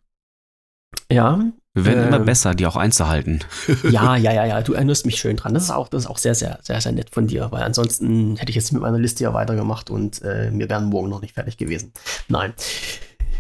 Ja. 1.11 1.41
Wir 1.73 1.85
werden 1.85 2.05
äh, 2.05 2.09
immer 2.09 2.19
besser, 2.19 2.55
die 2.55 2.67
auch 2.67 2.77
einzuhalten. 2.77 3.41
ja, 3.85 4.17
ja, 4.17 4.33
ja, 4.33 4.45
ja. 4.45 4.61
Du 4.61 4.75
erinnerst 4.75 5.07
mich 5.07 5.19
schön 5.19 5.37
dran. 5.37 5.55
Das 5.55 5.65
ist 5.65 5.71
auch, 5.71 5.89
das 5.89 6.05
ist 6.05 6.11
auch 6.11 6.19
sehr, 6.19 6.35
sehr, 6.35 6.59
sehr, 6.63 6.81
sehr 6.81 6.93
nett 6.93 7.11
von 7.11 7.27
dir, 7.27 7.51
weil 7.53 7.63
ansonsten 7.63 8.37
hätte 8.37 8.51
ich 8.51 8.57
jetzt 8.57 8.73
mit 8.73 8.83
meiner 8.83 8.99
Liste 8.99 9.23
ja 9.25 9.33
weitergemacht 9.33 9.89
und 9.89 10.21
äh, 10.23 10.51
wir 10.53 10.69
wären 10.69 10.87
morgen 10.87 11.09
noch 11.09 11.23
nicht 11.23 11.35
fertig 11.35 11.57
gewesen. 11.57 11.93
Nein. 12.29 12.55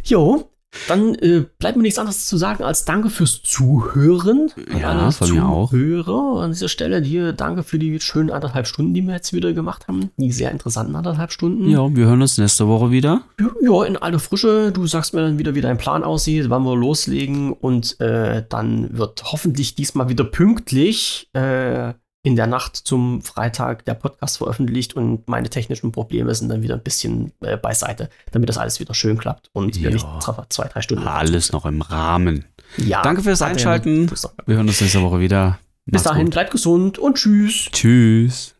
Jo, 0.04 0.48
dann 0.88 1.14
äh, 1.16 1.44
bleibt 1.58 1.76
mir 1.76 1.82
nichts 1.82 1.98
anderes 1.98 2.26
zu 2.26 2.36
sagen 2.36 2.62
als 2.62 2.84
Danke 2.84 3.10
fürs 3.10 3.42
Zuhören. 3.42 4.50
Ja, 4.78 5.10
von 5.10 5.30
mir 5.32 5.44
auch. 5.44 5.70
Zuhörer 5.70 6.42
an 6.42 6.52
dieser 6.52 6.68
Stelle 6.68 7.02
dir 7.02 7.32
danke 7.32 7.62
für 7.62 7.78
die 7.78 7.98
schönen 8.00 8.30
anderthalb 8.30 8.66
Stunden, 8.66 8.94
die 8.94 9.02
wir 9.02 9.14
jetzt 9.14 9.32
wieder 9.32 9.52
gemacht 9.52 9.88
haben. 9.88 10.10
Die 10.16 10.30
sehr 10.30 10.50
interessanten 10.50 10.94
anderthalb 10.94 11.32
Stunden. 11.32 11.68
Ja, 11.68 11.94
wir 11.94 12.06
hören 12.06 12.22
uns 12.22 12.38
nächste 12.38 12.68
Woche 12.68 12.90
wieder. 12.90 13.22
Ja, 13.60 13.84
in 13.84 13.96
alter 13.96 14.20
Frische. 14.20 14.70
Du 14.72 14.86
sagst 14.86 15.12
mir 15.12 15.22
dann 15.22 15.38
wieder, 15.38 15.54
wie 15.54 15.60
dein 15.60 15.78
Plan 15.78 16.04
aussieht, 16.04 16.50
wann 16.50 16.62
wir 16.62 16.76
loslegen. 16.76 17.52
Und 17.52 18.00
äh, 18.00 18.44
dann 18.48 18.96
wird 18.96 19.24
hoffentlich 19.24 19.74
diesmal 19.74 20.08
wieder 20.08 20.24
pünktlich 20.24 21.28
äh, 21.32 21.94
in 22.22 22.36
der 22.36 22.46
Nacht 22.46 22.76
zum 22.76 23.22
Freitag 23.22 23.84
der 23.86 23.94
Podcast 23.94 24.38
veröffentlicht 24.38 24.94
und 24.94 25.26
meine 25.28 25.48
technischen 25.48 25.90
Probleme 25.90 26.34
sind 26.34 26.50
dann 26.50 26.62
wieder 26.62 26.74
ein 26.74 26.82
bisschen 26.82 27.32
äh, 27.40 27.56
beiseite, 27.56 28.10
damit 28.32 28.48
das 28.48 28.58
alles 28.58 28.78
wieder 28.78 28.94
schön 28.94 29.16
klappt 29.16 29.48
und 29.52 29.76
ja. 29.76 29.84
wir 29.84 29.90
nicht 29.92 30.06
zwei, 30.50 30.68
drei 30.68 30.82
Stunden. 30.82 31.06
Alles 31.06 31.52
noch 31.52 31.64
im 31.64 31.80
Rahmen. 31.80 32.44
Ja. 32.76 33.02
Danke 33.02 33.22
fürs 33.22 33.42
Einschalten. 33.42 34.10
Wir 34.46 34.56
hören 34.56 34.68
uns 34.68 34.80
nächste 34.80 35.02
Woche 35.02 35.20
wieder. 35.20 35.58
Bis 35.86 36.02
dahin, 36.02 36.26
gut. 36.26 36.34
bleibt 36.34 36.50
gesund 36.52 36.98
und 36.98 37.16
tschüss. 37.16 37.68
Tschüss. 37.72 38.54